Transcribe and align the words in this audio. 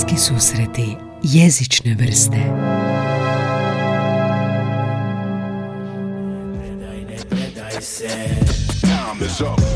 Bliski 0.00 0.16
susreti 0.18 0.96
jezične 1.22 1.94
vrste. 1.94 2.36
Ne 2.36 2.46
predaj, 6.56 7.04
ne 7.04 7.16
predaj 7.30 7.82
se. 7.82 8.08
Time 8.80 9.26
is 9.26 9.40
up 9.40 9.69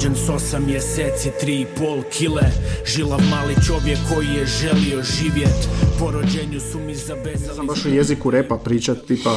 Rođen 0.00 0.16
s 0.26 0.28
osam 0.28 0.66
mjeseci, 0.66 1.30
tri 1.40 1.60
i 1.60 1.66
pol 1.78 2.02
kile 2.12 2.42
Žilav 2.86 3.20
mali 3.30 3.54
čovjek 3.66 3.98
koji 4.14 4.26
je 4.26 4.46
želio 4.46 5.02
živjet 5.02 5.68
Po 5.98 6.10
rođenju 6.10 6.60
su 6.60 6.78
mi 6.78 6.94
zabezali 6.94 7.56
Sam 7.56 7.66
baš 7.66 7.86
o 7.86 7.88
jeziku 7.88 8.30
repa 8.30 8.56
pričat, 8.56 8.98
tipa 9.06 9.36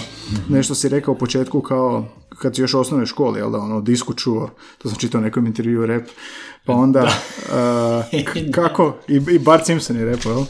nešto 0.50 0.75
si 0.75 0.89
rekao 0.89 1.11
u 1.14 1.18
početku 1.18 1.61
kao 1.61 2.05
kad 2.41 2.55
si 2.55 2.61
još 2.61 2.73
u 2.73 2.79
osnovnoj 2.79 3.05
školi, 3.05 3.39
jel 3.39 3.52
da, 3.52 3.57
ono, 3.57 3.82
disku 3.82 4.14
čuo, 4.14 4.50
to 4.78 4.89
sam 4.89 4.97
čitao 4.97 5.20
u 5.20 5.23
nekom 5.23 5.47
intervju 5.47 5.86
rep, 5.86 6.07
pa 6.66 6.73
onda, 6.73 7.04
uh, 7.04 8.21
k- 8.25 8.52
kako, 8.52 8.98
i, 9.07 9.21
i 9.32 9.39
Bart 9.39 9.66
Simpson 9.66 9.97
je 9.97 10.05
repao, 10.05 10.32
jel? 10.32 10.43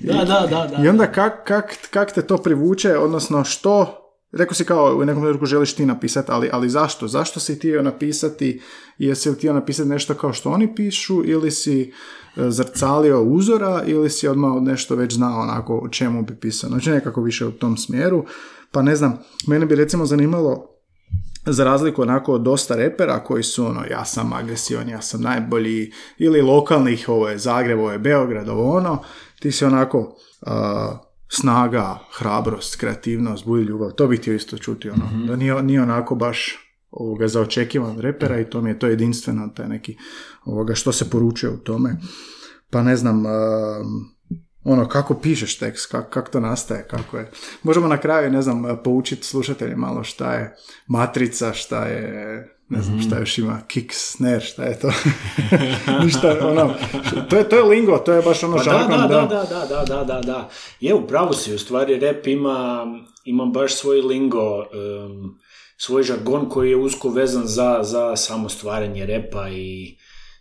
Da, 0.00 0.24
da, 0.24 0.46
da, 0.50 0.76
da. 0.76 0.84
I 0.84 0.88
onda 0.88 1.12
kak, 1.12 1.44
kak, 1.44 1.78
kak 1.90 2.14
te 2.14 2.22
to 2.22 2.38
privuče, 2.38 2.96
odnosno 2.96 3.44
što, 3.44 4.07
rekao 4.32 4.54
si 4.54 4.64
kao 4.64 4.96
u 4.96 5.04
nekom 5.04 5.22
trenutku 5.22 5.46
želiš 5.46 5.74
ti 5.74 5.86
napisati, 5.86 6.32
ali, 6.32 6.48
ali 6.52 6.68
zašto? 6.68 7.08
Zašto 7.08 7.40
si 7.40 7.54
htio 7.54 7.82
napisati, 7.82 8.60
jesi 8.98 9.30
li 9.30 9.36
htio 9.36 9.52
napisati 9.52 9.88
nešto 9.88 10.14
kao 10.14 10.32
što 10.32 10.50
oni 10.50 10.74
pišu, 10.74 11.22
ili 11.24 11.50
si 11.50 11.82
e, 11.82 12.50
zrcalio 12.50 13.22
uzora, 13.22 13.82
ili 13.86 14.10
si 14.10 14.28
odmah 14.28 14.62
nešto 14.62 14.96
već 14.96 15.14
znao 15.14 15.40
onako 15.40 15.78
o 15.78 15.88
čemu 15.88 16.22
bi 16.22 16.36
pisao. 16.36 16.70
Znači 16.70 16.90
nekako 16.90 17.22
više 17.22 17.46
u 17.46 17.52
tom 17.52 17.76
smjeru. 17.76 18.24
Pa 18.72 18.82
ne 18.82 18.96
znam, 18.96 19.18
mene 19.46 19.66
bi 19.66 19.74
recimo 19.74 20.06
zanimalo 20.06 20.78
za 21.46 21.64
razliku 21.64 22.02
onako 22.02 22.32
od 22.32 22.42
dosta 22.42 22.76
repera 22.76 23.24
koji 23.24 23.42
su 23.42 23.66
ono, 23.66 23.84
ja 23.90 24.04
sam 24.04 24.32
agresivan, 24.32 24.88
ja 24.88 25.02
sam 25.02 25.22
najbolji, 25.22 25.92
ili 26.18 26.42
lokalnih, 26.42 27.08
ovo 27.08 27.28
je 27.28 27.38
Zagreb, 27.38 27.78
ovo 27.78 27.92
je 27.92 27.98
Beograd, 27.98 28.48
ovo 28.48 28.76
ono, 28.76 29.02
ti 29.40 29.52
si 29.52 29.64
onako 29.64 30.16
a, 30.46 30.98
snaga, 31.28 31.98
hrabrost, 32.18 32.76
kreativnost, 32.76 33.44
bulj 33.44 33.62
ljubav, 33.62 33.90
to 33.90 34.06
bih 34.06 34.20
htio 34.20 34.34
isto 34.34 34.58
čuti, 34.58 34.90
ono, 34.90 35.26
da 35.26 35.36
nije, 35.36 35.62
nije 35.62 35.82
onako 35.82 36.14
baš 36.14 36.58
ovoga 36.90 37.28
za 37.28 37.40
očekivan 37.40 37.98
repera 37.98 38.40
i 38.40 38.50
to 38.50 38.60
mi 38.60 38.70
je 38.70 38.78
to 38.78 38.86
jedinstveno, 38.86 39.48
taj 39.48 39.68
neki, 39.68 39.96
ovoga, 40.44 40.74
što 40.74 40.92
se 40.92 41.10
poručuje 41.10 41.52
u 41.52 41.58
tome. 41.58 41.96
Pa 42.70 42.82
ne 42.82 42.96
znam, 42.96 43.26
um, 43.26 43.32
ono, 44.64 44.88
kako 44.88 45.14
pišeš 45.14 45.58
tekst, 45.58 45.90
kako, 45.90 46.10
kako 46.10 46.30
to 46.30 46.40
nastaje, 46.40 46.86
kako 46.90 47.18
je. 47.18 47.30
Možemo 47.62 47.88
na 47.88 47.96
kraju, 47.96 48.30
ne 48.30 48.42
znam, 48.42 48.62
poučiti 48.84 49.26
slušatelje 49.26 49.76
malo 49.76 50.04
šta 50.04 50.34
je 50.34 50.56
matrica, 50.86 51.52
šta 51.52 51.84
je, 51.84 52.57
ne 52.68 52.82
znam, 52.82 53.02
šta 53.02 53.18
još 53.18 53.38
ima, 53.38 53.60
kick, 53.68 53.92
snare, 53.92 54.40
šta 54.40 54.64
je 54.64 54.78
to. 54.78 54.90
Ništa, 56.04 56.36
ono, 56.42 56.74
to 57.30 57.36
je, 57.36 57.48
to 57.48 57.56
je 57.56 57.62
lingo, 57.62 57.98
to 57.98 58.12
je 58.12 58.22
baš 58.22 58.42
ono 58.42 58.56
Pa 58.56 58.62
da, 58.62 58.70
žargon, 58.70 59.00
da, 59.00 59.06
da, 59.06 59.26
da, 59.26 59.44
da, 59.44 59.66
da, 59.66 59.84
da, 59.84 60.04
da, 60.04 60.20
da. 60.20 60.50
Je, 60.80 60.94
u 60.94 61.06
pravu 61.06 61.32
si, 61.32 61.54
u 61.54 61.58
stvari 61.58 61.98
rap 61.98 62.26
ima, 62.26 62.86
ima 63.24 63.46
baš 63.46 63.74
svoj 63.74 64.00
lingo, 64.00 64.62
em, 64.62 65.38
svoj 65.76 66.02
žargon 66.02 66.48
koji 66.48 66.70
je 66.70 66.76
usko 66.76 67.08
vezan 67.08 67.46
za, 67.46 67.78
za 67.82 68.16
samo 68.16 68.48
stvaranje 68.48 69.06
repa 69.06 69.48
i 69.50 69.98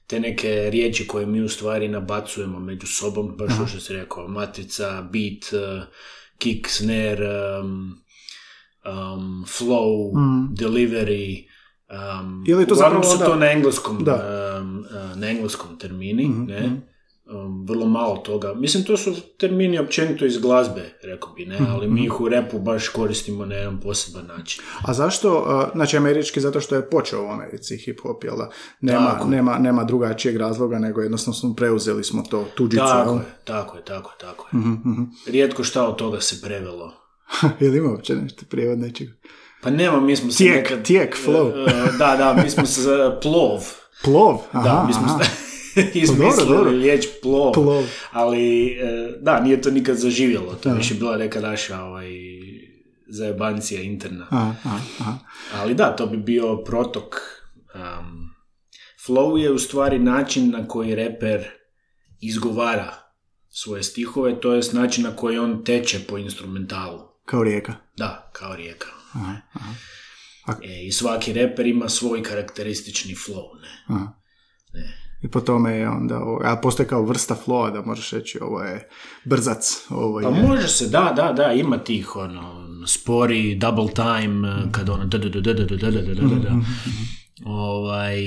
te 0.07 0.19
neke 0.19 0.69
riječi 0.71 1.07
koje 1.07 1.25
mi 1.25 1.41
u 1.41 1.49
stvari 1.49 1.87
nabacujemo 1.87 2.59
među 2.59 2.87
sobom, 2.87 3.35
baš 3.37 3.55
što 3.55 3.67
što 3.67 3.79
si 3.79 3.93
rekao, 3.93 4.27
matrica, 4.27 5.01
beat, 5.01 5.53
eh, 5.53 5.85
kick, 6.37 6.67
snare, 6.69 7.57
em, 7.59 7.95
em, 8.85 9.45
flow, 9.45 10.11
delivery, 10.57 11.56
em, 11.89 12.43
Ili 12.47 12.67
to 12.67 12.75
zapravo 12.75 13.03
su 13.03 13.17
to 13.19 13.35
na 13.35 13.51
engleskom, 13.51 14.03
Da. 14.03 14.15
Mhm, 14.61 14.79
eh, 14.79 15.15
na 15.15 15.29
engleskom 15.29 15.77
termini, 15.77 16.29
ne? 16.29 16.81
Um, 17.29 17.65
vrlo 17.65 17.85
malo 17.85 18.17
toga. 18.17 18.53
Mislim, 18.53 18.83
to 18.83 18.97
su 18.97 19.13
termini 19.37 19.79
općenito 19.79 20.25
iz 20.25 20.37
glazbe, 20.37 20.81
rekao 21.03 21.33
bi, 21.33 21.45
Mhm, 21.45 21.63
ne, 21.63 21.69
ali 21.69 21.87
mi 21.87 22.03
ih 22.05 22.21
u 22.21 22.29
repu 22.29 22.59
baš 22.59 22.89
koristimo 22.89 23.45
na 23.45 23.55
jedan 23.55 23.79
poseban 23.79 24.25
način. 24.27 24.63
A 24.81 24.93
zašto, 24.93 25.37
uh, 25.37 25.71
znači 25.75 25.97
američki 25.97 26.41
zato 26.41 26.61
što 26.61 26.75
je 26.75 26.89
počeo 26.89 27.23
u 27.25 27.29
Americi 27.29 27.77
hip-hop, 27.77 28.25
jel 28.25 28.37
da? 28.37 28.49
Nema, 28.81 29.11
Tako. 29.11 29.27
nema, 29.27 29.57
nema 29.59 29.83
drugačijeg 29.83 30.37
razloga, 30.37 30.79
nego 30.79 31.01
jednostavno 31.01 31.33
smo 31.33 31.53
preuzeli 31.55 32.03
smo 32.03 32.23
to 32.29 32.45
tuđicu, 32.55 32.83
Tako 32.83 33.09
jel? 33.09 33.17
je, 33.19 33.25
tako 33.43 33.77
je, 33.77 33.85
tako 33.85 34.09
je, 34.09 34.15
tako 34.19 34.47
je. 34.53 34.59
Mhm, 34.59 35.03
Rijetko 35.27 35.63
šta 35.63 35.87
od 35.87 35.95
toga 35.95 36.21
se 36.21 36.41
prevelo. 36.41 36.93
Ili 37.59 37.77
ima 37.77 37.89
uopće 37.89 38.15
nešto 38.15 38.45
prijevod 38.49 38.79
nečeg? 38.79 39.07
Pa 39.61 39.69
nema, 39.69 39.99
mi 39.99 40.15
smo 40.15 40.31
se 40.31 40.37
Tijek, 40.37 40.55
nekad... 40.55 40.85
tijek, 40.85 41.17
flow. 41.25 41.67
E, 41.67 41.71
e, 41.71 41.97
da, 41.97 42.15
da, 42.15 42.41
mi 42.43 42.49
smo 42.49 42.65
se 42.65 42.81
plov. 43.21 43.63
Plov? 44.03 44.37
Aha, 44.51 44.63
Da, 44.63 44.83
mi 44.87 44.93
smo 44.93 45.03
aha. 45.05 45.23
izmislili 46.03 46.49
dobro. 46.49 46.71
riječ 46.71 47.07
plov. 47.21 47.53
Plov. 47.53 47.83
Ali, 48.11 48.67
e, 48.67 49.11
da, 49.21 49.39
nije 49.39 49.61
to 49.61 49.71
nikad 49.71 49.97
zaživjelo. 49.97 50.55
To 50.55 50.69
je 50.69 50.75
više 50.75 50.93
bila 50.93 51.17
neka 51.17 51.39
naša 51.39 51.83
ovaj, 51.83 52.09
zajebancija 53.09 53.81
interna. 53.81 54.27
Aha, 54.29 54.79
aha. 54.99 55.13
Ali 55.55 55.73
da, 55.73 55.95
to 55.95 56.05
bi 56.07 56.17
bio 56.17 56.57
protok. 56.57 57.15
Um, 57.75 58.29
flow 59.07 59.37
je 59.37 59.51
u 59.51 59.59
stvari 59.59 59.99
način 59.99 60.51
na 60.51 60.67
koji 60.67 60.95
reper 60.95 61.47
izgovara 62.21 62.93
svoje 63.49 63.83
stihove, 63.83 64.39
to 64.39 64.53
je 64.53 64.61
način 64.73 65.03
na 65.03 65.15
koji 65.15 65.37
on 65.37 65.63
teče 65.63 65.99
po 66.07 66.17
instrumentalu. 66.17 66.99
Kao 67.25 67.43
rijeka. 67.43 67.73
Da, 67.97 68.29
kao 68.33 68.55
rijeka. 68.55 68.96
Aha, 69.13 69.35
aha. 69.53 69.73
A- 70.45 70.53
E, 70.63 70.85
I 70.85 70.91
svaki 70.91 71.33
reper 71.33 71.65
ima 71.67 71.89
svoj 71.89 72.23
karakteristični 72.23 73.15
flow. 73.15 73.61
Ne? 73.61 73.67
Aha. 73.87 74.13
I 75.21 75.27
po 75.27 75.41
tome 75.41 75.71
je 75.73 75.89
onda, 75.89 76.15
a 76.43 76.55
postoje 76.55 76.87
kao 76.87 77.03
vrsta 77.03 77.37
flowa 77.37 77.73
da 77.73 77.81
možeš 77.81 78.11
reći 78.11 78.39
ovo 78.41 78.61
je 78.61 78.89
brzac, 79.25 79.85
ovo 79.89 80.21
Pa 80.21 80.29
je... 80.29 80.43
može 80.43 80.67
se, 80.67 80.87
da, 80.87 81.13
da, 81.15 81.33
da, 81.33 81.51
ima 81.53 81.77
tih, 81.77 82.15
ono, 82.15 82.67
spori, 82.87 83.55
double 83.55 83.87
time, 83.87 84.49
eh, 84.49 84.71
kad 84.71 84.89
ono, 84.89 85.05
da, 85.05 85.17
da, 85.17 85.29
da, 85.29 85.41
da, 85.41 85.53
da, 85.53 85.65
da, 85.65 85.77
da, 85.77 85.91
da, 85.91 86.13
da, 86.13 86.25
da, 86.25 86.35
da. 86.35 86.55
ovaj, 87.45 88.17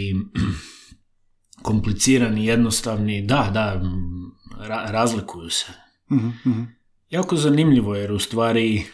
komplicirani, 1.62 2.46
jednostavni, 2.46 3.22
da, 3.22 3.50
da, 3.52 3.74
mm, 3.76 4.32
ra- 4.60 4.90
razlikuju 4.90 5.50
se. 5.50 5.66
Mhm, 6.10 6.28
mhm. 6.46 6.62
Jako 7.10 7.36
zanimljivo 7.36 7.94
jer 7.94 8.12
u 8.12 8.18
stvari 8.18 8.84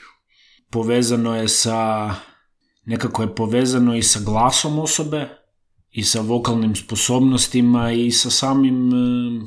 povezano 0.71 1.37
je 1.37 1.49
sa, 1.49 2.10
nekako 2.84 3.22
je 3.22 3.34
povezano 3.34 3.97
i 3.97 4.03
sa 4.03 4.21
glasom 4.25 4.78
osobe 4.78 5.28
i 5.91 6.03
sa 6.03 6.21
vokalnim 6.21 6.77
sposobnostima 6.77 7.93
i 7.93 8.10
sa 8.10 8.31
samim, 8.31 8.88
eh, 8.88 9.47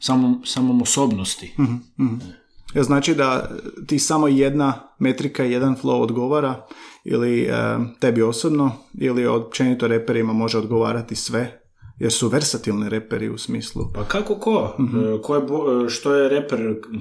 samom, 0.00 0.42
samom 0.44 0.82
osobnosti. 0.82 1.54
Mhm, 1.58 1.74
mhm. 2.00 2.16
Jel 2.74 2.84
znači 2.84 3.14
da 3.14 3.50
ti 3.86 3.98
samo 3.98 4.28
jedna 4.28 4.94
metrika, 4.98 5.44
jedan 5.44 5.76
flow 5.76 6.02
odgovara 6.02 6.66
ili 7.04 7.42
e, 7.42 7.78
tebi 8.00 8.22
osobno 8.22 8.72
ili 8.94 9.26
općenito 9.26 9.86
reperima 9.86 10.32
može 10.32 10.58
odgovarati 10.58 11.14
sve 11.14 11.59
jer 12.00 12.12
su 12.12 12.28
versatilni 12.28 12.88
reperi 12.88 13.28
u 13.28 13.38
smislu. 13.38 13.92
Pa 13.94 14.04
kako 14.04 14.34
ko? 14.34 14.76
Mhm. 14.78 14.98
E, 14.98 15.22
ko 15.22 15.34
je 15.36 15.42
e, 15.42 15.88
što 15.88 16.14
je 16.14 16.28
reper 16.28 16.60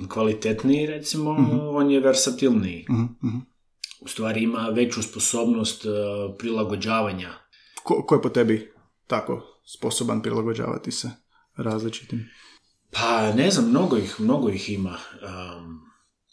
kvalitetniji, 0.09 0.87
recimo, 0.87 1.29
on 1.71 1.91
je 1.91 1.99
versatilniji. 1.99 2.85
Mhm, 2.89 3.03
mhm. 3.23 3.37
U 4.01 4.07
stvari 4.07 4.43
ima 4.43 4.69
veću 4.73 5.03
sposobnost 5.03 5.85
e, 5.85 5.89
prilagođavanja. 6.37 7.29
Ko, 7.83 8.03
ko 8.07 8.15
je 8.15 8.21
po 8.21 8.29
tebi 8.29 8.71
tako 9.07 9.41
sposoban 9.65 10.21
prilagođavati 10.21 10.91
se 10.91 11.11
različitim? 11.55 12.29
Pa 12.91 13.31
ne 13.33 13.51
znam, 13.51 13.69
mnogo 13.69 13.97
ih, 13.97 14.15
mnogo 14.19 14.49
ih 14.49 14.69
ima. 14.69 14.97
Um, 15.21 15.79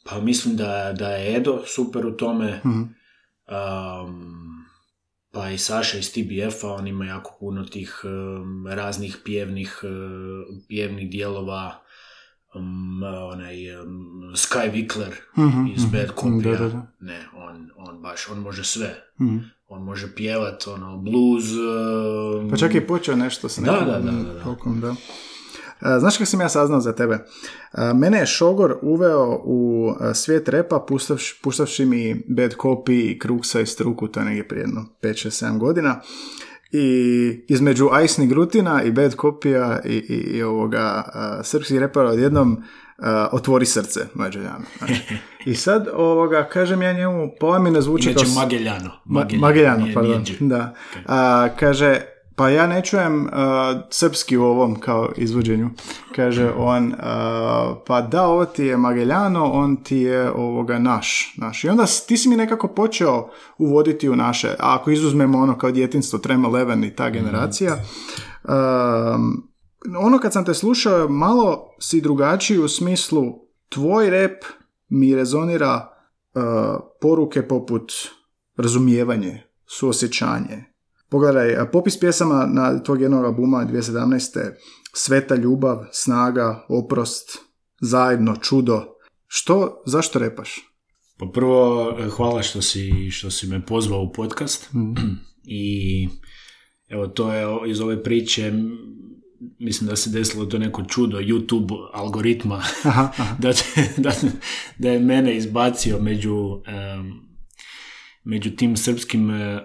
pa 0.04 0.21
mislim 0.21 0.56
da, 0.56 0.94
da 0.98 1.09
je 1.09 1.37
Edo 1.37 1.62
super 1.66 2.06
u 2.06 2.16
tome. 2.16 2.60
Um, 2.65 4.56
pa 5.37 5.51
i 5.51 5.59
Saša 5.59 5.99
iz 5.99 6.13
TBF-a, 6.13 6.73
on 6.73 6.87
ima 6.87 7.05
jako 7.07 7.37
puno 7.41 7.65
tih 7.65 8.01
um, 8.05 8.67
raznih 8.67 9.17
pjevnih, 9.25 9.81
uh, 9.83 10.57
pjevnih 10.69 11.11
dijelova. 11.11 11.83
Um, 12.55 13.03
onaj 13.33 13.81
um, 13.81 13.89
Sky 14.34 14.72
Wickler 14.72 15.13
Mhm, 15.37 15.66
iz 15.77 15.83
mhm. 15.84 15.93
Bad 15.93 16.15
Copy-a. 16.16 16.51
Da, 16.53 16.59
da, 16.59 16.69
da. 16.69 16.87
Ne, 17.01 17.27
on, 17.34 17.71
on 17.77 18.03
baš, 18.03 18.28
on 18.31 18.39
može 18.39 18.65
sve. 18.65 18.95
Mhm. 19.21 19.37
On 19.69 19.83
može 19.83 20.15
pjevat, 20.15 20.66
ono, 20.66 20.99
blues. 20.99 21.45
um, 21.53 22.51
Pa 22.51 22.57
čak 22.57 22.75
je 22.75 22.87
počeo 22.87 23.16
nešto 23.16 23.49
Da, 23.59 23.72
nekim 23.72 23.87
da, 23.87 23.99
da, 23.99 24.10
da, 24.10 24.33
da. 24.33 24.45
folkom, 24.45 24.81
da. 24.81 24.95
E, 25.83 25.99
Znaš 25.99 26.17
kako 26.17 26.27
sam 26.27 26.41
ja 26.41 26.49
saznao 26.49 26.81
za 26.81 26.93
tebe? 26.93 27.15
E, 27.15 27.93
Mene 27.95 28.19
je 28.19 28.27
Šogor 28.27 28.77
uveo 28.83 29.41
u 29.45 29.89
e, 30.11 30.15
svijet 30.15 30.49
repa 30.49 30.78
pustavši, 30.78 31.41
puštavši 31.43 31.84
mi 31.84 32.25
Bad 32.28 32.55
Copy 32.55 33.11
i 33.11 33.19
Kruksa 33.19 33.61
i 33.61 33.67
Struku, 33.67 34.09
to 34.09 34.21
je 34.21 34.27
negdje 34.27 34.49
prije 34.49 34.61
jedno 34.61 34.84
5-6-7 35.03 35.59
godina. 35.59 36.01
I 36.73 36.87
između 37.49 37.89
Ajsni 37.93 38.27
Grutina 38.27 38.83
i 38.83 38.93
Bad 38.93 39.15
Copy-a 39.15 39.81
i, 39.84 39.95
i, 39.95 40.37
i 40.37 40.43
ovoga 40.43 41.05
srpskih 41.43 41.79
repera 41.79 42.09
odjednom 42.09 42.63
otvori 43.33 43.67
srce 43.67 44.01
Mađaljanu. 44.15 44.65
Znači. 44.79 45.03
I 45.47 45.55
sad 45.55 45.89
ovoga, 45.95 46.49
kažem 46.53 46.83
ja 46.83 46.93
njemu, 46.93 47.29
pa 47.41 47.47
ovaj 47.47 47.61
mi 47.61 47.71
ne 47.71 47.81
zvuči 47.81 48.11
Inače 48.11 48.25
kao... 48.25 48.34
Mageljano. 48.34 48.91
Ma- 49.05 49.39
Mageljano, 49.39 49.83
nije- 49.84 49.95
pardon. 49.95 50.22
nije. 50.22 50.37
Da. 50.41 50.75
A, 51.07 51.49
kaže, 51.61 52.01
pa 52.36 52.48
ja 52.48 52.66
ne 52.66 52.84
čujem 52.84 53.28
a, 53.33 53.83
srpski 53.91 54.36
u 54.36 54.44
ovom 54.44 54.80
kao 54.80 55.12
izvođenju. 55.16 55.71
kaže 56.16 56.53
on, 56.56 56.94
a, 56.98 57.74
pa 57.86 58.00
da, 58.00 58.27
ovo 58.27 58.44
ti 58.44 58.65
je 58.65 58.77
Mageljano, 58.77 59.44
on 59.44 59.77
ti 59.77 59.97
je 59.97 60.30
ovoga 60.30 60.78
naš, 60.78 61.34
naš. 61.36 61.65
I 61.65 61.68
onda 61.68 61.84
ti 62.09 62.16
si 62.16 62.28
mi 62.28 62.36
nekako 62.36 62.68
počeo 62.68 63.28
uvoditi 63.59 64.09
u 64.09 64.16
naše, 64.16 64.48
a 64.48 64.74
ako 64.74 64.91
izuzmemo 64.91 65.38
ono 65.38 65.59
kao 65.59 65.71
djetinstvo, 65.71 66.18
Trema 66.18 66.48
Leven 66.48 66.84
i 66.84 66.94
ta 66.94 67.10
generacija, 67.10 67.77
um, 68.44 69.48
ono 69.98 70.18
kad 70.18 70.33
sam 70.33 70.44
te 70.44 70.54
slušao, 70.54 71.09
malo 71.09 71.74
si 71.80 72.00
drugačiji 72.00 72.59
u 72.59 72.68
smislu 72.68 73.24
tvoj 73.68 74.10
rep 74.10 74.44
mi 74.88 75.15
rezonira 75.15 75.88
uh, 76.34 76.42
poruke 77.00 77.48
poput 77.48 77.92
razumijevanje, 78.56 79.42
suosjećanje. 79.66 80.76
Pogledaj, 81.16 81.57
a 81.57 81.66
popis 81.66 82.01
pjesama 82.01 82.48
na 82.53 82.83
tvog 82.83 83.01
jednog 83.01 83.24
albuma 83.24 83.66
2017. 83.72 84.53
Sveta 84.92 85.34
ljubav, 85.34 85.78
snaga, 85.92 86.66
oprost, 86.68 87.39
zajedno, 87.80 88.36
čudo. 88.36 88.83
Što, 89.27 89.83
zašto 89.86 90.18
repaš? 90.18 90.51
Pa 91.18 91.27
prvo, 91.34 91.91
eh, 91.98 92.09
hvala 92.09 92.42
što 92.42 92.63
si, 92.63 93.10
što 93.10 93.30
si 93.30 93.47
me 93.47 93.66
pozvao 93.66 94.03
u 94.03 94.13
podcast. 94.13 94.71
I 95.45 96.09
evo, 96.89 97.07
to 97.07 97.33
je 97.33 97.71
iz 97.71 97.80
ove 97.80 98.03
priče, 98.03 98.53
mislim 99.59 99.89
da 99.89 99.97
se 99.97 100.10
desilo 100.10 100.47
to 100.47 100.59
neko 100.59 100.84
čudo 100.89 101.19
YouTube 101.19 101.89
algoritma, 101.92 102.62
Aha, 102.84 103.10
aha. 103.19 103.36
da, 103.39 103.53
da, 103.97 104.12
da 104.78 104.91
je 104.91 105.01
mene 105.01 105.36
izbacio 105.36 105.98
među, 105.98 106.62
em, 106.66 107.26
među 108.27 108.51
tim 108.51 108.77
srpskim 108.77 109.31
e, 109.31 109.34
e, 109.34 109.63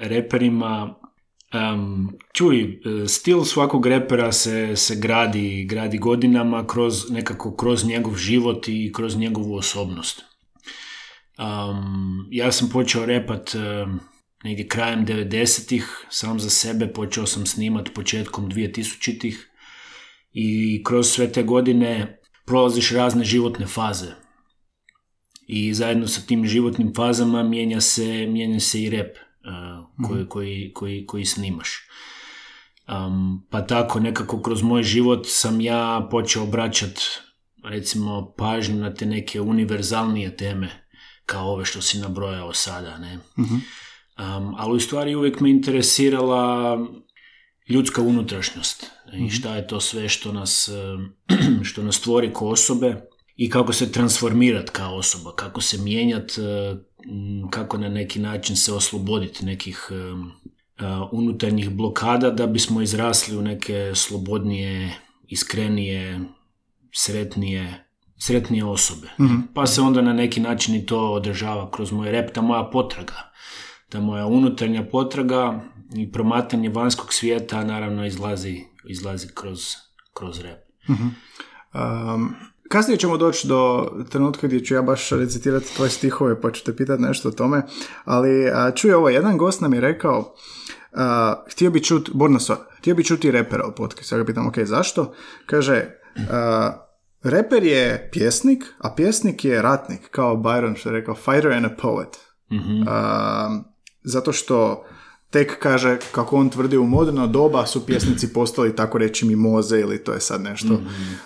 reperima. 0.00 0.94
Em, 1.52 2.08
čuj, 2.32 2.62
e, 2.62 3.08
stil 3.08 3.44
svakog 3.44 3.86
repera 3.86 4.32
se, 4.32 4.76
se 4.76 4.96
gradi, 4.96 5.64
gradi 5.64 5.98
godinama 5.98 6.66
kroz 6.66 7.10
nekako 7.10 7.56
kroz 7.56 7.84
njegov 7.84 8.16
život 8.16 8.68
i 8.68 8.92
kroz 8.94 9.16
njegovu 9.16 9.54
osobnost. 9.54 10.22
Um, 11.38 12.28
ja 12.30 12.52
sam 12.52 12.68
počeo 12.68 13.06
repat 13.06 13.54
um, 13.54 14.00
negdje 14.44 14.68
krajem 14.68 15.06
90-ih, 15.06 16.06
sam 16.10 16.40
za 16.40 16.50
sebe 16.50 16.92
počeo 16.92 17.26
sam 17.26 17.46
snimat 17.46 17.90
početkom 17.94 18.50
2000-ih 18.50 19.48
i 20.32 20.82
kroz 20.84 21.10
sve 21.10 21.32
te 21.32 21.42
godine 21.42 22.18
prolaziš 22.46 22.90
razne 22.90 23.24
životne 23.24 23.66
faze. 23.66 24.21
I 25.46 25.74
zajedno 25.74 26.08
sa 26.08 26.20
tim 26.20 26.46
životnim 26.46 26.92
fazama 26.96 27.42
mijenja 27.42 27.80
se, 27.80 28.26
mijenja 28.26 28.60
se 28.60 28.82
i 28.82 28.90
rep 28.90 29.16
uh, 29.16 30.08
koji, 30.08 30.28
koji, 30.28 30.72
koji, 30.74 31.06
koji 31.06 31.24
snimaš. 31.24 31.88
Um, 32.88 33.46
pa 33.50 33.66
tako 33.66 34.00
nekako 34.00 34.42
kroz 34.42 34.62
moj 34.62 34.82
život 34.82 35.26
sam 35.28 35.60
ja 35.60 36.08
počeo 36.10 36.42
obraćat 36.42 37.00
recimo 37.64 38.34
pažnju 38.38 38.76
na 38.76 38.94
te 38.94 39.06
neke 39.06 39.40
univerzalnije 39.40 40.36
teme 40.36 40.88
kao 41.26 41.52
ove 41.52 41.64
što 41.64 41.82
si 41.82 41.98
nabrojao 41.98 42.52
sada, 42.52 42.98
ne? 42.98 43.18
Mhm. 43.38 43.54
Um, 43.54 44.54
ali 44.58 44.76
u 44.76 44.80
stvari 44.80 45.14
uvijek 45.14 45.40
me 45.40 45.50
interesirala 45.50 46.78
ljudska 47.68 48.02
unutrašnjost 48.02 48.90
i 49.12 49.30
šta 49.30 49.56
je 49.56 49.66
to 49.66 49.80
sve 49.80 50.08
što 50.08 50.32
nas, 50.32 50.68
um, 50.68 51.12
što 51.68 51.82
nas 51.82 52.00
tvori 52.00 52.32
kao 52.32 52.48
osobe 52.48 53.11
i 53.36 53.50
kako 53.50 53.72
se 53.72 53.92
transformirat 53.92 54.70
kao 54.70 54.96
osoba, 54.96 55.32
kako 55.36 55.60
se 55.60 55.78
mijenjat, 55.78 56.30
uh, 56.38 56.78
m, 57.10 57.50
kako 57.50 57.78
na 57.78 57.88
neki 57.88 58.18
način 58.20 58.56
se 58.56 58.72
osloboditi 58.72 59.44
nekih 59.44 59.88
um, 59.90 60.20
uh, 60.22 61.08
unutarnjih 61.12 61.70
blokada 61.70 62.30
da 62.30 62.46
bismo 62.46 62.82
izrasli 62.82 63.36
u 63.36 63.42
neke 63.42 63.92
slobodnije, 63.94 64.92
iskrenije, 65.28 66.20
sretnije, 66.92 67.84
sretnije 68.18 68.64
osobe. 68.64 69.08
Pa 69.54 69.66
se 69.66 69.80
onda 69.80 70.02
na 70.02 70.12
neki 70.12 70.40
način 70.40 70.74
i 70.74 70.86
to 70.86 71.12
održava 71.12 71.70
kroz 71.70 71.92
moj 71.92 72.10
rep, 72.10 72.34
ta 72.34 72.40
moja 72.40 72.64
potraga. 72.72 73.32
Ta 73.88 74.00
moja 74.00 74.26
unutarnja 74.26 74.84
potraga 74.84 75.64
i 75.96 76.12
promatranje 76.12 76.68
vanjskog 76.68 77.12
svijeta 77.12 77.64
naravno 77.64 78.06
izlazi, 78.06 78.60
izlazi 78.88 79.28
kroz, 79.34 79.60
kroz 80.14 80.40
rep. 80.40 80.58
Um, 80.88 82.34
kasnije 82.72 82.98
ćemo 82.98 83.16
doći 83.16 83.48
do 83.48 83.90
trenutka 84.10 84.46
gdje 84.46 84.64
ću 84.64 84.74
ja 84.74 84.82
baš 84.82 85.10
recitirati 85.10 85.74
tvoje 85.76 85.90
stihove 85.90 86.40
pa 86.40 86.50
ću 86.50 86.64
te 86.64 86.76
pitati 86.76 87.02
nešto 87.02 87.28
o 87.28 87.32
tome, 87.32 87.62
ali 88.04 88.50
a, 88.50 88.70
čuj 88.70 88.94
ovo, 88.94 89.08
jedan 89.08 89.38
gost 89.38 89.60
nam 89.60 89.74
je 89.74 89.80
rekao 89.80 90.34
a, 90.92 91.34
htio 91.52 91.70
bi 91.70 91.82
čuti, 91.84 92.10
Borna 92.14 92.40
Sor, 92.40 92.56
htio 92.78 92.94
bi 92.94 93.04
čuti 93.04 93.30
repera 93.30 93.66
u 93.66 93.72
podcastu. 93.72 94.14
Ja 94.14 94.18
ga 94.18 94.24
pitam, 94.24 94.46
ok, 94.46 94.58
zašto? 94.64 95.14
Kaže, 95.46 95.84
a, 96.30 96.72
reper 97.22 97.64
je 97.64 98.08
pjesnik, 98.12 98.64
a 98.78 98.94
pjesnik 98.94 99.44
je 99.44 99.62
ratnik, 99.62 100.08
kao 100.10 100.36
Byron 100.36 100.76
što 100.76 100.88
je 100.88 100.92
rekao, 100.92 101.14
fighter 101.14 101.52
and 101.52 101.66
a 101.66 101.70
poet. 101.82 102.18
A, 102.88 103.60
zato 104.04 104.32
što 104.32 104.84
tek 105.32 105.58
kaže, 105.58 105.98
kako 106.12 106.36
on 106.36 106.50
tvrdi 106.50 106.76
u 106.76 106.86
moderno 106.86 107.26
doba 107.26 107.66
su 107.66 107.86
pjesnici 107.86 108.32
postali 108.32 108.76
tako 108.76 108.98
reći 108.98 109.26
mimoze 109.26 109.80
ili 109.80 110.04
to 110.04 110.12
je 110.12 110.20
sad 110.20 110.40
nešto. 110.40 110.80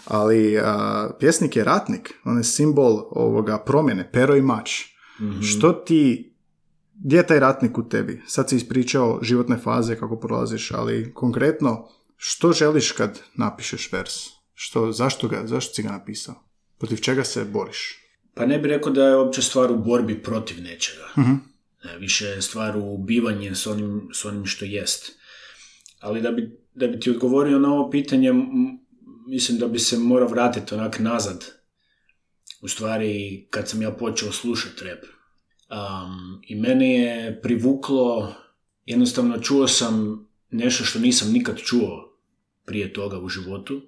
Ali 0.04 0.58
a, 0.58 1.08
pjesnik 1.18 1.56
je 1.56 1.64
ratnik, 1.64 2.12
on 2.24 2.38
je 2.38 2.44
simbol 2.44 3.02
ovoga 3.10 3.58
promjene, 3.58 4.10
pero 4.12 4.36
i 4.36 4.42
mač. 4.42 4.82
Što 5.42 5.72
ti, 5.72 6.34
gdje 6.94 7.16
je 7.16 7.26
taj 7.26 7.40
ratnik 7.40 7.78
u 7.78 7.88
tebi? 7.88 8.22
Sad 8.26 8.48
si 8.48 8.56
ispričao 8.56 9.18
životne 9.22 9.58
faze 9.58 9.96
kako 9.96 10.16
prolaziš, 10.16 10.70
ali 10.70 11.12
konkretno, 11.14 11.88
što 12.16 12.52
želiš 12.52 12.92
kad 12.92 13.20
napišeš 13.34 13.92
vers? 13.92 14.14
Što, 14.54 14.92
zašto, 14.92 15.28
ga, 15.28 15.42
zašto 15.44 15.74
si 15.74 15.82
ga 15.82 15.88
napisao? 15.88 16.34
Protiv 16.78 16.96
čega 16.96 17.24
se 17.24 17.44
boriš? 17.44 17.98
Pa 18.34 18.46
ne 18.46 18.58
bih 18.58 18.68
rekao 18.70 18.92
da 18.92 19.04
je 19.04 19.16
uopće 19.16 19.42
stvar 19.42 19.72
u 19.72 19.76
borbi 19.76 20.22
protiv 20.22 20.62
nečega. 20.62 21.04
E, 21.16 21.55
Više 21.98 22.24
je 22.24 22.42
stvar 22.42 22.76
u 22.76 22.98
bivanje 22.98 23.54
s 23.54 23.66
onim, 23.66 24.08
s 24.12 24.24
onim 24.24 24.46
što 24.46 24.64
jest. 24.64 25.12
Ali 26.00 26.20
da 26.20 26.32
bi, 26.32 26.58
da 26.74 26.86
bi 26.86 27.00
ti 27.00 27.10
odgovorio 27.10 27.58
na 27.58 27.72
ovo 27.72 27.90
pitanje, 27.90 28.32
mislim 29.28 29.58
da 29.58 29.68
bi 29.68 29.78
se 29.78 29.98
morao 29.98 30.28
vratiti 30.28 30.74
onak 30.74 30.98
nazad. 30.98 31.44
U 32.60 32.68
stvari, 32.68 33.46
kad 33.50 33.68
sam 33.68 33.82
ja 33.82 33.90
počeo 33.90 34.32
slušati 34.32 34.84
rap. 34.84 34.98
Um, 35.70 36.40
I 36.42 36.54
mene 36.54 36.94
je 36.94 37.40
privuklo, 37.42 38.34
jednostavno 38.84 39.38
čuo 39.38 39.68
sam 39.68 40.26
nešto 40.50 40.84
što 40.84 40.98
nisam 40.98 41.32
nikad 41.32 41.58
čuo 41.58 42.18
prije 42.64 42.92
toga 42.92 43.18
u 43.18 43.28
životu, 43.28 43.82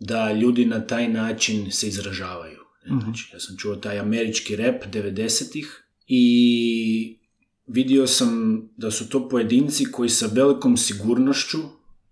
da 0.00 0.32
ljudi 0.32 0.66
na 0.66 0.86
taj 0.86 1.08
način 1.08 1.70
se 1.70 1.88
izražavaju. 1.88 2.58
Ne? 2.84 3.00
Znači, 3.00 3.30
ja 3.32 3.40
sam 3.40 3.56
čuo 3.56 3.76
taj 3.76 3.98
američki 3.98 4.56
rap 4.56 4.84
90-ih 4.92 5.87
i 6.08 7.18
vidio 7.66 8.06
sam 8.06 8.62
da 8.76 8.90
su 8.90 9.08
to 9.08 9.28
pojedinci 9.28 9.84
koji 9.92 10.08
sa 10.08 10.28
velikom 10.32 10.76
sigurnošću, 10.76 11.58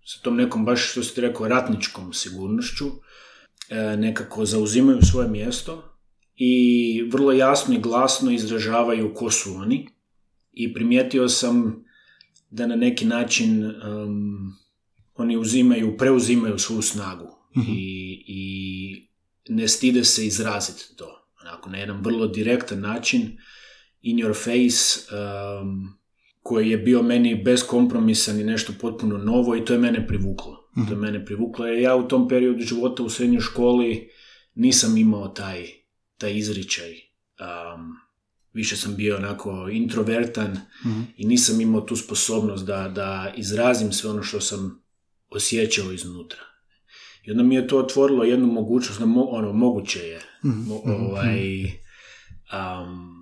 sa 0.05 0.21
tom 0.21 0.35
nekom 0.35 0.65
baš 0.65 0.91
što 0.91 1.03
ste 1.03 1.21
rekao 1.21 1.47
ratničkom 1.47 2.13
sigurnošću, 2.13 2.85
e, 3.69 3.97
nekako 3.97 4.45
zauzimaju 4.45 5.01
svoje 5.01 5.29
mjesto 5.29 5.97
i 6.35 7.03
vrlo 7.11 7.31
jasno 7.31 7.75
i 7.75 7.81
glasno 7.81 8.31
izražavaju 8.31 9.13
ko 9.13 9.31
su 9.31 9.53
oni. 9.53 9.87
I 10.53 10.73
primijetio 10.73 11.29
sam 11.29 11.83
da 12.49 12.67
na 12.67 12.75
neki 12.75 13.05
način 13.05 13.65
em, 13.65 14.53
oni 15.15 15.37
uzimaju, 15.37 15.97
preuzimaju 15.97 16.59
svu 16.59 16.81
snagu 16.81 17.27
i, 17.67 18.23
i 18.27 19.07
ne 19.49 19.67
stide 19.67 20.03
se 20.03 20.27
izraziti 20.27 20.95
to. 20.95 21.33
Onako, 21.41 21.69
na 21.69 21.77
jedan 21.77 22.01
vrlo 22.01 22.27
direktan 22.27 22.79
način, 22.79 23.37
in 24.01 24.17
your 24.17 24.33
face, 24.35 25.15
um, 25.15 25.97
koji 26.41 26.69
je 26.69 26.77
bio 26.77 27.01
meni 27.01 27.43
beskompromisan 27.43 28.39
i 28.39 28.43
nešto 28.43 28.73
potpuno 28.81 29.17
novo 29.17 29.55
i 29.55 29.65
to 29.65 29.73
je 29.73 29.79
mene 29.79 30.07
privuklo. 30.07 30.69
To 30.87 30.93
je 30.93 30.97
mene 30.97 31.25
privuklo 31.25 31.65
jer 31.65 31.79
ja 31.79 31.95
u 31.95 32.07
tom 32.07 32.27
periodu 32.27 32.59
života 32.59 33.03
u 33.03 33.09
srednjoj 33.09 33.41
školi 33.41 34.09
nisam 34.55 34.97
imao 34.97 35.27
taj, 35.27 35.67
taj 36.17 36.37
izričaj. 36.37 36.89
Um, 36.89 37.95
više 38.53 38.75
sam 38.75 38.95
bio 38.95 39.17
onako 39.17 39.69
introvertan 39.71 40.57
i 41.17 41.27
nisam 41.27 41.61
imao 41.61 41.81
tu 41.81 41.95
sposobnost 41.95 42.65
da, 42.65 42.87
da 42.89 43.33
izrazim 43.37 43.91
sve 43.91 44.09
ono 44.09 44.23
što 44.23 44.41
sam 44.41 44.83
osjećao 45.29 45.91
iznutra. 45.91 46.39
I 47.23 47.31
onda 47.31 47.43
mi 47.43 47.55
je 47.55 47.67
to 47.67 47.77
otvorilo 47.77 48.23
jednu 48.23 48.47
mogućnost, 48.47 49.01
ono, 49.29 49.53
moguće 49.53 49.99
je. 49.99 50.21
Mo- 50.43 50.81
ovaj, 50.85 51.63
um, 51.63 53.16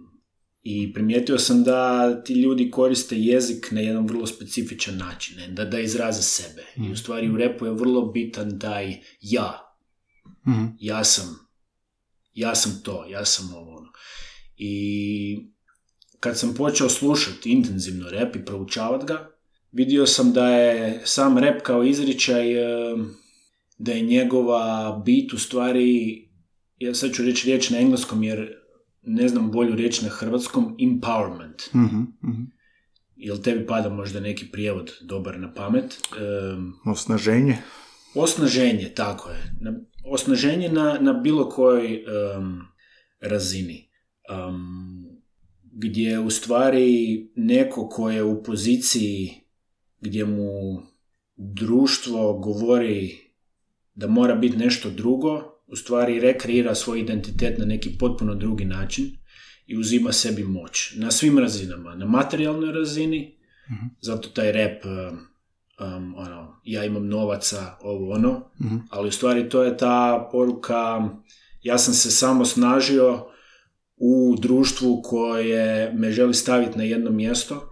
I 0.68 0.94
primijetio 0.94 1.40
sam 1.40 1.64
da 1.64 2.12
ti 2.24 2.34
ljudi 2.34 2.72
koriste 2.72 3.16
jezik 3.18 3.72
na 3.72 3.82
jedan 3.82 4.08
vrlo 4.08 4.28
specifičan 4.28 4.98
način? 4.98 5.56
Da, 5.56 5.66
da 5.66 5.80
izraze 5.80 6.22
sebe. 6.22 6.64
I 6.76 6.92
u 6.92 6.98
stvari 6.98 7.30
u 7.30 7.38
repu 7.38 7.66
je 7.66 7.72
vrlo 7.72 8.06
bitan 8.06 8.60
taj 8.60 8.96
ja. 9.22 9.78
Mhm. 10.48 10.66
Ja 10.80 11.04
sam, 11.04 11.50
ja 12.34 12.56
sam 12.56 12.82
to, 12.84 13.06
ja 13.10 13.26
sam 13.26 13.54
ovo. 13.54 13.78
ono. 13.78 13.92
I 14.58 15.38
kad 16.20 16.40
sam 16.40 16.54
počeo 16.54 16.90
slušati 16.90 17.52
intenzivno 17.52 18.10
rep 18.10 18.36
i 18.36 18.46
proučavat 18.46 19.06
ga, 19.06 19.32
vidio 19.72 20.06
sam 20.06 20.34
da 20.34 20.48
je 20.48 21.02
sam 21.06 21.38
rep 21.38 21.62
kao 21.62 21.84
izričaj 21.84 22.46
da 23.78 23.92
je 23.92 24.02
njegova 24.02 25.02
bit 25.06 25.34
u 25.34 25.40
stvari, 25.40 26.22
ja 26.78 26.94
sad 26.94 27.14
ću 27.14 27.24
reći 27.24 27.48
riječ 27.48 27.70
na 27.70 27.80
engleskom 27.80 28.24
jer 28.24 28.65
ne 29.06 29.28
znam 29.28 29.52
bolju 29.52 29.76
riječ 29.76 30.02
na 30.02 30.10
hrvatskom, 30.10 30.76
empowerment. 30.80 31.76
Mhm, 31.76 32.02
mhm. 32.24 32.44
Jel 33.16 33.38
tebi 33.38 33.68
pada 33.68 33.90
možda 33.90 34.20
neki 34.20 34.52
prijevod 34.52 34.92
dobar 35.02 35.40
na 35.40 35.54
pamet? 35.54 35.98
Em, 36.18 36.74
Osnaženje. 36.86 37.58
osnaženje, 38.16 38.94
tako 38.96 39.30
je. 39.30 39.56
Na, 39.62 39.74
osnaženje 40.06 40.70
na, 40.70 40.98
na 41.02 41.14
bilo 41.14 41.50
kojoj 41.50 41.96
em, 41.96 42.62
razini. 43.22 43.90
Em, 44.30 45.06
gdje 45.72 46.20
u 46.20 46.30
stvari 46.30 47.32
neko 47.36 47.90
ko 47.90 48.10
je 48.10 48.24
u 48.24 48.44
poziciji 48.44 49.46
gdje 50.02 50.26
mu 50.26 50.82
društvo 51.36 52.34
govori 52.34 53.18
da 53.96 54.08
mora 54.08 54.36
biti 54.36 54.58
nešto 54.58 54.90
drugo, 54.90 55.55
u 55.68 55.76
stvari 55.76 56.20
rekreira 56.20 56.76
svoj 56.76 57.00
identitet 57.00 57.58
na 57.58 57.66
neki 57.66 57.98
potpuno 58.00 58.36
drugi 58.36 58.66
način 58.66 59.06
i 59.68 59.78
uzima 59.78 60.12
sebi 60.12 60.44
moć. 60.44 60.94
Na 60.96 61.12
svim 61.12 61.40
razinama. 61.40 61.96
Na 61.96 62.06
materijalnoj 62.06 62.72
razini, 62.74 63.38
zato 64.02 64.30
taj 64.30 64.52
rap, 64.52 64.86
um, 64.86 65.20
um, 65.88 66.16
ono, 66.16 66.62
ja 66.64 66.86
imam 66.86 67.08
novaca, 67.08 67.78
ovo 67.82 68.12
ono, 68.14 68.50
Mhm. 68.60 68.76
ali 68.90 69.08
u 69.08 69.12
stvari 69.12 69.50
to 69.50 69.64
je 69.64 69.78
ta 69.78 70.30
poruka, 70.32 71.10
ja 71.62 71.78
sam 71.78 71.94
se 71.94 72.12
samo 72.12 72.46
snažio 72.46 73.26
u 73.98 74.36
društvu 74.40 75.02
koje 75.04 75.94
me 75.94 76.12
želi 76.12 76.34
staviti 76.34 76.78
na 76.78 76.84
jedno 76.84 77.12
mjesto, 77.12 77.70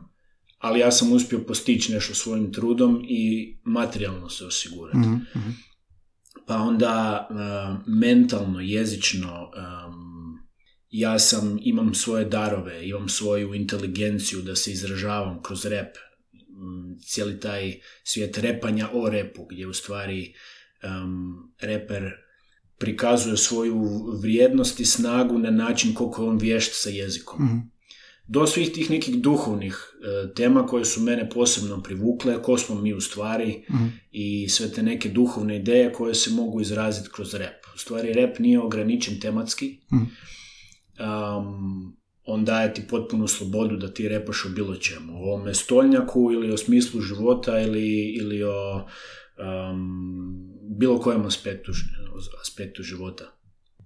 ali 0.57 0.79
ja 0.79 0.91
sam 0.91 1.11
uspio 1.11 1.39
postići 1.39 1.93
nešto 1.93 2.13
svojim 2.13 2.53
trudom 2.53 3.05
i 3.07 3.53
materijalno 3.63 4.29
se 4.29 4.45
osigurati. 4.45 4.97
Mhm, 4.97 5.13
mhm. 5.35 5.49
Pa 6.47 6.55
onda 6.55 7.27
uh, 7.29 7.87
mentalno, 7.87 8.59
jezično, 8.59 9.41
um, 9.43 10.39
ja 10.89 11.19
sam, 11.19 11.59
imam 11.61 11.93
svoje 11.93 12.25
darove, 12.25 12.87
imam 12.87 13.09
svoju 13.09 13.53
inteligenciju 13.53 14.41
da 14.41 14.55
se 14.55 14.71
izražavam 14.71 15.43
kroz 15.43 15.65
rep. 15.65 15.97
Mm, 16.33 16.99
Cijeli 17.01 17.39
taj 17.39 17.79
svijet 18.03 18.37
repanja 18.37 18.89
o 18.93 19.09
repu, 19.09 19.45
gdje 19.45 19.67
u 19.67 19.73
stvari 19.73 20.33
um, 20.83 21.53
reper 21.59 22.11
prikazuje 22.77 23.37
svoju 23.37 24.05
vrijednost 24.21 24.79
i 24.79 24.85
snagu 24.85 25.39
na 25.39 25.51
način 25.51 25.93
koliko 25.93 26.23
je 26.23 26.29
on 26.29 26.37
vješt 26.37 26.71
sa 26.73 26.89
jezikom. 26.89 27.45
Mhm. 27.45 27.72
Do 28.27 28.47
svih 28.47 28.71
tih 28.73 28.89
nekih 28.89 29.21
duhovnih 29.21 29.75
e, 30.27 30.33
tema 30.33 30.65
koje 30.65 30.85
su 30.85 31.01
mene 31.01 31.29
posebno 31.29 31.83
privukle, 31.83 32.41
ko 32.43 32.57
smo 32.57 32.75
mi 32.75 32.93
u 32.93 33.01
stvari 33.01 33.65
Mhm. 33.69 33.85
i 34.11 34.49
sve 34.49 34.71
te 34.71 34.83
neke 34.83 35.09
duhovne 35.09 35.55
ideje 35.57 35.93
koje 35.93 36.15
se 36.15 36.29
mogu 36.31 36.61
izraziti 36.61 37.09
kroz 37.13 37.33
rep. 37.33 37.65
U 37.75 37.77
stvari 37.77 38.13
rep 38.13 38.39
nije 38.39 38.59
ograničen 38.59 39.19
tematski, 39.19 39.77
Mhm. 39.93 40.03
um, 40.99 41.97
on 42.25 42.45
daje 42.45 42.73
ti 42.73 42.81
potpunu 42.89 43.27
slobodu 43.27 43.77
da 43.77 43.93
ti 43.93 44.07
repaš 44.09 44.45
o 44.45 44.49
bilo 44.49 44.75
čemu. 44.75 45.13
O 45.13 45.23
ovome 45.23 45.53
stolnjaku 45.53 46.29
ili 46.33 46.51
o 46.51 46.57
smislu 46.57 47.01
života 47.01 47.59
ili, 47.59 47.87
ili 48.21 48.43
o 48.43 48.87
um, 49.39 50.49
bilo 50.77 50.99
kojem 50.99 51.25
aspektu, 51.25 51.71
aspektu 52.41 52.83
života. 52.83 53.23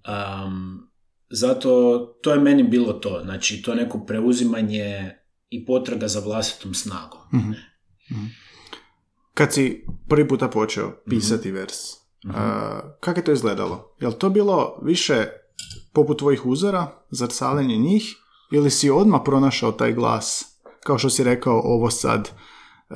Um, 0.08 0.88
zato 1.30 1.98
to 2.22 2.32
je 2.32 2.40
meni 2.40 2.62
bilo 2.62 2.92
to, 2.92 3.20
znači 3.24 3.62
to 3.62 3.74
neko 3.74 4.04
preuzimanje 4.06 5.10
i 5.50 5.66
potraga 5.66 6.08
za 6.08 6.20
vlastitom 6.20 6.74
snagom. 6.74 7.20
Mhm. 7.34 7.52
Kad 9.34 9.52
si 9.52 9.86
prvi 10.08 10.28
puta 10.28 10.48
počeo 10.48 10.92
pisati 11.10 11.50
vers, 11.50 11.76
Mhm. 12.24 12.34
a, 12.36 12.80
kako 13.00 13.20
je 13.20 13.24
to 13.24 13.32
izgledalo? 13.32 13.94
Je 14.00 14.08
li 14.08 14.14
to 14.18 14.30
bilo 14.30 14.78
više 14.82 15.26
poput 15.92 16.18
tvojih 16.18 16.46
uzora, 16.46 17.04
zrcaljenje 17.10 17.76
njih, 17.76 18.14
ili 18.52 18.70
si 18.70 18.90
odmah 18.90 19.20
pronašao 19.24 19.72
taj 19.72 19.92
glas, 19.92 20.44
kao 20.84 20.98
što 20.98 21.10
si 21.10 21.24
rekao, 21.24 21.60
ovo 21.64 21.90
sad 21.90 22.28
e, 22.28 22.94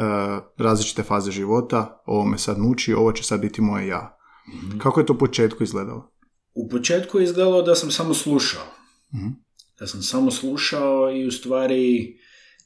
različite 0.58 1.02
faze 1.02 1.30
života, 1.30 2.02
ovo 2.06 2.24
me 2.24 2.38
sad 2.38 2.58
muči, 2.58 2.94
ovo 2.94 3.12
će 3.12 3.22
sad 3.22 3.40
biti 3.40 3.60
moje 3.60 3.86
ja. 3.86 4.18
Mhm. 4.54 4.78
Kako 4.78 5.00
je 5.00 5.06
to 5.06 5.12
u 5.12 5.18
početku 5.18 5.62
izgledalo? 5.62 6.12
U 6.54 6.68
početku 6.68 7.18
je 7.18 7.24
izgledalo 7.24 7.62
da 7.62 7.74
sam 7.74 7.90
samo 7.90 8.14
slušao. 8.14 8.66
Mhm. 9.14 9.28
Da 9.78 9.86
sam 9.86 10.02
samo 10.02 10.30
slušao 10.30 11.10
i 11.16 11.26
u 11.26 11.30
stvari 11.30 12.16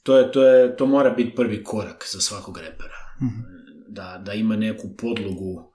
to, 0.03 0.17
je, 0.17 0.31
to, 0.31 0.43
je, 0.43 0.75
to 0.75 0.85
mora 0.85 1.09
biti 1.09 1.35
prvi 1.35 1.63
korak 1.63 2.05
za 2.11 2.21
svakog 2.21 2.57
repera. 2.57 2.97
Mhm. 3.21 3.41
Da, 3.87 4.21
da 4.25 4.33
ima 4.33 4.55
neku 4.55 4.95
podlogu 4.97 5.71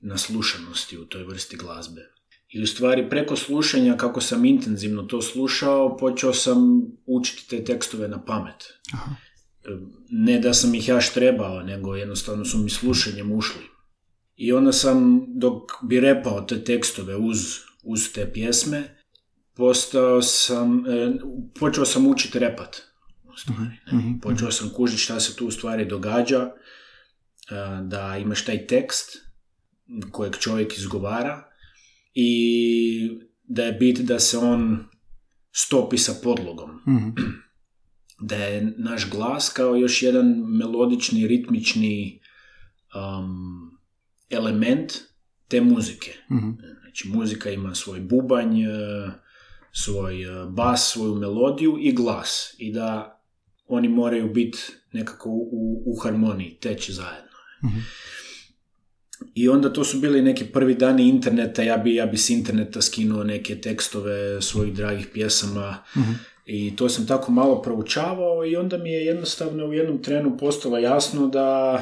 naslušanosti 0.00 0.98
u 0.98 1.04
toj 1.04 1.24
vrsti 1.24 1.56
glazbe. 1.56 2.00
I 2.48 2.62
u 2.62 2.66
stvari 2.66 3.10
preko 3.10 3.36
slušanja, 3.36 3.96
kako 3.96 4.20
sam 4.20 4.44
intenzivno 4.44 5.02
to 5.02 5.22
slušao, 5.22 5.96
počeo 5.96 6.32
sam 6.32 6.82
učiti 7.06 7.48
te 7.48 7.64
tekstove 7.64 8.08
na 8.08 8.24
pamet. 8.24 8.64
Aha. 8.94 9.14
Ne 10.10 10.38
da 10.38 10.54
sam 10.54 10.74
ih 10.74 10.88
ja 10.88 11.00
štrebao, 11.00 11.62
nego 11.62 11.96
jednostavno 11.96 12.44
su 12.44 12.58
mi 12.58 12.70
slušanjem 12.70 13.32
ušli. 13.32 13.62
I 14.40 14.52
onda 14.52 14.72
sam, 14.72 15.24
dok 15.28 15.62
bi 15.82 16.00
repao 16.00 16.40
te 16.40 16.64
tekstove 16.64 17.16
uz, 17.16 17.38
uz 17.82 18.12
te 18.12 18.32
pjesme, 18.32 18.96
postao 19.54 20.22
sam, 20.22 20.86
e, 20.86 21.12
počeo 21.58 21.84
sam 21.84 22.06
učiti 22.06 22.38
repat. 22.38 22.82
Stvari, 23.36 23.70
ne. 23.92 23.98
mhm, 23.98 24.18
Počeo 24.18 24.50
sam 24.50 24.70
kužiti 24.76 25.02
šta 25.02 25.20
se 25.20 25.36
tu 25.36 25.46
u 25.46 25.50
stvari 25.50 25.84
događa, 25.84 26.40
e, 26.40 26.52
da 27.82 28.16
imaš 28.16 28.44
taj 28.44 28.66
tekst 28.66 29.16
kojeg 30.10 30.36
čovjek 30.36 30.78
izgovara 30.78 31.44
i 32.14 33.20
da 33.44 33.64
je 33.64 33.72
bit 33.72 33.98
da 33.98 34.18
se 34.20 34.38
on 34.38 34.84
stopi 35.52 35.98
sa 35.98 36.14
podlogom. 36.22 36.70
Mhm. 36.88 37.08
Da 38.22 38.36
je 38.36 38.74
naš 38.78 39.10
glas 39.10 39.48
kao 39.48 39.76
još 39.76 40.02
jedan 40.02 40.26
melodični, 40.48 41.26
ritmični 41.26 42.20
um, 42.94 43.69
element 44.30 44.92
te 45.48 45.60
muzike. 45.60 46.12
Mhm. 46.30 46.50
Znači, 46.80 47.08
muzika 47.08 47.50
ima 47.50 47.74
svoj 47.74 48.00
bubanj, 48.00 48.62
e, 48.62 48.68
svoj 49.72 50.22
e, 50.22 50.46
bas, 50.48 50.92
svoju 50.92 51.14
melodiju 51.14 51.76
i 51.80 51.92
glas. 51.92 52.54
I 52.58 52.72
da 52.72 53.20
oni 53.66 53.88
moraju 53.88 54.32
biti 54.32 54.58
nekako 54.92 55.28
u, 55.30 55.82
u 55.86 55.96
harmoniji, 56.02 56.58
teći 56.60 56.92
zajedno. 56.92 57.30
Mhm. 57.64 57.78
I 59.34 59.48
onda 59.48 59.72
to 59.72 59.84
su 59.84 59.98
bili 59.98 60.22
neki 60.22 60.44
prvi 60.44 60.74
dani 60.74 61.08
interneta, 61.08 61.62
ja 61.62 61.76
bi, 61.76 61.94
ja 61.94 62.06
bi 62.06 62.16
s 62.16 62.30
interneta 62.30 62.82
skinuo 62.82 63.24
neke 63.24 63.60
tekstove 63.60 64.42
svojih 64.42 64.74
dragih 64.74 65.08
pjesama 65.12 65.82
Mhm. 65.96 66.10
i 66.46 66.76
to 66.76 66.88
sam 66.88 67.06
tako 67.06 67.32
malo 67.32 67.62
proučavao 67.62 68.44
i 68.44 68.56
onda 68.56 68.78
mi 68.78 68.90
je 68.90 69.04
jednostavno 69.04 69.66
u 69.66 69.72
jednom 69.72 70.02
trenu 70.02 70.36
postalo 70.36 70.78
jasno 70.78 71.28
da 71.28 71.78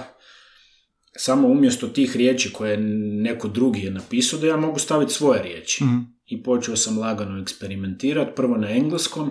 samo 1.21 1.49
umjesto 1.49 1.89
tih 1.89 2.17
riječi 2.17 2.53
koje 2.53 2.77
neko 3.23 3.49
drugi 3.49 3.81
je 3.81 3.91
napisao, 3.91 4.39
da 4.39 4.47
ja 4.47 4.57
mogu 4.57 4.79
staviti 4.79 5.13
svoje 5.13 5.43
riječi. 5.43 5.85
Mhm. 5.85 5.99
I 6.27 6.43
počeo 6.43 6.77
sam 6.77 6.99
lagano 6.99 7.43
eksperimentirati, 7.43 8.33
prvo 8.37 8.57
na 8.57 8.71
engleskom, 8.71 9.31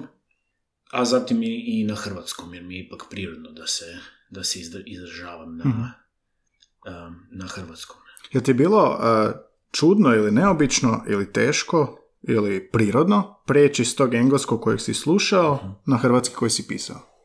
a 0.91 1.05
zatim 1.05 1.43
i, 1.43 1.63
i 1.67 1.83
na 1.83 1.95
hrvatskom, 1.95 2.53
jer 2.53 2.63
mi 2.63 2.75
je 2.75 2.85
ipak 2.85 3.03
prirodno 3.09 3.51
da 3.51 3.67
se, 3.67 3.85
da 4.29 4.43
se 4.43 4.59
izražavam 4.85 5.57
na, 5.57 5.63
Mhm. 5.65 5.79
um, 5.81 7.15
na 7.31 7.47
hrvatskom. 7.47 7.97
Je 8.33 8.43
ti 8.43 8.53
bilo 8.53 8.99
e, 9.01 9.31
čudno 9.71 10.15
ili 10.15 10.31
neobično 10.31 11.03
ili 11.09 11.31
teško 11.33 11.99
ili 12.23 12.69
prirodno 12.71 13.35
preći 13.45 13.85
s 13.85 13.95
tog 13.95 14.13
engleskog 14.13 14.61
kojeg 14.61 14.81
si 14.81 14.93
slušao 14.93 15.81
na 15.85 15.97
hrvatski 15.97 16.35
koji 16.35 16.51
si 16.51 16.67
pisao? 16.67 17.16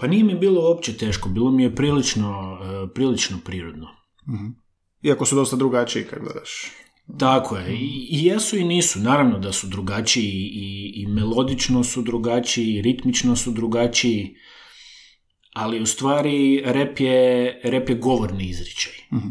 Pa 0.00 0.06
nije 0.06 0.24
mi 0.24 0.34
bilo 0.34 0.68
uopće 0.68 0.96
teško, 0.96 1.28
bilo 1.28 1.50
mi 1.50 1.62
je 1.62 1.74
prilično, 1.74 2.58
e, 2.62 2.94
prilično 2.94 3.38
prirodno. 3.44 3.86
Mhm. 4.28 4.46
Iako 5.02 5.26
su 5.26 5.36
dosta 5.36 5.56
drugačiji 5.56 6.04
kad 6.04 6.18
gledaš. 6.22 6.50
Tako 7.18 7.56
je, 7.56 7.74
I, 7.74 8.26
jesu 8.26 8.56
i 8.56 8.64
nisu, 8.64 9.00
naravno 9.00 9.38
da 9.38 9.52
su 9.52 9.66
drugačiji 9.66 10.50
i, 10.52 10.92
i 10.94 11.06
melodično 11.06 11.84
su 11.84 12.02
drugačiji, 12.02 12.74
i 12.74 12.82
ritmično 12.82 13.36
su 13.36 13.50
drugačiji, 13.50 14.34
ali 15.54 15.80
u 15.80 15.86
stvari 15.86 16.62
rep 16.64 17.00
je, 17.00 17.60
rep 17.64 17.88
je 17.88 17.96
govorni 17.96 18.48
izričaj. 18.48 18.92
Mhm. 19.12 19.28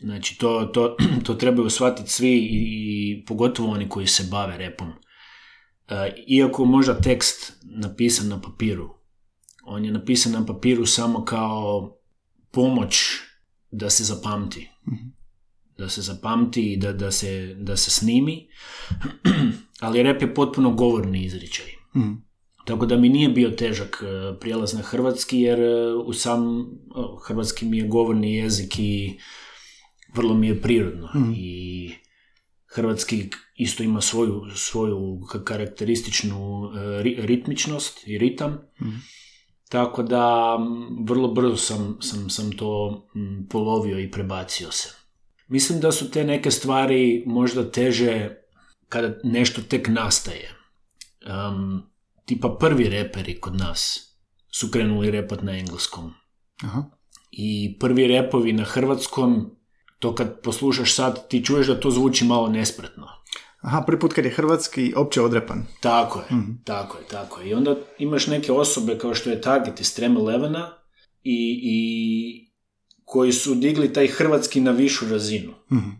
Znači, 0.00 0.38
to, 0.38 0.64
to, 0.64 0.96
to 1.26 1.34
trebaju 1.34 1.70
shvatiti 1.70 2.10
svi 2.10 2.38
i, 2.38 2.48
i 2.50 3.24
pogotovo 3.24 3.72
oni 3.72 3.88
koji 3.88 4.06
se 4.06 4.28
bave 4.30 4.58
repom. 4.58 4.88
E, 5.88 6.12
iako 6.26 6.64
možda 6.64 7.00
tekst 7.00 7.52
napisan 7.64 8.28
na 8.28 8.40
papiru, 8.40 9.01
on 9.62 9.84
je 9.84 9.92
napisan 9.92 10.32
na 10.32 10.46
papiru 10.46 10.86
samo 10.86 11.24
kao 11.24 11.96
pomoć 12.50 12.96
da 13.70 13.90
se 13.90 14.04
zapamti. 14.04 14.68
Da 15.78 15.88
se 15.88 16.02
zapamti 16.02 16.72
i 16.72 16.76
da, 16.76 16.92
da, 16.92 17.10
se, 17.10 17.54
da 17.54 17.76
se 17.76 17.90
snimi, 17.90 18.48
ali 19.80 20.02
rep 20.02 20.22
je 20.22 20.34
potpuno 20.34 20.70
govorni 20.70 21.24
izričaj. 21.24 21.66
Mhm. 21.96 22.12
Tako 22.64 22.86
da 22.86 22.96
mi 22.96 23.08
nije 23.08 23.28
bio 23.28 23.50
težak 23.50 24.02
e, 24.02 24.38
prijelaz 24.40 24.74
na 24.74 24.82
hrvatski, 24.82 25.40
jer 25.40 25.60
e, 25.60 25.94
u 25.94 26.12
sam 26.12 26.42
o, 26.90 27.20
hrvatski 27.26 27.66
mi 27.66 27.78
je 27.78 27.88
govorni 27.88 28.34
jezik 28.34 28.78
i 28.78 29.18
vrlo 30.14 30.34
mi 30.34 30.46
je 30.46 30.62
prirodno 30.62 31.08
i 31.36 31.90
hrvatski 32.66 33.28
isto 33.56 33.82
ima 33.82 34.00
svoju, 34.00 34.42
svoju 34.54 34.96
ka- 35.32 35.44
karakterističnu 35.44 36.70
e, 36.74 36.78
ri- 36.78 37.26
ritmičnost 37.26 38.08
i 38.08 38.18
ritam. 38.18 38.58
Tako 39.72 40.02
da 40.02 40.56
vrlo 41.00 41.28
brzo 41.28 41.56
sam, 41.56 41.96
sam, 42.00 42.30
sam 42.30 42.52
to 42.52 43.02
polovio 43.50 43.98
i 43.98 44.10
prebacio 44.10 44.72
se. 44.72 44.88
Mislim 45.48 45.80
da 45.80 45.92
su 45.92 46.10
te 46.10 46.24
neke 46.24 46.50
stvari 46.50 47.24
možda 47.26 47.70
teže 47.70 48.30
kada 48.88 49.14
nešto 49.24 49.62
tek 49.62 49.88
nastaje. 49.88 50.54
Um, 51.26 51.82
tipa 52.24 52.56
prvi 52.60 52.88
reperi 52.88 53.40
kod 53.40 53.56
nas 53.56 54.12
su 54.50 54.70
krenuli 54.70 55.10
repat 55.10 55.42
na 55.42 55.58
engleskom. 55.58 56.12
Aha. 56.64 56.84
I 57.30 57.78
prvi 57.78 58.06
repovi 58.06 58.52
na 58.52 58.64
hrvatskom, 58.64 59.56
to 59.98 60.14
kad 60.14 60.40
poslušaš 60.42 60.94
sad, 60.94 61.28
ti 61.28 61.44
čuješ 61.44 61.66
da 61.66 61.80
to 61.80 61.90
zvuči 61.90 62.24
malo 62.24 62.48
nespretno. 62.48 63.08
Aha, 63.62 63.82
prvi 63.86 64.00
put 64.00 64.12
kad 64.12 64.24
je 64.24 64.30
hrvatski 64.30 64.92
opće 64.96 65.20
odrepan. 65.20 65.62
Tako 65.80 66.18
je, 66.18 66.26
tako 66.64 66.98
je, 66.98 67.04
tako 67.10 67.40
je. 67.40 67.50
I 67.50 67.54
onda 67.54 67.76
imaš 67.98 68.26
neke 68.26 68.52
osobe 68.52 68.98
kao 68.98 69.14
što 69.14 69.30
je 69.30 69.40
Target 69.40 69.80
iz 69.80 69.94
Trem 69.94 70.16
Elevena 70.16 70.70
i, 71.22 71.60
i 71.62 72.52
koji 73.04 73.32
su 73.32 73.54
digli 73.54 73.92
taj 73.92 74.06
hrvatski 74.06 74.60
na 74.60 74.70
višu 74.70 75.08
razinu. 75.08 75.52
Mhm. 75.72 75.90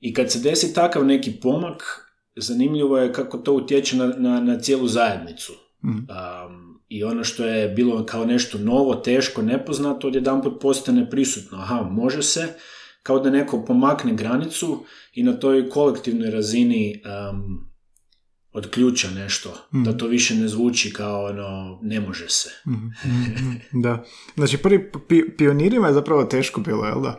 I 0.00 0.14
kad 0.14 0.32
se 0.32 0.38
desi 0.38 0.74
takav 0.74 1.04
neki 1.04 1.32
pomak, 1.32 1.82
zanimljivo 2.36 2.98
je 2.98 3.12
kako 3.12 3.38
to 3.38 3.52
utječe 3.52 3.96
na, 3.96 4.06
na, 4.06 4.40
na 4.40 4.58
cijelu 4.60 4.88
zajednicu. 4.88 5.52
Mhm. 5.84 5.96
Um, 5.96 6.84
I 6.88 7.04
ono 7.04 7.24
što 7.24 7.44
je 7.44 7.68
bilo 7.68 8.06
kao 8.06 8.24
nešto 8.24 8.58
novo, 8.58 8.94
teško, 8.94 9.42
nepoznato, 9.42 10.06
odjedanput 10.06 10.60
postane 10.60 11.10
prisutno. 11.10 11.58
Aha, 11.58 11.88
može 11.90 12.22
se, 12.22 12.54
kao 13.04 13.18
da 13.18 13.30
neko 13.30 13.64
pomakne 13.64 14.14
granicu 14.14 14.84
i 15.12 15.22
na 15.22 15.32
toj 15.32 15.68
kolektivnoj 15.70 16.30
razini 16.30 17.02
um, 17.04 17.70
odključa 18.52 19.10
nešto. 19.10 19.50
Da 19.70 19.96
to 19.96 20.06
više 20.06 20.34
ne 20.34 20.48
zvuči 20.48 20.92
kao 20.92 21.24
ono, 21.24 21.78
ne 21.82 22.00
može 22.00 22.28
se. 22.28 22.50
Mhm. 22.66 22.86
Da. 23.82 24.04
Znači, 24.34 24.58
prvi 24.58 24.90
pi- 25.08 25.36
pionirima 25.36 25.86
je 25.86 25.94
zapravo 25.94 26.24
teško 26.24 26.60
bilo, 26.60 26.84
jel 26.84 27.02
da? 27.02 27.18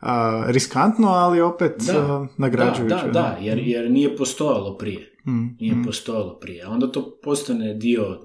A, 0.00 0.44
riskantno, 0.48 1.08
ali 1.08 1.40
opet 1.40 1.74
a, 1.94 2.26
nagrađujuće. 2.38 2.94
Da, 2.94 3.02
da, 3.02 3.10
da, 3.12 3.38
jer, 3.40 3.58
jer 3.58 3.90
nije 3.90 4.16
postojalo 4.16 4.76
prije. 4.78 5.18
Mhm. 5.26 5.46
Nije 5.60 5.74
postojalo 5.84 6.38
prije. 6.38 6.64
A 6.64 6.70
onda 6.70 6.92
to 6.92 7.18
postane 7.22 7.74
dio 7.74 8.20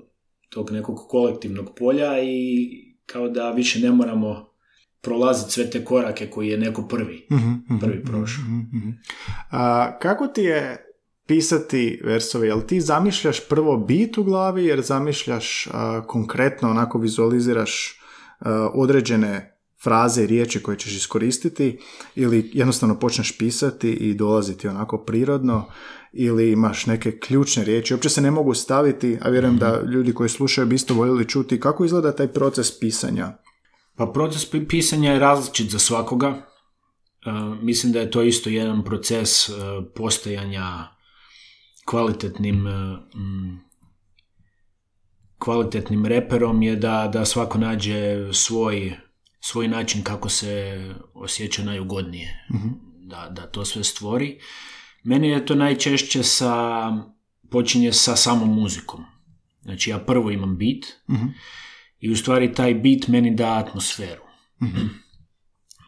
tog 0.49 0.71
nekog 0.71 0.97
kolektivnog 1.09 1.69
polja 1.79 2.23
i 2.23 2.67
kao 3.05 3.29
da 3.29 3.51
više 3.51 3.79
ne 3.79 3.91
moramo 3.91 4.50
prolaziti 5.01 5.51
sve 5.51 5.69
te 5.69 5.85
korake 5.85 6.29
koji 6.29 6.47
je 6.47 6.57
neko 6.57 6.87
prvi, 6.87 7.27
Mhm, 7.31 7.49
mhm, 7.49 7.79
prvi 7.79 8.03
prošao. 8.03 8.43
mhm, 8.43 8.77
mhm. 8.77 8.89
A, 9.49 9.97
kako 10.01 10.27
ti 10.27 10.41
je 10.41 10.85
pisati 11.27 12.01
versove? 12.03 12.47
Jel 12.47 12.61
ti 12.61 12.81
zamišljaš 12.81 13.47
prvo 13.47 13.77
bit 13.77 14.17
u 14.17 14.23
glavi, 14.23 14.65
jer 14.65 14.81
zamišljaš 14.81 15.67
a, 15.71 16.01
konkretno, 16.07 16.69
onako 16.69 16.97
vizualiziraš 16.97 17.99
a, 18.39 18.69
određene 18.73 19.47
fraze 19.83 20.23
i 20.23 20.27
riječi 20.27 20.63
koje 20.63 20.77
ćeš 20.77 20.95
iskoristiti 20.97 21.79
ili 22.15 22.51
jednostavno 22.53 22.99
počneš 22.99 23.37
pisati 23.37 23.91
i 23.91 24.13
dolaziti 24.13 24.67
onako 24.67 24.97
prirodno 24.97 25.65
ili 26.13 26.51
imaš 26.51 26.85
neke 26.85 27.19
ključne 27.19 27.63
riječi, 27.63 27.93
uopće 27.93 28.09
se 28.09 28.21
ne 28.21 28.31
mogu 28.31 28.53
staviti, 28.53 29.17
a 29.21 29.29
vjerujem 29.29 29.57
da 29.57 29.81
ljudi 29.81 30.13
koji 30.13 30.29
slušaju 30.29 30.67
bi 30.67 30.75
isto 30.75 30.93
voljeli 30.93 31.27
čuti 31.29 31.59
kako 31.59 31.85
izgleda 31.85 32.15
taj 32.15 32.27
proces 32.27 32.79
pisanja. 32.79 33.37
Pa 34.01 34.07
proces 34.07 34.51
pi- 34.51 34.67
pisanja 34.67 35.11
je 35.11 35.19
različit 35.19 35.71
za 35.71 35.79
svakoga. 35.79 36.27
E, 36.27 37.31
mislim 37.61 37.93
da 37.93 37.99
je 37.99 38.11
to 38.11 38.23
isto 38.23 38.49
jedan 38.49 38.83
proces 38.83 39.49
e, 39.49 39.53
postajanja 39.95 40.87
kvalitetnim 41.85 42.67
e, 42.67 42.97
kvalitetnim 45.39 46.05
reperom 46.05 46.61
je 46.61 46.75
da, 46.75 47.09
da 47.13 47.25
svako 47.25 47.57
nađe 47.57 48.33
svoj, 48.33 48.93
svoj 49.39 49.67
način 49.67 50.03
kako 50.03 50.29
se 50.29 50.79
osjeća 51.13 51.63
najugodnije. 51.63 52.45
Da, 52.99 53.29
da 53.29 53.47
to 53.47 53.65
sve 53.65 53.83
stvori. 53.83 54.39
Meni 55.03 55.29
je 55.29 55.45
to 55.45 55.55
najčešće 55.55 56.23
sa, 56.23 56.81
počinje 57.49 57.93
sa 57.93 58.15
samom 58.15 58.53
muzikom. 58.55 59.05
Znači 59.61 59.89
ja 59.89 59.99
prvo 59.99 60.31
imam 60.31 60.57
beat, 60.57 60.85
i 62.01 62.11
u 62.11 62.15
stvari 62.15 62.53
taj 62.53 62.73
beat 62.73 63.07
meni 63.07 63.35
da 63.35 63.57
atmosferu. 63.57 64.21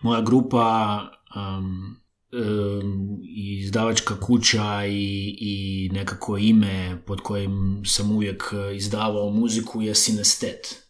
Moja 0.01 0.21
grupa 0.21 0.99
um, 1.35 1.95
um, 2.31 3.19
i 3.23 3.59
izdavačka 3.59 4.19
kuća 4.19 4.85
i, 4.85 5.35
i 5.39 5.89
nekako 5.93 6.37
ime 6.37 7.03
pod 7.05 7.21
kojim 7.21 7.83
sam 7.85 8.11
uvijek 8.11 8.43
izdavao 8.75 9.29
muziku 9.29 9.81
je 9.81 9.95
sinestet. 9.95 10.83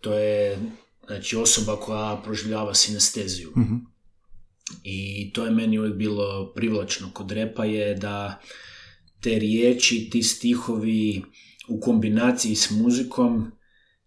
To 0.00 0.14
je 0.14 0.58
znači, 1.06 1.36
osoba 1.36 1.76
koja 1.76 2.20
proživljava 2.24 2.74
sinesteziju. 2.74 3.52
I 4.84 5.30
to 5.32 5.44
je 5.44 5.50
meni 5.50 5.78
uvijek 5.78 5.94
bilo 5.96 6.52
privlačno 6.54 7.10
kod 7.12 7.30
repa 7.30 7.64
je 7.64 7.94
da 7.94 8.40
te 9.20 9.38
riječi, 9.38 10.08
ti 10.10 10.22
stihovi 10.22 11.22
u 11.68 11.80
kombinaciji 11.80 12.56
s 12.56 12.70
muzikom 12.70 13.52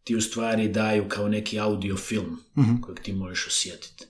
ti 0.08 0.15
u 0.15 0.22
stvari 0.22 0.67
daju 0.67 1.06
kao 1.10 1.28
neki 1.28 1.60
audio 1.60 1.98
film 1.98 2.39
kojeg 2.82 3.00
ti 3.00 3.13
možeš 3.13 3.48
osjetiti. 3.48 4.06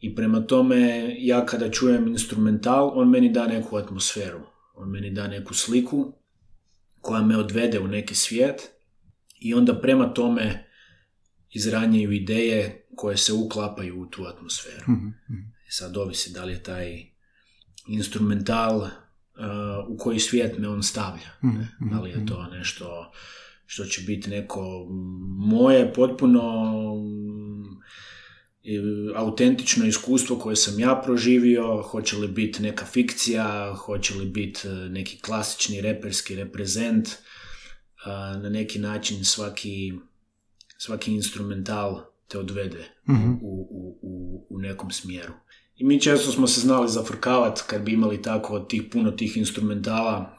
I 0.00 0.14
prema 0.14 0.40
tome, 0.40 1.14
ja 1.18 1.46
kada 1.46 1.70
čujem 1.70 2.08
instrumental, 2.08 2.90
on 2.94 3.10
meni 3.10 3.32
da 3.32 3.46
neku 3.46 3.76
atmosferu. 3.76 4.40
On 4.74 4.90
meni 4.90 5.10
da 5.10 5.28
neku 5.28 5.54
sliku 5.54 6.12
koja 7.00 7.22
me 7.22 7.36
odvede 7.36 7.80
u 7.80 7.88
neki 7.88 8.14
svijet 8.14 8.70
i 9.40 9.54
onda 9.54 9.80
prema 9.80 10.14
tome 10.14 10.68
izranjaju 11.50 12.12
ideje 12.12 12.86
koje 12.96 13.16
se 13.16 13.32
uklapaju 13.32 14.00
u 14.00 14.06
tu 14.06 14.24
atmosferu. 14.24 14.84
I 15.68 15.70
sad 15.70 15.96
ovisi 15.96 16.32
da 16.32 16.44
li 16.44 16.52
je 16.52 16.62
taj 16.62 17.04
instrumental 17.88 18.76
uh, 18.78 18.88
u 19.88 19.96
koji 19.96 20.18
svijet 20.18 20.58
me 20.58 20.68
on 20.68 20.82
stavlja. 20.82 21.30
ne? 21.42 21.68
Da 21.90 22.00
li 22.00 22.10
je 22.10 22.26
to 22.26 22.46
nešto 22.46 23.12
što 23.70 23.84
će 23.84 24.02
biti 24.02 24.30
neko 24.30 24.86
moje 25.38 25.92
potpuno 25.92 26.42
i 28.62 28.78
autentično 29.14 29.86
iskustvo 29.86 30.38
koje 30.38 30.56
sam 30.56 30.80
ja 30.80 31.00
proživio, 31.04 31.82
hoće 31.82 32.16
li 32.16 32.28
biti 32.28 32.62
neka 32.62 32.84
fikcija, 32.84 33.74
hoće 33.74 34.14
li 34.14 34.26
biti 34.26 34.68
e, 34.68 34.70
neki 34.70 35.20
klasični 35.20 35.80
reperski 35.80 36.36
reprezent, 36.36 37.08
a, 38.04 38.36
na 38.42 38.48
neki 38.48 38.78
način 38.78 39.24
svaki, 39.24 39.92
svaki 40.78 41.12
instrumental 41.12 42.00
te 42.28 42.38
odvede 42.38 42.84
u, 43.08 43.12
u, 43.42 43.98
u, 44.02 44.46
u 44.50 44.58
nekom 44.58 44.90
smjeru. 44.90 45.32
I 45.76 45.84
mi 45.84 46.00
često 46.00 46.32
smo 46.32 46.46
se 46.46 46.60
znali 46.60 46.88
zafrkavati 46.88 47.62
kad 47.66 47.82
bi 47.82 47.92
imali 47.92 48.22
tako 48.22 48.60
tih, 48.60 48.82
puno 48.92 49.10
tih 49.10 49.36
instrumentala 49.36 50.37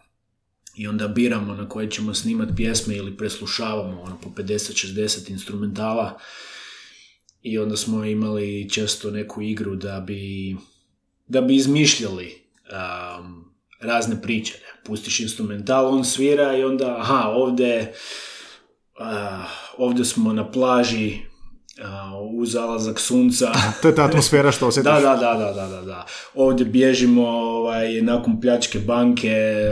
i 0.79 0.87
onda 0.87 1.07
biramo 1.07 1.53
na 1.53 1.69
koje 1.69 1.91
ćemo 1.91 2.13
snimati 2.13 2.55
pjesme 2.55 2.95
ili 2.95 3.17
preslušavamo 3.17 4.01
ono 4.01 4.17
po 4.21 4.29
50-60 4.29 5.31
instrumentala 5.31 6.19
i 7.41 7.59
onda 7.59 7.77
smo 7.77 8.05
imali 8.05 8.69
često 8.69 9.11
neku 9.11 9.41
igru 9.41 9.75
da 9.75 9.99
bi, 9.99 10.55
da 11.27 11.41
bi 11.41 11.55
izmišljali 11.55 12.41
um, 12.71 13.45
razne 13.79 14.21
priče. 14.21 14.53
Pustiš 14.85 15.19
instrumental, 15.19 15.87
on 15.87 16.05
svira 16.05 16.57
i 16.57 16.63
onda, 16.63 16.97
aha, 16.99 17.29
ovdje, 17.29 17.93
ah, 18.99 19.45
ovdje 19.77 20.05
smo 20.05 20.33
na 20.33 20.51
plaži 20.51 21.17
u 22.31 22.45
zalazak 22.45 22.99
sunca. 22.99 23.51
To 23.81 23.87
je 23.87 23.95
ta 23.95 24.03
atmosfera 24.03 24.51
što 24.51 24.67
osjetiš. 24.67 24.91
Da, 24.91 24.99
da, 24.99 25.15
da, 25.15 25.53
da, 25.53 25.67
da, 25.67 25.81
da. 25.81 26.05
Ovdje 26.35 26.65
bježimo 26.65 27.27
ovaj, 27.27 28.01
nakon 28.01 28.41
pljačke 28.41 28.79
banke, 28.79 29.27
eh, 29.27 29.71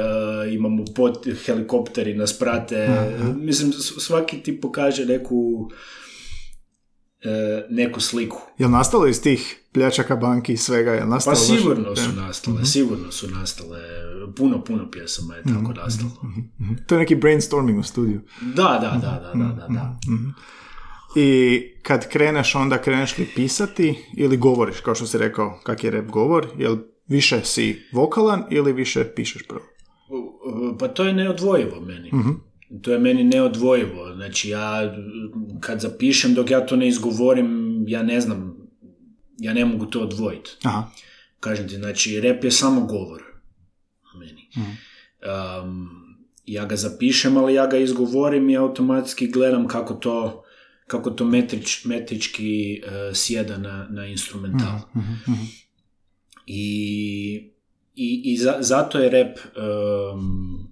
imamo 0.50 0.86
pot, 0.88 1.18
helikopteri 1.38 2.14
nas 2.14 2.34
prate. 2.34 2.88
Mislim, 3.36 3.74
s- 3.74 3.98
svaki 3.98 4.38
ti 4.38 4.62
pokaže 4.62 5.06
neku, 5.06 5.70
eh, 7.22 7.66
neku 7.70 8.00
sliku. 8.02 8.38
Jel 8.58 8.70
nastalo 8.70 9.08
iz 9.08 9.22
tih 9.22 9.60
pljačaka 9.72 10.16
banki 10.16 10.54
i 10.54 10.58
svega? 10.58 10.98
Pa 11.00 11.06
nastalo 11.06 11.36
baš- 11.36 11.46
sigurno 11.48 11.96
su 11.96 12.12
nastale, 12.12 12.66
sigurno 12.66 13.12
su 13.12 13.28
nastale. 13.30 13.80
Puno, 14.36 14.64
puno 14.64 14.92
pjesama 14.92 15.36
je 15.36 15.44
tako 15.44 15.74
nastalo. 15.76 16.12
Mhm. 16.60 16.74
To 16.88 16.96
je 16.96 17.00
neki 17.00 17.16
brainstorming 17.16 17.80
u 17.80 17.84
studiju. 17.84 18.22
Da, 18.42 18.64
da, 18.82 19.00
da, 19.02 19.22
da, 19.24 19.32
da, 19.36 19.54
da, 19.58 19.68
da. 19.70 19.98
I 21.20 21.62
kad 21.84 22.10
kreneš, 22.10 22.56
onda 22.56 22.78
kreneš 22.82 23.18
li 23.18 23.28
pisati 23.36 23.96
ili 24.18 24.38
govoriš, 24.38 24.80
kao 24.80 24.96
što 24.96 25.06
si 25.06 25.18
rekao, 25.18 25.60
kak 25.64 25.84
je 25.84 25.92
rap 25.92 26.06
govor, 26.06 26.48
jel 26.58 26.78
više 27.08 27.42
si 27.44 27.82
vokalan 27.92 28.44
ili 28.50 28.74
više 28.74 29.04
pišeš 29.16 29.44
prvo? 29.48 29.66
Pa 30.80 30.88
to 30.88 31.04
je 31.04 31.14
neodvojivo 31.14 31.82
meni. 31.82 32.12
To 32.82 32.92
je 32.92 33.00
meni 33.00 33.24
neodvojivo. 33.24 34.14
Znači 34.16 34.50
ja 34.50 34.96
kad 35.60 35.80
zapišem 35.80 36.34
dok 36.34 36.52
ja 36.52 36.66
to 36.66 36.76
ne 36.76 36.88
izgovorim, 36.88 37.84
ja 37.88 38.04
ne 38.04 38.22
znam 38.22 38.58
ja 39.38 39.54
ne 39.54 39.66
mogu 39.66 39.86
to 39.86 40.00
odvojiti. 40.00 40.52
Aha. 40.64 40.84
Kažem 41.40 41.68
ti, 41.68 41.76
znači, 41.76 42.22
rep 42.22 42.44
je 42.44 42.52
samo 42.52 42.86
govor. 42.86 43.24
Meni. 44.20 44.50
Mhm. 44.58 44.72
Um, 45.62 45.90
ja 46.46 46.66
ga 46.66 46.76
zapišem, 46.76 47.38
ali 47.38 47.54
ja 47.54 47.68
ga 47.68 47.78
izgovorim 47.78 48.50
i 48.50 48.58
automatski 48.58 49.28
gledam 49.28 49.68
kako 49.68 49.94
to 49.94 50.44
kako 50.88 51.12
to 51.12 51.26
metrič, 51.26 51.86
metrički 51.86 52.82
uh, 52.84 52.92
sjeda 53.16 53.58
na, 53.58 53.88
na 53.90 54.06
instrumental. 54.06 54.80
Mhm, 54.96 55.12
mhm. 55.28 55.44
I, 56.46 56.64
i, 57.96 58.22
i 58.26 58.38
za- 58.38 58.58
zato 58.60 59.00
je 59.00 59.10
rap 59.10 59.38
um, 60.14 60.68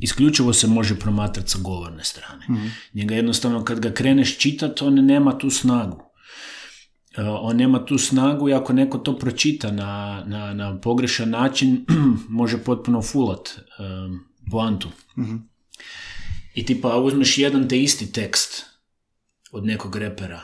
isključivo 0.00 0.52
se 0.52 0.66
može 0.66 0.98
promatrati 0.98 1.50
sa 1.50 1.58
govorne 1.58 2.04
strane. 2.04 2.46
Mhm. 2.50 2.66
Njega 2.94 3.14
jednostavno 3.14 3.64
kad 3.64 3.80
ga 3.80 3.90
kreneš 3.92 4.38
čitati, 4.38 4.84
on 4.84 4.94
nema 4.94 5.38
tu 5.38 5.50
snagu. 5.50 5.96
Uh, 5.96 7.24
on 7.40 7.56
nema 7.56 7.84
tu 7.84 7.98
snagu 7.98 8.48
i 8.48 8.54
ako 8.54 8.72
neko 8.72 8.98
to 8.98 9.18
pročita 9.18 9.70
na, 9.70 10.22
na, 10.26 10.54
na 10.54 10.80
pogrešan 10.80 11.30
način, 11.30 11.84
može 12.28 12.58
potpuno 12.58 13.02
fulat 13.02 13.48
um, 13.78 14.20
poantu. 14.50 14.88
Mhm. 15.18 15.36
I 16.54 16.66
tipa 16.66 16.96
uzmeš 16.98 17.38
jedan 17.38 17.68
te 17.68 17.82
isti 17.82 18.12
tekst 18.12 18.71
od 19.52 19.64
nekog 19.64 19.96
repera 19.96 20.40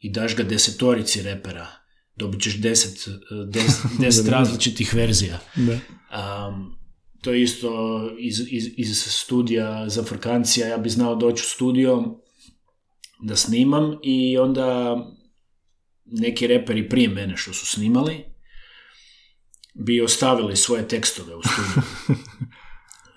i 0.00 0.10
daš 0.10 0.36
ga 0.36 0.42
desetorici 0.42 1.22
repera, 1.22 1.66
dobit 2.16 2.42
ćeš 2.42 2.56
deset, 2.56 3.08
eh, 3.08 3.12
deset, 3.54 3.90
deset 3.98 4.28
različitih 4.28 4.94
verzija. 4.94 5.40
Da. 5.56 5.72
Um, 5.72 6.76
to 7.22 7.32
je 7.32 7.42
isto 7.42 7.70
iz, 8.18 8.40
iz, 8.50 8.70
iz 8.76 9.02
studija 9.06 9.88
za 9.88 10.04
frkancija, 10.04 10.68
ja 10.68 10.78
bi 10.78 10.90
znao 10.90 11.14
doći 11.14 11.40
u 11.40 11.48
studio 11.48 12.20
da 13.22 13.36
snimam 13.36 13.98
i 14.02 14.38
onda 14.38 14.96
neki 16.04 16.46
reperi 16.46 16.88
prije 16.88 17.08
mene 17.08 17.36
što 17.36 17.52
su 17.52 17.66
snimali 17.66 18.24
bi 19.74 20.00
ostavili 20.00 20.56
svoje 20.56 20.88
tekstove 20.88 21.34
u 21.34 21.42
studiju. 21.42 21.82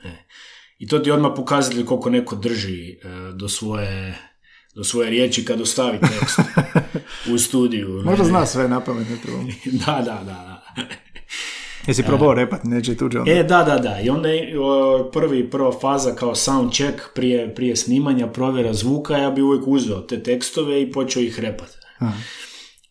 E. 0.05 0.25
I 0.79 0.87
to 0.87 0.99
ti 0.99 1.11
odmah 1.11 1.31
pokazatelj 1.35 1.85
koliko 1.85 2.09
neko 2.09 2.35
drži 2.35 2.91
e, 2.91 2.97
do 3.33 3.49
svoje 3.49 4.17
do 4.75 4.83
svoje 4.83 5.09
riječi 5.09 5.45
kad 5.45 5.61
ostavi 5.61 5.99
tekst 5.99 6.39
u 7.33 7.37
studiju. 7.37 8.01
Možda 8.05 8.23
Ne, 8.23 8.29
zna 8.29 8.45
sve 8.45 8.67
na 8.67 8.79
pamet, 8.79 9.09
ne 9.09 9.17
treba. 9.23 9.39
Da, 9.85 9.95
da, 9.95 10.23
da, 10.23 10.23
da. 10.23 10.63
Jesi 11.87 12.03
probao 12.03 12.33
repat 12.33 12.63
neđe 12.63 12.97
tuđe 12.97 13.19
onda? 13.19 13.31
E, 13.31 13.43
da, 13.43 13.63
da, 13.63 13.77
da. 13.77 13.99
I 13.99 14.09
onda 14.09 14.29
prvi, 15.13 15.49
prva 15.49 15.79
faza 15.79 16.15
kao 16.15 16.35
sound 16.35 16.71
check 16.71 16.99
prije, 17.15 17.55
prije 17.55 17.75
snimanja, 17.75 18.27
provjera 18.27 18.73
zvuka, 18.73 19.17
ja 19.17 19.31
bi 19.31 19.41
uvijek 19.41 19.67
uzeo 19.67 19.99
te 19.99 20.23
tekstove 20.23 20.81
i 20.81 20.91
počeo 20.91 21.21
ih 21.21 21.39
repat. 21.39 21.77
Aha. 21.99 22.17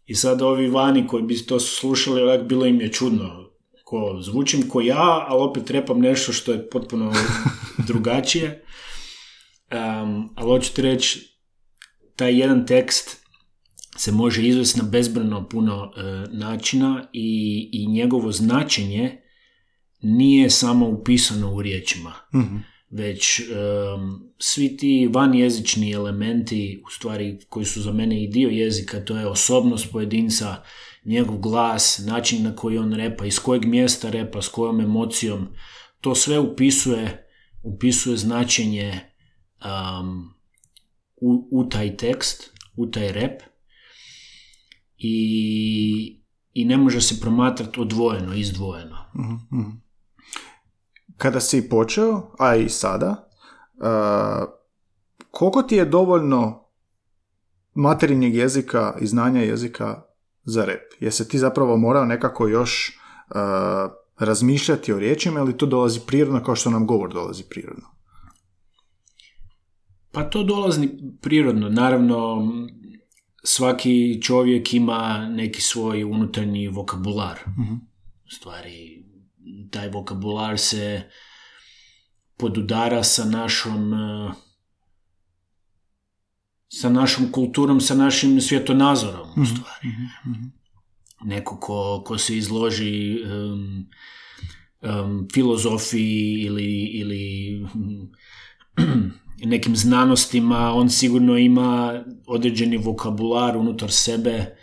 I 0.07 0.14
sad 0.14 0.42
ovi 0.42 0.68
vani 0.68 1.07
koji 1.07 1.23
bi 1.23 1.47
to 1.47 1.61
slušali, 1.61 2.23
onak 2.23 2.42
bilo 2.42 2.66
im 2.66 2.81
je 2.81 2.92
čudno. 2.92 3.53
Ko, 3.85 4.18
zvučim 4.23 4.68
ko 4.68 4.81
ja, 4.81 5.27
ali 5.29 5.42
opet 5.42 5.71
repam 5.71 6.01
nešto 6.01 6.33
što 6.33 6.53
je 6.53 6.71
potpuno 6.71 7.12
drugačije. 7.88 8.64
Um, 9.73 10.33
ali 10.37 10.49
hoću 10.49 10.75
ti 10.75 10.83
reći, 10.83 11.32
taj 12.16 12.40
jedan 12.40 12.66
tekst 12.66 13.22
se 13.96 14.12
može 14.12 14.42
izvesti 14.42 14.81
na 14.81 14.88
bezbrano 14.88 15.48
puno 15.48 15.92
e, 15.96 16.03
načina 16.33 17.09
i, 17.12 17.68
i 17.72 17.87
njegovo 17.87 18.33
značenje 18.33 19.18
nije 20.03 20.51
samo 20.51 20.88
upisano 20.88 21.55
u 21.55 21.62
riječima, 21.62 22.12
Mhm. 22.35 22.57
već 22.90 23.40
em, 23.40 23.46
svi 24.38 24.77
ti 24.77 25.09
vanjezični 25.12 25.92
elementi, 25.92 26.83
u 26.87 26.90
stvari 26.90 27.38
koji 27.48 27.66
su 27.66 27.83
za 27.83 27.92
mene 27.92 28.22
i 28.25 28.29
dio 28.29 28.48
jezika, 28.48 29.05
to 29.05 29.16
je 29.16 29.27
osobnost 29.27 29.92
pojedinca, 29.92 30.62
njegov 31.05 31.38
glas, 31.38 32.03
način 32.07 32.42
na 32.42 32.57
koji 32.57 32.79
on 32.79 32.92
repa, 32.92 33.27
iz 33.27 33.38
kojeg 33.38 33.64
mjesta 33.64 34.11
repa, 34.11 34.42
s 34.42 34.48
kojom 34.48 34.81
emocijom, 34.81 35.48
to 36.01 36.14
sve 36.14 36.38
upisuje, 36.38 37.29
upisuje 37.62 38.16
značenje 38.16 39.01
um, 39.64 40.35
u, 41.22 41.48
u 41.50 41.68
taj 41.68 41.96
tekst, 41.96 42.50
u 42.76 42.87
taj 42.87 43.12
rep 43.12 43.42
i, 44.98 46.22
i 46.52 46.64
ne 46.64 46.76
može 46.76 47.00
se 47.00 47.20
promatrati 47.20 47.80
odvojeno, 47.80 48.35
izdvojeno. 48.35 48.96
Mhm, 49.18 49.61
mhm. 49.61 49.70
Kada 51.16 51.40
si 51.40 51.68
počeo, 51.68 52.35
a 52.38 52.56
i 52.56 52.68
sada, 52.68 53.28
uh, 53.74 54.48
koliko 55.30 55.62
ti 55.62 55.76
je 55.76 55.85
dovoljno 55.85 56.64
materinjeg 57.74 58.35
jezika 58.35 58.96
i 59.00 59.06
znanja 59.06 59.40
jezika 59.40 60.02
za 60.44 60.64
rep? 60.64 60.92
Jesi 61.00 61.28
ti 61.28 61.38
zapravo 61.38 61.76
morao 61.76 62.04
nekako 62.04 62.48
još 62.48 62.98
uh, 63.30 63.37
razmišljati 64.18 64.92
o 64.92 64.98
riječima 64.98 65.40
ili 65.40 65.56
to 65.56 65.66
dolazi 65.66 66.00
prirodno 66.06 66.42
kao 66.42 66.56
što 66.56 66.70
nam 66.70 66.87
govor 66.87 67.12
dolazi 67.12 67.44
prirodno? 67.50 68.01
Pa 70.12 70.22
to 70.25 70.42
dolazi 70.42 70.88
prirodno. 71.20 71.68
Naravno, 71.68 72.48
svaki 73.44 74.22
čovjek 74.22 74.75
ima 74.75 75.29
neki 75.29 75.61
svoj 75.61 76.05
unutarnji 76.05 76.68
vokabular. 76.68 77.38
Mhm. 77.59 77.75
U 78.27 78.31
stvari, 78.31 79.05
taj 79.70 79.88
vokabular 79.88 80.59
se 80.59 81.03
podudara 82.37 83.03
sa 83.03 83.25
našom 83.25 83.94
eh, 83.94 84.33
sa 86.68 86.88
našom 86.88 87.33
kulturom, 87.33 87.81
sa 87.81 87.94
našim 87.94 88.40
svjetonazorom, 88.40 89.29
u 89.37 89.46
stvari. 89.46 89.88
Mhm. 90.27 90.44
Neko 91.25 91.61
ko, 91.61 92.03
ko 92.07 92.18
se 92.18 92.37
izloži 92.37 93.18
um, 93.25 93.87
um, 94.81 95.29
filozofiji 95.33 96.40
ili, 96.40 96.85
ili 96.85 97.62
um, 97.75 98.12
nekim 99.46 99.76
znanostima, 99.76 100.72
on 100.74 100.90
sigurno 100.90 101.38
ima 101.38 102.05
određeni 102.26 102.76
vokabular 102.76 103.57
unutar 103.57 103.90
sebe 103.90 104.57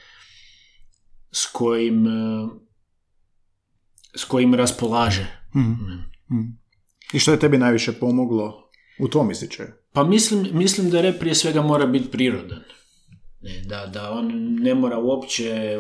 s 1.32 1.46
kojim, 1.46 2.08
uh, 2.08 2.52
s 4.16 4.24
kojim 4.24 4.54
raspolaže. 4.54 5.28
Mhm. 5.56 5.72
Mhm. 6.32 6.50
I 7.14 7.20
što 7.20 7.32
je 7.32 7.40
tebi 7.40 7.58
najviše 7.58 7.92
pomoglo 7.92 8.70
u 9.00 9.08
tom 9.08 9.32
izričaju? 9.32 9.70
Pa 9.94 10.04
mislim, 10.04 10.48
mislim 10.52 10.90
da 10.90 11.02
rep 11.02 11.20
prije 11.20 11.36
svega 11.36 11.62
mora 11.62 11.86
biti 11.86 12.12
prirodan. 12.12 12.64
Ne, 13.42 13.62
da, 13.62 13.86
da 13.86 14.12
on 14.12 14.56
ne 14.60 14.76
mora 14.76 15.00
uopće 15.00 15.78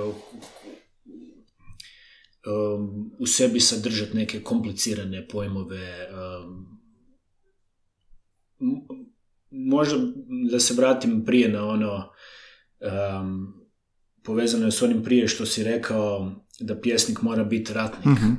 um, 2.45 3.12
u 3.19 3.27
sebi 3.27 3.59
sadržati 3.59 4.17
neke 4.17 4.43
komplicirane 4.43 5.27
pojmove. 5.27 6.07
Um, 6.12 6.79
možda 9.51 9.97
da 10.51 10.59
se 10.59 10.73
vratim 10.73 11.25
prije 11.25 11.49
na 11.49 11.67
ono 11.67 12.11
um, 12.79 13.53
povezano 14.23 14.65
je 14.65 14.71
s 14.71 14.81
onim 14.81 15.03
prije 15.03 15.27
što 15.27 15.45
si 15.45 15.63
rekao 15.63 16.31
da 16.59 16.81
pjesnik 16.81 17.21
mora 17.21 17.43
biti 17.43 17.73
ratnik. 17.73 18.05
Mhm. 18.05 18.31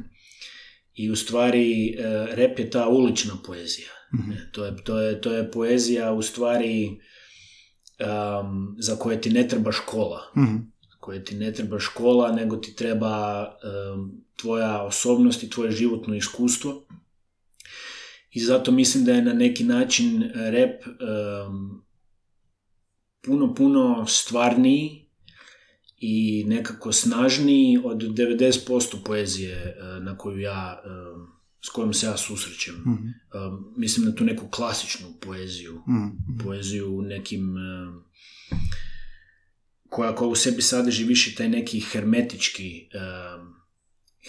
I 0.95 1.11
u 1.11 1.17
stvari 1.17 1.91
e, 1.91 2.27
rep 2.35 2.59
je 2.59 2.71
ta 2.71 2.89
ulična 2.89 3.35
poezija. 3.47 3.89
Mhm. 4.15 4.31
Ne, 4.31 4.51
To, 4.53 4.65
je, 4.65 4.77
to, 4.85 5.01
je, 5.01 5.21
to 5.21 5.33
je 5.33 5.51
poezija 5.51 6.13
u 6.13 6.23
stvari 6.23 6.89
um, 6.91 8.77
za 8.79 8.97
koje 8.97 9.21
ti 9.21 9.31
ne 9.31 9.49
treba 9.49 9.73
škola. 9.73 10.33
Mhm. 10.37 10.57
Koje 11.01 11.25
ti 11.25 11.35
ne 11.35 11.53
treba 11.53 11.79
škola, 11.79 12.33
nego 12.33 12.57
ti 12.57 12.77
treba 12.77 13.45
um, 13.45 14.25
tvoja 14.37 14.83
osobnost 14.83 15.43
i 15.43 15.51
tvoje 15.51 15.71
životno 15.71 16.15
iskustvo. 16.15 16.87
I 18.31 18.41
zato 18.41 18.73
mislim 18.73 19.05
da 19.05 19.13
je 19.13 19.23
na 19.23 19.33
neki 19.33 19.65
način 19.65 20.31
rep 20.35 20.87
um, 20.87 21.85
puno, 23.23 23.55
puno 23.55 24.07
stvarniji 24.07 25.07
i 25.97 26.45
nekako 26.47 26.93
snažniji 26.93 27.79
od 27.85 27.99
90% 27.99 28.97
poezije 29.05 29.57
eh, 29.57 30.01
na 30.01 30.19
koju 30.19 30.39
ja, 30.39 30.83
eh, 30.85 30.89
s 31.67 31.69
kojom 31.69 31.95
se 31.95 32.07
ja 32.07 32.17
susrećem. 32.17 32.75
Mhm. 32.75 32.93
Um, 32.93 33.75
mislim 33.77 34.07
na 34.07 34.15
tu 34.15 34.25
neku 34.25 34.49
klasičnu 34.49 35.07
poeziju, 35.21 35.83
Mhm. 35.89 36.39
poeziju 36.45 37.03
nekim 37.03 37.55
koja, 39.89 40.15
koja 40.15 40.29
u 40.29 40.35
sebi 40.35 40.63
sadrži 40.63 41.05
više 41.05 41.35
taj 41.35 41.49
neki 41.49 41.81
hermetički 41.81 42.89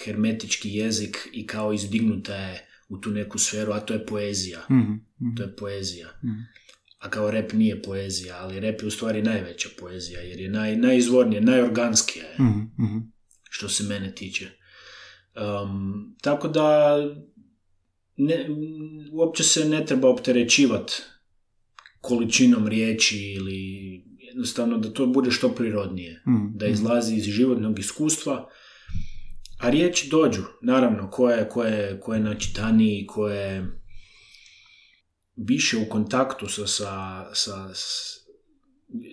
hermetički 0.06 0.70
jezik 0.70 1.18
i 1.34 1.48
kao 1.48 1.74
izdignuta 1.74 2.36
je 2.36 2.68
u 2.92 2.98
tu 2.98 3.12
neku 3.12 3.38
sferu, 3.40 3.72
a 3.72 3.80
to 3.80 3.94
je 3.94 4.06
poezija. 4.06 4.60
Mhm. 4.72 4.92
Mhm. 5.22 5.36
To 5.38 5.44
je 5.44 5.56
poezija. 5.56 6.08
Mhm. 6.24 6.40
A 7.00 7.10
kao 7.10 7.32
rep 7.32 7.54
nije 7.54 7.82
poezija, 7.82 8.38
ali 8.40 8.60
rep 8.60 8.82
je 8.82 8.88
u 8.88 8.92
stvari 8.92 9.22
najveća 9.22 9.70
poezija, 9.80 10.20
jer 10.22 10.40
je 10.40 10.50
naj, 10.50 10.76
najizvornija, 10.76 11.42
najorganskija 11.42 12.26
je 12.26 12.36
Mhm. 12.40 12.60
Mhm. 12.80 12.98
što 13.50 13.70
se 13.70 13.84
mene 13.84 14.16
tiče. 14.16 14.50
Um, 15.36 16.16
tako 16.22 16.48
da 16.48 16.98
ne, 18.18 18.48
uopće 19.12 19.44
se 19.44 19.66
ne 19.66 19.86
treba 19.86 20.10
opterećivati 20.10 20.94
količinom 22.02 22.68
riječi 22.68 23.18
ili 23.18 23.58
jednostavno 24.20 24.78
da 24.78 24.94
to 24.94 25.06
bude 25.08 25.32
što 25.32 25.50
prirodnije, 25.50 26.24
Mhm. 26.28 26.58
da 26.58 26.66
izlazi 26.68 27.16
iz 27.16 27.24
životnog 27.24 27.80
iskustva, 27.80 28.50
a 29.62 29.70
riječi 29.70 30.10
dođu, 30.10 30.42
naravno, 30.62 31.10
ko 31.10 31.30
je, 31.30 31.50
ko 32.02 32.14
je, 32.14 32.20
načitaniji, 32.20 33.06
ko 33.08 33.28
je 33.28 33.72
više 35.36 35.78
u 35.78 35.90
kontaktu 35.90 36.48
sa, 36.48 36.66
sa, 36.68 37.74
sa, 37.74 37.74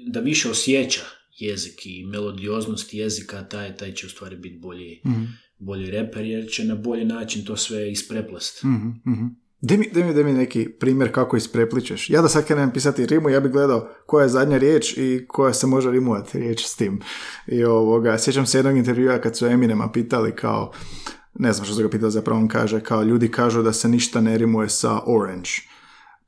da 0.07 0.21
više 0.21 0.51
osjeća 0.51 1.03
jezik 1.39 1.87
i 1.87 2.05
melodioznost 2.05 2.95
jezika, 2.95 3.49
taj, 3.49 3.77
taj 3.77 3.95
će 3.95 4.07
u 4.07 4.11
stvari 4.11 4.37
biti 4.37 4.59
bolji, 4.59 5.01
Mhm. 5.07 5.25
bolji 5.59 5.91
reper, 5.91 6.25
jer 6.25 6.49
će 6.51 6.65
na 6.65 6.75
bolji 6.75 7.05
način 7.05 7.45
to 7.45 7.57
sve 7.57 7.91
ispreplest. 7.93 8.63
Mhm, 8.65 8.89
mhm. 9.13 9.27
Daj 9.61 9.79
mi, 9.79 9.91
daj 9.93 10.05
mi, 10.05 10.25
mi 10.25 10.33
neki 10.33 10.69
primjer 10.69 11.15
kako 11.15 11.37
isprepličeš. 11.37 12.11
Ja 12.11 12.23
da 12.23 12.29
sad 12.29 12.47
krenem 12.47 12.71
pisati 12.71 13.07
rimu, 13.07 13.29
ja 13.29 13.41
bih 13.41 13.53
gledao 13.53 13.89
koja 14.07 14.23
je 14.23 14.29
zadnja 14.29 14.59
riječ 14.59 14.95
i 14.97 15.25
koja 15.29 15.53
se 15.53 15.67
može 15.67 15.91
rimovati 15.91 16.39
riječ 16.39 16.67
s 16.67 16.77
tim. 16.77 17.01
I 17.47 17.65
ovoga, 17.65 18.19
sjećam 18.19 18.47
se 18.47 18.59
jednog 18.59 18.77
intervjua 18.77 19.19
kad 19.19 19.37
su 19.37 19.47
Eminema 19.47 19.93
pitali 19.93 20.37
kao, 20.37 20.73
ne 21.35 21.53
znam 21.53 21.65
što 21.65 21.75
su 21.75 21.83
ga 21.83 21.89
pitali, 21.89 22.13
zapravo 22.13 22.41
on 22.41 22.49
kaže, 22.49 22.81
kao 22.81 23.03
ljudi 23.03 23.31
kažu 23.31 23.63
da 23.63 23.73
se 23.73 23.89
ništa 23.89 24.21
ne 24.21 24.39
rimuje 24.39 24.69
sa 24.69 25.01
orange. 25.07 25.51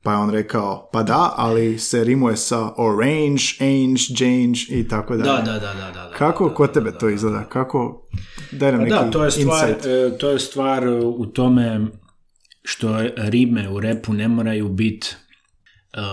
Pa 0.03 0.11
je 0.11 0.17
on 0.17 0.29
rekao, 0.29 0.89
pa 0.93 1.03
da, 1.03 1.33
ali 1.37 1.79
se 1.79 2.03
rimuje 2.03 2.37
sa 2.37 2.73
orange, 2.77 3.43
ange, 3.59 4.01
jange 4.25 4.59
i 4.69 4.87
tako 4.87 5.17
dalje. 5.17 5.31
Da, 5.31 5.51
da, 5.51 5.53
da, 5.53 5.59
da, 5.59 5.91
da. 5.93 6.09
da, 6.09 6.15
Kako 6.17 6.49
da, 6.49 6.55
kod 6.55 6.73
tebe 6.73 6.91
da, 6.91 6.97
to 6.97 7.05
da. 7.05 7.11
izgleda? 7.11 7.43
Kako, 7.43 8.07
daj 8.51 8.71
nam 8.71 8.79
Pa 8.79 8.83
neki 8.83 9.05
da, 9.05 9.11
to 9.11 9.23
je 9.23 9.31
stvar, 9.31 9.69
insight. 9.69 9.85
e, 9.85 10.17
to 10.17 10.29
je 10.29 10.39
stvar 10.39 10.87
u 11.03 11.25
tome 11.25 11.87
što 12.63 13.01
rime 13.15 13.69
u 13.69 13.79
repu 13.79 14.13
ne 14.13 14.27
moraju 14.27 14.69
biti, 14.69 15.15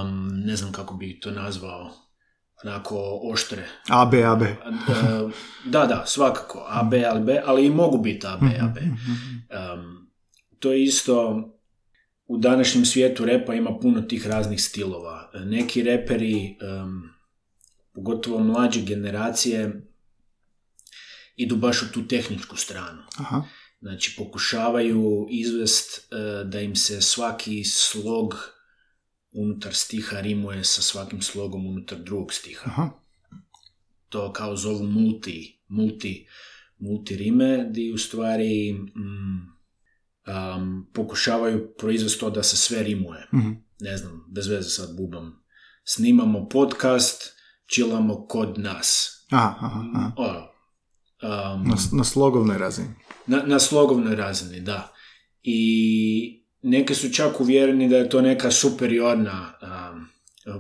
um, 0.03 0.29
ne 0.45 0.57
znam 0.57 0.73
kako 0.73 0.95
bi 0.95 1.21
to 1.21 1.31
nazvao, 1.31 1.91
onako 2.65 3.21
oštre. 3.33 3.67
AB, 3.89 4.15
AB. 4.15 4.43
E, 4.43 4.55
Da, 5.65 5.87
da, 5.87 6.05
svakako, 6.07 6.67
A, 6.69 6.83
B, 6.83 7.05
ali 7.45 7.67
i 7.67 7.71
mogu 7.71 7.99
biti 7.99 8.27
A, 8.27 8.37
B, 8.37 8.47
A, 8.61 8.67
B. 8.67 8.81
Um, 8.81 10.11
to 10.59 10.73
je 10.73 10.83
isto, 10.83 11.45
u 12.27 12.39
današnjem 12.39 12.85
svijetu 12.85 13.25
repa 13.25 13.55
ima 13.55 13.79
puno 13.79 14.01
tih 14.01 14.27
raznih 14.27 14.63
stilova. 14.63 15.31
Neki 15.35 15.83
reperi, 15.83 16.57
um, 16.83 17.11
pogotovo 17.95 18.39
mlađe 18.39 18.81
generacije, 18.83 19.83
idu 21.37 21.57
baš 21.57 21.83
u 21.83 21.93
tu 21.93 22.09
tehničku 22.09 22.57
stranu. 22.57 23.03
Aha. 23.19 23.43
Znači, 23.81 24.15
pokušavaju 24.17 25.27
izvest 25.31 26.13
e, 26.13 26.45
da 26.45 26.61
im 26.61 26.77
se 26.77 27.01
svaki 27.01 27.65
slog 27.65 28.35
unutar 29.33 29.75
stiha 29.75 30.21
rimuje 30.21 30.65
sa 30.65 30.83
svakim 30.83 31.23
slogom 31.23 31.67
unutar 31.67 31.99
drugog 31.99 32.33
stiha. 32.33 32.71
Aha. 32.71 32.91
To 34.09 34.33
kao 34.33 34.57
zovu 34.57 34.85
multi, 34.85 35.61
multi, 35.69 36.27
multi 36.79 37.17
rime, 37.17 37.69
di 37.71 37.93
u 37.93 37.99
stvari 37.99 38.73
mm, 38.73 39.59
um, 40.29 40.91
pokušavaju 40.95 41.75
proizvesti 41.79 42.21
to 42.21 42.31
da 42.31 42.43
se 42.43 42.57
sve 42.57 42.83
rimuje. 42.83 43.29
Mhm. 43.35 43.51
Ne 43.81 43.97
znam, 43.97 44.25
bez 44.35 44.47
veze 44.47 44.71
sad 44.71 44.97
bubam. 44.97 45.45
Snimamo 45.85 46.49
podcast, 46.49 47.23
čilamo 47.67 48.27
kod 48.27 48.59
nas. 48.59 49.09
Aha, 49.31 49.57
aha, 49.61 49.85
aha. 49.95 50.13
Ono, 50.17 50.49
um, 51.23 51.69
Na, 51.69 51.77
na 51.93 52.05
slogovnoj 52.05 52.59
razini. 52.59 52.89
na, 53.27 53.43
na 53.47 53.59
slogovnoj 53.59 54.17
razini, 54.17 54.61
da. 54.61 54.93
I 55.43 56.43
neke 56.63 56.95
su 56.95 57.11
čak 57.13 57.41
uvjereni 57.41 57.89
da 57.89 57.97
je 57.97 58.09
to 58.09 58.21
neka 58.21 58.51
superiorna 58.51 59.53
um, 59.63 60.09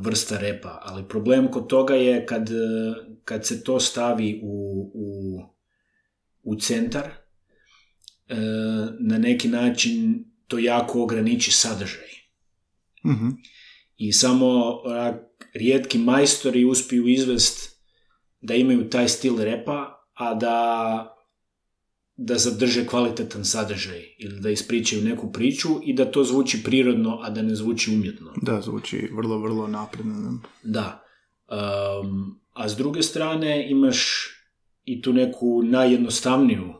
vrsta 0.00 0.38
repa, 0.38 0.78
ali 0.82 1.08
problem 1.08 1.50
kod 1.50 1.66
toga 1.66 1.94
je 1.94 2.26
kad, 2.26 2.48
kad 3.24 3.46
se 3.46 3.64
to 3.64 3.80
stavi 3.80 4.40
u, 4.42 4.90
u, 4.94 5.40
u 6.42 6.56
centar, 6.56 7.04
eh, 8.28 8.36
na 9.00 9.18
neki 9.18 9.48
način 9.48 10.24
to 10.46 10.58
jako 10.58 11.02
ograniči 11.02 11.52
sadržaj. 11.52 12.08
Mhm. 13.06 13.28
I 13.96 14.12
samo 14.12 14.74
rijetki 15.54 15.98
majstori 15.98 16.64
uspiju 16.64 17.06
izvest 17.06 17.78
da 18.40 18.54
imaju 18.54 18.90
taj 18.90 19.08
stil 19.08 19.38
repa, 19.38 19.97
a 20.18 20.34
da 20.34 21.14
da 22.20 22.38
zadrže 22.38 22.86
kvalitetan 22.86 23.44
sadržaj 23.44 24.02
ili 24.18 24.40
da 24.40 24.50
ispričaju 24.50 25.02
neku 25.02 25.32
priču 25.32 25.68
i 25.82 25.92
da 25.94 26.10
to 26.10 26.24
zvuči 26.24 26.62
prirodno, 26.64 27.18
a 27.22 27.30
da 27.30 27.42
ne 27.42 27.54
zvuči 27.54 27.94
umjetno. 27.94 28.32
Da, 28.42 28.60
zvuči 28.60 29.08
vrlo, 29.12 29.38
vrlo 29.38 29.66
napredno. 29.66 30.40
Da. 30.62 31.04
Um, 31.48 32.40
a 32.52 32.68
s 32.68 32.76
druge 32.76 33.02
strane 33.02 33.70
imaš 33.70 34.28
i 34.84 35.02
tu 35.02 35.12
neku 35.12 35.62
najjednostavniju 35.62 36.74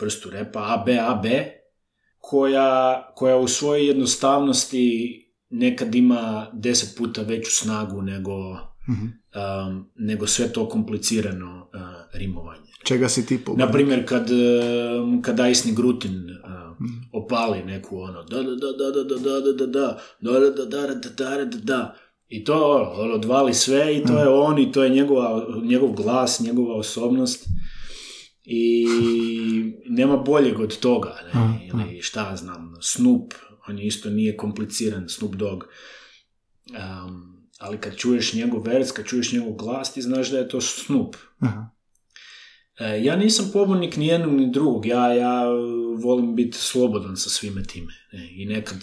vrstu 0.00 0.30
repa, 0.30 0.74
AB, 0.74 0.88
AB, 0.88 1.24
koja, 2.18 3.12
koja 3.14 3.36
u 3.36 3.48
svojoj 3.48 3.86
jednostavnosti 3.86 5.24
nekad 5.50 5.94
ima 5.94 6.50
deset 6.52 6.98
puta 6.98 7.22
veću 7.22 7.50
snagu 7.50 8.02
nego, 8.02 8.58
Mhm. 8.88 9.04
um, 9.04 9.90
nego 9.96 10.26
sve 10.26 10.52
to 10.52 10.68
komplicirano 10.68 11.70
uh, 11.74 11.80
rimovanje. 12.18 12.68
Čega 12.84 13.08
si 13.08 13.26
ti. 13.26 13.38
Na 13.56 13.68
primjer, 13.72 14.08
kad, 14.08 14.30
um, 14.30 15.22
kad 15.22 15.40
Aisni 15.40 15.72
Grutin 15.74 16.14
uh, 16.14 16.76
opali 17.12 17.64
neku 17.64 17.98
ono 18.00 18.22
da 18.22 18.42
da 18.42 18.42
da 18.42 18.72
da 18.78 18.90
da 18.90 19.04
da 19.04 19.18
da 19.18 19.40
da 19.40 19.52
da 19.52 19.66
da 19.66 19.98
da 20.20 20.40
da 20.40 20.40
da 20.40 20.64
da 20.64 20.94
da 20.94 21.44
da 21.44 21.44
da 21.44 21.58
da 21.58 21.94
i 22.28 22.44
to 22.44 22.86
on 22.96 23.12
odvali 23.12 23.54
sve 23.54 23.96
i 23.96 24.04
to 24.04 24.18
je 24.18 24.28
on 24.28 24.58
i 24.58 24.72
to 24.72 24.84
je 24.84 24.90
njegova, 24.90 25.46
njegov 25.62 25.92
glas, 25.92 26.40
njegova 26.40 26.74
osobnost 26.76 27.48
i 28.44 28.86
nema 29.88 30.16
boljeg 30.16 30.60
od 30.60 30.78
toga 30.78 31.14
Mm, 31.34 31.78
ne? 31.78 31.92
ili 31.92 32.02
šta 32.02 32.36
znam 32.36 32.74
Snoop, 32.80 33.32
on 33.68 33.78
isto 33.78 34.10
nije 34.10 34.36
kompliciran 34.36 35.08
Snoop 35.08 35.34
Dogg 35.34 35.62
um, 36.70 37.37
ali 37.58 37.78
kad 37.80 37.96
čuješ 37.96 38.34
njegov 38.34 38.62
vers, 38.62 38.92
kad 38.92 39.06
čuješ 39.06 39.32
njegov 39.32 39.52
glas 39.52 39.92
ti 39.92 40.02
znaš 40.02 40.30
da 40.30 40.38
je 40.38 40.48
to 40.48 40.60
Snoop 40.60 41.16
Aha. 41.38 41.70
E, 42.78 43.04
Ja 43.04 43.16
nisam 43.16 43.50
pobornik 43.52 43.96
ni 43.96 44.06
jednog 44.06 44.32
ni 44.32 44.52
drugog, 44.52 44.86
ja, 44.86 45.12
ja 45.14 45.44
volim 46.02 46.34
biti 46.34 46.58
slobodan 46.58 47.16
sa 47.16 47.30
svime 47.30 47.64
time 47.64 47.92
ne, 48.12 48.28
i 48.32 48.46
nekad 48.46 48.78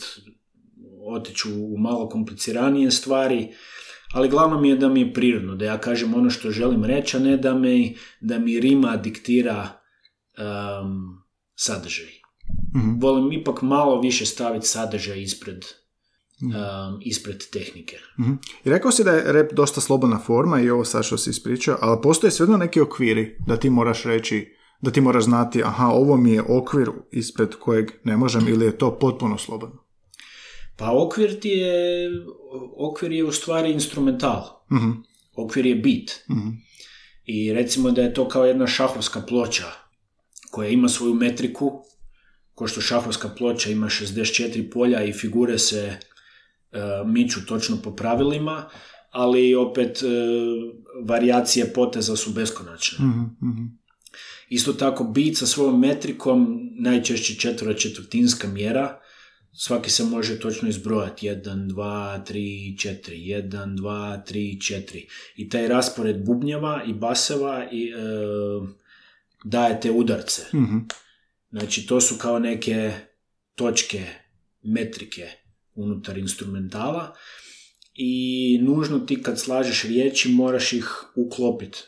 otiću 1.05 1.49
u 1.53 1.77
malo 1.77 2.09
kompliciranije 2.09 2.91
stvari, 2.91 3.47
ali 4.13 4.29
glavno 4.29 4.61
mi 4.61 4.69
je 4.69 4.75
da 4.75 4.89
mi 4.89 4.99
je 4.99 5.13
prirodno, 5.13 5.55
da 5.55 5.65
ja 5.65 5.77
kažem 5.77 6.13
ono 6.13 6.29
što 6.29 6.51
želim 6.51 6.85
reći, 6.85 7.17
a 7.17 7.19
ne 7.19 7.37
da 7.37 7.53
mi, 7.53 7.97
da 8.21 8.39
mi 8.39 8.59
rima 8.59 8.97
diktira 8.97 9.81
um, 10.37 11.23
sadržaj. 11.55 12.11
Mhm. 12.75 12.99
Volim 12.99 13.31
ipak 13.31 13.61
malo 13.61 14.01
više 14.01 14.25
staviti 14.25 14.67
sadržaj 14.67 15.21
ispred, 15.21 15.65
um, 16.41 16.99
ispred 17.01 17.43
tehnike. 17.51 17.97
Mhm. 18.19 18.33
I 18.65 18.69
rekao 18.69 18.91
si 18.91 19.03
da 19.03 19.11
je 19.11 19.33
rap 19.33 19.53
dosta 19.53 19.81
slobodna 19.81 20.19
forma 20.19 20.61
i 20.61 20.69
ovo 20.69 20.85
sad 20.85 21.05
što 21.05 21.17
si 21.17 21.29
ispričao, 21.29 21.77
ali 21.81 22.01
postoje 22.03 22.31
svejedno 22.31 22.57
neki 22.57 22.81
okviri 22.81 23.37
da 23.47 23.57
ti 23.57 23.69
moraš 23.69 24.03
reći, 24.03 24.55
da 24.81 24.91
ti 24.91 25.01
moraš 25.01 25.23
znati, 25.23 25.63
aha, 25.63 25.87
ovo 25.87 26.17
mi 26.17 26.31
je 26.31 26.41
okvir 26.41 26.89
ispred 27.11 27.55
kojeg 27.59 27.91
ne 28.03 28.17
možem 28.17 28.47
ili 28.47 28.65
je 28.65 28.77
to 28.77 28.99
potpuno 28.99 29.37
slobodno. 29.37 29.85
Pa 30.77 30.91
okvir 30.91 31.39
ti 31.39 31.49
je, 31.49 32.09
okvir 32.77 33.11
je 33.11 33.23
u 33.23 33.31
stvari 33.31 33.71
instrumental. 33.71 34.43
Mhm. 34.71 34.91
Okvir 35.35 35.65
je 35.65 35.75
beat. 35.75 36.11
Mhm. 36.29 36.49
I 37.25 37.53
recimo 37.53 37.91
da 37.91 38.01
je 38.01 38.13
to 38.13 38.27
kao 38.27 38.45
jedna 38.45 38.67
šahovska 38.67 39.21
ploča 39.21 39.65
koja 40.51 40.69
ima 40.69 40.89
svoju 40.89 41.13
metriku, 41.13 41.83
ko 42.53 42.67
što 42.67 42.81
šahovska 42.81 43.29
ploča 43.37 43.69
ima 43.69 43.89
64 43.89 44.71
polja 44.71 45.03
i 45.03 45.13
figure 45.13 45.57
se 45.57 45.97
miču 47.05 47.45
točno 47.45 47.77
po 47.83 47.95
pravilima, 47.95 48.69
ali 49.15 49.55
opet 49.55 50.03
e, 50.03 50.05
varijacije 51.05 51.73
poteza 51.73 52.15
su 52.15 52.31
beskonačne. 52.31 53.05
Mhm. 53.05 53.19
Mhm. 53.19 53.65
Isto 54.49 54.73
tako 54.73 55.03
beat 55.03 55.35
sa 55.35 55.45
svojom 55.45 55.79
metrikom, 55.79 56.69
najčešće 56.79 57.35
četvora 57.35 57.73
četvrtinska 57.73 58.47
mjera, 58.47 58.99
svaki 59.53 59.89
se 59.89 60.03
može 60.03 60.39
točno 60.39 60.69
izbrojati 60.69 61.27
1, 61.27 61.67
2, 61.67 62.23
3, 62.27 62.77
4, 62.77 63.49
1, 63.49 63.75
2, 63.75 64.21
3, 64.31 64.57
4 64.57 65.05
i 65.35 65.49
taj 65.49 65.67
raspored 65.67 66.25
bubnjeva 66.25 66.83
i 66.87 66.93
baseva 66.93 67.67
i, 67.71 67.89
e, 67.89 67.95
daje 69.43 69.81
te 69.81 69.91
udarce. 69.91 70.41
Mhm. 70.53 70.77
Znači 71.49 71.87
to 71.87 72.01
su 72.01 72.15
kao 72.17 72.39
neke 72.39 72.91
točke, 73.55 74.05
metrike 74.63 75.44
unutar 75.75 76.17
instrumentala 76.17 77.13
i 77.93 78.13
nužno 78.59 78.99
ti 78.99 79.21
kad 79.21 79.39
slažeš 79.39 79.83
riječi 79.83 80.29
moraš 80.29 80.73
ih 80.73 80.85
uklopiti 81.15 81.79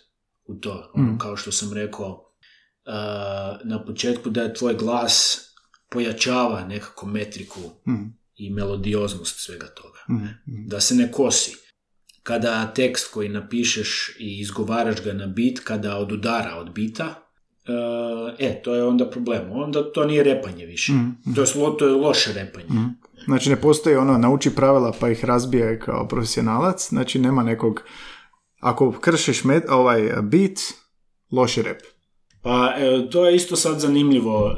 u 0.45 0.55
to. 0.55 0.91
Ono, 0.93 1.05
Mhm. 1.05 1.17
kao 1.17 1.37
što 1.37 1.51
sam 1.51 1.73
rekao 1.73 2.33
uh, 2.85 2.93
na 3.63 3.83
početku 3.85 4.29
da 4.29 4.41
je 4.41 4.53
tvoj 4.53 4.73
glas 4.73 5.43
pojačava 5.89 6.65
nekako 6.65 7.05
metriku 7.05 7.59
Mhm. 7.87 8.03
i 8.35 8.49
melodioznost 8.49 9.39
svega 9.39 9.67
toga. 9.67 9.99
Mhm. 10.09 10.67
Da 10.67 10.79
se 10.79 10.95
ne 10.95 11.11
kosi. 11.11 11.55
kada 12.23 12.67
tekst 12.67 13.11
koji 13.13 13.29
napišeš 13.29 13.89
i 14.19 14.39
izgovaraš 14.39 15.03
ga 15.03 15.13
na 15.13 15.27
bit, 15.27 15.59
kada 15.59 15.97
odudara 15.97 16.55
od 16.55 16.69
bita, 16.69 17.23
e, 18.37 18.45
e, 18.47 18.61
to 18.61 18.75
je 18.75 18.83
onda 18.83 19.09
problem. 19.09 19.51
Onda 19.51 19.91
to 19.91 20.05
nije 20.05 20.23
repanje 20.23 20.65
više. 20.65 20.91
To, 21.35 21.41
je, 21.41 21.47
to 21.79 21.87
je 21.87 21.93
loše 21.93 22.33
repanje. 22.33 22.67
Znači 23.27 23.49
ne 23.49 23.55
postoji 23.55 23.95
ono 23.95 24.17
nauči 24.17 24.55
pravila 24.55 24.93
pa 24.99 25.09
ih 25.09 25.25
razbije 25.25 25.79
kao 25.79 26.07
profesionalac, 26.07 26.89
znači 26.89 27.19
nema 27.19 27.43
nekog 27.43 27.81
ako 28.59 28.91
kršiš 28.91 29.43
med, 29.43 29.63
ovaj 29.69 30.01
beat, 30.21 30.51
loši 31.31 31.61
rep. 31.61 31.77
Pa 32.41 32.73
e, 32.77 33.09
to 33.09 33.25
je 33.27 33.35
isto 33.35 33.55
sad 33.55 33.79
zanimljivo. 33.79 34.55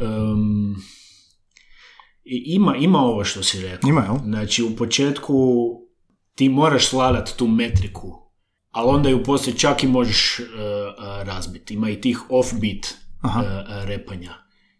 i- 2.23 2.43
ima, 2.45 2.75
ima 2.75 2.99
ovo 2.99 3.23
što 3.23 3.43
si 3.43 3.61
rekao. 3.61 3.89
Ima, 3.89 4.01
jel? 4.01 4.15
Znači 4.23 4.63
u 4.63 4.75
početku 4.75 5.35
ti 6.35 6.49
moraš 6.49 6.87
sladat 6.87 7.33
tu 7.37 7.47
metriku, 7.47 8.13
ali 8.71 8.89
onda 8.89 9.09
ju 9.09 9.23
poslije 9.23 9.57
čak 9.57 9.83
i 9.83 9.87
možeš 9.87 10.39
e, 10.39 10.43
e, 10.43 10.45
razbiti. 11.23 11.73
Ima 11.73 11.89
i 11.89 12.01
tih 12.01 12.21
offbeat 12.29 12.85
e, 12.85 12.95
repanja 13.85 14.33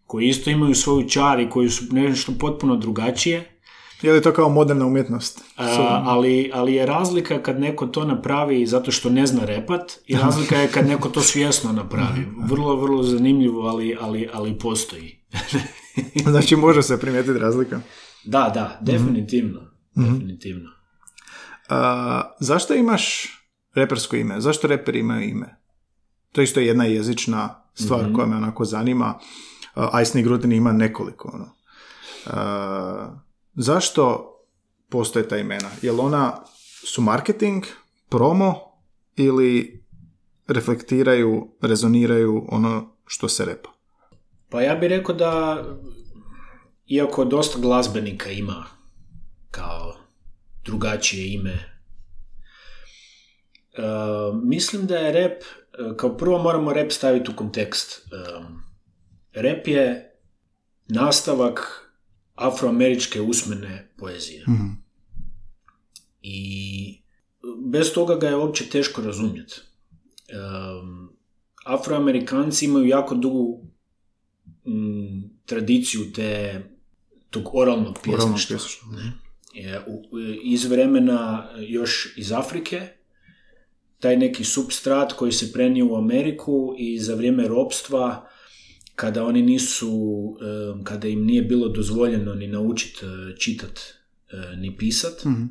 koji 0.05 0.27
isto 0.27 0.49
imaju 0.49 0.75
svoju 0.75 1.09
čar 1.09 1.39
i 1.39 1.49
koji 1.49 1.69
su 1.69 1.83
nešto 1.91 2.31
potpuno 2.39 2.75
drugačije. 2.75 3.58
Je 4.01 4.13
li 4.13 4.21
to 4.21 4.33
kao 4.33 4.49
moderna 4.49 4.85
umjetnost? 4.85 5.43
A, 5.57 6.01
ali, 6.05 6.51
ali 6.53 6.73
je 6.73 6.85
razlika 6.85 7.43
kad 7.43 7.59
neko 7.59 7.87
to 7.87 8.05
napravi 8.05 8.65
zato 8.65 8.91
što 8.91 9.09
ne 9.09 9.25
zna 9.25 9.45
repat 9.45 9.99
i 10.05 10.15
razlika 10.15 10.55
je 10.55 10.67
kad 10.67 10.87
neko 10.87 11.09
to 11.09 11.21
svjesno 11.21 11.71
napravi. 11.71 12.27
Vrlo, 12.49 12.75
vrlo 12.75 13.03
zanimljivo, 13.03 13.61
ali, 13.61 13.97
ali, 14.01 14.29
ali 14.33 14.57
postoji. 14.57 15.19
Znači 16.29 16.55
može 16.55 16.83
se 16.83 16.99
primijetiti 16.99 17.39
razlika. 17.39 17.79
Da, 18.23 18.51
da, 18.53 18.79
definitivno. 18.81 19.61
Definitivno. 19.95 20.69
A, 21.69 22.21
zašto 22.39 22.73
imaš 22.73 23.29
repersko 23.75 24.15
ime? 24.15 24.41
Zašto 24.41 24.67
reperi 24.67 24.99
imaju 24.99 25.29
ime? 25.29 25.59
To 26.31 26.41
je 26.41 26.43
isto 26.43 26.59
jedna 26.59 26.85
jezična 26.85 27.63
stvar 27.73 28.13
koja 28.15 28.27
me 28.27 28.35
onako 28.35 28.65
zanima. 28.65 29.19
Uh, 29.75 30.01
Ice 30.01 30.21
Grutin 30.21 30.51
ima 30.51 30.71
nekoliko. 30.71 31.31
Ono. 31.33 31.55
A, 32.25 33.28
zašto 33.61 34.35
postoje 34.89 35.27
ta 35.27 35.37
imena? 35.37 35.69
Jel 35.81 36.01
ona 36.01 36.43
su 36.85 37.01
marketing, 37.01 37.63
promo 38.09 38.55
ili 39.15 39.83
reflektiraju, 40.47 41.51
rezoniraju 41.61 42.45
ono 42.49 42.95
što 43.05 43.29
se 43.29 43.45
repa? 43.45 43.69
Pa 44.49 44.61
ja 44.61 44.75
bih 44.75 44.89
rekao 44.89 45.15
da, 45.15 45.63
iako 46.87 47.25
dosta 47.25 47.59
glazbenika 47.59 48.29
ima 48.29 48.65
kao 49.51 49.95
drugačije 50.65 51.33
ime, 51.33 51.51
e, 51.51 51.61
mislim 54.43 54.85
da 54.85 54.97
je 54.97 55.13
rap, 55.13 55.41
e, 55.41 55.97
kao 55.97 56.17
prvo 56.17 56.37
moramo 56.37 56.73
rap 56.73 56.91
staviti 56.91 57.31
u 57.31 57.35
kontekst. 57.35 58.07
E, 59.33 59.41
rap 59.41 59.67
je 59.67 60.15
nastavak 60.87 61.88
afroameričke 62.39 63.21
usmene 63.21 63.91
poezije. 63.97 64.45
I 66.21 67.01
bez 67.65 67.93
toga 67.93 68.15
ga 68.15 68.27
je 68.27 68.35
uopće 68.35 68.65
teško 68.65 69.01
razumjeti. 69.01 69.61
Um, 70.81 71.09
Afroamerikanci 71.65 72.65
imaju 72.65 72.85
jako 72.85 73.15
dugu 73.15 73.63
mm, 74.65 75.29
tradiciju 75.45 76.11
te 76.15 76.61
tog 77.29 77.49
oralnog 77.55 77.97
pjesništva. 78.03 78.55
u- 79.87 80.03
iz 80.43 80.65
vremena 80.65 81.49
još 81.59 82.13
iz 82.17 82.31
Afrike, 82.31 82.87
taj 83.99 84.17
neki 84.17 84.43
substrat 84.43 85.13
koji 85.13 85.31
se 85.31 85.53
prenio 85.53 85.87
u 85.87 85.95
Ameriku 85.95 86.75
i 86.77 86.99
za 86.99 87.15
vrijeme 87.15 87.47
ropstva, 87.47 88.29
kada 88.99 89.23
oni 89.25 89.41
nisu, 89.41 90.35
kada 90.83 91.07
im 91.07 91.25
nije 91.25 91.41
bilo 91.41 91.69
dozvoljeno 91.69 92.33
ni 92.35 92.47
naučiti 92.47 92.99
čitat 93.37 93.79
e, 94.31 94.55
ni 94.55 94.77
pisat, 94.77 95.25
Mhm. 95.25 95.43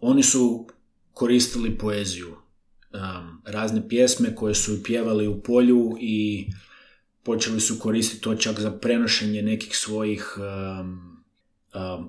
oni 0.00 0.22
su 0.22 0.66
koristili 1.12 1.78
poeziju. 1.78 2.36
Razne 3.44 3.88
pjesme 3.88 4.34
koje 4.34 4.54
su 4.54 4.82
pjevali 4.82 5.26
u 5.28 5.40
polju 5.42 5.96
i 6.00 6.46
počeli 7.22 7.60
su 7.60 7.78
koristiti 7.78 8.22
to 8.22 8.34
čak 8.34 8.60
za 8.60 8.70
prenošenje 8.70 9.42
nekih 9.42 9.76
svojih 9.76 10.36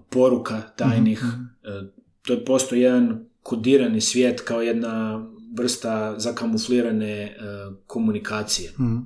poruka 0.09 0.61
tajnih. 0.61 1.23
E, 1.63 1.81
to 2.21 2.33
je 2.33 2.45
posto 2.45 2.75
jedan 2.75 3.25
kodirani 3.43 4.01
svijet 4.01 4.41
kao 4.41 4.61
jedna 4.61 5.25
vrsta 5.57 6.19
zakamuflirane 6.19 7.11
e, 7.21 7.35
komunikacije. 7.87 8.71
Mhm. 8.79 8.97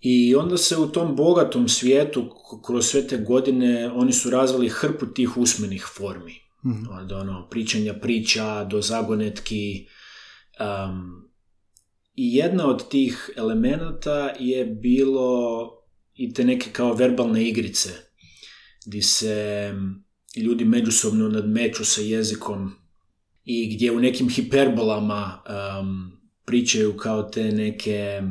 I 0.00 0.34
onda 0.34 0.56
se 0.56 0.76
u 0.76 0.86
tom 0.86 1.16
bogatom 1.16 1.68
svijetu, 1.68 2.30
kroz 2.66 2.86
sve 2.86 3.06
te 3.06 3.18
godine, 3.18 3.90
oni 3.90 4.12
su 4.12 4.30
razvili 4.30 4.68
hrpu 4.68 5.06
tih 5.06 5.36
usmenih 5.36 5.86
formi. 5.96 6.34
Mhm. 6.66 6.84
Od 6.90 7.12
ono, 7.12 7.48
pričanja 7.50 7.94
priča 7.94 8.64
do 8.64 8.80
zagonetki. 8.80 9.86
Um, 10.60 11.30
I 12.14 12.34
jedna 12.34 12.66
od 12.66 12.88
tih 12.88 13.30
elemenata 13.36 14.30
je 14.38 14.64
bilo 14.64 15.70
i 16.14 16.34
te 16.34 16.44
neke 16.44 16.70
kao 16.70 16.94
verbalne 16.94 17.48
igrice, 17.48 17.90
gdje 18.86 19.02
se 19.02 19.72
ljudi 20.36 20.64
međusobno 20.64 21.28
nadmeću 21.28 21.84
sa 21.84 22.00
jezikom 22.00 22.72
i 23.44 23.74
gdje 23.74 23.92
u 23.92 24.00
nekim 24.00 24.28
hiperbolama 24.28 25.42
um, 25.80 26.12
pričaju 26.44 26.96
kao 26.96 27.22
te 27.22 27.44
neke, 27.52 28.22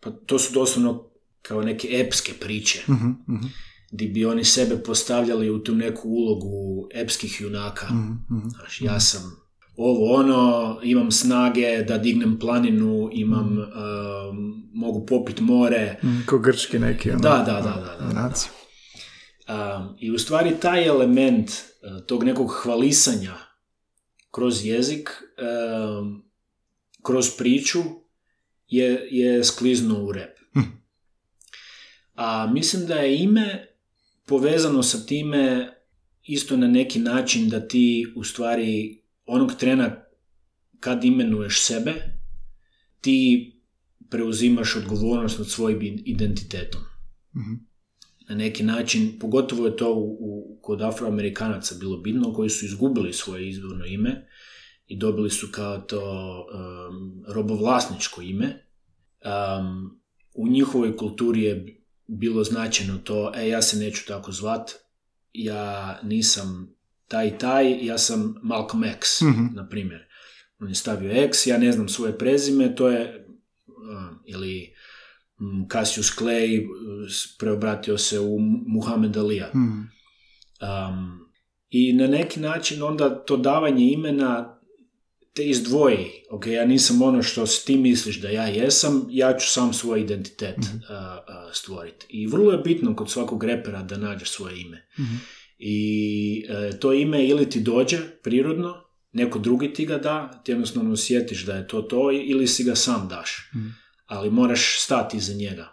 pa 0.00 0.10
to 0.10 0.38
su 0.38 0.52
doslovno 0.54 1.10
kao 1.42 1.62
neke 1.62 1.88
epske 1.92 2.32
priče, 2.32 2.82
Mhm, 2.88 3.08
mhm, 3.28 3.46
gdje 3.92 4.08
bi 4.08 4.24
oni 4.24 4.44
sebe 4.44 4.82
postavljali 4.82 5.50
u 5.50 5.58
tu 5.58 5.74
neku 5.74 6.08
ulogu 6.08 6.88
epskih 6.94 7.40
junaka. 7.40 7.86
mhm. 7.86 8.48
Znaš, 8.48 8.80
ja 8.80 9.00
sam 9.00 9.36
ovo 9.76 10.14
ono, 10.14 10.78
imam 10.82 11.10
snage 11.10 11.84
da 11.88 11.98
dignem 11.98 12.38
planinu, 12.38 13.08
imam, 13.12 13.58
um, 13.58 14.62
mogu 14.74 15.06
popit 15.06 15.40
more. 15.40 16.00
Ko 16.26 16.38
grčki 16.38 16.78
neki. 16.78 17.10
Ono, 17.10 17.20
Da, 17.20 17.28
da, 17.28 17.52
da, 17.52 17.60
da, 18.00 18.06
da, 18.06 18.12
da. 18.12 18.34
Um, 19.48 19.96
I 20.00 20.10
u 20.10 20.18
stvari 20.18 20.56
taj 20.60 20.86
element 20.86 21.50
uh, 21.50 22.06
tog 22.06 22.24
nekog 22.24 22.50
hvalisanja 22.62 23.34
kroz 24.30 24.66
jezik, 24.66 25.10
um, 25.98 26.22
kroz 27.02 27.30
priču, 27.38 27.80
je, 28.70 29.08
je 29.10 29.44
skliznuo 29.44 30.04
u 30.04 30.12
rep. 30.12 30.38
Hm. 30.52 30.60
A 32.14 32.50
mislim 32.52 32.86
da 32.86 32.94
je 32.94 33.22
ime 33.22 33.66
povezano 34.26 34.82
sa 34.82 35.06
time 35.06 35.72
isto 36.22 36.56
na 36.56 36.68
neki 36.68 36.98
način 36.98 37.48
da 37.48 37.68
ti 37.68 38.12
u 38.16 38.24
stvari 38.24 39.02
onog 39.26 39.54
trena 39.54 39.96
kad 40.80 41.04
imenuješ 41.04 41.62
sebe, 41.62 41.94
ti 43.00 43.50
preuzimaš 44.10 44.76
odgovornost 44.76 45.38
nad 45.38 45.48
svojim 45.48 46.02
identitetom 46.04 46.80
Mhm. 47.36 47.54
na 48.28 48.34
neki 48.34 48.62
način, 48.62 49.18
pogotovo 49.20 49.66
je 49.66 49.76
to 49.76 49.94
u, 49.94 50.16
u, 50.20 50.58
kod 50.62 50.82
afroamerikanaca 50.82 51.74
bilo 51.80 51.96
bitno, 51.96 52.32
koji 52.32 52.50
su 52.50 52.64
izgubili 52.64 53.12
svoje 53.12 53.48
izvorno 53.48 53.86
ime 53.86 54.26
i 54.90 54.96
dobili 54.96 55.30
su 55.30 55.48
kao 55.52 55.78
to 55.78 56.00
um, 56.48 57.24
robovlasničko 57.28 58.22
ime. 58.22 58.66
Um, 59.58 60.00
u 60.34 60.48
njihovoj 60.48 60.96
kulturi 60.96 61.42
je 61.42 61.82
bilo 62.06 62.44
značajno 62.44 62.98
to, 62.98 63.32
e, 63.36 63.48
ja 63.48 63.62
se 63.62 63.76
neću 63.78 64.06
tako 64.06 64.32
zvat, 64.32 64.70
ja 65.32 65.98
nisam 66.02 66.74
taj 67.08 67.28
i 67.28 67.38
taj, 67.38 67.86
ja 67.86 67.98
sam 67.98 68.34
Malcolm 68.42 68.84
X, 68.84 69.20
Mhm. 69.20 69.44
na 69.54 69.68
primjer. 69.68 70.00
On 70.58 70.68
je 70.68 70.74
stavio 70.74 71.12
X, 71.14 71.46
ja 71.46 71.58
ne 71.58 71.72
znam 71.72 71.88
svoje 71.88 72.18
prezime, 72.18 72.74
to 72.74 72.88
je, 72.88 73.26
uh, 73.66 73.74
ili 74.26 74.74
Cassius 75.72 76.18
Clay 76.18 76.66
s- 77.08 77.38
preobratio 77.38 77.98
se 77.98 78.20
u 78.20 78.38
Muhammed 78.66 79.16
Alija. 79.16 79.48
Mhm. 79.48 79.80
Um, 80.60 81.20
I 81.70 81.92
na 81.92 82.06
neki 82.06 82.40
način 82.40 82.82
onda 82.82 83.24
to 83.24 83.36
davanje 83.36 83.84
imena 83.86 84.59
te 85.34 85.44
izdvoji. 85.44 86.06
Ok, 86.30 86.46
ja 86.46 86.66
nisam 86.66 87.02
ono 87.02 87.22
što 87.22 87.44
ti 87.66 87.76
misliš 87.76 88.20
da 88.20 88.28
ja 88.28 88.46
jesam, 88.46 89.06
ja 89.10 89.36
ću 89.38 89.50
sam 89.50 89.72
svoj 89.72 90.00
identitet 90.00 90.56
uh, 90.58 90.64
uh, 90.64 91.52
stvoriti. 91.52 92.06
I 92.08 92.26
vrlo 92.26 92.52
je 92.52 92.58
bitno 92.58 92.96
kod 92.96 93.10
svakog 93.10 93.44
repera 93.44 93.82
da 93.82 93.96
nađeš 93.96 94.30
svoje 94.30 94.60
ime. 94.60 94.88
Mhm. 94.98 95.16
I 95.62 96.46
e, 96.48 96.78
to 96.80 96.92
ime 96.92 97.26
ili 97.26 97.50
ti 97.50 97.60
dođe 97.60 97.98
prirodno, 98.22 98.74
neko 99.12 99.38
drugi 99.38 99.72
ti 99.72 99.86
ga 99.86 99.98
da, 99.98 100.42
ti 100.44 100.52
jednostavno 100.52 100.92
osjetiš 100.92 101.44
da 101.44 101.54
je 101.54 101.68
to 101.68 101.82
to 101.82 102.10
ili 102.12 102.46
si 102.46 102.64
ga 102.64 102.74
sam 102.74 103.08
daš. 103.08 103.50
Mhm. 103.56 103.66
Ali 104.06 104.30
moraš 104.30 104.76
stati 104.78 105.16
iza 105.16 105.34
njega. 105.34 105.68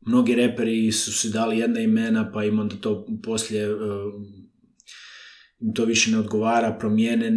Mnogi 0.00 0.34
reperi 0.34 0.92
su 0.92 1.12
si 1.12 1.30
dali 1.30 1.58
jedna 1.58 1.80
imena, 1.80 2.32
pa 2.32 2.44
im 2.44 2.58
onda 2.58 2.76
to 2.76 3.06
poslije 3.22 3.64
e, 3.64 3.76
to 5.74 5.84
više 5.84 6.10
ne 6.10 6.18
odgovara, 6.18 6.76
promijene, 6.80 7.32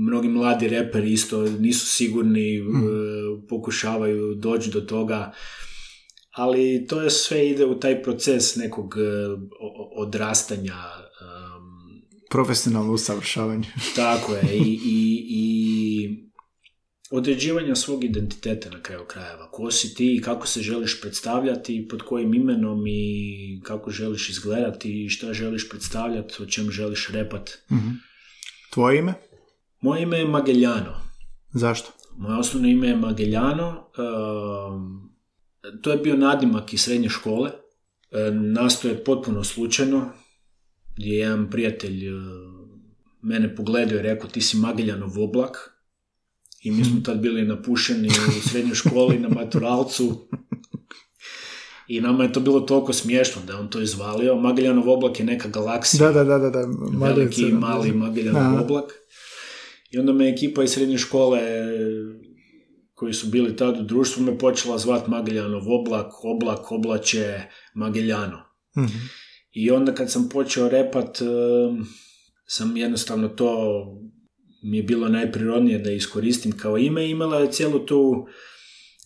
mnogi 0.00 0.28
mladi 0.28 0.68
reperi 0.68 1.12
isto 1.12 1.42
nisu 1.42 1.86
sigurni, 1.86 2.56
e, 2.56 2.62
pokušavaju 3.48 4.34
doći 4.34 4.70
do 4.70 4.80
toga, 4.80 5.32
ali 6.30 6.86
to 6.88 7.02
je 7.02 7.10
sve 7.10 7.48
ide 7.48 7.64
u 7.64 7.80
taj 7.80 8.02
proces 8.02 8.56
nekog 8.56 8.94
e, 8.96 9.00
odrastanja, 9.96 10.74
um, 10.74 11.70
Profesionalno 12.30 12.92
usavršavanje. 12.92 13.68
tako 13.96 14.34
je, 14.34 14.42
i, 14.56 14.80
i, 14.84 15.26
i 15.28 16.30
određivanja 17.10 17.74
svog 17.74 18.04
identiteta 18.04 18.70
na 18.70 18.82
kraju 18.82 19.04
krajeva. 19.08 19.50
Ko 19.50 19.70
si 19.70 19.94
ti 19.94 20.16
i 20.16 20.22
kako 20.22 20.46
se 20.46 20.62
želiš 20.62 21.00
predstavljati, 21.00 21.86
pod 21.90 22.02
kojim 22.02 22.34
imenom 22.34 22.86
i 22.86 23.60
kako 23.64 23.90
želiš 23.90 24.30
izgledati 24.30 25.04
i 25.04 25.08
šta 25.08 25.32
želiš 25.32 25.68
predstavljati, 25.68 26.42
o 26.42 26.46
čem 26.46 26.70
želiš 26.70 27.08
repat. 27.08 27.50
Mhm. 27.72 27.88
Tvoje 28.70 28.98
ime? 28.98 29.14
Moje 29.80 30.02
ime 30.02 30.18
je 30.18 30.28
Mageljano. 30.28 30.92
Zašto? 31.52 31.90
Moje 32.16 32.38
osnovno 32.38 32.68
ime 32.68 32.88
je 32.88 32.96
Mageljano. 32.96 33.84
um, 34.68 35.10
to 35.82 35.90
je 35.90 35.96
bio 35.96 36.16
nadimak 36.16 36.72
iz 36.72 36.80
srednje 36.80 37.08
škole. 37.08 37.50
E, 38.10 38.30
Nastao 38.32 38.88
je 38.88 39.04
potpuno 39.04 39.44
slučajno, 39.44 40.08
gdje 40.96 41.08
je 41.08 41.18
jedan 41.18 41.50
prijatelj 41.50 42.06
e, 42.06 42.12
mene 43.22 43.56
pogledao 43.56 43.98
i 43.98 44.02
rekao 44.02 44.30
ti 44.30 44.40
si 44.40 44.56
Mageljanov 44.56 45.20
oblak. 45.20 45.76
I 46.62 46.70
mi 46.70 46.84
smo 46.84 47.00
tad 47.00 47.18
bili 47.18 47.42
napušeni 47.44 48.08
u 48.08 48.48
srednjoj 48.48 48.74
školi 48.74 49.18
na 49.18 49.28
maturalcu. 49.28 50.28
I 51.88 52.00
nama 52.00 52.24
je 52.24 52.32
to 52.32 52.40
bilo 52.40 52.60
toliko 52.60 52.92
smiješno 52.92 53.42
da 53.46 53.52
je 53.52 53.58
on 53.58 53.68
to 53.68 53.80
izvalio. 53.80 54.36
Mageljanov 54.36 54.90
oblak 54.90 55.20
je 55.20 55.26
neka 55.26 55.48
galaksija 55.48 56.06
Da, 56.06 56.24
da, 56.24 56.38
da, 56.38 56.38
da. 56.38 56.50
da. 56.50 56.66
veliki 56.98 57.44
mali. 57.44 57.92
Mageljanov 57.92 58.60
oblak. 58.62 58.92
I 59.90 59.98
onda 59.98 60.12
me 60.12 60.28
ekipa 60.28 60.62
iz 60.62 60.70
srednje 60.70 60.98
škole 60.98 61.40
koji 62.94 63.12
su 63.12 63.26
bili 63.26 63.56
tad 63.56 63.80
u 63.80 63.82
društvu 63.82 64.22
me 64.22 64.38
počela 64.38 64.78
zvat 64.78 65.06
Mageljanov 65.06 65.62
oblak, 65.72 66.24
oblak, 66.24 66.72
oblače, 66.72 67.42
Mageljano. 67.74 68.42
Mhm. 68.78 68.98
I 69.52 69.70
onda 69.70 69.94
kad 69.94 70.10
sam 70.10 70.28
počeo 70.28 70.68
repat, 70.68 71.18
sam 72.46 72.76
jednostavno 72.76 73.28
to 73.28 73.52
mi 74.62 74.76
je 74.76 74.82
bilo 74.82 75.08
najprirodnije 75.08 75.78
da 75.78 75.90
iskoristim 75.90 76.52
kao 76.52 76.78
ime. 76.78 77.10
Imala 77.10 77.38
je 77.38 77.52
cijelu 77.52 77.86
tu 77.86 78.26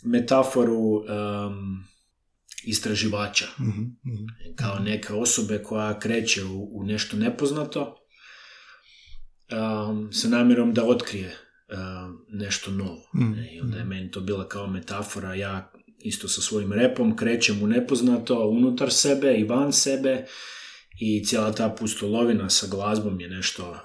metaforu 0.05 1.05
em, 1.09 1.85
istraživača 2.64 3.47
Mhm, 3.61 3.82
mhm. 4.07 4.24
kao 4.57 4.78
neke 4.78 5.12
osobe 5.12 5.62
koja 5.62 5.99
kreće 5.99 6.45
u, 6.45 6.68
u 6.72 6.85
nešto 6.85 7.16
nepoznato 7.16 7.97
um, 9.53 10.13
sa 10.13 10.29
namjerom 10.29 10.75
da 10.75 10.85
otkrije 10.85 11.27
um, 11.29 12.19
nešto 12.29 12.71
novo. 12.71 13.11
Mhm, 13.15 13.33
Ne, 13.33 13.55
I 13.55 13.61
onda 13.61 13.77
je 13.77 13.85
meni 13.85 14.11
to 14.11 14.21
bila 14.21 14.49
kao 14.49 14.67
metafora, 14.67 15.35
ja 15.35 15.73
isto 15.99 16.29
sa 16.29 16.41
svojim 16.41 16.73
repom 16.73 17.17
krećem 17.17 17.63
u 17.63 17.67
nepoznato 17.67 18.49
unutar 18.49 18.93
sebe 18.93 19.35
i 19.35 19.45
van 19.45 19.73
sebe 19.73 20.25
i 21.01 21.25
cijela 21.25 21.53
ta 21.53 21.69
pustolovina 21.79 22.51
sa 22.51 22.67
glazbom 22.71 23.21
je 23.21 23.29
nešto, 23.29 23.77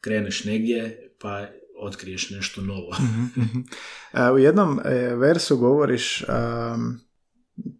kreneš 0.00 0.44
negdje 0.44 1.08
pa 1.20 1.46
otkriješ 1.80 2.30
nešto 2.30 2.60
novo. 2.60 2.96
Mhm. 3.36 3.58
E, 4.12 4.30
U 4.30 4.38
jednom 4.38 4.80
e, 4.84 5.16
versu 5.16 5.56
govoriš, 5.56 6.24
am, 6.28 7.00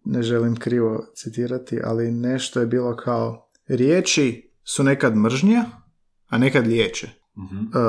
ne 0.05 0.23
želim 0.23 0.55
krivo 0.55 1.05
citirati, 1.15 1.79
ali 1.83 2.11
nešto 2.11 2.59
je 2.59 2.65
bilo 2.65 2.95
kao 2.95 3.49
riječi 3.67 4.51
su 4.63 4.83
nekad 4.83 5.15
mržnja, 5.15 5.65
a 6.33 6.37
nekad 6.37 6.67
liječe. 6.67 7.09
Mhm. 7.37 7.57
E, 7.57 7.79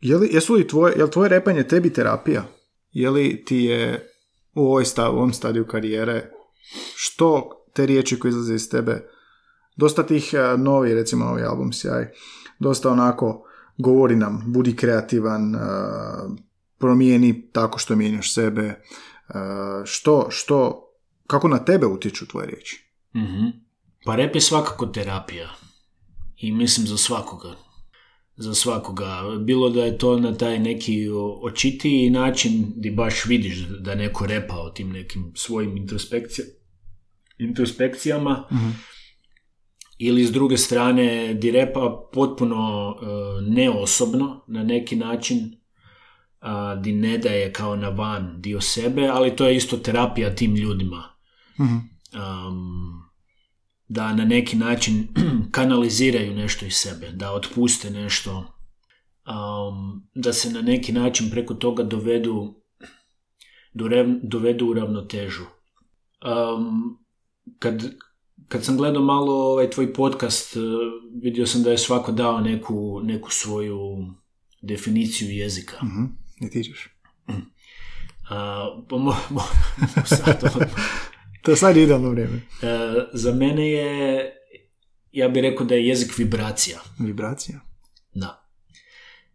je 0.00 0.16
li, 0.16 0.28
jesu 0.32 0.54
li 0.54 0.68
tvoje, 0.68 0.94
je 0.96 1.04
li 1.04 1.10
tvoje 1.10 1.28
repanje 1.28 1.62
tebi 1.62 1.92
terapija? 1.92 2.44
Je 2.90 3.10
li 3.10 3.44
ti 3.44 3.56
je 3.56 4.08
u, 4.54 4.60
ovoj 4.60 4.84
sta, 4.84 5.10
u 5.10 5.16
ovom 5.16 5.32
stadiju 5.32 5.66
karijere 5.66 6.30
što 6.94 7.50
te 7.74 7.86
riječi 7.86 8.18
koje 8.18 8.30
izlaze 8.30 8.54
iz 8.54 8.70
tebe 8.70 9.08
dosta 9.76 10.06
tih 10.06 10.34
e, 10.34 10.56
novi, 10.58 10.94
recimo 10.94 11.24
novi 11.24 11.42
album 11.42 11.72
Sjaj, 11.72 12.06
dosta 12.58 12.90
onako 12.90 13.44
govori 13.78 14.16
nam, 14.16 14.42
budi 14.46 14.76
kreativan, 14.76 15.54
e, 15.54 15.58
promijeni 16.78 17.50
tako 17.52 17.78
što 17.78 17.96
mijenjaš 17.96 18.34
sebe, 18.34 18.82
što, 19.84 20.26
što, 20.30 20.88
kako 21.26 21.48
na 21.48 21.58
tebe 21.58 21.86
utiču 21.86 22.28
tvoje 22.28 22.46
riječi? 22.46 22.92
Mhm. 23.16 23.46
Pa 24.04 24.16
rep 24.16 24.34
je 24.34 24.40
svakako 24.40 24.86
terapija. 24.86 25.61
I 26.42 26.52
mislim 26.52 26.86
za 26.86 26.96
svakoga. 26.96 27.54
Za 28.36 28.54
svakoga. 28.54 29.22
Bilo 29.40 29.70
da 29.70 29.84
je 29.84 29.98
to 29.98 30.18
na 30.20 30.34
taj 30.36 30.58
neki 30.58 31.08
očitiji 31.42 32.10
način 32.10 32.72
gdje 32.76 32.90
baš 32.90 33.24
vidiš 33.24 33.58
da 33.58 33.94
neko 33.94 34.26
repa 34.26 34.54
o 34.56 34.70
tim 34.70 34.90
nekim 34.92 35.32
svojim 35.36 35.76
introspekcija, 35.76 36.46
introspekcijama. 37.38 38.44
Ili 39.98 40.24
s 40.24 40.32
druge 40.32 40.56
strane 40.56 41.34
di 41.34 41.50
repa 41.50 42.08
potpuno 42.12 42.94
e, 42.94 43.06
neosobno 43.50 44.44
na 44.48 44.62
neki 44.62 44.96
način 44.96 45.56
a, 46.40 46.74
di 46.74 46.92
ne 46.92 47.18
daje 47.18 47.52
kao 47.52 47.76
na 47.76 47.88
van 47.88 48.40
dio 48.40 48.60
sebe, 48.60 49.06
ali 49.08 49.36
to 49.36 49.46
je 49.48 49.56
isto 49.56 49.76
terapija 49.76 50.34
tim 50.34 50.54
ljudima 50.54 51.12
Mhm. 51.60 51.76
um, 52.14 53.01
da 53.92 54.14
na 54.14 54.24
neki 54.24 54.56
način 54.56 55.08
kanaliziraju 55.56 56.34
nešto 56.34 56.66
iz 56.66 56.74
sebe, 56.74 57.10
da 57.12 57.32
otpuste 57.32 57.90
nešto, 57.90 58.36
um, 58.36 60.08
da 60.14 60.32
se 60.32 60.50
na 60.50 60.62
neki 60.62 60.92
način 60.92 61.30
preko 61.30 61.54
toga 61.54 61.82
dovedu, 61.82 62.54
dorev- 63.74 64.20
dovedu 64.22 64.66
u 64.66 64.72
ravnotežu. 64.72 65.42
Um, 65.42 66.98
kad, 67.58 67.92
kad 68.48 68.64
sam 68.64 68.76
gledao 68.76 69.02
malo 69.02 69.34
ovaj 69.34 69.70
tvoj 69.70 69.92
podcast, 69.92 70.56
uh, 70.56 70.62
vidio 71.22 71.46
sam 71.46 71.62
da 71.62 71.70
je 71.70 71.78
svako 71.78 72.12
dao 72.12 72.40
neku, 72.40 73.00
neku 73.04 73.30
svoju 73.30 74.06
definiciju 74.62 75.30
jezika. 75.30 75.76
Mhm. 75.84 76.04
Ne 76.40 76.50
tičeš. 76.50 76.88
A, 78.30 78.66
pa 78.88 78.96
mo, 78.96 79.14
mo, 79.30 79.40
sad. 80.16 80.70
To 81.42 81.50
je 81.50 81.56
sad 81.56 81.76
idealno 81.76 82.10
vrijeme. 82.10 82.36
E, 82.36 82.68
za 83.12 83.32
mene 83.32 83.70
je, 83.70 84.32
ja 85.12 85.28
bih 85.28 85.42
rekao 85.42 85.66
da 85.66 85.74
je 85.74 85.86
jezik 85.86 86.18
vibracija. 86.18 86.78
Vibracija. 86.98 87.60
Da. 88.14 88.48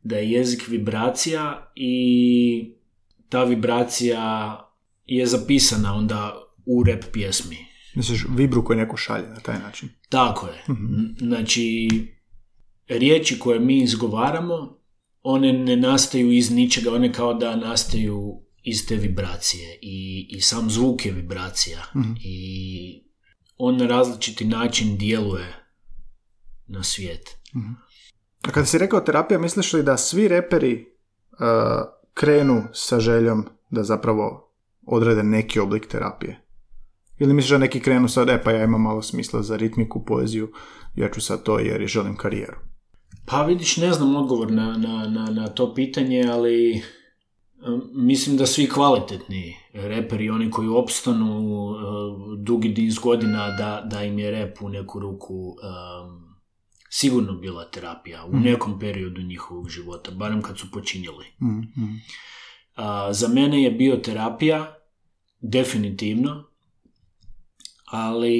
Da 0.04 0.18
je 0.18 0.32
jezik 0.32 0.68
vibracija 0.68 1.72
i 1.76 2.74
ta 3.30 3.44
vibracija 3.44 4.20
je 5.06 5.26
zapisana 5.26 5.94
onda 5.94 6.44
u 6.66 6.84
rap 6.84 7.04
pjesmi. 7.14 7.58
Misliš 7.96 8.26
vibru 8.36 8.64
koju 8.66 8.78
neko 8.78 8.98
šalje 8.98 9.28
na 9.28 9.40
taj 9.40 9.60
način? 9.60 9.90
Tako 10.10 10.48
je. 10.48 10.64
N- 10.68 11.16
Znači, 11.20 11.88
riječi 12.88 13.40
koje 13.40 13.60
mi 13.60 13.84
izgovaramo, 13.84 14.78
one 15.24 15.54
ne 15.54 15.76
nastaju 15.76 16.32
iz 16.32 16.52
ničega, 16.52 16.94
one 16.94 17.14
kao 17.14 17.34
da 17.34 17.56
nastaju 17.56 18.42
iz 18.70 18.88
te 18.88 18.96
vibracije 18.96 19.80
i, 19.82 20.28
i 20.30 20.42
sam 20.42 20.70
zvuk 20.70 21.06
je 21.06 21.12
vibracija 21.12 21.84
i 22.24 23.04
on 23.58 23.78
na 23.78 23.88
različiti 23.88 24.46
način 24.46 24.98
djeluje 24.98 25.68
na 26.68 26.84
svijet. 26.84 27.38
A 28.42 28.52
kada 28.52 28.66
si 28.66 28.78
rekao 28.78 29.00
terapija, 29.00 29.40
misliš 29.40 29.74
li 29.74 29.84
da 29.84 29.98
svi 29.98 30.28
reperi 30.28 30.86
uh, 31.32 31.38
krenu 32.14 32.64
sa 32.74 33.00
željom 33.00 33.46
da 33.70 33.84
zapravo 33.84 34.54
odrede 34.86 35.24
neki 35.24 35.60
oblik 35.60 35.88
terapije? 35.88 36.42
Ili 37.20 37.34
misliš 37.34 37.52
da 37.52 37.58
neki 37.58 37.80
krenu 37.80 38.08
sad, 38.08 38.30
e 38.30 38.44
pa 38.44 38.52
ja 38.52 38.64
imam 38.64 38.82
malo 38.82 39.02
smisla 39.02 39.42
za 39.42 39.56
ritmiku, 39.56 40.06
poeziju, 40.06 40.52
ja 40.96 41.12
ću 41.12 41.22
sad 41.22 41.44
to 41.44 41.60
jer 41.60 41.88
želim 41.88 42.18
karijeru. 42.18 42.58
Pa 43.26 43.44
vidiš, 43.44 43.78
ne 43.78 43.94
znam 43.94 44.16
odgovor 44.16 44.52
na, 44.52 44.78
na, 44.78 45.08
na, 45.08 45.32
na 45.32 45.48
to 45.48 45.74
pitanje, 45.74 46.26
ali 46.32 46.82
mislim 47.94 48.38
da 48.38 48.46
svi 48.46 48.70
kvalitetni 48.70 49.58
reperi, 49.74 50.30
oni 50.30 50.52
koji 50.52 50.68
opstanu 50.68 51.66
uh, 51.66 51.78
dugi 52.40 52.70
niz 52.70 53.00
godina, 53.00 53.52
da, 53.52 53.88
da 53.92 54.04
im 54.04 54.20
je 54.20 54.32
rep 54.32 54.62
u 54.62 54.70
neku 54.70 55.00
ruku 55.00 55.36
um, 55.36 56.28
sigurno 56.90 57.34
bila 57.34 57.66
terapija 57.66 58.26
u 58.26 58.40
nekom 58.40 58.80
periodu 58.80 59.22
njihovog 59.22 59.70
života, 59.70 60.12
barem 60.12 60.42
kad 60.42 60.58
su 60.58 60.72
počinjeli. 60.72 61.26
Mm, 61.42 61.62
A, 62.76 63.14
za 63.14 63.28
mene 63.28 63.64
je 63.64 63.72
bio 63.72 63.96
terapija, 63.96 64.76
definitivno, 65.42 66.44
ali 67.86 68.38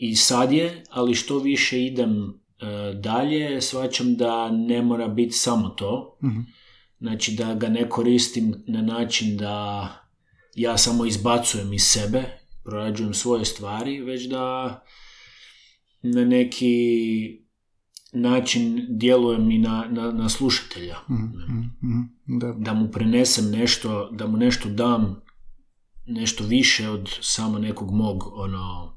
i 0.00 0.16
sad 0.16 0.52
je, 0.52 0.84
ali 0.90 1.14
što 1.14 1.38
više 1.38 1.84
idem 1.84 2.40
e, 2.60 2.94
dalje, 2.94 3.60
shvaćam 3.60 4.16
da 4.16 4.50
ne 4.50 4.82
mora 4.82 5.08
biti 5.08 5.32
samo 5.32 5.68
to. 5.68 6.18
Mhm. 6.24 6.40
Znači 7.00 7.34
da 7.34 7.54
ga 7.54 7.68
ne 7.68 7.88
koristim 7.88 8.54
na 8.66 8.82
način 8.82 9.36
da 9.36 9.88
ja 10.54 10.78
samo 10.78 11.04
izbacujem 11.04 11.72
iz 11.72 11.82
sebe, 11.82 12.22
prorađujem 12.64 13.14
svoje 13.14 13.44
stvari, 13.44 14.00
već 14.00 14.28
da 14.28 14.80
na 16.02 16.24
neki 16.24 16.76
način 18.12 18.86
djelujem 18.88 19.50
i 19.50 19.58
na, 19.58 19.86
na, 19.90 20.12
na 20.12 20.28
slušatelja. 20.28 20.96
Mhm, 21.10 22.00
Da. 22.40 22.52
Da 22.52 22.74
mu 22.74 22.90
prenesem 22.90 23.50
nešto, 23.50 24.10
da 24.12 24.26
mu 24.26 24.36
nešto 24.36 24.68
dam, 24.68 25.20
nešto 26.06 26.44
više 26.44 26.88
od 26.88 27.10
samo 27.20 27.58
nekog 27.58 27.90
mog 27.90 28.22
ono 28.32 28.94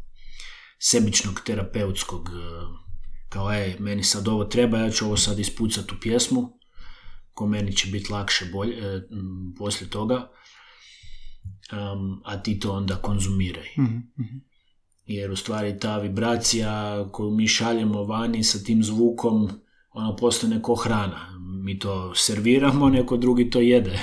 sebičnog 0.80 1.42
terapeutskog 1.46 2.30
eh, 2.30 2.82
kao 3.30 3.54
ej, 3.54 3.76
meni 3.80 4.04
sad 4.04 4.28
ovo 4.28 4.46
treba, 4.46 4.78
ja 4.78 4.90
ću 4.90 5.06
ovo 5.06 5.18
sad 5.18 5.40
ispucati 5.40 5.96
u 5.96 6.00
pjesmu, 6.02 6.61
ko 7.42 7.48
meni 7.48 7.74
će 7.74 7.90
biti 7.90 8.14
lakše 8.14 8.46
bolje, 8.46 8.78
m, 8.78 9.02
poslije 9.58 9.90
toga, 9.90 10.30
Am, 11.72 12.22
a 12.26 12.38
ti 12.38 12.60
to 12.60 12.72
onda 12.72 12.96
konzumiraj. 12.96 13.68
Mhm, 13.78 13.96
mhm. 14.20 14.38
Jer 15.06 15.32
u 15.32 15.36
stvari 15.36 15.80
ta 15.80 15.98
vibracija 15.98 16.72
koju 17.12 17.32
mi 17.32 17.48
šaljemo 17.48 18.04
vani 18.04 18.44
sa 18.44 18.60
tim 18.60 18.84
zvukom, 18.84 19.50
ona 19.92 20.16
postane 20.16 20.62
ko 20.62 20.76
hrana. 20.76 21.20
Mi 21.64 21.80
to 21.80 22.16
serviramo, 22.16 22.90
neko 22.90 23.18
drugi 23.18 23.50
to 23.50 23.60
jede. 23.62 24.00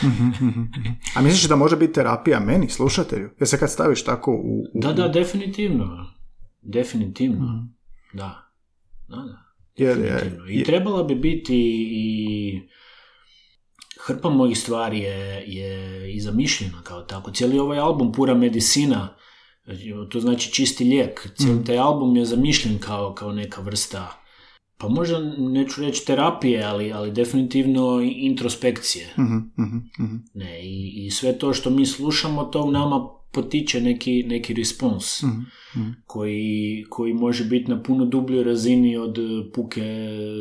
A 1.15 1.23
misliš 1.23 1.45
da 1.45 1.57
može 1.57 1.77
biti 1.77 1.93
terapija 1.93 2.41
meni, 2.41 2.69
slušatelju? 2.69 3.31
Jer 3.39 3.49
se 3.49 3.59
kad 3.59 3.71
staviš 3.71 4.05
tako 4.05 4.31
u... 4.33 4.61
u- 4.61 4.65
Da, 4.75 4.93
da, 4.93 5.09
definitivno. 5.11 6.07
Definitivno. 6.63 7.69
Da. 8.13 8.53
Da, 9.09 9.17
da. 9.17 9.45
Jer, 9.77 9.97
Definitivno. 9.97 10.49
I 10.51 10.65
trebala 10.65 11.03
bi 11.03 11.15
biti 11.15 11.57
i 11.91 12.69
hrpa 14.09 14.31
mojih 14.31 14.59
stvari 14.59 14.99
je, 14.99 15.45
je 15.47 16.15
i 16.15 16.21
zamišljena 16.21 16.83
kao 16.83 17.03
tako. 17.03 17.31
Cijeli 17.31 17.59
ovaj 17.59 17.79
album 17.79 18.13
Pura 18.13 18.35
medicina, 18.35 19.17
to 20.11 20.21
znači 20.21 20.53
čisti 20.53 20.85
lijek. 20.85 21.29
Cijeli 21.37 21.65
taj 21.65 21.79
album 21.79 22.17
je 22.17 22.25
zamišljen 22.25 22.79
kao, 22.79 23.15
kao 23.15 23.33
neka 23.33 23.61
vrsta 23.61 24.29
pa 24.79 24.89
možda 24.89 25.19
neću 25.39 25.83
reći 25.83 26.07
terapije, 26.07 26.65
ali, 26.65 26.93
ali 26.93 27.13
definitivno 27.13 28.01
introspekcije. 28.17 29.15
Mhm, 29.19 29.37
mhm, 29.59 29.77
mhm. 30.01 30.17
Ne, 30.35 30.63
i, 30.63 31.07
I 31.07 31.11
sve 31.11 31.39
to 31.39 31.55
što 31.55 31.71
mi 31.71 31.87
slušamo, 31.87 32.45
to 32.45 32.63
u 32.63 32.71
nama 32.71 33.09
potiče 33.33 33.81
neki, 33.81 34.23
neki 34.23 34.55
respons 34.55 35.23
Mhm, 35.23 35.41
mhm. 35.77 35.91
koji, 36.07 36.85
koji 36.91 37.15
može 37.15 37.45
biti 37.45 37.71
na 37.71 37.83
puno 37.83 38.05
dubljoj 38.05 38.45
razini 38.45 38.97
od 38.97 39.19
puke 39.55 39.85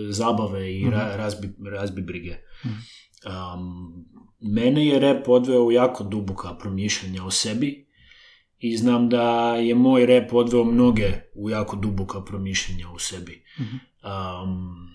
zabave 0.10 0.74
i 0.74 0.90
ra, 0.90 1.16
razbi, 1.16 1.50
razbibrige. 1.72 2.36
Um, 3.26 4.06
mene 4.42 4.86
je 4.86 5.00
rep 5.00 5.30
odveo 5.30 5.64
u 5.64 5.72
jako 5.72 6.04
duboka 6.04 6.54
promišljanja 6.54 7.24
o 7.24 7.32
sebi 7.32 7.88
i 8.60 8.78
znam 8.78 9.10
da 9.10 9.22
je 9.56 9.76
moj 9.76 10.06
rep 10.06 10.34
odveo 10.34 10.64
mnoge 10.64 11.12
u 11.36 11.50
jako 11.50 11.76
duboka 11.76 12.22
promišljanja 12.22 12.90
u 12.90 13.00
sebi. 13.00 13.44
Um, 13.58 14.88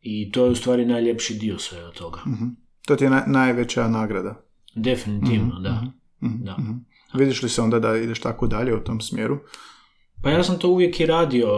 I 0.00 0.32
to 0.32 0.44
je 0.44 0.50
u 0.50 0.54
stvari 0.54 0.86
najljepši 0.86 1.34
dio 1.34 1.58
svega 1.58 1.90
toga. 1.90 2.20
Mhm. 2.26 2.44
To 2.86 2.96
ti 2.96 3.04
je 3.04 3.10
naj- 3.10 3.26
najveća 3.26 3.88
nagrada. 3.88 4.42
Definitivno, 4.74 5.60
da. 5.60 5.82
Mhm, 6.22 6.44
Da. 6.44 6.56
mhm. 6.58 6.72
Vidiš 7.14 7.42
li 7.42 7.48
se 7.48 7.62
onda 7.62 7.78
da 7.78 7.96
ideš 7.96 8.20
tako 8.20 8.46
dalje 8.46 8.74
u 8.74 8.80
tom 8.80 9.00
smjeru? 9.00 9.38
Pa 10.22 10.30
ja 10.30 10.44
sam 10.44 10.58
to 10.58 10.68
uvijek 10.68 11.00
i 11.00 11.06
radio. 11.06 11.48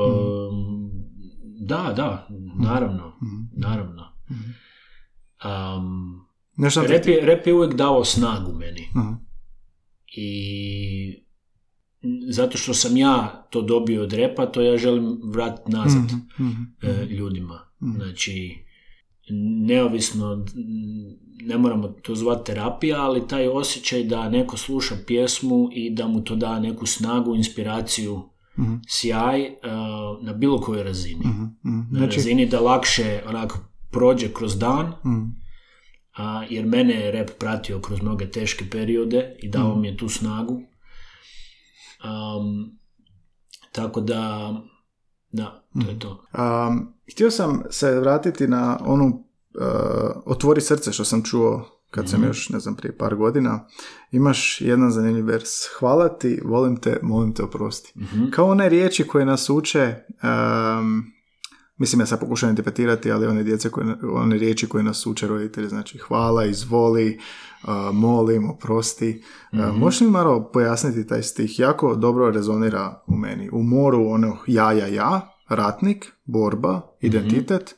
Da, 1.61 1.93
da, 1.97 2.29
naravno, 2.57 3.13
naravno. 3.53 4.13
Um, 5.45 6.27
Nešto 6.57 6.83
rep, 6.83 7.07
je, 7.07 7.21
rep 7.21 7.47
je 7.47 7.55
uvijek 7.55 7.75
dao 7.75 8.05
snagu 8.05 8.53
meni. 8.53 8.89
Mhm. 8.97 9.13
I 10.17 11.25
zato 12.31 12.59
što 12.59 12.75
sam 12.75 12.97
ja 12.97 13.47
to 13.51 13.63
dobio 13.63 14.03
od 14.03 14.13
repa, 14.13 14.47
to 14.47 14.63
ja 14.63 14.79
želim 14.79 15.21
vratiti 15.25 15.73
nazad 15.73 16.03
mhm. 16.41 16.63
e, 16.83 17.05
ljudima. 17.05 17.61
Znači, 17.81 18.65
neovisno, 19.67 20.47
ne 21.43 21.59
moramo 21.59 21.89
to 21.89 22.15
zvati 22.15 22.47
terapija, 22.47 23.03
ali 23.03 23.29
taj 23.29 23.49
osjećaj 23.49 24.05
da 24.05 24.29
neko 24.29 24.57
sluša 24.57 24.95
pjesmu 25.07 25.69
i 25.73 25.95
da 25.95 26.09
mu 26.09 26.25
to 26.25 26.37
da 26.37 26.61
neku 26.61 26.87
snagu, 26.87 27.35
inspiraciju, 27.35 28.23
sjaj 28.89 29.43
e, 29.43 29.57
na 30.23 30.33
bilo 30.33 30.61
kojoj 30.61 30.85
razini. 30.85 31.25
Na 31.63 31.99
Znači, 31.99 32.17
razini 32.17 32.47
da 32.47 32.61
lakše 32.61 33.23
onak 33.29 33.70
prođe 33.91 34.35
kroz 34.35 34.59
dan, 34.59 34.87
mhm. 34.87 35.25
a, 36.17 36.45
jer 36.51 36.67
mene 36.67 36.95
je 36.95 37.11
rep 37.11 37.31
pratio 37.39 37.81
kroz 37.81 38.03
mnoge 38.03 38.31
teške 38.31 38.65
periode 38.71 39.37
i 39.39 39.49
dao 39.49 39.77
mi 39.77 39.89
je 39.89 39.97
tu 39.97 40.09
snagu. 40.09 40.63
Um, 42.05 42.79
tako 43.73 44.01
da, 44.01 44.55
da, 45.33 45.65
to 45.83 45.91
je 45.91 45.99
to. 45.99 46.25
Um, 46.39 46.95
htio 47.13 47.31
sam 47.31 47.63
se 47.71 48.01
vratiti 48.01 48.49
na 48.49 48.79
onu 48.85 49.07
uh, 49.07 50.23
Otvori 50.25 50.61
srce 50.61 50.93
što 50.93 51.05
sam 51.05 51.23
čuo 51.25 51.81
kad 51.91 52.09
sam 52.09 52.25
još, 52.25 52.49
ne 52.49 52.59
znam, 52.59 52.77
prije 52.77 52.97
par 52.97 53.15
godina. 53.15 53.67
Imaš 54.11 54.61
jedan 54.61 54.91
zanimljiv 54.91 55.27
vers. 55.27 55.49
Hvala 55.79 56.09
ti, 56.09 56.41
volim 56.45 56.77
te, 56.77 56.99
molim 57.03 57.35
te 57.35 57.43
oprosti. 57.43 57.93
Kao 58.31 58.47
one 58.47 58.69
riječi 58.69 59.07
koje 59.07 59.25
nas 59.25 59.51
uče, 59.51 59.95
um, 60.23 61.05
mislim 61.81 62.01
ja 62.01 62.07
sad 62.07 62.21
pokušam 62.21 62.51
interpretirati, 62.51 63.13
ali 63.13 63.27
one, 63.27 63.43
djece 63.43 63.71
koje, 63.71 63.87
one 64.13 64.39
riječi 64.39 64.69
koje 64.69 64.85
nas 64.85 65.07
uče 65.07 65.27
roditelji, 65.27 65.69
znači 65.69 65.99
hvala, 65.99 66.45
izvoli, 66.45 67.19
uh, 67.63 67.71
molim, 67.93 68.51
oprosti. 68.51 69.23
Uh, 69.53 69.77
možeš 69.77 70.01
mi 70.01 70.11
malo 70.11 70.51
pojasniti 70.53 71.07
taj 71.07 71.23
stih? 71.23 71.59
Jako 71.59 71.95
dobro 71.95 72.31
rezonira 72.31 73.03
u 73.07 73.17
meni. 73.17 73.49
U 73.53 73.63
moru 73.63 74.07
ono 74.09 74.37
ja, 74.47 74.73
ja, 74.73 74.87
ja, 74.87 75.35
ratnik, 75.49 76.13
borba, 76.25 76.81
identitet, 77.01 77.75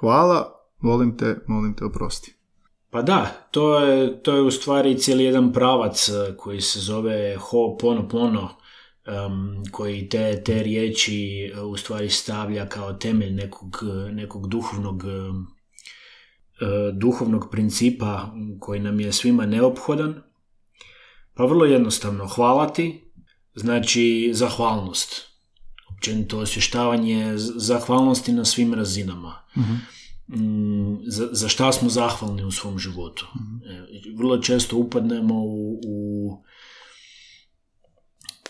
hvala, 0.00 0.52
volim 0.80 1.16
te, 1.16 1.38
molim 1.46 1.74
te, 1.74 1.84
oprosti. 1.84 2.36
Pa 2.90 3.02
da, 3.02 3.26
to 3.50 3.78
je, 3.80 4.22
to 4.22 4.36
je 4.36 4.42
u 4.42 4.50
stvari 4.50 4.98
cijeli 4.98 5.24
jedan 5.24 5.52
pravac 5.52 6.08
eh, 6.08 6.36
koji 6.36 6.60
se 6.60 6.80
zove 6.80 7.36
ho 7.36 7.76
pono 7.80 8.08
pono, 8.08 8.48
em, 9.06 9.62
koji 9.70 10.08
te, 10.08 10.42
te 10.44 10.62
riječi 10.62 11.44
eh, 11.54 11.60
u 11.60 11.76
stvari 11.76 12.10
stavlja 12.10 12.68
kao 12.68 12.92
temelj 12.92 13.32
nekog, 13.32 13.82
eh, 13.82 14.12
nekog 14.12 14.48
duhovnog 14.48 15.02
eh, 15.04 16.92
duhovnog 16.92 17.48
principa 17.50 18.34
koji 18.60 18.80
nam 18.80 19.00
je 19.00 19.12
svima 19.12 19.46
neophodan. 19.46 20.22
Pa 21.34 21.44
vrlo 21.44 21.64
jednostavno, 21.64 22.26
hvala 22.26 22.68
ti 22.68 23.12
znači 23.54 24.30
zahvalnost. 24.34 25.26
Općenito 25.96 26.38
osvještavanje 26.38 27.32
zahvalnosti 27.56 28.32
na 28.32 28.44
svim 28.44 28.74
razinama. 28.74 29.42
Mm, 30.28 30.96
za, 31.06 31.28
za 31.32 31.48
šta 31.48 31.72
smo 31.72 31.88
zahvalni 31.88 32.44
u 32.44 32.50
svom 32.50 32.78
životu. 32.78 33.26
E, 33.66 33.86
Vrlo 34.16 34.38
često 34.38 34.76
upadnemo 34.76 35.34
u, 35.34 35.80
u, 35.86 36.42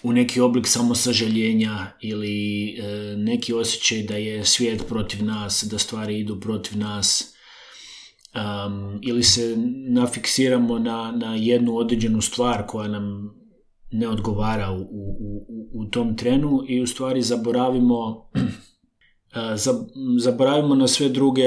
u 0.06 0.12
neki 0.12 0.40
oblik 0.40 0.66
samosažaljenja 0.66 1.86
ili 2.00 2.68
e, 2.68 3.16
neki 3.16 3.52
osjećaj 3.54 4.02
da 4.02 4.16
je 4.16 4.44
svijet 4.44 4.84
protiv 4.88 5.24
nas, 5.24 5.64
da 5.70 5.78
stvari 5.78 6.18
idu 6.18 6.40
protiv 6.40 6.78
nas 6.78 7.34
um, 8.34 8.98
ili 9.02 9.22
se 9.22 9.56
nafiksiramo 9.88 10.78
na, 10.78 11.12
na 11.12 11.34
jednu 11.34 11.76
određenu 11.76 12.20
stvar 12.20 12.66
koja 12.66 12.88
nam 12.88 13.34
ne 13.90 14.08
odgovara 14.08 14.70
u, 14.72 14.80
u, 14.80 15.16
u, 15.48 15.70
u 15.72 15.84
tom 15.90 16.16
trenu 16.16 16.60
i 16.68 16.80
u 16.80 16.86
stvari 16.86 17.22
zaboravimo 17.22 18.30
za- 19.54 19.84
zaboravimo 20.20 20.74
na 20.74 20.88
sve 20.88 21.08
druge 21.08 21.42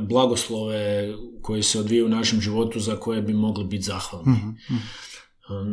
blagoslove 0.00 1.12
koji 1.42 1.62
se 1.62 1.80
odvijaju 1.80 2.06
u 2.06 2.08
našem 2.08 2.40
životu 2.40 2.80
za 2.80 2.96
koje 2.96 3.22
bi 3.22 3.32
mogli 3.34 3.64
biti 3.64 3.82
zahvalni. 3.82 4.36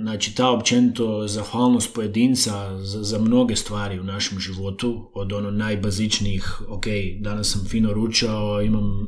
Znači, 0.01 0.35
ta 0.35 0.49
općenito 0.49 1.27
zahvalnost 1.27 1.93
pojedinca 1.93 2.77
za, 2.77 3.03
za 3.03 3.19
mnoge 3.19 3.55
stvari 3.55 3.99
u 3.99 4.03
našem 4.03 4.39
životu, 4.39 5.11
od 5.13 5.33
ono 5.33 5.51
najbazičnijih, 5.51 6.61
ok, 6.67 6.85
danas 7.19 7.51
sam 7.51 7.65
fino 7.65 7.93
ručao, 7.93 8.61
imam, 8.61 9.07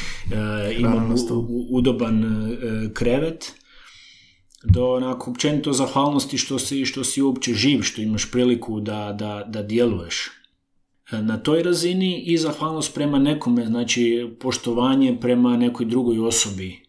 e, 0.68 0.74
imam 0.78 1.14
u- 1.30 1.66
udoban 1.70 2.24
e, 2.24 2.56
krevet, 2.94 3.52
do 4.64 4.90
onako 4.92 5.30
općenito 5.30 5.72
zahvalnosti 5.72 6.38
što 6.38 6.58
si, 6.58 6.84
što 6.84 7.04
si 7.04 7.22
uopće 7.22 7.54
živ, 7.54 7.82
što 7.82 8.02
imaš 8.02 8.30
priliku 8.30 8.80
da, 8.80 9.16
da, 9.18 9.44
da 9.48 9.62
djeluješ. 9.62 10.30
E, 11.12 11.22
Na 11.22 11.36
toj 11.36 11.62
razini 11.62 12.22
i 12.22 12.38
zahvalnost 12.38 12.94
prema 12.94 13.18
nekome, 13.18 13.66
znači 13.66 14.28
poštovanje 14.40 15.18
prema 15.20 15.56
nekoj 15.56 15.86
drugoj 15.86 16.18
osobi 16.18 16.79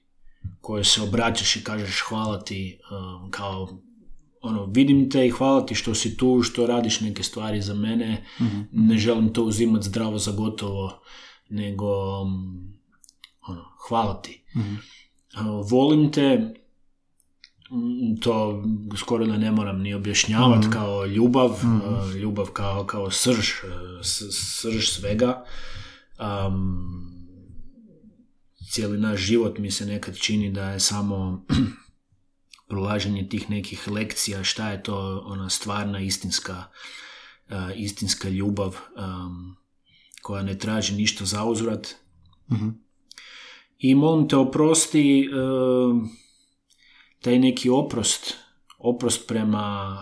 koje 0.72 0.84
se 0.86 1.02
obraćaš 1.02 1.56
i 1.56 1.64
kažeš 1.64 2.02
hvala 2.02 2.40
ti 2.40 2.80
um, 2.92 3.32
kao 3.32 3.70
ono, 4.42 4.66
vidim 4.66 5.10
te 5.10 5.28
i 5.28 5.32
hvala 5.32 5.66
ti 5.66 5.76
što 5.76 5.96
si 5.96 6.18
tu, 6.18 6.44
što 6.44 6.68
radiš 6.68 7.00
neke 7.02 7.24
stvari 7.24 7.62
za 7.62 7.74
mene, 7.76 8.26
ne 8.72 8.98
želim 8.98 9.34
to 9.34 9.44
uzimati 9.44 9.86
zdravo 9.86 10.18
za 10.18 10.32
gotovo, 10.34 11.02
nego 11.50 11.88
um, 12.22 12.74
ono, 13.42 13.66
hvala 13.80 14.22
ti. 14.22 14.44
Uh, 14.56 15.70
volim 15.70 16.12
te, 16.12 16.38
mm, 17.72 18.16
to 18.18 18.64
skoro 18.98 19.26
da 19.26 19.38
ne 19.38 19.52
moram 19.52 19.80
ni 19.80 19.94
objašnjavati 19.94 20.68
kao 20.70 21.06
ljubav, 21.08 21.50
uh, 21.52 22.16
ljubav 22.16 22.48
kao, 22.48 22.86
kao 22.86 23.12
srž, 23.12 23.48
s- 24.04 24.24
srž 24.60 24.88
svega. 24.88 25.44
um, 26.48 27.11
cijeli 28.72 28.98
naš 28.98 29.22
život 29.22 29.58
mi 29.58 29.72
se 29.72 29.86
nekad 29.86 30.18
čini 30.18 30.52
da 30.52 30.70
je 30.70 30.80
samo 30.80 31.46
prolaženje 32.70 33.30
tih 33.30 33.50
nekih 33.50 33.88
lekcija, 33.88 34.44
šta 34.44 34.72
je 34.72 34.84
to 34.84 35.24
ona 35.26 35.50
stvarna 35.50 36.00
istinska, 36.00 36.64
uh, 37.50 37.56
istinska 37.76 38.30
ljubav 38.30 38.68
um, 38.68 39.56
koja 40.22 40.44
ne 40.44 40.58
traži 40.58 40.96
ništa 40.96 41.26
za 41.26 41.46
uzvrat. 41.46 41.96
Mhm. 42.52 42.70
I 43.78 43.96
molim 43.96 44.28
te 44.28 44.38
oprosti 44.38 45.30
um, 45.30 46.10
taj 47.22 47.40
neki 47.40 47.70
oprost, 47.70 48.38
oprost 48.78 49.28
prema, 49.28 49.98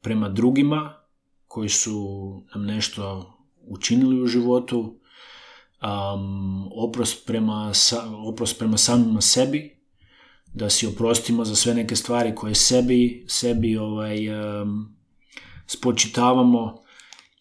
prema 0.00 0.28
drugima 0.28 0.94
koji 1.46 1.68
su 1.68 2.42
nam 2.54 2.64
nešto 2.64 3.32
učinili 3.66 4.22
u 4.22 4.26
životu, 4.26 5.00
um, 5.82 6.68
oprost, 6.72 7.26
prema, 7.26 7.72
oprost 8.26 8.58
prema 8.58 8.76
samima 8.76 9.20
sebi, 9.20 9.76
da 10.54 10.70
si 10.70 10.86
oprostimo 10.86 11.44
za 11.44 11.56
sve 11.56 11.74
neke 11.74 11.96
stvari 11.96 12.34
koje 12.34 12.54
sebi, 12.54 13.24
sebi 13.28 13.76
ovaj, 13.76 14.28
um, 14.62 14.96
spočitavamo. 15.66 16.82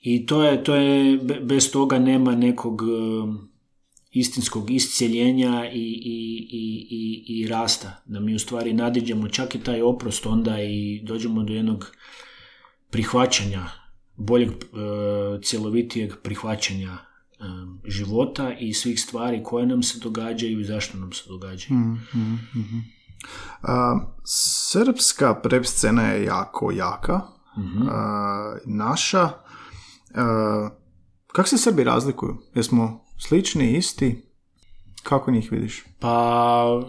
I 0.02 0.26
to 0.26 0.44
je, 0.44 0.64
to 0.64 0.76
je, 0.76 1.18
be- 1.18 1.40
bez 1.40 1.72
toga 1.72 2.00
nema 2.00 2.36
nekog 2.36 2.82
um, 2.82 3.50
istinskog 4.12 4.72
iscijeljenja 4.72 5.70
i, 5.74 6.02
i, 6.06 6.48
i, 6.90 7.24
i, 7.28 7.48
rasta, 7.48 8.04
da 8.06 8.20
mi 8.20 8.36
u 8.36 8.40
stvari 8.40 8.74
nadiđemo 8.74 9.28
čak 9.28 9.56
i 9.56 9.64
taj 9.64 9.82
oprost 9.82 10.26
onda 10.26 10.62
i 10.62 11.02
dođemo 11.04 11.44
do 11.44 11.54
jednog 11.54 11.92
prihvaćanja, 12.90 13.66
boljeg, 14.16 14.50
e, 14.50 14.56
cjelovitijeg 15.44 16.14
prihvaćanja 16.24 16.98
života 17.86 18.54
i 18.60 18.74
svih 18.74 19.02
stvari 19.02 19.44
koje 19.44 19.66
nam 19.66 19.84
se 19.84 20.00
događaju 20.00 20.60
i 20.60 20.64
zašto 20.64 20.98
nam 20.98 21.14
se 21.14 21.24
događaju. 21.28 21.80
Mhm, 21.80 22.34
mhm. 22.56 22.78
A, 23.62 24.00
srpska 24.26 25.34
prep 25.34 25.66
scena 25.66 26.04
je 26.04 26.26
jako 26.26 26.72
jaka. 26.72 27.22
Mhm. 27.58 27.88
A, 27.90 28.58
naša. 28.66 29.30
Kako 31.28 31.50
se 31.50 31.58
Srbi 31.58 31.84
razlikuju? 31.84 32.38
Jesmo 32.56 33.06
slični, 33.18 33.78
isti? 33.78 34.22
Kako 35.04 35.32
njih 35.32 35.52
vidiš? 35.52 35.84
Pa, 36.00 36.82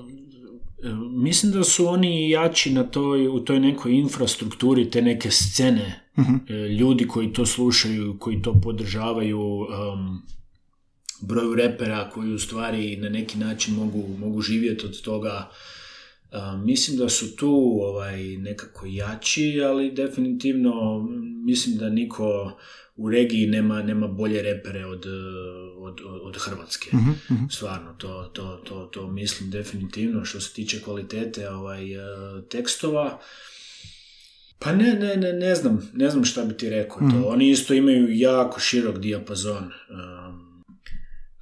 e, 0.84 0.88
mislim 1.22 1.52
da 1.52 1.64
su 1.64 1.88
oni 1.88 2.30
jači 2.30 2.72
na 2.72 2.84
toj, 2.84 3.28
u 3.28 3.40
toj 3.40 3.60
nekoj 3.60 3.92
infrastrukturi 3.92 4.90
te 4.90 5.02
neke 5.02 5.30
scene, 5.30 6.06
E, 6.48 6.52
ljudi 6.54 7.06
koji 7.06 7.32
to 7.32 7.46
slušaju, 7.46 8.16
koji 8.18 8.42
to 8.42 8.60
podržavaju, 8.60 9.40
um, 9.40 10.22
broju 11.20 11.54
repera 11.54 12.10
koji 12.10 12.34
u 12.34 12.38
stvari 12.38 12.96
na 12.96 13.08
neki 13.08 13.38
način 13.38 13.74
mogu, 13.74 14.16
mogu 14.18 14.40
živjeti 14.40 14.86
od 14.86 15.00
toga. 15.00 15.50
Um, 16.32 16.66
mislim 16.66 16.96
da 16.96 17.08
su 17.08 17.36
tu 17.36 17.78
ovaj, 17.82 18.22
nekako 18.36 18.86
jači, 18.86 19.62
ali 19.64 19.90
definitivno 19.90 20.98
mm, 20.98 21.44
mislim 21.44 21.76
da 21.76 21.88
niko 21.88 22.56
u 22.96 23.10
regiji 23.10 23.46
nema, 23.46 23.82
nema 23.82 24.06
bolje 24.06 24.42
repere 24.42 24.86
od, 24.86 25.06
od, 25.78 26.00
od, 26.22 26.36
Hrvatske. 26.36 26.90
Stvarno, 27.50 27.94
to, 27.98 28.30
to, 28.32 28.56
to, 28.64 28.84
to 28.92 29.06
mislim 29.10 29.50
definitivno 29.50 30.24
što 30.24 30.40
se 30.40 30.52
tiče 30.52 30.82
kvalitete 30.82 31.50
ovaj, 31.50 31.94
eh, 31.94 32.42
tekstova. 32.50 33.20
Pa 34.58 34.72
ne, 34.72 34.94
ne, 34.94 35.16
ne, 35.16 35.32
ne 35.32 35.54
znam, 35.54 35.90
ne 35.94 36.10
znam 36.10 36.24
šta 36.24 36.44
bi 36.44 36.56
ti 36.56 36.70
rekao 36.70 36.98
to. 37.10 37.28
Oni 37.28 37.50
isto 37.50 37.74
imaju 37.74 38.08
jako 38.10 38.60
širok 38.60 38.98
dijapazon 38.98 39.64
um, 39.64 40.25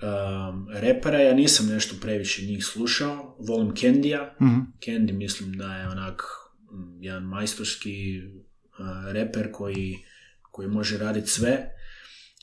um, 0.05 0.69
repera. 0.71 1.19
Ja 1.19 1.35
nisam 1.35 1.67
nešto 1.67 1.97
previše 2.01 2.47
njih 2.47 2.65
slušao. 2.65 3.37
Volim 3.49 3.75
Kendija. 3.75 4.37
Mhm. 4.43 4.61
Candy 4.81 5.13
mislim 5.13 5.53
da 5.53 5.77
je 5.77 5.89
onak 5.89 6.23
mm, 6.73 7.03
jedan 7.03 7.23
majstorski 7.23 8.21
uh, 8.23 9.13
reper 9.13 9.53
koji, 9.53 9.97
koji 10.51 10.69
može 10.69 10.99
raditi 10.99 11.31
sve. 11.31 11.69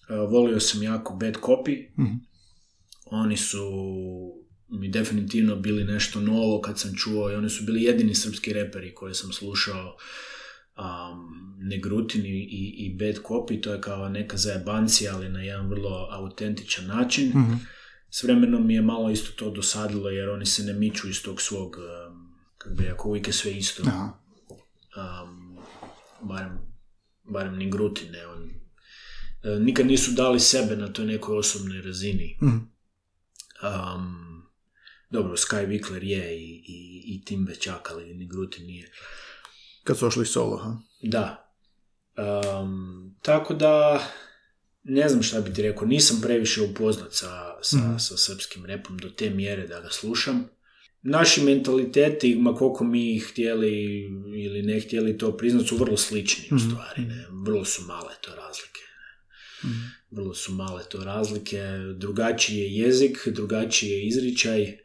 Uh, 0.10 0.32
volio 0.32 0.60
sam 0.60 0.84
jako 0.84 1.14
Bad 1.14 1.34
Copy. 1.34 1.90
Mhm. 2.00 2.16
Oni 3.06 3.38
su 3.38 3.62
mi 4.70 4.90
definitivno 4.90 5.56
bili 5.56 5.84
nešto 5.84 6.22
novo 6.22 6.62
kad 6.62 6.80
sam 6.80 6.96
čuo 6.96 7.32
i 7.32 7.36
oni 7.36 7.50
su 7.50 7.64
bili 7.64 7.84
jedini 7.84 8.16
srpski 8.16 8.54
reperi 8.54 8.94
koje 8.94 9.14
sam 9.14 9.32
slušao 9.32 9.98
um, 10.82 11.32
Negrutin 11.60 12.26
i, 12.26 12.46
i, 12.78 12.96
Bad 13.00 13.24
Copy, 13.24 13.62
to 13.62 13.74
je 13.74 13.82
kao 13.82 14.10
neka 14.10 14.38
zajebancija, 14.38 15.16
ali 15.16 15.30
na 15.30 15.42
jedan 15.42 15.70
vrlo 15.70 16.08
autentičan 16.12 16.88
način. 16.88 17.30
Mhm. 17.30 17.54
S 18.10 18.24
vremenom 18.24 18.68
mi 18.68 18.74
je 18.74 18.82
malo 18.82 19.12
isto 19.12 19.32
to 19.36 19.52
dosadilo, 19.52 20.10
jer 20.10 20.30
oni 20.30 20.46
se 20.46 20.64
ne 20.64 20.74
miču 20.74 21.10
iz 21.10 21.24
tog 21.24 21.42
svog, 21.42 21.78
um, 21.78 22.34
kako 22.58 22.76
bi 22.76 22.84
rekao, 22.84 23.08
uvijek 23.08 23.28
je 23.28 23.34
sve 23.34 23.52
isto. 23.52 23.84
Um, 23.84 25.58
barem, 26.22 26.60
barem 27.24 27.56
ni 27.58 27.72
Grutin, 27.72 28.12
ne, 28.12 28.28
on, 28.28 28.50
e, 29.44 29.60
nikad 29.60 29.88
nisu 29.88 30.12
dali 30.12 30.40
sebe 30.40 30.76
na 30.76 30.94
toj 30.94 31.06
nekoj 31.06 31.38
osobnoj 31.38 31.82
razini. 31.82 32.38
Mhm. 32.42 32.58
Um, 33.64 34.44
dobro, 35.10 35.34
Sky 35.34 35.68
Wickler 35.68 36.04
je 36.04 36.38
i, 36.38 36.64
i, 36.68 37.04
i 37.06 37.26
Timbe 37.26 37.56
čak, 37.56 37.92
ali 37.92 38.14
ni 38.14 38.28
Grutin 38.28 38.66
nije. 38.66 38.92
Kad 39.84 39.98
su 39.98 40.08
ošli 40.08 40.26
solo, 40.26 40.58
ha? 40.58 40.78
Da. 41.02 41.54
Um, 42.18 43.16
tako 43.22 43.54
da, 43.54 44.04
ne 44.84 45.10
znam 45.10 45.24
šta 45.24 45.42
bi 45.42 45.54
ti 45.54 45.62
rekao, 45.62 45.86
nisam 45.86 46.22
previše 46.22 46.62
upoznat 46.62 47.14
sa, 47.14 47.28
sa, 47.62 47.78
Mhm. 47.78 47.98
sa 47.98 48.18
srpskim 48.18 48.66
repom 48.66 48.98
do 48.98 49.10
te 49.10 49.30
mjere 49.30 49.68
da 49.68 49.82
ga 49.82 49.90
slušam. 49.90 50.48
Naši 51.04 51.42
mentaliteti, 51.42 52.36
ma 52.36 52.56
koliko 52.56 52.84
mi 52.84 53.20
htjeli 53.20 54.02
ili 54.38 54.62
ne 54.64 54.80
htjeli 54.80 55.18
to 55.18 55.38
priznat, 55.38 55.68
su 55.68 55.78
vrlo 55.78 55.98
slični 55.98 56.44
u 56.52 56.56
Mhm. 56.56 56.70
stvari. 56.70 57.02
Ne? 57.02 57.26
Vrlo 57.46 57.66
su 57.66 57.82
male 57.82 58.14
to 58.22 58.36
razlike. 58.36 58.82
Mhm. 59.64 59.74
Vrlo 60.12 60.34
su 60.34 60.52
male 60.54 60.84
to 60.84 61.04
razlike. 61.04 61.62
Drugačiji 61.96 62.58
je 62.58 62.74
jezik, 62.74 63.28
drugačiji 63.28 63.90
je 63.90 64.08
izričaj, 64.08 64.78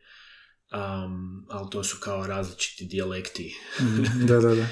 um, 0.73 1.47
ali 1.49 1.71
to 1.71 1.85
su 1.85 1.97
kao 2.01 2.27
različiti 2.27 2.85
dijalekti. 2.85 3.55
Mhm, 3.81 4.27
da, 4.27 4.41
da, 4.41 4.55
da. 4.55 4.67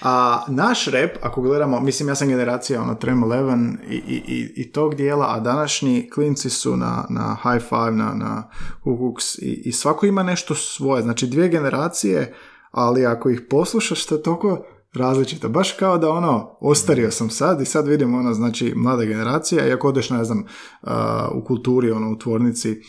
A 0.00 0.44
naš 0.48 0.86
rap, 0.86 1.10
ako 1.22 1.42
gledamo, 1.42 1.80
mislim 1.80 2.08
ja 2.08 2.14
sam 2.14 2.28
generacija 2.28 2.82
ono 2.82 2.94
Trem 2.94 3.22
11 3.22 3.76
i, 3.88 3.94
i, 3.94 4.22
i, 4.26 4.52
i 4.56 4.72
tog 4.72 4.94
dijela, 4.94 5.34
a 5.34 5.40
današnji 5.40 6.10
klinci 6.10 6.50
su 6.50 6.76
na, 6.76 7.06
na 7.10 7.36
High 7.42 7.64
Five, 7.68 7.90
na, 7.90 8.14
na 8.14 8.50
Hooks 8.82 9.38
i, 9.38 9.62
i 9.64 9.72
svako 9.72 10.06
ima 10.06 10.22
nešto 10.22 10.54
svoje. 10.54 11.02
Znači 11.02 11.26
dvije 11.26 11.48
generacije, 11.48 12.34
ali 12.70 13.06
ako 13.06 13.30
ih 13.30 13.40
poslušaš, 13.50 14.06
to 14.06 14.14
je 14.14 14.22
toliko 14.22 14.64
različito. 14.94 15.48
Baš 15.48 15.72
kao 15.72 15.98
da 15.98 16.10
ono, 16.10 16.56
ostario 16.60 17.10
sam 17.10 17.30
sad 17.30 17.60
i 17.60 17.64
sad 17.64 17.88
vidim 17.88 18.14
ono, 18.14 18.34
znači, 18.34 18.72
mlada 18.76 19.04
generacija 19.04 19.68
i 19.68 19.72
ako 19.72 19.88
odeš, 19.88 20.10
ne 20.10 20.24
znam, 20.24 20.38
uh, 20.82 20.90
u 21.32 21.44
kulturi, 21.44 21.90
ono, 21.90 22.10
u 22.10 22.18
tvornici, 22.18 22.80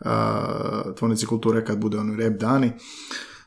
uh, 0.00 0.94
tvornici 0.96 1.26
kulture 1.26 1.64
kad 1.64 1.78
bude 1.78 1.98
ono 1.98 2.16
rap 2.16 2.32
dani, 2.32 2.72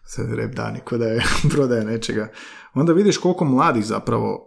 sad 0.06 0.34
rap 0.34 0.52
dani, 0.52 0.80
ko 0.86 0.98
da 0.98 1.06
je 1.06 1.24
prodaja 1.54 1.84
nečega, 1.84 2.32
onda 2.74 2.94
vidiš 2.94 3.18
koliko 3.18 3.46
mladih 3.46 3.86
zapravo 3.86 4.46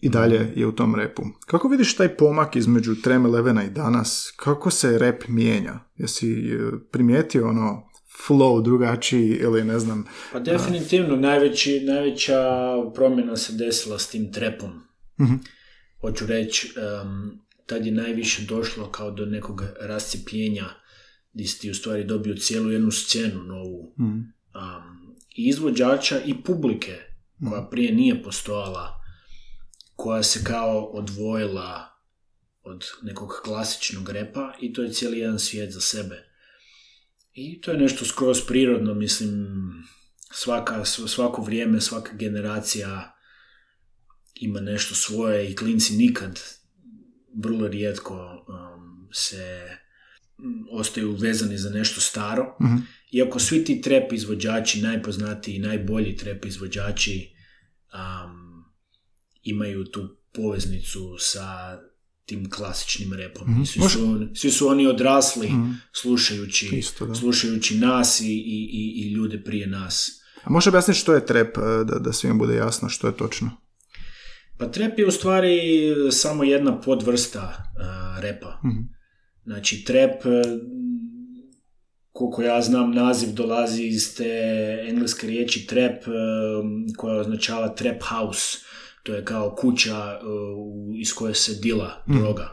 i 0.00 0.08
dalje 0.08 0.52
je 0.56 0.66
u 0.66 0.72
tom 0.72 0.94
repu. 0.94 1.22
Kako 1.46 1.68
vidiš 1.68 1.96
taj 1.96 2.16
pomak 2.16 2.56
između 2.56 2.94
Trem 2.94 3.26
Elevena 3.26 3.64
i 3.64 3.70
danas? 3.70 4.34
Kako 4.36 4.70
se 4.70 4.98
rep 4.98 5.28
mijenja? 5.28 5.80
Jesi 5.94 6.32
e, 6.32 6.58
primijetio 6.92 7.48
ono 7.48 7.82
flow 8.28 8.62
drugačiji 8.62 9.28
ili 9.28 9.64
ne 9.64 9.78
znam... 9.78 10.04
Pa 10.32 10.40
definitivno, 10.40 11.16
najveći, 11.16 11.80
najveća 11.84 12.42
promjena 12.94 13.36
se 13.36 13.52
desila 13.52 13.98
s 13.98 14.10
tim 14.10 14.32
trepom. 14.32 14.70
Mhm. 15.20 15.34
Hoću 16.00 16.26
reći, 16.26 16.74
em, 16.76 17.40
tad 17.66 17.86
je 17.86 17.92
najviše 17.92 18.42
došlo 18.42 18.90
kao 18.90 19.10
do 19.10 19.26
nekog 19.26 19.62
rascijepljenja 19.80 20.64
gdje 21.34 21.46
si 21.46 21.60
ti 21.60 21.70
u 21.70 21.74
stvari 21.74 22.04
dobio 22.04 22.34
cijelu 22.36 22.70
jednu 22.70 22.90
scenu 22.90 23.42
novu 23.42 23.94
Mhm. 24.00 24.06
um, 24.08 24.24
i 25.36 25.48
izvođača 25.48 26.20
i 26.20 26.42
publike 26.42 26.98
koja 27.48 27.62
prije 27.62 27.92
nije 27.94 28.22
postojala, 28.22 29.00
koja 29.96 30.22
se 30.22 30.44
kao 30.44 30.84
odvojila 30.84 31.90
od 32.62 32.84
nekog 33.02 33.30
klasičnog 33.44 34.08
repa 34.08 34.52
i 34.60 34.72
to 34.72 34.82
je 34.82 34.92
cijeli 34.92 35.18
jedan 35.18 35.38
svijet 35.38 35.72
za 35.72 35.80
sebe. 35.80 36.24
I 37.32 37.60
to 37.60 37.70
je 37.70 37.78
nešto 37.78 38.04
skroz 38.04 38.40
prirodno, 38.46 38.94
mislim, 38.94 39.46
svaka, 40.32 40.84
sv- 40.84 41.06
svako 41.06 41.42
vrijeme, 41.42 41.80
svaka 41.80 42.12
generacija 42.12 43.14
ima 44.34 44.60
nešto 44.60 44.94
svoje 44.94 45.50
i 45.50 45.56
klinci 45.56 45.96
nikad, 45.96 46.40
vrlo 47.36 47.68
rijetko 47.68 48.14
um, 48.48 49.08
se 49.12 49.66
mm, 49.70 49.83
ostaju 50.70 51.16
vezani 51.16 51.58
za 51.58 51.70
nešto 51.70 52.00
staro. 52.00 52.56
Mhm. 52.62 52.76
Iako 53.12 53.38
svi 53.38 53.64
ti 53.64 53.80
trap 53.80 54.12
izvođači, 54.12 54.82
najpoznatiji 54.82 55.54
i 55.54 55.58
najbolji 55.58 56.16
trap 56.16 56.44
izvođači 56.44 57.34
um, 57.94 58.64
imaju 59.42 59.84
tu 59.84 60.16
poveznicu 60.32 61.16
sa 61.18 61.78
tim 62.26 62.50
klasičnim 62.50 63.12
repom. 63.12 63.62
I 63.62 63.66
Svi, 63.66 63.80
su, 63.80 64.28
svi 64.34 64.50
su 64.50 64.68
oni 64.68 64.86
odrasli 64.86 65.52
slušajući, 65.92 66.76
Isto, 66.76 67.06
da. 67.06 67.14
slušajući 67.14 67.78
nas 67.78 68.20
i, 68.20 68.24
i, 68.24 69.02
i, 69.04 69.12
ljude 69.12 69.42
prije 69.44 69.66
nas. 69.66 70.10
A 70.44 70.50
može 70.50 70.70
objasniti 70.70 71.00
što 71.00 71.14
je 71.14 71.26
trap, 71.26 71.56
e, 71.56 71.84
da, 71.84 71.98
da 71.98 72.12
svima 72.12 72.34
bude 72.34 72.54
jasno 72.54 72.88
što 72.88 73.06
je 73.06 73.16
točno? 73.16 73.50
Pa 74.58 74.70
trap 74.70 74.98
je 74.98 75.06
u 75.06 75.10
stvari 75.10 75.60
samo 76.10 76.44
jedna 76.44 76.80
podvrsta 76.80 77.72
uh, 77.76 78.22
repa. 78.22 78.60
Znači 79.44 79.84
trap, 79.84 80.24
uh, 80.26 80.32
koliko 82.12 82.42
ja 82.42 82.62
znam, 82.62 82.90
naziv 82.94 83.32
dolazi 83.32 83.82
iz 83.82 84.16
te 84.16 84.30
engleske 84.88 85.26
riječi 85.26 85.66
trap, 85.66 86.06
uh, 86.06 86.14
koja 86.96 87.20
označava 87.20 87.68
trap 87.68 88.02
house. 88.02 88.58
To 89.02 89.14
je 89.14 89.24
kao 89.24 89.54
kuća 89.54 90.18
uh, 90.22 91.00
iz 91.00 91.12
koje 91.14 91.34
se 91.34 91.54
dila 91.62 92.04
droga. 92.06 92.50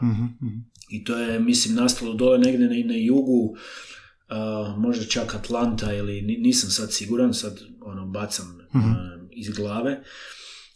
I 0.90 1.04
to 1.04 1.18
je, 1.18 1.40
mislim, 1.40 1.74
nastalo 1.74 2.14
dole 2.14 2.38
negdje 2.38 2.68
na, 2.68 2.88
na 2.88 2.94
jugu, 2.96 3.50
uh, 3.50 4.78
možda 4.78 5.04
čak 5.04 5.34
Atlanta 5.34 5.94
ili 5.94 6.22
ni- 6.22 6.36
nisam 6.36 6.70
sad 6.70 6.92
siguran, 6.92 7.34
sad 7.34 7.60
ono 7.80 8.06
bacam 8.06 8.58
uh, 8.74 8.82
iz 9.30 9.48
glave. 9.48 10.02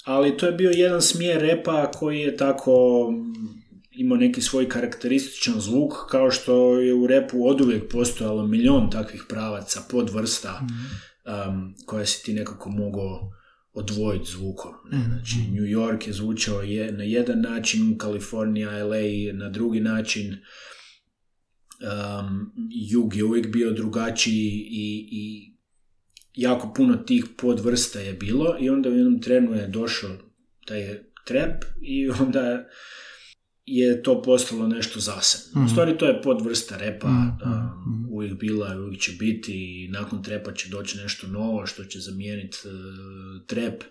Ali 0.04 0.36
to 0.36 0.46
je 0.46 0.52
bio 0.52 0.70
jedan 0.70 1.02
smjer 1.02 1.40
repa 1.40 1.90
koji 1.90 2.20
je 2.20 2.36
tako 2.36 2.72
imao 3.96 4.18
neki 4.18 4.42
svoj 4.42 4.68
karakterističan 4.68 5.60
zvuk, 5.60 5.92
kao 6.10 6.30
što 6.30 6.80
je 6.80 6.94
u 6.94 7.06
repu 7.06 7.48
oduvijek 7.48 7.92
postojalo 7.92 8.46
milion 8.46 8.90
takvih 8.90 9.24
pravaca, 9.28 9.80
podvrsta, 9.90 10.60
um, 10.60 11.74
koje 11.86 12.06
si 12.06 12.24
ti 12.24 12.34
nekako 12.34 12.70
mogao 12.70 13.32
odvojiti 13.72 14.30
zvukom. 14.30 14.72
Ne? 14.90 15.04
Znači, 15.08 15.36
New 15.38 15.64
York 15.64 16.06
je 16.06 16.12
zvučao 16.12 16.62
je, 16.62 16.92
na 16.92 17.04
jedan 17.04 17.40
način, 17.40 17.98
Kalifornija, 17.98 18.84
LA 18.84 19.32
na 19.32 19.48
drugi 19.48 19.80
način, 19.80 20.32
um, 20.32 20.38
jug 22.90 23.16
je 23.16 23.24
uvijek 23.24 23.52
bio 23.52 23.72
drugačiji 23.72 24.66
i, 24.70 25.08
i 25.12 25.52
jako 26.34 26.72
puno 26.76 26.96
tih 26.96 27.24
podvrsta 27.38 28.00
je 28.00 28.12
bilo 28.12 28.56
i 28.60 28.70
onda 28.70 28.88
u 28.88 28.92
jednom 28.92 29.20
trenu 29.20 29.54
je 29.54 29.66
došao 29.66 30.10
taj 30.66 30.98
trap 31.26 31.64
i 31.82 32.08
onda 32.08 32.66
je 33.66 34.02
to 34.02 34.22
postalo 34.22 34.66
nešto 34.66 35.00
zasebno. 35.00 35.64
U 35.64 35.68
stvari 35.68 35.98
to 35.98 36.06
je 36.06 36.22
podvrsta 36.22 36.76
repa, 36.76 37.08
um, 37.08 38.08
uvijek 38.10 38.38
bila 38.38 38.74
i 38.74 38.78
uvijek 38.78 39.00
će 39.00 39.12
biti 39.12 39.84
i 39.84 39.88
nakon 39.88 40.22
trepa 40.22 40.52
će 40.52 40.68
doći 40.68 40.98
nešto 40.98 41.26
novo 41.26 41.66
što 41.66 41.84
će 41.84 42.00
zamijeniti 42.00 42.56
uh, 42.64 43.46
trap. 43.46 43.82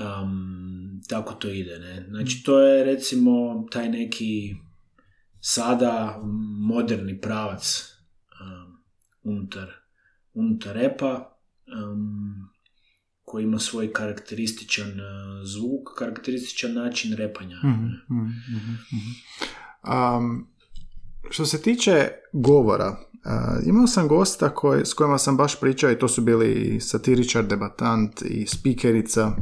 Um, 0.00 1.02
tako 1.08 1.34
to 1.34 1.48
ide, 1.48 1.78
ne? 1.78 2.06
Znači 2.08 2.42
to 2.42 2.60
je 2.60 2.84
recimo 2.84 3.66
taj 3.70 3.88
neki 3.88 4.54
sada 5.40 6.20
moderni 6.58 7.20
pravac 7.20 7.92
um, 8.40 8.78
unutar, 9.22 9.70
unutar 10.34 10.74
repa 10.76 11.38
um, 11.84 12.51
koji 13.32 13.44
ima 13.44 13.58
svoj 13.58 13.92
karakterističan 13.92 14.90
uh, 14.90 15.46
zvuk, 15.46 15.88
karakterističan 15.98 16.72
način 16.72 17.16
repanja. 17.16 17.56
Um, 19.88 20.46
što 21.30 21.46
se 21.46 21.62
tiče 21.62 22.08
govora, 22.32 22.88
uh, 22.88 23.66
imao 23.66 23.86
sam 23.86 24.08
gosta 24.08 24.48
koji, 24.48 24.86
s 24.86 24.94
kojima 24.94 25.18
sam 25.18 25.36
baš 25.36 25.60
pričao 25.60 25.90
i 25.90 25.98
to 25.98 26.08
su 26.08 26.22
bili 26.22 26.52
i 26.52 26.80
satiričar, 26.80 27.44
debatant 27.46 28.22
i 28.22 28.46
spikerica, 28.46 29.32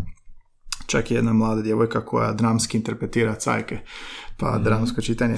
čak 0.87 1.11
i 1.11 1.15
jedna 1.15 1.33
mlada 1.33 1.63
djevojka 1.63 2.05
koja 2.05 2.33
dramski 2.33 2.77
interpretira 2.77 3.35
cajke, 3.35 3.79
pa 4.39 4.59
dramsko 4.59 5.01
čitanje. 5.01 5.37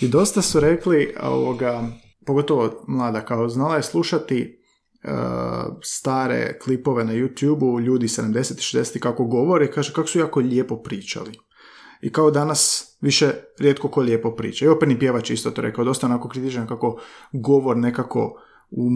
I 0.00 0.08
dosta 0.08 0.42
su 0.42 0.60
rekli, 0.60 1.14
ovoga, 1.22 1.88
pogotovo 2.26 2.84
mlada, 2.88 3.20
kao 3.20 3.48
znala 3.48 3.76
je 3.76 3.82
slušati 3.82 4.63
stare 5.82 6.58
klipove 6.58 7.04
na 7.04 7.12
YouTube-u, 7.12 7.80
ljudi 7.80 8.06
70 8.06 8.78
60 8.78 8.98
kako 8.98 9.24
govore, 9.24 9.70
kaže 9.70 9.92
kako 9.92 10.08
su 10.08 10.18
jako 10.18 10.40
lijepo 10.40 10.76
pričali. 10.76 11.38
I 12.00 12.12
kao 12.12 12.30
danas 12.30 12.94
više 13.00 13.30
rijetko 13.58 13.88
ko 13.88 14.00
lijepo 14.00 14.34
priča. 14.34 14.64
I 14.64 14.68
operni 14.68 14.98
pjevač 14.98 15.30
isto 15.30 15.50
to 15.50 15.62
rekao, 15.62 15.84
dosta 15.84 16.06
onako 16.06 16.28
kritičan 16.28 16.66
kako 16.66 17.00
govor 17.32 17.76
nekako 17.76 18.40
u 18.70 18.90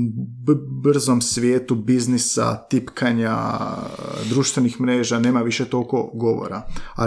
b- 0.46 0.82
brzom 0.82 1.20
svijetu 1.20 1.74
biznisa, 1.74 2.66
tipkanja, 2.70 3.36
društvenih 4.28 4.80
mreža, 4.80 5.18
nema 5.18 5.42
više 5.42 5.64
toliko 5.64 6.10
govora. 6.14 6.62
A 6.96 7.06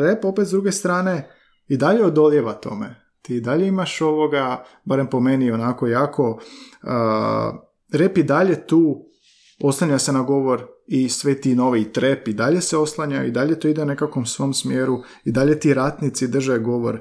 rep 0.00 0.24
opet 0.24 0.46
s 0.46 0.50
druge 0.50 0.72
strane 0.72 1.30
i 1.68 1.76
dalje 1.76 2.04
odoljeva 2.04 2.52
tome. 2.52 3.06
Ti 3.22 3.40
dalje 3.40 3.66
imaš 3.66 4.00
ovoga, 4.00 4.64
barem 4.84 5.06
po 5.06 5.20
meni 5.20 5.50
onako 5.50 5.86
jako, 5.86 6.30
uh, 6.82 6.90
rep 7.92 8.18
i 8.18 8.22
dalje 8.22 8.66
tu 8.66 8.96
oslanja 9.62 9.98
se 9.98 10.12
na 10.12 10.22
govor 10.22 10.66
i 10.86 11.08
sve 11.08 11.40
ti 11.40 11.54
novi 11.54 11.92
trep 11.92 12.28
i 12.28 12.32
dalje 12.32 12.60
se 12.60 12.76
oslanja 12.76 13.24
i 13.24 13.30
dalje 13.30 13.60
to 13.60 13.68
ide 13.68 13.82
u 13.82 13.86
nekakvom 13.86 14.26
svom 14.26 14.54
smjeru 14.54 14.98
i 15.24 15.32
dalje 15.32 15.60
ti 15.60 15.74
ratnici 15.74 16.28
drže 16.28 16.58
govor 16.58 17.00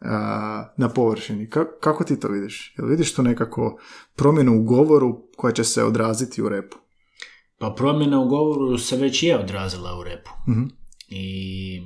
a, 0.00 0.72
na 0.76 0.88
površini. 0.88 1.48
Ka- 1.48 1.78
kako 1.80 2.04
ti 2.04 2.20
to 2.20 2.28
vidiš? 2.28 2.74
Jel 2.78 2.88
vidiš 2.88 3.14
tu 3.14 3.22
nekako 3.22 3.78
promjenu 4.16 4.60
u 4.60 4.62
govoru 4.62 5.22
koja 5.36 5.52
će 5.52 5.64
se 5.64 5.84
odraziti 5.84 6.42
u 6.42 6.48
repu? 6.48 6.76
Pa 7.58 7.74
promjena 7.76 8.20
u 8.20 8.28
govoru 8.28 8.78
se 8.78 8.96
već 8.96 9.22
je 9.22 9.38
odrazila 9.38 9.98
u 9.98 10.02
repu. 10.04 10.30
I 11.08 11.82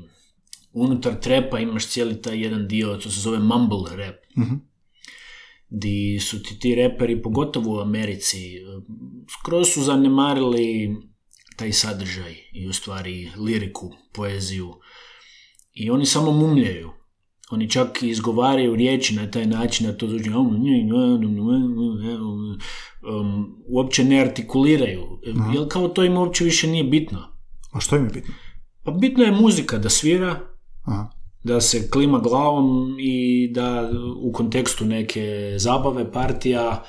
unutar 0.72 1.14
trepa 1.20 1.58
imaš 1.58 1.88
cijeli 1.88 2.22
taj 2.22 2.42
jedan 2.42 2.68
dio, 2.68 2.96
to 2.96 3.10
se 3.10 3.20
zove 3.20 3.38
mumble 3.38 3.96
rap. 3.96 4.16
Di 5.70 6.18
su 6.20 6.42
ti 6.42 6.58
ti 6.58 6.74
reperi, 6.74 7.22
pogotovo 7.22 7.76
u 7.76 7.80
Americi, 7.80 8.38
skroz 9.38 9.68
su 9.68 9.82
zanemarili 9.82 10.96
taj 11.56 11.72
sadržaj 11.72 12.34
i 12.52 12.68
u 12.68 12.72
stvari 12.72 13.30
liriku, 13.36 13.90
poeziju. 14.14 14.74
I 15.72 15.90
oni 15.90 16.06
samo 16.06 16.32
mumljaju. 16.32 16.90
Oni 17.50 17.70
čak 17.70 18.02
izgovaraju 18.02 18.76
riječi 18.76 19.14
na 19.14 19.30
taj 19.30 19.46
način 19.46 19.86
da 19.86 19.96
to 19.96 20.08
zvuči 20.08 20.30
um, 23.10 23.62
uopće 23.68 24.04
ne 24.04 24.20
artikuliraju. 24.20 25.20
Jer 25.54 25.68
kao 25.68 25.88
to 25.88 26.04
im 26.04 26.16
uopće 26.16 26.44
više 26.44 26.66
nije 26.66 26.84
bitno. 26.84 27.18
A 27.72 27.80
što 27.80 27.96
im 27.96 28.04
je 28.04 28.10
bitno? 28.10 28.34
Pa 28.84 28.90
bitno 28.90 29.24
je 29.24 29.32
muzika 29.32 29.78
da 29.78 29.88
svira, 29.88 30.40
Aha. 30.84 31.17
Da 31.42 31.60
se 31.60 31.90
klima 31.90 32.18
glavom 32.18 32.96
i 33.00 33.48
da 33.52 33.90
u 34.22 34.32
kontekstu 34.32 34.84
neke 34.84 35.54
zabave, 35.58 36.12
partija, 36.12 36.84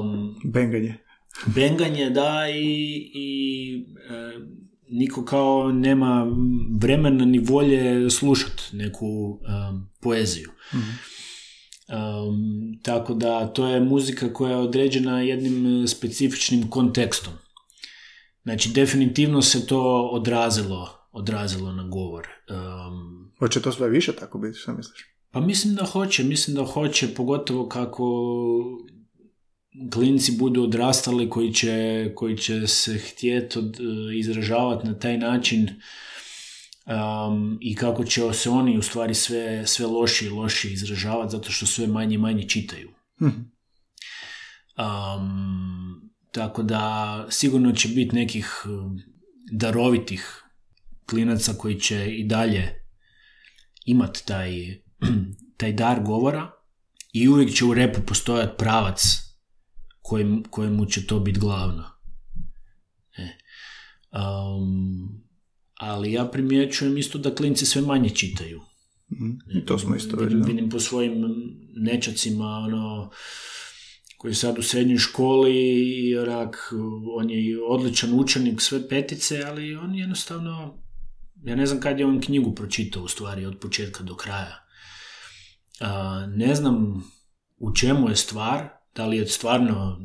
um, 0.00 0.34
Benganje. 0.44 0.94
benganje, 1.46 2.10
da, 2.10 2.48
i, 2.48 3.10
i 3.14 3.86
e, 4.10 4.40
niko 4.88 5.24
kao 5.24 5.72
nema 5.72 6.26
vremena 6.80 7.24
ni 7.24 7.38
volje 7.38 8.10
slušati 8.10 8.62
neku 8.72 9.06
um, 9.06 9.88
poeziju. 10.00 10.50
Um, 11.88 12.78
tako 12.82 13.14
da 13.14 13.46
to 13.46 13.66
je 13.66 13.80
muzika 13.80 14.32
koja 14.32 14.50
je 14.50 14.56
određena 14.56 15.20
jednim 15.20 15.88
specifičnim 15.88 16.70
kontekstom. 16.70 17.32
Znači, 18.42 18.72
definitivno 18.72 19.42
se 19.42 19.66
to 19.66 20.08
odrazilo, 20.12 20.88
odrazilo 21.12 21.72
na 21.72 21.82
govor. 21.82 22.26
Um, 22.50 23.25
Hoće 23.38 23.62
to 23.62 23.72
sve 23.72 23.88
više 23.88 24.12
tako 24.12 24.38
biti, 24.38 24.58
što 24.58 24.74
misliš? 24.74 25.16
pa 25.36 25.40
mislim 25.40 25.74
da 25.74 25.84
hoće, 25.84 26.24
mislim 26.24 26.56
da 26.56 26.64
hoće, 26.64 27.14
pogotovo 27.14 27.68
kako 27.68 28.04
klinci 29.92 30.32
budu 30.38 30.62
odrastali 30.62 31.30
koji 31.30 31.52
će, 31.54 32.12
koji 32.14 32.36
će 32.36 32.66
se 32.66 32.98
htjeti 32.98 33.58
od, 33.58 33.76
izražavati 34.18 34.86
na 34.86 34.98
taj 34.98 35.18
način 35.18 35.68
um, 36.86 37.58
i 37.60 37.74
kako 37.74 38.04
će 38.04 38.32
se 38.32 38.50
oni 38.50 38.78
u 38.78 38.82
stvari 38.82 39.14
sve, 39.14 39.66
sve 39.66 39.86
lošije 39.86 40.28
i 40.28 40.32
lošije 40.32 40.72
izražavati 40.72 41.32
zato 41.32 41.50
što 41.50 41.66
sve 41.66 41.86
manje 41.86 42.14
i 42.14 42.18
manje 42.18 42.48
čitaju. 42.48 42.90
Um, 43.20 43.36
tako 46.32 46.62
da 46.62 47.26
sigurno 47.30 47.72
će 47.72 47.88
biti 47.88 48.16
nekih 48.16 48.62
darovitih 49.52 50.42
klinaca 51.06 51.52
koji 51.58 51.80
će 51.80 52.06
i 52.06 52.24
dalje 52.24 52.85
imati 53.86 54.26
taj, 54.26 54.80
taj 55.58 55.72
dar 55.72 56.02
govora 56.02 56.50
i 57.12 57.28
uvijek 57.28 57.54
će 57.54 57.64
u 57.64 57.74
repu 57.74 58.00
postojati 58.06 58.54
pravac 58.58 59.02
kojem, 60.02 60.42
kojemu 60.50 60.86
će 60.86 61.06
to 61.06 61.20
biti 61.20 61.40
glavno. 61.40 61.84
E. 63.18 63.38
Um, 64.12 65.22
ali 65.74 66.12
ja 66.12 66.24
primjećujem 66.24 66.98
isto 66.98 67.18
da 67.18 67.34
klinci 67.34 67.66
sve 67.66 67.82
manje 67.82 68.10
čitaju. 68.10 68.60
I 69.54 69.64
to 69.64 69.78
smo 69.78 69.96
isto 69.96 70.16
Vidim, 70.16 70.42
vidim 70.42 70.70
po 70.70 70.80
svojim 70.80 71.24
nečacima, 71.76 72.46
ono, 72.46 73.10
koji 74.18 74.30
je 74.30 74.34
sad 74.34 74.58
u 74.58 74.62
srednjoj 74.62 74.98
školi 74.98 75.54
i 76.08 76.18
onak, 76.18 76.72
on 77.18 77.30
je 77.30 77.62
odličan 77.62 78.20
učenik, 78.20 78.60
sve 78.60 78.88
petice, 78.88 79.42
ali 79.46 79.76
on 79.76 79.94
jednostavno 79.94 80.82
ja 81.42 81.56
ne 81.56 81.66
znam 81.66 81.80
kad 81.80 81.98
je 81.98 82.06
on 82.06 82.20
knjigu 82.20 82.54
pročitao 82.54 83.02
u 83.02 83.08
stvari 83.08 83.46
od 83.46 83.58
početka 83.60 84.04
do 84.04 84.16
kraja. 84.16 84.66
A, 85.80 86.26
ne 86.26 86.54
znam 86.54 87.04
u 87.56 87.74
čemu 87.74 88.08
je 88.08 88.16
stvar, 88.16 88.68
da 88.94 89.06
li 89.06 89.16
je 89.16 89.26
stvarno 89.26 90.00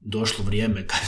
došlo 0.00 0.44
vrijeme 0.44 0.86
kad, 0.86 1.00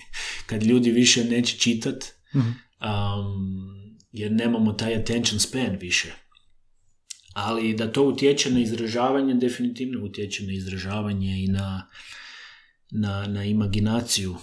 kad 0.46 0.62
ljudi 0.62 0.90
više 0.90 1.24
neće 1.24 1.58
čitat, 1.58 2.04
Mhm. 2.34 2.48
um, 2.48 3.98
jer 4.12 4.32
nemamo 4.32 4.72
taj 4.72 4.94
attention 4.94 5.40
span 5.40 5.76
više. 5.80 6.12
Ali 7.34 7.74
da 7.74 7.92
to 7.92 8.02
utječe 8.02 8.50
na 8.50 8.60
izražavanje, 8.60 9.34
definitivno 9.34 10.04
utječe 10.04 10.44
na 10.44 10.52
izražavanje 10.52 11.44
i 11.44 11.46
na, 11.46 11.88
na, 12.90 13.26
na 13.26 13.44
imaginaciju. 13.44 14.36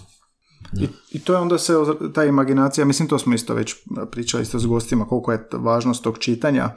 I, 0.80 0.88
I 1.10 1.20
to 1.20 1.32
je 1.32 1.38
onda 1.38 1.58
se, 1.58 1.74
ta 2.14 2.24
imaginacija, 2.24 2.84
mislim 2.84 3.08
to 3.08 3.18
smo 3.18 3.34
isto 3.34 3.54
već 3.54 3.74
pričali 4.10 4.42
isto 4.42 4.58
s 4.58 4.66
gostima, 4.66 5.06
koliko 5.06 5.32
je 5.32 5.48
važnost 5.52 6.04
tog 6.04 6.18
čitanja 6.18 6.70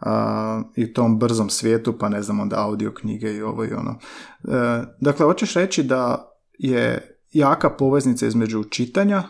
a, 0.00 0.62
i 0.76 0.92
tom 0.92 1.18
brzom 1.18 1.50
svijetu, 1.50 1.98
pa 1.98 2.08
ne 2.08 2.22
znam, 2.22 2.40
onda 2.40 2.62
audio 2.64 2.92
knjige 2.92 3.32
i 3.32 3.42
ovo 3.42 3.64
i 3.64 3.72
ono. 3.72 3.98
E, 4.44 4.84
dakle, 5.00 5.26
hoćeš 5.26 5.54
reći 5.54 5.82
da 5.82 6.32
je 6.58 7.16
jaka 7.32 7.70
poveznica 7.70 8.26
između 8.26 8.64
čitanja 8.64 9.22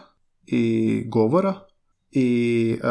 i 0.47 1.05
govora 1.09 1.55
i 2.11 2.77
e, 2.83 2.89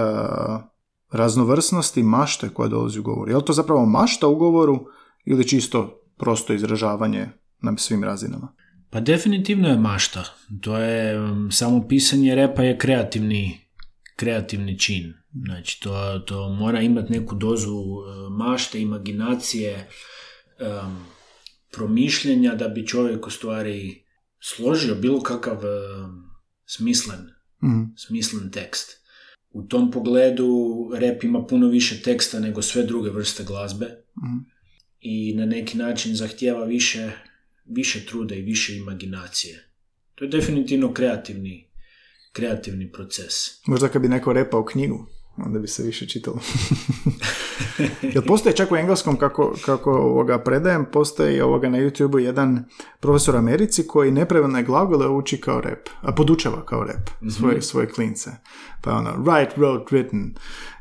raznovrsnosti 1.11 2.03
mašte 2.03 2.49
koja 2.49 2.69
dolazi 2.69 2.99
u 2.99 3.03
govoru. 3.03 3.31
Je 3.31 3.37
li 3.37 3.45
to 3.45 3.53
zapravo 3.53 3.85
mašta 3.85 4.27
u 4.27 4.35
govoru 4.35 4.85
ili 5.25 5.47
čisto 5.47 6.01
prosto 6.17 6.53
izražavanje 6.53 7.29
na 7.61 7.77
svim 7.77 8.03
razinama? 8.03 8.53
Pa 8.91 8.99
definitivno 8.99 9.69
je 9.69 9.77
mašta. 9.77 10.23
To 10.61 10.77
je, 10.77 11.19
um, 11.21 11.51
samo 11.51 11.87
pisanje 11.87 12.35
repa 12.35 12.63
je 12.63 12.77
kreativni, 12.77 13.59
kreativni 14.15 14.79
čin. 14.79 15.13
Znači, 15.45 15.81
to, 15.81 16.19
to 16.27 16.49
mora 16.49 16.81
imati 16.81 17.13
neku 17.13 17.35
dozu 17.35 17.75
uh, 17.75 18.05
mašte, 18.37 18.81
imaginacije, 18.81 19.87
um, 20.59 21.05
promišljenja 21.71 22.55
da 22.55 22.67
bi 22.67 22.87
čovjek 22.87 23.27
u 23.27 23.29
stvari 23.29 24.03
složio 24.39 24.95
bilo 24.95 25.21
kakav 25.21 25.57
um, 25.57 26.23
smislen, 26.65 27.19
Mhm. 27.63 27.81
smislen 27.97 28.51
tekst. 28.51 29.01
U 29.49 29.63
tom 29.63 29.91
pogledu 29.91 30.47
rep 30.95 31.23
ima 31.23 31.45
puno 31.45 31.67
više 31.67 32.01
teksta 32.01 32.39
nego 32.39 32.61
sve 32.61 32.83
druge 32.83 33.09
vrste 33.09 33.43
glazbe 33.43 33.85
Mhm. 34.17 34.37
i 34.99 35.33
na 35.35 35.45
neki 35.45 35.77
način 35.77 36.15
zahtijeva 36.15 36.63
više, 36.65 37.11
više 37.65 38.05
truda 38.05 38.35
i 38.35 38.41
više 38.41 38.75
imaginacije. 38.75 39.67
To 40.15 40.25
je 40.25 40.29
definitivno 40.29 40.93
kreativni, 40.93 41.69
kreativni 42.31 42.91
proces. 42.91 43.33
Možda 43.65 43.87
kad 43.87 44.01
bi 44.01 44.07
neko 44.07 44.33
repao 44.33 44.65
knjigu, 44.65 45.07
onda 45.45 45.59
bi 45.59 45.67
se 45.67 45.83
više 45.83 46.07
čitalo. 46.07 46.39
Jel 48.13 48.23
postoji 48.27 48.55
čak 48.55 48.71
u 48.71 48.75
engleskom, 48.75 49.17
kako, 49.17 49.55
kako 49.65 49.91
ovoga 49.91 50.39
predajem, 50.39 50.85
postoji 50.91 51.41
ovoga 51.41 51.69
na 51.69 51.77
YouTube 51.77 52.17
jedan 52.17 52.65
profesor 52.99 53.35
Americi 53.35 53.87
koji 53.87 54.11
nepravilne 54.11 54.63
glagole 54.63 55.07
uči 55.07 55.37
kao 55.37 55.61
rep, 55.61 55.89
a 56.01 56.11
podučava 56.11 56.65
kao 56.65 56.83
rep 56.83 57.31
svoje, 57.37 57.61
svoje 57.61 57.89
klince. 57.89 58.29
Pa 58.81 58.91
ono, 58.91 59.09
write, 59.17 59.57
wrote, 59.57 59.85
written. 59.91 60.29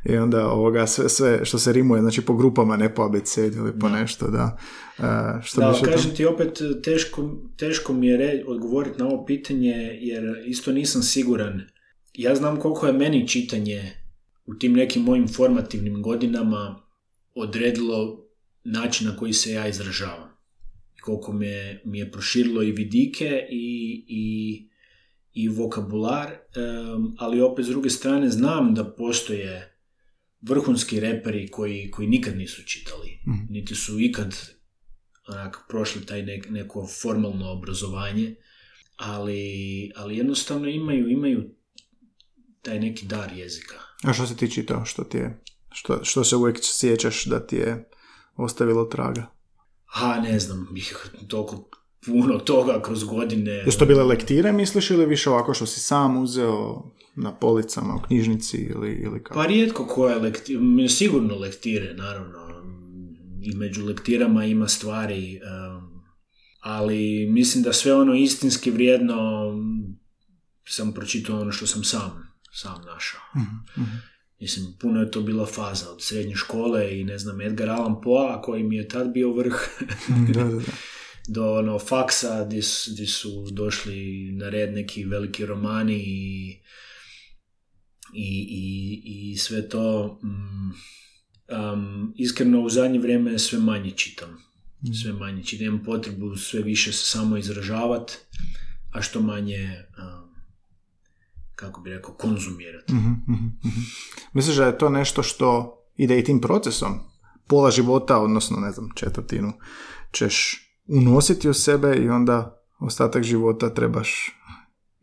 I 0.04 0.16
onda 0.16 0.48
ovoga 0.48 0.86
sve, 0.86 1.08
sve 1.08 1.44
što 1.44 1.58
se 1.58 1.72
rimuje, 1.72 2.02
znači 2.02 2.22
po 2.22 2.34
grupama, 2.34 2.76
ne 2.76 2.94
po 2.94 3.02
abecedi 3.02 3.56
ili 3.56 3.78
po 3.78 3.88
nešto, 3.88 4.30
da. 4.30 4.58
E, 4.98 5.42
što 5.42 5.60
Da, 5.60 5.74
kažem 5.84 6.14
ti 6.14 6.26
opet, 6.26 6.58
teško, 6.84 7.30
teško 7.56 7.92
mi 7.92 8.06
je 8.06 8.16
re, 8.16 8.42
odgovoriti 8.46 8.98
na 8.98 9.06
ovo 9.06 9.24
pitanje, 9.24 9.98
jer 10.00 10.42
isto 10.46 10.72
nisam 10.72 11.02
siguran. 11.02 11.60
Ja 12.14 12.34
znam 12.34 12.56
koliko 12.56 12.86
je 12.86 12.92
meni 12.92 13.28
čitanje 13.28 13.92
u 14.50 14.58
tim 14.58 14.72
nekim 14.72 15.02
mojim 15.02 15.28
formativnim 15.28 16.02
godinama 16.02 16.82
odredilo 17.34 18.26
način 18.64 19.06
na 19.06 19.16
koji 19.16 19.32
se 19.32 19.52
ja 19.52 19.68
izražavam. 19.68 20.30
Koliko 21.02 21.32
me, 21.32 21.80
mi 21.84 21.98
je 21.98 22.10
proširilo 22.12 22.62
i 22.62 22.72
vidike 22.72 23.46
i, 23.50 24.04
i, 24.08 24.68
i 25.32 25.48
vokabular, 25.48 26.28
em, 26.30 27.14
ali 27.18 27.40
opet 27.40 27.64
s 27.64 27.68
druge 27.68 27.90
strane 27.90 28.28
znam 28.30 28.74
da 28.74 28.84
postoje 28.94 29.76
vrhunski 30.40 31.00
reperi 31.00 31.48
koji, 31.48 31.90
koji 31.90 32.08
nikad 32.08 32.36
nisu 32.36 32.62
čitali, 32.66 33.18
Mhm. 33.26 33.52
niti 33.52 33.74
su 33.74 34.00
ikad 34.00 34.34
onak, 35.28 35.58
prošli 35.68 36.06
taj 36.06 36.22
nek, 36.22 36.48
neko 36.50 36.86
formalno 37.02 37.50
obrazovanje, 37.50 38.34
ali, 38.96 39.90
ali 39.96 40.16
jednostavno 40.16 40.68
imaju, 40.68 41.08
imaju 41.08 41.50
taj 42.62 42.80
neki 42.80 43.06
dar 43.06 43.32
jezika. 43.32 43.89
A 44.04 44.12
što 44.12 44.26
si 44.26 44.36
ti 44.36 44.50
čitao? 44.50 44.84
Što, 44.84 45.04
ti 45.04 45.16
je, 45.16 45.42
što, 45.72 46.04
što 46.04 46.24
se 46.24 46.36
uvijek 46.36 46.58
sjećaš 46.62 47.24
da 47.24 47.46
ti 47.46 47.56
je 47.56 47.88
ostavilo 48.36 48.84
traga? 48.84 49.26
Ha, 49.84 50.20
ne 50.20 50.40
znam, 50.40 50.68
toliko 51.28 51.70
puno 52.06 52.38
toga 52.38 52.82
kroz 52.82 53.04
godine. 53.04 53.52
Jesu 53.52 53.78
to 53.78 53.86
bile 53.86 54.04
lektire, 54.04 54.52
misliš, 54.52 54.90
ili 54.90 55.06
više 55.06 55.30
ovako 55.30 55.54
što 55.54 55.66
si 55.66 55.80
sam 55.80 56.16
uzeo 56.16 56.82
na 57.16 57.34
policama 57.34 57.94
u 57.94 58.02
knjižnici 58.06 58.56
ili, 58.56 58.90
ili 58.90 59.22
kako? 59.22 59.34
Pa 59.34 59.46
rijetko 59.46 59.86
koje 59.86 60.16
lektire, 60.16 60.88
sigurno 60.88 61.34
lektire, 61.34 61.94
naravno. 61.94 62.50
I 63.42 63.56
među 63.56 63.86
lektirama 63.86 64.44
ima 64.44 64.68
stvari, 64.68 65.40
ali 66.60 67.26
mislim 67.30 67.64
da 67.64 67.72
sve 67.72 67.94
ono 67.94 68.14
istinski 68.14 68.70
vrijedno 68.70 69.48
um, 69.48 69.96
sam 70.68 70.92
pročitao 70.92 71.40
ono 71.40 71.52
što 71.52 71.66
sam 71.66 71.84
sam, 71.84 72.29
sam 72.52 72.82
našao. 72.86 73.20
Mhm, 73.36 73.82
mhm. 73.82 73.96
Mislim, 74.40 74.66
puno 74.80 75.00
je 75.00 75.10
to 75.10 75.20
bila 75.20 75.46
faza 75.46 75.90
od 75.90 76.02
srednje 76.02 76.36
škole 76.36 77.00
i 77.00 77.04
ne 77.04 77.18
znam, 77.18 77.40
Edgar 77.40 77.68
Allan 77.68 78.00
Poe, 78.00 78.42
koji 78.42 78.62
mi 78.62 78.76
je 78.76 78.88
tad 78.88 79.12
bio 79.12 79.32
vrh, 79.32 79.54
da, 80.08 80.44
da, 80.44 80.44
da. 80.44 80.60
do 81.34 81.52
ono 81.58 81.78
faksa 81.78 82.44
gdje 82.44 82.62
su, 82.62 82.90
gdje 82.92 83.06
su 83.06 83.50
došli 83.50 84.32
na 84.32 84.48
red 84.48 84.72
neki 84.72 85.04
veliki 85.04 85.46
romani 85.46 85.96
i, 85.96 86.60
i, 88.14 88.46
i, 88.50 89.30
i 89.32 89.36
sve 89.36 89.68
to. 89.68 90.18
Mm, 90.22 90.70
um, 91.50 92.14
iskreno 92.16 92.60
u 92.60 92.68
zadnje 92.68 92.98
vrijeme 92.98 93.38
sve 93.38 93.58
manje 93.58 93.90
čitam. 93.90 94.38
Sve 95.02 95.12
manje 95.12 95.44
čitam. 95.44 95.66
Imam 95.66 95.84
potrebu 95.84 96.36
sve 96.36 96.62
više 96.62 96.92
se 96.92 97.04
samo 97.04 97.36
izražavati, 97.36 98.12
a 98.92 99.02
što 99.02 99.20
manje, 99.20 99.84
um, 99.98 100.19
kako 101.60 101.80
bi 101.80 101.90
rekao, 101.90 102.14
konzumirati. 102.14 102.92
Mhm, 102.94 103.10
mhm, 103.28 103.46
mhm. 103.64 103.80
Misliš 104.32 104.56
da 104.56 104.66
je 104.66 104.78
to 104.78 104.88
nešto 104.88 105.22
što 105.22 105.78
ide 105.96 106.18
i 106.18 106.24
tim 106.24 106.40
procesom? 106.40 106.98
Pola 107.48 107.70
života, 107.70 108.18
odnosno, 108.18 108.56
ne 108.56 108.70
znam, 108.70 108.88
četvrtinu, 108.94 109.52
ćeš 110.12 110.66
unositi 110.88 111.48
u 111.48 111.54
sebe 111.54 111.96
i 111.96 112.08
onda 112.08 112.64
ostatak 112.80 113.22
života 113.22 113.74
trebaš 113.74 114.30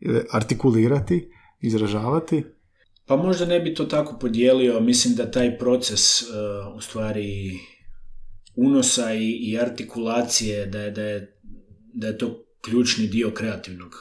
ili 0.00 0.22
artikulirati, 0.30 1.30
izražavati. 1.60 2.44
Pa 3.06 3.16
možda 3.16 3.46
ne 3.46 3.60
bi 3.60 3.74
to 3.74 3.84
tako 3.84 4.18
podijelio, 4.18 4.80
mislim 4.80 5.14
da 5.14 5.30
taj 5.30 5.58
proces 5.58 6.22
uh, 6.22 6.28
u 6.76 6.80
stvari 6.80 7.58
unosa 8.56 9.14
i, 9.14 9.30
i 9.30 9.58
artikulacije, 9.58 10.66
da 10.66 10.80
je, 10.80 10.90
da, 10.90 11.02
je, 11.02 11.40
da 11.94 12.06
je 12.06 12.18
to 12.18 12.44
ključni 12.64 13.06
dio 13.06 13.30
kreativnog, 13.30 13.94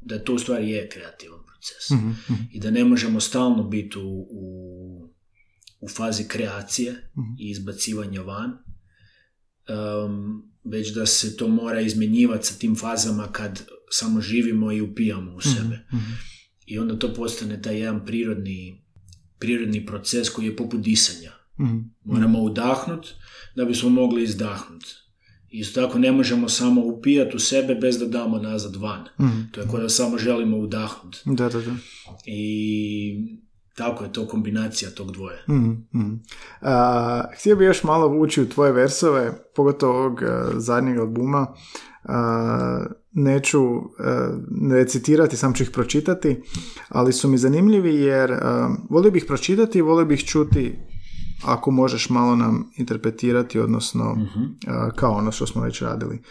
da 0.00 0.24
to 0.24 0.34
u 0.34 0.38
stvari 0.38 0.70
je 0.70 0.88
kreativan 0.88 1.41
proces. 1.62 1.90
Mhm, 1.90 2.08
mhm. 2.08 2.42
I 2.52 2.60
da 2.60 2.70
ne 2.70 2.84
možemo 2.84 3.20
stalno 3.20 3.62
biti 3.62 3.98
u, 3.98 4.26
u, 4.30 5.14
u 5.80 5.88
fazi 5.88 6.28
kreacije 6.28 6.92
Mhm. 6.92 7.34
i 7.38 7.50
izbacivanja 7.50 8.22
van, 8.22 8.50
um, 8.50 10.52
već 10.64 10.94
da 10.94 11.06
se 11.06 11.36
to 11.36 11.48
mora 11.48 11.80
izmjenjivati 11.80 12.46
sa 12.46 12.54
tim 12.54 12.76
fazama 12.76 13.32
kad 13.32 13.66
samo 13.90 14.20
živimo 14.20 14.72
i 14.72 14.80
upijamo 14.80 15.34
u 15.34 15.40
sebe. 15.40 15.86
Mhm. 15.94 16.12
I 16.66 16.78
onda 16.78 16.98
to 16.98 17.14
postane 17.14 17.62
taj 17.62 17.78
jedan 17.78 18.06
prirodni, 18.06 18.84
prirodni 19.38 19.86
proces 19.86 20.30
koji 20.30 20.46
je 20.46 20.56
poput 20.56 20.80
disanja. 20.80 21.32
Mhm. 21.60 21.78
Moramo 22.04 22.42
udahnut 22.42 23.06
da 23.56 23.64
bismo 23.64 23.88
mogli 23.88 24.22
izdahnut. 24.22 24.84
Isto 25.52 25.80
tako 25.80 25.98
ne 25.98 26.12
možemo 26.12 26.48
samo 26.48 26.80
upijati 26.80 27.36
u 27.36 27.38
sebe 27.38 27.74
bez 27.74 27.98
da 27.98 28.06
damo 28.06 28.38
nazad 28.38 28.76
van. 28.76 29.04
Mhm. 29.20 29.40
To 29.50 29.60
je 29.60 29.66
kao 29.70 29.80
da 29.80 29.88
samo 29.88 30.18
želimo 30.18 30.56
udahnut. 30.56 31.16
Da, 31.24 31.48
da, 31.48 31.60
da. 31.60 31.74
I 32.26 33.38
tako 33.76 34.04
je 34.04 34.12
to 34.12 34.26
kombinacija 34.26 34.90
tog 34.90 35.12
dvoje. 35.12 35.44
Mhm, 35.48 35.70
mhm. 35.94 36.14
A, 36.60 37.24
htio 37.38 37.56
bih 37.56 37.66
još 37.66 37.84
malo 37.84 38.18
ući 38.18 38.42
u 38.42 38.48
tvoje 38.48 38.72
versove, 38.72 39.32
pogotovo 39.56 39.98
ovog 39.98 40.22
a, 40.22 40.50
zadnjeg 40.56 40.98
albuma. 40.98 41.46
A, 42.04 42.84
neću 43.12 43.62
a, 43.98 44.38
ne 44.50 44.74
recitirati, 44.74 45.36
sam 45.36 45.54
ću 45.54 45.62
ih 45.62 45.70
pročitati, 45.70 46.42
ali 46.88 47.12
su 47.12 47.28
mi 47.28 47.38
zanimljivi 47.38 47.94
jer 47.94 48.34
volio 48.90 49.10
bih 49.10 49.24
pročitati 49.26 49.78
i 49.78 49.82
volio 49.82 50.04
bih 50.04 50.24
čuti 50.24 50.78
ako 51.44 51.70
možeš 51.70 52.10
malo 52.10 52.36
nam 52.36 52.70
interpretirati, 52.76 53.60
odnosno 53.60 54.16
a, 54.66 54.90
kao 54.90 55.12
ono 55.12 55.32
što 55.32 55.46
smo 55.46 55.62
već 55.62 55.82
radili. 55.82 56.22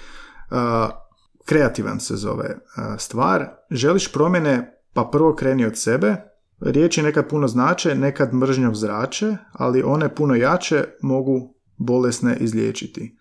Kreativan 1.46 2.00
se 2.00 2.16
zove 2.16 2.58
stvar. 2.98 3.50
Želiš 3.72 4.12
promjene, 4.12 4.72
pa 4.94 5.10
prvo 5.12 5.36
kreni 5.36 5.66
od 5.66 5.78
sebe, 5.78 6.32
Riječi 6.62 7.02
nekad 7.02 7.30
puno 7.30 7.48
znače, 7.48 7.96
nekad 7.96 8.34
mržnjom 8.34 8.76
zrače, 8.76 9.38
ali 9.52 9.84
one 9.84 10.16
puno 10.16 10.36
jače 10.36 10.86
mogu 11.02 11.56
bolesne 11.78 12.38
izliječiti. 12.40 13.18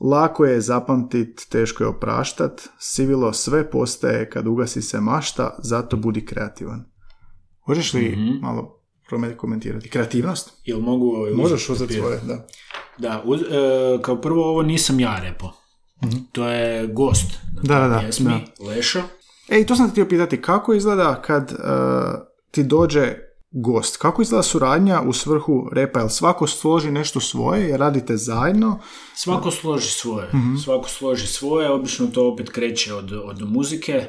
Lako 0.00 0.44
je 0.44 0.60
zapamtit, 0.60 1.46
teško 1.50 1.84
je 1.84 1.88
opraštat, 1.88 2.68
sivilo 2.78 3.32
sve 3.32 3.70
postaje 3.70 4.30
kad 4.30 4.46
ugasi 4.46 4.82
se 4.82 5.00
mašta, 5.00 5.54
zato 5.62 5.96
budi 5.96 6.24
kreativan. 6.26 6.84
Možeš 7.68 7.94
li 7.94 8.08
Mhm. 8.08 8.40
malo 8.42 8.75
komentirati? 9.36 9.88
Kreativnost? 9.88 10.52
Jel 10.64 10.80
mogu... 10.80 11.12
Možeš 11.34 11.68
uzeti 11.68 11.94
svoje, 11.94 12.20
da. 12.26 12.46
Da, 12.98 13.22
uz, 13.24 13.40
e, 13.40 13.44
kao 14.02 14.20
prvo 14.20 14.44
ovo 14.50 14.62
nisam 14.62 15.00
ja 15.00 15.18
repo. 15.22 15.52
To 16.32 16.48
je 16.48 16.86
gost. 16.86 17.26
Da, 17.62 17.78
da, 17.80 17.88
da, 17.88 17.98
pjesmi, 17.98 18.44
Lešo. 18.68 19.02
Ej, 19.48 19.66
to 19.66 19.76
sam 19.76 19.86
te 19.86 19.92
htio 19.92 20.08
pitati, 20.08 20.42
kako 20.42 20.74
izgleda 20.74 21.22
kad 21.22 21.52
uh, 21.52 21.58
ti 22.50 22.62
dođe 22.64 23.14
gost? 23.50 23.96
Kako 23.96 24.22
izgleda 24.22 24.42
suradnja 24.42 25.00
u 25.00 25.12
svrhu 25.12 25.68
repa? 25.72 25.98
Jel 25.98 26.08
svako 26.08 26.46
složi 26.46 26.90
nešto 26.90 27.20
svoje, 27.20 27.68
jer 27.68 27.80
radite 27.80 28.16
zajedno? 28.16 28.78
Svako 29.14 29.50
složi 29.50 29.88
svoje. 29.90 30.28
Mhm. 30.34 30.56
Svako 30.56 30.88
složi 30.88 31.26
svoje, 31.26 31.70
obično 31.70 32.06
to 32.06 32.32
opet 32.32 32.50
kreće 32.50 32.94
od, 32.94 33.12
od 33.12 33.50
muzike 33.52 34.06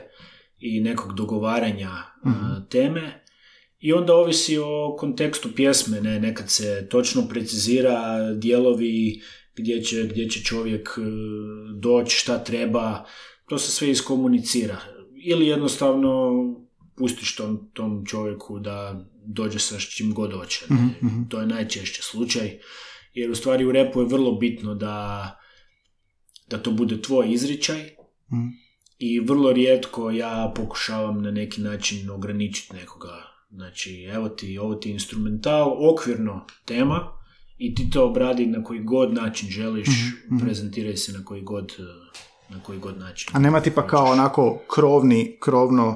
i 0.59 0.81
nekog 0.81 1.13
dogovaranja 1.13 1.89
a, 1.89 2.29
Mhm. 2.29 2.45
teme. 2.69 3.23
I 3.80 3.93
onda 3.93 4.13
ovisi 4.15 4.57
o 4.57 4.95
kontekstu 4.99 5.49
pjesme, 5.55 6.01
ne, 6.01 6.19
nekad 6.19 6.49
se 6.49 6.88
točno 6.91 7.28
precizira 7.30 8.17
dijelovi 8.34 9.21
gdje 9.55 9.84
će, 9.84 10.03
gdje 10.03 10.30
će 10.30 10.43
čovjek 10.43 10.89
e, 10.97 11.01
doći, 11.80 12.15
šta 12.17 12.43
treba, 12.43 13.05
to 13.49 13.57
se 13.57 13.71
sve 13.71 13.89
iskomunicira. 13.91 14.78
Ili 15.25 15.47
jednostavno 15.47 16.32
pustiš 16.97 17.36
tom, 17.36 17.69
tom 17.73 18.05
čovjeku 18.05 18.59
da 18.59 19.05
dođe 19.25 19.59
sa 19.59 19.80
čim 19.80 20.13
god 20.13 20.34
hoće. 20.34 20.65
Mhm, 20.71 21.23
To 21.30 21.39
je 21.39 21.47
najčešće 21.47 22.01
slučaj, 22.01 22.59
jer 23.13 23.32
u 23.32 23.36
stvari 23.36 23.65
u 23.65 23.71
repu 23.71 23.99
je 23.99 24.05
vrlo 24.07 24.32
bitno 24.32 24.75
da, 24.75 25.38
da 26.49 26.57
to 26.57 26.71
bude 26.71 27.01
tvoj 27.01 27.32
izričaj 27.32 27.82
Mhm. 28.34 28.47
i 28.99 29.19
vrlo 29.19 29.53
rijetko 29.53 30.11
ja 30.11 30.53
pokušavam 30.55 31.21
na 31.21 31.32
neki 31.32 31.61
način 31.61 32.09
ograničiti 32.09 32.75
nekoga. 32.75 33.26
Znači, 33.49 34.03
evo 34.03 34.29
ti, 34.29 34.57
ovo 34.57 34.75
ti 34.75 34.91
instrumental, 34.91 35.89
okvirno 35.89 36.45
tema 36.65 36.99
i 37.57 37.75
ti 37.75 37.89
to 37.89 38.05
obradi 38.05 38.45
na 38.45 38.63
koji 38.63 38.79
god 38.83 39.13
način 39.13 39.49
želiš, 39.49 39.87
Mhm, 40.31 40.45
prezentiraj 40.45 40.97
se 40.97 41.11
na 41.13 41.25
koji 41.25 41.41
god, 41.41 41.71
eh, 41.79 42.19
na 42.49 42.63
koji 42.63 42.79
god 42.79 42.97
način. 42.99 43.29
A 43.33 43.39
nema 43.39 43.61
tipa 43.61 43.87
kao 43.87 44.05
onako 44.05 44.59
krovni, 44.75 45.37
krovno 45.41 45.87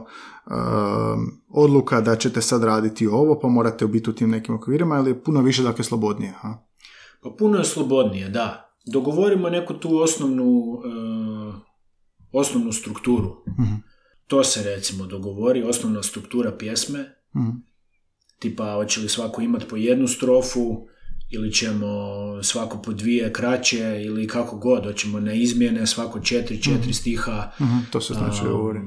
um, 0.46 1.42
odluka 1.50 2.02
da 2.02 2.16
ćete 2.16 2.42
sad 2.42 2.64
raditi 2.64 3.08
ovo, 3.08 3.40
pa 3.40 3.48
morate 3.48 3.88
biti 3.88 4.10
u 4.10 4.14
tim 4.14 4.30
nekim 4.30 4.56
okvirima, 4.56 4.98
ili 4.98 5.10
je 5.10 5.24
puno 5.24 5.42
više 5.42 5.64
dakle 5.64 5.84
slobodnije? 5.84 6.32
Ha? 6.42 6.58
Pa 7.24 7.30
puno 7.38 7.58
je 7.58 7.66
slobodnije, 7.66 8.30
da. 8.30 8.76
Dogovorimo 8.94 9.50
neku 9.50 9.74
tu 9.74 9.98
osnovnu, 9.98 10.64
eh, 10.86 11.54
osnovnu 12.32 12.72
strukturu. 12.72 13.44
Mhm. 13.60 13.74
To 14.28 14.44
se 14.44 14.64
recimo 14.64 15.06
dogovori, 15.06 15.64
osnovna 15.64 16.04
struktura 16.04 16.52
pjesme, 16.58 17.21
Mhm. 17.36 17.50
tipa 18.40 18.74
hoće 18.74 19.00
li 19.00 19.10
svako 19.10 19.42
imati 19.42 19.66
po 19.66 19.76
jednu 19.78 20.08
strofu 20.08 20.88
ili 21.30 21.52
ćemo 21.52 21.88
svako 22.44 22.78
po 22.78 22.94
dvije 22.94 23.34
kraće 23.34 23.80
ili 24.02 24.28
kako 24.28 24.58
god, 24.58 24.84
hoćemo 24.84 25.20
na 25.20 25.34
izmjene 25.34 25.88
svako 25.88 26.20
četiri, 26.20 26.62
četiri 26.62 26.94
stiha. 26.94 27.52
Mhm, 27.62 27.78
To 27.92 28.02
se 28.02 28.14
znači 28.14 28.40
govori. 28.44 28.80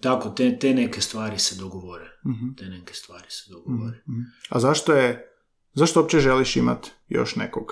tako, 0.00 0.28
te, 0.28 0.58
te 0.58 0.74
neke 0.74 1.00
stvari 1.00 1.38
se 1.38 1.56
dogovore. 1.56 2.04
Mhm. 2.26 2.52
Te 2.58 2.64
neke 2.66 2.94
stvari 2.94 3.26
se 3.28 3.50
dogovore. 3.50 3.98
Mhm. 4.00 4.20
A 4.48 4.60
zašto 4.60 4.92
je, 4.92 5.26
zašto 5.72 6.00
uopće 6.00 6.20
želiš 6.20 6.56
imat 6.56 6.86
još 7.08 7.36
nekog? 7.36 7.64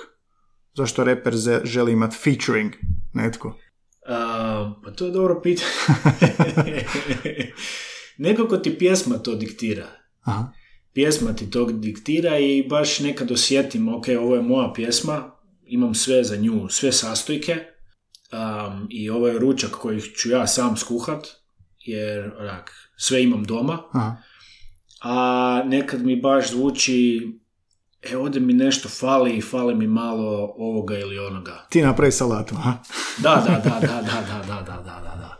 Zašto 0.74 1.04
reper 1.04 1.36
ze- 1.36 1.60
želi 1.64 1.92
imat 1.92 2.14
featuring 2.14 2.72
netko? 3.14 3.56
A, 4.08 4.74
pa 4.84 4.90
to 4.90 5.06
je 5.06 5.12
dobro 5.12 5.40
pitanje. 5.42 5.70
Nekako 8.22 8.56
ti 8.56 8.78
pjesma 8.78 9.18
to 9.18 9.34
diktira. 9.34 9.86
Aha. 10.20 10.52
Pjesma 10.92 11.32
ti 11.32 11.50
to 11.50 11.64
diktira 11.64 12.38
i 12.38 12.66
baš 12.68 13.00
nekad 13.00 13.30
osjetim, 13.30 13.88
ok, 13.88 14.04
ovo 14.20 14.34
je 14.34 14.42
moja 14.42 14.72
pjesma, 14.74 15.30
imam 15.66 15.94
sve 15.94 16.24
za 16.24 16.36
nju, 16.36 16.68
sve 16.68 16.92
sastojke 16.92 17.56
um, 18.32 18.86
i 18.90 19.10
ovo 19.10 19.28
je 19.28 19.38
ručak 19.38 19.70
koji 19.70 20.00
ću 20.00 20.30
ja 20.30 20.46
sam 20.46 20.76
skuhat, 20.76 21.28
jer 21.78 22.32
onak, 22.38 22.70
sve 22.96 23.22
imam 23.22 23.44
doma, 23.44 23.82
Aha. 23.92 24.16
a 25.02 25.62
nekad 25.66 26.02
mi 26.02 26.20
baš 26.20 26.50
zvuči, 26.50 27.28
e, 28.02 28.16
ovdje 28.16 28.40
mi 28.40 28.52
nešto 28.52 28.88
fali, 28.88 29.40
fali 29.40 29.74
mi 29.74 29.86
malo 29.86 30.54
ovoga 30.56 30.98
ili 30.98 31.18
onoga. 31.18 31.66
Ti 31.70 31.82
napravi 31.82 32.12
salatu. 32.12 32.54
Da, 33.18 33.44
da, 33.46 33.70
da, 33.70 33.80
da, 33.80 33.86
da, 33.86 34.02
da, 34.02 34.44
da, 34.46 34.62
da, 34.62 34.82
da, 34.82 34.82
da, 34.82 35.16
da. 35.16 35.31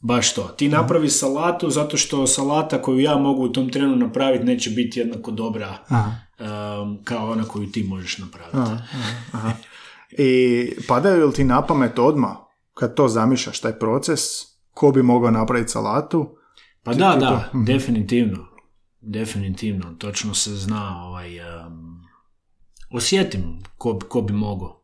Baš 0.00 0.34
to. 0.34 0.42
Ti 0.42 0.68
napravi 0.68 1.08
salatu 1.10 1.70
zato 1.70 1.96
što 1.96 2.26
salata 2.26 2.82
koju 2.82 2.98
ja 2.98 3.16
mogu 3.16 3.42
u 3.42 3.48
tom 3.48 3.68
trenu 3.68 3.96
napraviti 3.96 4.44
neće 4.44 4.70
biti 4.70 5.00
jednako 5.00 5.30
dobra 5.30 5.78
Aha. 5.88 6.10
um, 6.82 6.98
kao 7.04 7.30
ona 7.30 7.44
koju 7.44 7.66
ti 7.66 7.84
možeš 7.84 8.18
napraviti. 8.18 8.56
Aha, 8.56 8.78
aha, 8.92 9.10
aha. 9.32 9.52
I 10.10 10.28
padaju 10.88 11.26
li 11.26 11.32
ti 11.32 11.44
na 11.44 11.62
pamet 11.62 11.98
odmah, 11.98 12.36
kad 12.74 12.94
to 12.94 13.08
zamišljaš, 13.08 13.60
taj 13.60 13.72
proces, 13.72 14.20
ko 14.70 14.90
bi 14.90 15.02
mogao 15.02 15.30
napraviti 15.30 15.70
salatu? 15.70 16.36
Pa 16.82 16.92
Ti- 16.92 16.98
da, 16.98 17.12
ti 17.12 17.20
da, 17.20 17.28
to- 17.28 17.56
mhm. 17.56 17.64
definitivno. 17.64 18.46
Definitivno. 19.00 19.94
Točno 19.94 20.34
se 20.34 20.50
zna 20.50 21.04
ovaj, 21.04 21.38
um, 21.40 22.00
osjetim 22.90 23.42
ko, 23.76 23.98
ko 24.00 24.20
bi 24.20 24.32
mogao. 24.32 24.79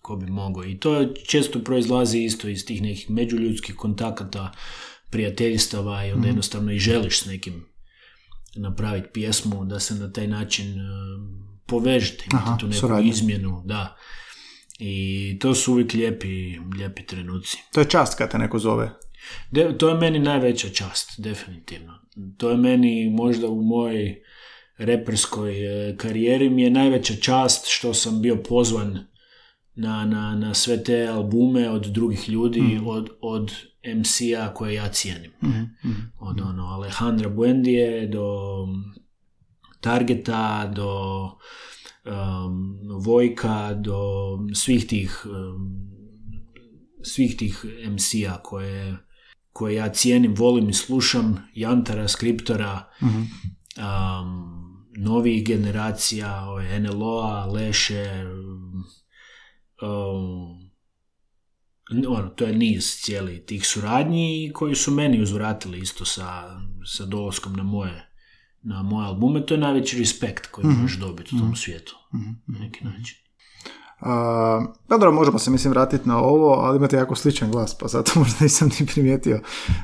Ko 0.00 0.16
bi 0.16 0.26
mogao. 0.26 0.64
I 0.64 0.78
to 0.78 1.06
često 1.26 1.58
proizlazi 1.58 2.18
isto 2.20 2.48
iz 2.48 2.66
tih 2.66 2.82
nekih 2.82 3.10
međuljudskih 3.10 3.74
kontakata, 3.74 4.52
prijateljstava 5.10 6.04
i 6.04 6.08
onda 6.08 6.18
Mhm. 6.18 6.26
jednostavno 6.26 6.72
i 6.72 6.78
želiš 6.78 7.20
s 7.20 7.26
nekim 7.26 7.66
napraviti 8.56 9.08
pjesmu 9.12 9.64
da 9.64 9.80
se 9.80 9.94
na 9.94 10.12
taj 10.12 10.26
način 10.26 10.66
um, 10.72 11.46
povežete, 11.66 12.24
imate 12.32 12.44
Aha, 12.46 12.56
tu 12.58 12.66
neku 12.66 12.78
suradnju. 12.78 13.08
izmjenu, 13.08 13.62
da. 13.64 13.96
I 14.78 14.96
to 15.40 15.54
su 15.54 15.72
uvijek 15.72 15.92
lijepi, 15.92 16.28
lijepi 16.78 17.06
trenuci. 17.06 17.58
To 17.72 17.80
je 17.80 17.88
čast 17.88 18.18
kad 18.18 18.30
te 18.30 18.38
neko 18.38 18.58
zove. 18.58 18.90
De, 19.50 19.78
to 19.78 19.88
je 19.88 19.94
meni 19.94 20.18
najveća 20.18 20.68
čast, 20.68 21.20
definitivno. 21.20 21.92
To 22.36 22.50
je 22.50 22.56
meni 22.56 23.10
možda 23.10 23.48
u 23.48 23.62
mojoj 23.62 24.16
reperskoj 24.78 25.52
e, 25.90 25.96
karijeri 25.96 26.50
mi 26.50 26.62
je 26.62 26.70
najveća 26.70 27.14
čast 27.16 27.66
što 27.68 27.94
sam 27.94 28.22
bio 28.22 28.36
pozvan 28.38 29.06
na, 29.80 30.04
na, 30.04 30.36
na 30.36 30.54
sve 30.54 30.84
te 30.84 31.06
albume 31.06 31.70
od 31.70 31.86
drugih 31.86 32.28
ljudi, 32.28 32.60
od, 32.86 33.08
od 33.20 33.52
MC-a 33.96 34.54
koje 34.54 34.74
ja 34.74 34.88
cijenim. 34.88 35.30
Od 36.18 36.40
ono 36.40 36.64
Alejandra 36.66 37.28
Buendije 37.28 38.06
do 38.06 38.26
Targeta, 39.80 40.72
do 40.74 41.22
um, 42.04 42.78
Vojka, 43.04 43.74
do 43.74 43.98
svih 44.54 44.86
tih 44.86 45.26
um, 45.26 45.90
svih 47.02 47.36
tih 47.36 47.64
MC-a 47.90 48.38
koje, 48.42 48.96
koje 49.52 49.74
ja 49.74 49.88
cijenim, 49.88 50.34
volim 50.34 50.68
i 50.68 50.74
slušam, 50.74 51.38
Jantara, 51.54 52.08
Skriptora, 52.08 52.88
Mhm. 53.02 53.18
um, 53.18 54.60
novih 54.96 55.46
generacija, 55.46 56.44
NLO-a, 56.80 57.46
Leše, 57.46 58.24
um, 59.82 60.70
ono, 62.08 62.28
to 62.28 62.44
je 62.44 62.52
niz 62.56 63.00
cijeli 63.02 63.46
tih 63.46 63.66
suradnji 63.66 64.50
koji 64.54 64.74
su 64.74 64.90
meni 64.90 65.22
uzvratili 65.22 65.78
isto 65.78 66.04
sa, 66.04 66.60
sa 66.96 67.04
dolaskom 67.06 67.52
na 67.52 67.62
moje 67.62 68.06
na 68.62 68.82
moje 68.82 69.06
albume, 69.06 69.46
to 69.46 69.54
je 69.54 69.60
najveći 69.60 69.98
respekt 69.98 70.46
koji 70.46 70.66
možeš 70.66 70.98
dobiti 70.98 71.36
u 71.36 71.38
tom 71.38 71.56
svijetu 71.56 71.96
na 72.46 72.58
neki 72.58 72.84
način. 72.84 73.16
A, 74.00 74.66
dobro, 74.88 75.12
možemo 75.12 75.38
se 75.38 75.50
mislim 75.50 75.70
vratiti 75.70 76.08
na 76.08 76.18
ovo, 76.18 76.52
ali 76.52 76.76
imate 76.76 76.96
jako 76.96 77.14
sličan 77.14 77.50
glas, 77.50 77.78
pa 77.78 77.88
zato 77.88 78.12
možda 78.20 78.36
nisam 78.40 78.70
ni 78.80 78.86
primijetio 78.86 79.40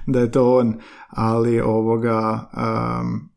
da 0.07 0.20
je 0.20 0.32
to 0.32 0.57
on, 0.59 0.80
ali 1.09 1.61
ovoga... 1.61 2.49
am, 2.53 3.30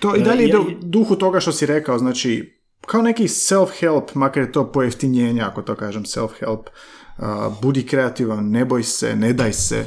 to 0.00 0.16
i 0.16 0.20
E, 0.20 0.24
dalje 0.24 0.42
ja- 0.42 0.48
ide 0.48 0.58
u 0.58 0.64
duhu 0.82 1.16
toga 1.16 1.40
što 1.40 1.52
si 1.52 1.66
rekao, 1.66 1.98
znači, 1.98 2.57
kao 2.86 3.02
neki 3.02 3.28
self-help, 3.28 4.14
makar 4.14 4.42
je 4.42 4.52
to 4.52 4.72
pojeftinjenje, 4.72 5.42
ako 5.42 5.62
to 5.62 5.74
kažem, 5.74 6.02
self-help, 6.02 6.68
a, 7.16 7.50
budi 7.62 7.86
kreativan, 7.86 8.50
ne 8.50 8.64
boj 8.64 8.82
se, 8.82 9.16
ne 9.16 9.32
daj 9.32 9.52
se, 9.52 9.86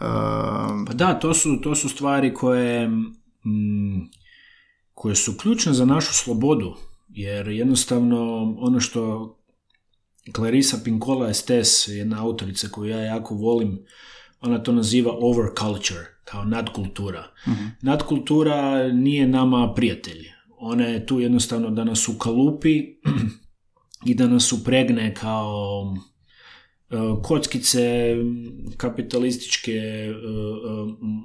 am, 0.00 0.84
Pa 0.86 0.92
da, 0.92 1.18
to 1.18 1.34
su, 1.34 1.60
to 1.62 1.74
su 1.74 1.88
stvari 1.88 2.34
koje, 2.34 2.88
mm, 2.88 4.10
koje 4.94 5.14
su 5.14 5.36
ključne 5.38 5.72
za 5.72 5.84
našu 5.84 6.14
slobodu, 6.14 6.74
jer 7.08 7.48
jednostavno 7.48 8.42
ono 8.58 8.80
što 8.80 9.32
Clarissa 10.34 10.78
Pinkola 10.84 11.30
Estes, 11.30 11.88
jedna 11.88 12.22
autorica 12.22 12.68
koju 12.68 12.90
ja 12.90 13.00
jako 13.00 13.34
volim, 13.34 13.78
ona 14.40 14.62
to 14.62 14.72
naziva 14.72 15.12
overculture, 15.20 16.06
kao 16.24 16.44
nadkultura. 16.44 17.24
Nadkultura 17.82 18.88
nije 18.88 19.26
nama 19.26 19.74
prijatelj. 19.74 20.35
Ona 20.58 20.84
je 20.84 21.06
tu 21.06 21.20
jednostavno 21.20 21.70
da 21.70 21.84
nas 21.84 22.08
ukalupi 22.08 22.82
i 24.06 24.14
da 24.14 24.28
nas 24.28 24.52
upregne 24.52 25.14
kao 25.14 25.94
e, 26.90 26.96
kockice 27.22 28.14
kapitalističke 28.76 29.72
e, 29.72 30.10
e, 30.10 30.12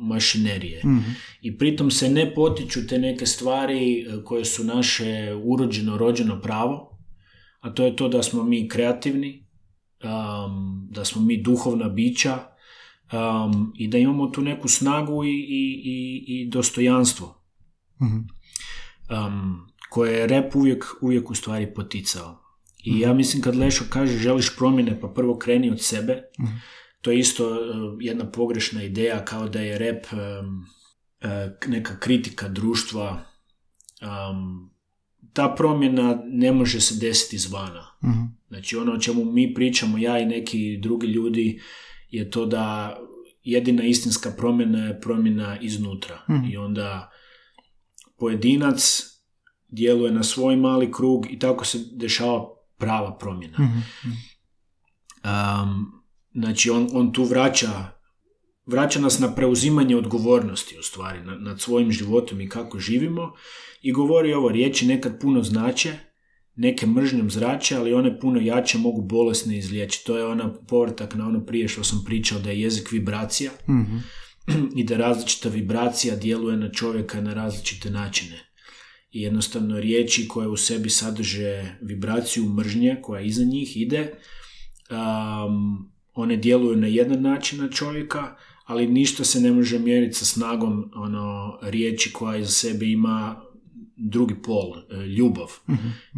mašinerije. 0.02 0.82
I 1.42 1.58
pritom 1.58 1.92
se 1.92 2.10
ne 2.10 2.34
potiču 2.34 2.88
te 2.88 3.00
neke 3.00 3.26
stvari 3.26 4.06
koje 4.26 4.46
su 4.46 4.64
naše 4.64 5.36
urođeno, 5.44 5.98
rođeno 5.98 6.42
pravo, 6.42 7.00
a 7.60 7.74
to 7.74 7.86
je 7.86 7.96
to 7.96 8.08
da 8.10 8.24
smo 8.24 8.44
mi 8.44 8.70
kreativni, 8.70 9.48
da 10.90 11.06
smo 11.06 11.22
mi 11.22 11.42
duhovna 11.42 11.90
bića 11.90 12.40
i 13.78 13.88
da 13.88 13.98
imamo 13.98 14.28
tu 14.28 14.42
neku 14.42 14.68
snagu 14.68 15.24
i, 15.24 15.30
i, 15.30 15.82
i, 15.84 16.24
i 16.28 16.50
dostojanstvo 16.50 17.44
um, 19.12 19.68
koje 19.90 20.20
je 20.20 20.28
rep 20.28 20.56
uvijek, 20.56 20.86
uvijek 21.02 21.30
u 21.32 21.36
stvari 21.36 21.74
poticao. 21.74 22.42
I 22.84 23.00
ja 23.00 23.14
mislim 23.14 23.42
kad 23.42 23.56
Lešo 23.56 23.84
kaže 23.90 24.18
želiš 24.18 24.56
promjene 24.58 25.00
pa 25.02 25.08
prvo 25.08 25.38
kreni 25.38 25.72
od 25.72 25.82
sebe, 25.82 26.22
to 27.02 27.12
je 27.12 27.20
isto 27.20 27.50
uh, 27.50 27.58
jedna 28.00 28.32
pogrešna 28.32 28.84
ideja 28.84 29.26
kao 29.26 29.50
da 29.50 29.60
je 29.60 29.78
rep 29.78 30.06
um, 30.12 30.20
uh, 31.24 31.30
neka 31.68 32.00
kritika 32.00 32.48
društva. 32.48 33.26
Um, 34.02 34.72
ta 35.34 35.56
promjena 35.58 36.22
ne 36.26 36.52
može 36.52 36.82
se 36.82 36.96
desiti 37.02 37.36
izvana. 37.36 37.88
Znači 38.48 38.78
ono 38.78 38.92
o 38.92 39.00
čemu 39.00 39.26
mi 39.26 39.54
pričamo, 39.54 39.98
ja 39.98 40.20
i 40.20 40.26
neki 40.26 40.78
drugi 40.78 41.08
ljudi, 41.08 41.62
je 42.10 42.30
to 42.30 42.46
da 42.46 42.98
jedina 43.44 43.84
istinska 43.84 44.32
promjena 44.38 44.86
je 44.86 45.02
promjena 45.02 45.60
iznutra. 45.60 46.22
I 46.52 46.58
onda 46.58 47.12
pojedinac 48.22 49.04
djeluje 49.68 50.12
na 50.12 50.24
svoj 50.24 50.56
mali 50.56 50.92
krug 50.92 51.26
i 51.30 51.40
tako 51.40 51.66
se 51.66 51.80
dešava 51.92 52.46
prava 52.78 53.18
promjena. 53.18 53.58
Um, 55.24 55.92
znači 56.34 56.70
on, 56.70 56.88
on 56.94 57.14
tu 57.14 57.24
vraća 57.24 57.70
vraća 58.66 59.00
nas 59.00 59.20
na 59.20 59.36
preuzimanje 59.36 59.96
odgovornosti 59.96 60.78
u 60.80 60.84
stvari 60.84 61.24
na- 61.24 61.36
nad 61.36 61.62
svojim 61.62 61.92
životom 61.92 62.42
i 62.42 62.50
kako 62.50 62.80
živimo 62.80 63.34
i 63.82 63.92
govori 63.92 64.34
ovo 64.34 64.50
riječi 64.50 64.88
nekad 64.88 65.20
puno 65.22 65.44
znače 65.44 65.94
neke 66.56 66.86
mržnjom 66.88 67.32
zrače, 67.32 67.76
ali 67.78 67.94
one 67.94 68.20
puno 68.20 68.40
jače 68.40 68.78
mogu 68.78 69.02
bolesne 69.02 69.58
izliječiti. 69.58 70.06
To 70.06 70.18
je 70.18 70.26
ona 70.26 70.54
povratak 70.54 71.16
na 71.16 71.28
ono 71.28 71.46
prije 71.46 71.68
što 71.68 71.84
sam 71.84 72.04
pričao 72.06 72.40
da 72.40 72.50
je 72.50 72.62
jezik 72.62 72.92
vibracija 72.92 73.52
i 74.80 74.84
da 74.84 74.98
različita 74.98 75.50
vibracija 75.50 76.16
djeluje 76.16 76.58
na 76.58 76.72
čovjeka 76.72 77.22
na 77.22 77.34
različite 77.34 77.90
načine. 77.90 78.40
I 79.12 79.22
jednostavno 79.22 79.80
riječi 79.80 80.28
koje 80.28 80.48
u 80.48 80.58
sebi 80.58 80.90
sadrže 80.90 81.76
vibraciju 81.82 82.46
mržnje 82.46 82.98
koja 83.02 83.22
iza 83.22 83.44
njih 83.44 83.78
ide, 83.78 84.14
um, 84.90 85.92
one 86.14 86.38
djeluju 86.38 86.78
na 86.78 86.88
jedan 86.88 87.22
način 87.22 87.60
na 87.60 87.70
čovjeka, 87.70 88.36
ali 88.66 88.88
ništa 88.88 89.24
se 89.24 89.40
ne 89.40 89.52
može 89.52 89.80
mjeriti 89.80 90.14
sa 90.14 90.26
snagom 90.26 90.92
ono 90.96 91.60
riječi 91.62 92.14
koja 92.14 92.38
iza 92.38 92.52
sebe 92.52 92.86
ima 92.86 93.42
drugi 93.96 94.36
pol, 94.44 94.74
e, 94.78 95.06
ljubav. 95.06 95.48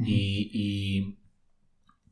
I, 0.08 0.50
I 0.54 1.04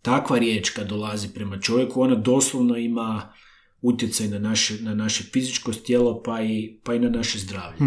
takva 0.01 0.37
riječ 0.37 0.69
kad 0.69 0.89
dolazi 0.89 1.33
prema 1.33 1.59
čovjeku, 1.59 2.01
ona 2.01 2.15
doslovno 2.15 2.77
ima 2.77 3.33
utjecaj 3.81 4.27
na 4.27 4.39
naše, 4.39 4.81
na 4.81 4.95
naše 4.95 5.23
fizičko 5.23 5.73
tijelo 5.73 6.23
pa 6.23 6.41
i, 6.41 6.79
pa 6.83 6.95
i 6.95 6.99
na 6.99 7.09
naše 7.09 7.39
zdravlje. 7.39 7.77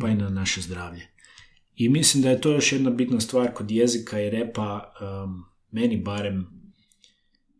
Pa 0.00 0.08
i 0.08 0.14
na 0.14 0.28
naše 0.28 0.60
zdravlje. 0.60 1.08
I 1.76 1.88
mislim 1.88 2.22
da 2.22 2.30
je 2.30 2.40
to 2.40 2.52
još 2.52 2.72
jedna 2.72 2.90
bitna 2.90 3.20
stvar 3.20 3.54
kod 3.54 3.70
jezika 3.70 4.20
i 4.20 4.30
repa, 4.30 4.92
um, 5.00 5.44
meni 5.70 5.96
barem, 5.96 6.54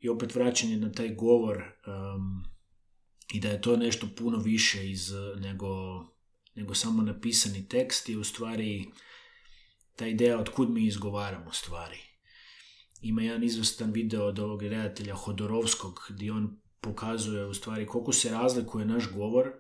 i 0.01 0.09
opet 0.09 0.35
vraćanje 0.35 0.77
na 0.77 0.93
taj 0.93 1.15
govor 1.15 1.57
um, 1.57 2.45
i 3.33 3.41
da 3.41 3.49
je 3.49 3.61
to 3.61 3.77
nešto 3.77 4.09
puno 4.17 4.39
više 4.39 4.91
iz, 4.91 5.13
nego, 5.37 5.69
nego 6.55 6.75
samo 6.75 7.03
napisani 7.03 7.69
tekst 7.69 8.09
i 8.09 8.17
u 8.17 8.25
stvari 8.25 8.85
ta 9.97 10.07
ideja 10.07 10.39
od 10.39 10.49
kud 10.49 10.71
mi 10.71 10.87
izgovaramo 10.87 11.53
stvari. 11.53 11.99
Ima 13.01 13.23
jedan 13.23 13.45
izvrstan 13.45 13.93
video 13.93 14.27
od 14.27 14.39
ovog 14.39 14.63
redatelja 14.63 15.15
Hodorovskog 15.15 16.01
gdje 16.09 16.33
on 16.33 16.61
pokazuje 16.85 17.47
u 17.47 17.55
stvari 17.55 17.87
koliko 17.87 18.13
se 18.13 18.31
razlikuje 18.31 18.87
naš 18.87 19.13
govor 19.13 19.53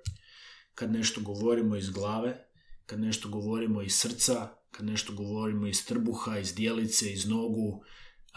kad 0.75 0.93
nešto 0.93 1.21
govorimo 1.21 1.77
iz 1.77 1.91
glave, 1.91 2.47
kad 2.87 3.01
nešto 3.01 3.29
govorimo 3.29 3.83
iz 3.83 3.95
srca, 3.95 4.49
kad 4.71 4.87
nešto 4.87 5.15
govorimo 5.15 5.67
iz 5.67 5.87
trbuha, 5.87 6.39
iz 6.39 6.55
dijelice, 6.55 7.13
iz 7.13 7.27
nogu. 7.29 7.83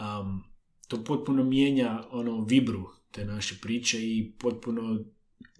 Um, 0.00 0.44
to 0.88 1.04
potpuno 1.04 1.44
mijenja 1.44 2.02
ono 2.10 2.44
vibru 2.44 2.88
te 3.10 3.24
naše 3.24 3.58
priče 3.62 3.98
i 4.00 4.36
potpuno 4.38 5.04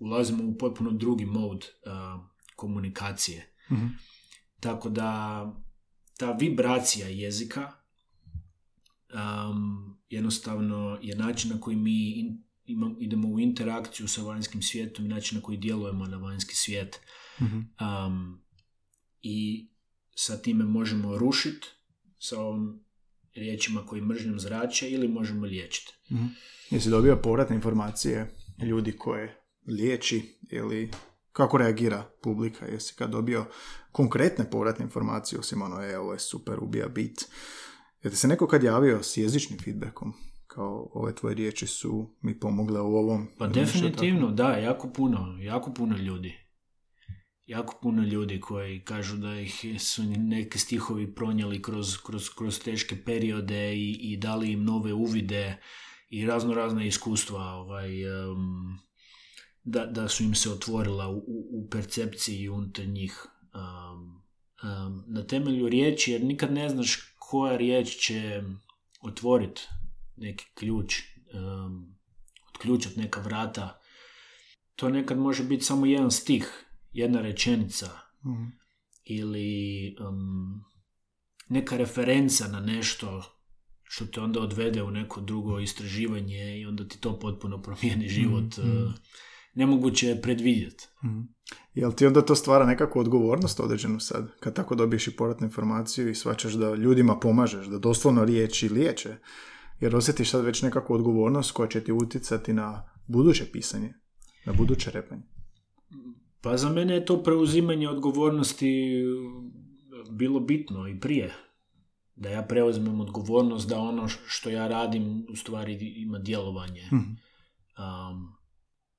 ulazimo 0.00 0.44
u 0.44 0.58
potpuno 0.58 0.90
drugi 0.90 1.24
mod 1.26 1.56
uh, 1.56 2.24
komunikacije. 2.56 3.54
Tako 4.60 4.88
da 4.88 5.42
ta 6.18 6.32
vibracija 6.32 7.08
jezika 7.08 7.72
um, 9.14 9.98
jednostavno 10.10 10.98
je 11.02 11.16
način 11.16 11.50
na 11.50 11.60
koji 11.60 11.76
mi 11.76 12.10
in- 12.10 12.47
idemo 12.98 13.28
u 13.28 13.40
interakciju 13.40 14.08
sa 14.08 14.22
vanjskim 14.22 14.62
svijetom 14.62 15.04
i 15.04 15.08
način 15.08 15.38
na 15.38 15.42
koji 15.42 15.58
djelujemo 15.58 16.06
na 16.06 16.16
vanjski 16.16 16.54
svijet. 16.54 17.00
Um, 17.40 18.42
I 19.22 19.68
sa 20.16 20.36
time 20.36 20.64
možemo 20.64 21.18
rušiti 21.18 21.66
sa 22.18 22.40
ovim 22.40 22.84
riječima 23.34 23.86
koji 23.86 24.02
mržnjom 24.02 24.40
zrače 24.40 24.90
ili 24.90 25.08
možemo 25.08 25.46
liječiti. 25.46 25.92
Jesi 26.70 26.90
dobio 26.90 27.16
povratne 27.16 27.56
informacije 27.56 28.34
ljudi 28.62 28.92
koje 28.92 29.40
liječi 29.66 30.38
ili 30.50 30.90
kako 31.32 31.58
reagira 31.58 32.10
publika? 32.22 32.66
Jesi 32.66 32.94
kad 32.94 33.10
dobio 33.10 33.46
konkretne 33.92 34.50
povratne 34.50 34.84
informacije, 34.84 35.38
osim 35.38 35.62
ono, 35.62 35.82
e, 35.82 35.98
ovo 35.98 36.12
je 36.12 36.18
super, 36.18 36.58
ubija 36.60 36.88
bit. 36.88 37.24
Je 38.02 38.10
ti 38.10 38.16
se 38.16 38.28
neko 38.28 38.46
kad 38.46 38.62
javio 38.62 39.02
s 39.02 39.16
jezičnim 39.16 39.58
feedbackom? 39.58 40.12
Kao, 40.58 40.90
ove 40.92 41.14
tvoje 41.14 41.34
riječi 41.34 41.66
su 41.66 42.16
mi 42.20 42.40
pomogle 42.40 42.80
u 42.80 42.96
ovom. 42.96 43.28
Pa 43.38 43.46
definitivno, 43.46 44.30
da, 44.30 44.50
jako 44.52 44.88
puno, 44.92 45.38
jako 45.42 45.72
puno 45.72 45.96
ljudi. 45.96 46.34
Jako 47.46 47.78
puno 47.82 48.02
ljudi 48.02 48.40
koji 48.40 48.84
kažu 48.84 49.16
da 49.16 49.40
ih 49.40 49.64
su 49.78 50.02
neki 50.04 50.58
stihovi 50.58 51.14
pronijeli 51.14 51.62
kroz, 51.62 51.96
kroz, 52.06 52.28
kroz 52.38 52.60
teške 52.60 53.04
periode 53.04 53.74
i, 53.76 53.92
i 53.92 54.16
dali 54.16 54.52
im 54.52 54.64
nove 54.64 54.92
uvide 54.92 55.56
i 56.10 56.26
razno 56.26 56.54
razna 56.54 56.84
iskustva 56.84 57.42
ovaj, 57.44 58.04
em, 58.04 58.78
da, 59.64 59.86
da 59.86 60.08
su 60.08 60.22
im 60.24 60.34
se 60.34 60.50
otvorila 60.50 61.08
u, 61.08 61.16
u- 61.18 61.48
u 61.52 61.68
percepciji 61.70 62.48
unutar 62.48 62.86
njih. 62.86 63.26
Um, 63.54 64.22
um, 64.62 65.04
na 65.06 65.26
temelju 65.26 65.68
riječi, 65.68 66.12
jer 66.12 66.24
nikad 66.24 66.52
ne 66.52 66.68
znaš 66.68 67.14
koja 67.18 67.56
riječ 67.56 67.96
će 68.06 68.42
otvoriti 69.02 69.62
neki 70.20 70.44
ključ, 70.54 70.94
um, 71.34 71.96
otključati 72.54 73.00
neka 73.00 73.20
vrata. 73.20 73.80
To 74.76 74.88
nekad 74.88 75.18
može 75.18 75.44
biti 75.44 75.64
samo 75.64 75.86
jedan 75.86 76.10
stih, 76.10 76.64
jedna 76.92 77.20
rečenica 77.20 77.86
Mhm. 78.24 78.44
ili 79.04 79.48
um, 80.08 80.64
neka 81.48 81.76
referenca 81.76 82.48
na 82.48 82.60
nešto 82.60 83.22
što 83.82 84.06
te 84.06 84.20
onda 84.20 84.40
odvede 84.40 84.82
u 84.82 84.90
neko 84.90 85.20
drugo 85.20 85.58
istraživanje 85.60 86.60
i 86.60 86.66
onda 86.66 86.88
ti 86.88 87.00
to 87.00 87.18
potpuno 87.18 87.62
promijeni 87.62 88.08
život. 88.08 88.56
Mhm. 88.58 88.70
uh, 88.70 88.92
Nemoguće 89.54 90.06
je 90.08 90.22
predvidjeti. 90.22 90.88
Mhm. 91.04 91.20
Jel 91.74 91.92
ti 91.92 92.06
onda 92.06 92.22
to 92.24 92.34
stvara 92.34 92.66
nekakvu 92.66 93.00
odgovornost 93.00 93.60
određenu 93.60 94.00
sad, 94.00 94.36
kad 94.40 94.54
tako 94.54 94.74
dobiješ 94.74 95.08
i 95.08 95.16
povratnu 95.16 95.46
informaciju 95.46 96.10
i 96.10 96.14
svačaš 96.14 96.52
da 96.52 96.74
ljudima 96.74 97.18
pomažeš, 97.18 97.66
da 97.66 97.78
doslovno 97.78 98.24
riječi 98.24 98.68
liječe, 98.68 99.16
jer 99.80 99.96
osjetiš 99.96 100.30
sad 100.30 100.44
već 100.44 100.62
nekakvu 100.62 100.94
odgovornost 100.94 101.52
koja 101.52 101.68
će 101.68 101.84
ti 101.84 101.92
utjecati 101.92 102.52
na 102.52 102.90
buduće 103.06 103.46
pisanje, 103.52 103.94
na 104.46 104.52
buduće 104.52 104.90
repanje. 104.90 105.22
Pa 106.40 106.56
za 106.56 106.68
mene 106.68 106.94
je 106.94 107.04
to 107.04 107.22
preuzimanje 107.22 107.88
odgovornosti 107.88 109.02
uh, 109.04 109.44
bilo 110.10 110.40
bitno 110.40 110.88
i 110.88 111.00
prije. 111.00 111.34
Da 112.14 112.28
ja 112.28 112.42
preuzmem 112.42 113.00
odgovornost 113.00 113.68
da 113.68 113.78
ono 113.78 114.08
što 114.08 114.50
ja 114.50 114.68
radim 114.68 115.26
u 115.30 115.36
stvari 115.36 115.74
ima 115.96 116.18
djelovanje 116.18 116.82
Mhm. 116.92 116.96
um, 116.98 118.32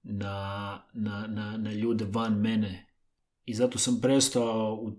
na, 0.03 0.81
na, 0.93 1.27
na, 1.27 1.57
na 1.57 1.73
ljude 1.73 2.05
van 2.11 2.33
mene. 2.33 2.85
I 3.45 3.53
zato 3.53 3.79
sam 3.79 4.01
prestao 4.01 4.79
u 4.81 4.91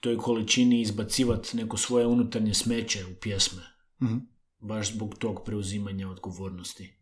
toj 0.00 0.16
količini 0.16 0.80
izbacivati 0.80 1.56
neko 1.56 1.76
svoje 1.76 2.06
unutarnje 2.06 2.54
smeće 2.54 3.04
u 3.06 3.20
pjesme. 3.20 3.62
Mhm. 4.02 4.16
Baš 4.64 4.92
zbog 4.92 5.14
tog 5.14 5.42
preuzimanja 5.44 6.08
odgovornosti. 6.08 6.96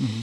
Mhm. 0.00 0.20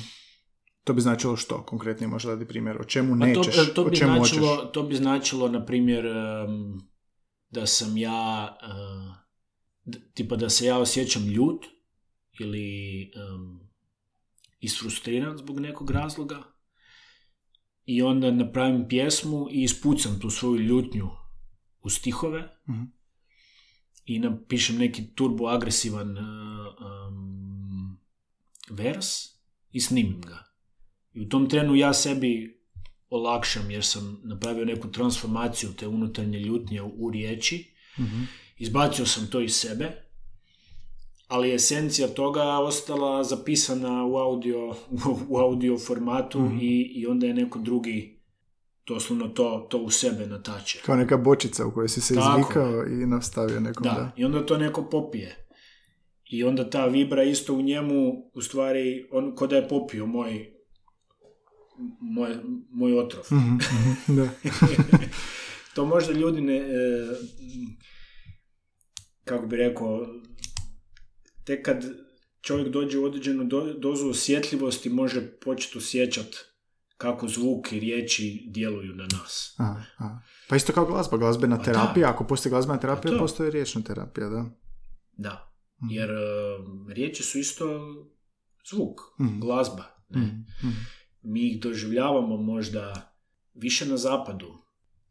To 0.83 0.93
bi 0.93 1.01
značilo 1.01 1.35
što? 1.35 1.63
Konkretnije 1.63 2.07
možda 2.07 2.35
dati 2.35 2.47
primjer. 2.47 2.77
O 2.77 2.83
čemu 2.83 3.15
Pa 3.15 3.25
to, 3.25 3.39
nećeš? 3.39 3.73
to, 3.73 3.81
o 3.81 3.85
bi 3.85 3.95
čemu 3.95 4.15
značilo, 4.15 4.47
hoćeš? 4.49 4.71
to 4.73 4.83
bi 4.83 4.95
značilo, 4.95 5.49
na 5.49 5.65
primjer, 5.65 6.05
em, 6.05 6.79
da 7.49 7.65
sam 7.65 7.97
ja, 7.97 8.57
eh, 8.61 9.15
d- 9.85 9.99
tipa 10.13 10.35
da 10.35 10.49
se 10.49 10.65
ja 10.65 10.77
osjećam 10.79 11.23
ljut 11.25 11.65
ili 12.39 13.01
em, 13.03 13.59
isfrustriran 14.59 15.37
zbog 15.37 15.59
nekog 15.59 15.91
razloga 15.91 16.43
i 17.85 18.01
onda 18.01 18.31
napravim 18.31 18.85
pjesmu 18.87 19.47
i 19.51 19.63
ispucam 19.63 20.19
tu 20.19 20.29
svoju 20.29 20.55
ljutnju 20.57 21.09
u 21.79 21.89
stihove 21.89 22.57
Mhm. 22.69 22.83
I 24.05 24.19
napišem 24.19 24.77
neki 24.77 25.07
turbo 25.15 25.47
agresivan 25.47 26.17
eh, 26.17 26.21
em, 26.21 27.97
vers 28.69 29.07
i 29.71 29.79
snimim 29.81 30.21
ga. 30.21 30.43
I 31.13 31.21
u 31.21 31.29
tom 31.29 31.49
trenu 31.49 31.75
ja 31.75 31.93
sebi 31.93 32.61
olakšam 33.09 33.71
jer 33.71 33.85
sam 33.85 34.21
napravio 34.23 34.65
neku 34.65 34.91
transformaciju 34.91 35.69
te 35.73 35.87
unutarnje 35.87 36.39
ljutnje 36.39 36.81
u, 36.81 37.09
riječi. 37.11 37.73
Mhm. 37.99 38.21
Izbacio 38.57 39.05
sam 39.05 39.27
to 39.27 39.41
iz 39.41 39.55
sebe, 39.55 39.91
ali 41.27 41.53
esencija 41.53 42.07
toga 42.07 42.43
ostala 42.43 43.23
zapisana 43.23 44.05
u 44.05 44.17
audio, 44.17 44.75
u 45.29 45.37
audio 45.37 45.77
formatu 45.77 46.39
Mhm. 46.39 46.57
i, 46.61 46.81
i 46.95 47.07
onda 47.07 47.27
je 47.27 47.33
neko 47.33 47.59
drugi 47.59 48.14
doslovno 48.87 49.27
to, 49.27 49.67
to 49.69 49.77
u 49.77 49.89
sebe 49.89 50.27
natače. 50.27 50.79
Kao 50.85 50.95
neka 50.95 51.17
bočica 51.17 51.65
u 51.65 51.73
kojoj 51.73 51.89
si 51.89 52.01
se 52.01 52.15
Tako 52.15 52.39
izvikao 52.39 52.85
i 52.85 53.05
nastavio 53.05 53.59
nekom 53.59 53.83
Da, 53.83 53.89
da. 53.89 54.11
i 54.17 54.25
onda 54.25 54.45
to 54.45 54.57
neko 54.57 54.89
popije. 54.89 55.47
I 56.29 56.43
onda 56.43 56.69
ta 56.69 56.85
vibra 56.85 57.23
isto 57.23 57.53
u 57.53 57.61
njemu, 57.61 58.31
u 58.33 58.41
stvari, 58.41 59.07
on 59.11 59.35
ko 59.35 59.47
da 59.47 59.55
je 59.55 59.67
popio 59.67 60.05
moj, 60.05 60.51
moj, 62.01 62.35
moj 62.71 62.99
otrov. 62.99 63.25
Mhm, 63.31 63.55
mhm, 63.55 64.15
da. 64.15 64.29
to 65.75 65.85
možda 65.85 66.13
ljudi 66.13 66.41
ne... 66.41 66.55
e, 66.57 66.65
kako 69.23 69.47
bi 69.47 69.55
rekao, 69.55 70.07
tek 71.43 71.65
kad 71.65 71.85
čovjek 72.41 72.67
dođe 72.69 72.99
u 72.99 73.03
određenu 73.03 73.43
do- 73.43 73.73
dozu 73.73 74.09
osjetljivosti 74.09 74.89
može 74.89 75.39
početi 75.39 75.77
osjećati 75.77 76.37
kako 76.97 77.27
zvuk 77.27 77.71
i 77.71 77.79
riječi 77.79 78.45
djeluju 78.47 78.95
na 78.95 79.03
nas. 79.03 79.55
Aha, 79.57 79.83
aha. 79.97 80.19
Pa 80.49 80.55
isto 80.55 80.73
kao 80.73 80.85
glazba, 80.85 81.17
glazbena 81.17 81.57
Pa 81.57 81.63
terapija, 81.63 82.09
ako 82.09 82.23
postoji 82.23 82.51
glazbena 82.51 82.79
terapija, 82.79 83.11
Pa 83.11 83.17
to. 83.17 83.23
postoji 83.23 83.51
riječna 83.51 83.81
terapija, 83.81 84.29
da. 84.29 84.45
Da. 85.13 85.53
Mhm. 85.83 85.91
Jer 85.91 86.09
e, 86.11 86.15
riječi 86.89 87.23
su 87.23 87.39
isto 87.39 87.65
zvuk, 88.71 88.99
Mhm. 89.19 89.39
glazba. 89.39 89.83
Ne? 90.09 90.21
Mhm, 90.21 90.35
mhm. 90.63 90.73
mi 91.21 91.47
ih 91.47 91.61
doživljavamo 91.61 92.37
možda 92.37 93.15
više 93.53 93.85
na 93.85 93.97
zapadu 93.97 94.53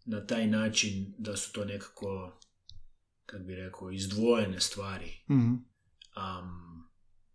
na 0.07 0.27
taj 0.27 0.47
način 0.47 1.15
da 1.19 1.37
su 1.37 1.53
to 1.53 1.65
nekako 1.65 2.39
kako 3.27 3.45
bi 3.45 3.55
rekao 3.55 3.91
izdvojene 3.91 4.61
stvari 4.61 5.13
um, 5.29 5.65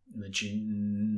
znači 0.10 0.56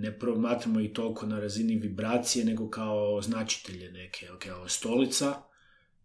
ne 0.01 0.19
promatramo 0.19 0.80
ih 0.80 0.91
toliko 0.93 1.26
na 1.26 1.39
razini 1.39 1.76
vibracije 1.76 2.45
nego 2.45 2.69
kao 2.69 3.22
značitelje 3.22 3.91
neke 3.91 4.31
ok, 4.31 4.43
stolica 4.68 5.35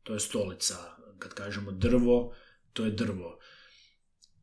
to 0.03 0.15
je 0.15 0.21
stolica 0.21 0.75
kad 1.19 1.35
kažemo 1.35 1.73
drvo 1.73 2.35
to 2.73 2.85
je 2.85 2.91
drvo 2.91 3.39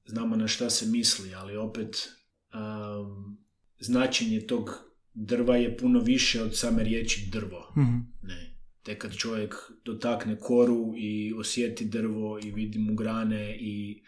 znamo 0.06 0.36
na 0.36 0.48
šta 0.48 0.70
se 0.70 0.86
misli 0.86 1.34
ali 1.36 1.58
opet 1.58 2.10
um, 2.54 3.38
značenje 3.80 4.42
tog 4.48 4.70
drva 5.14 5.58
je 5.58 5.78
puno 5.78 6.00
više 6.00 6.44
od 6.44 6.58
same 6.58 6.84
riječi 6.84 7.30
drvo 7.32 7.74
Mhm. 7.78 7.98
ne. 8.22 8.54
Tek 8.84 9.02
kad 9.02 9.16
čovjek 9.16 9.56
dotakne 9.86 10.40
koru 10.40 10.94
i 10.98 11.34
osjeti 11.34 11.86
drvo 11.86 12.40
i 12.44 12.52
vidi 12.52 12.80
mu 12.80 12.96
grane 12.96 13.58
i 13.60 14.04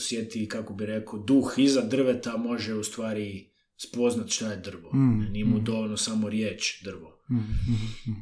osjeti, 0.00 0.48
kako 0.48 0.74
bi 0.74 0.86
rekao, 0.86 1.18
duh 1.18 1.54
iza 1.56 1.80
drveta 1.80 2.36
može 2.36 2.74
u 2.74 2.84
stvari 2.84 3.50
spoznat 3.76 4.28
šta 4.28 4.50
je 4.50 4.56
drvo. 4.56 4.90
Mm, 4.94 5.32
Nije 5.32 5.44
mu 5.44 5.56
mm. 5.56 5.64
dovoljno 5.64 5.96
samo 5.96 6.28
riječ 6.28 6.84
drvo. 6.84 7.22
Mhm, 7.30 7.40
mhm, 7.40 8.12
mhm. 8.12 8.20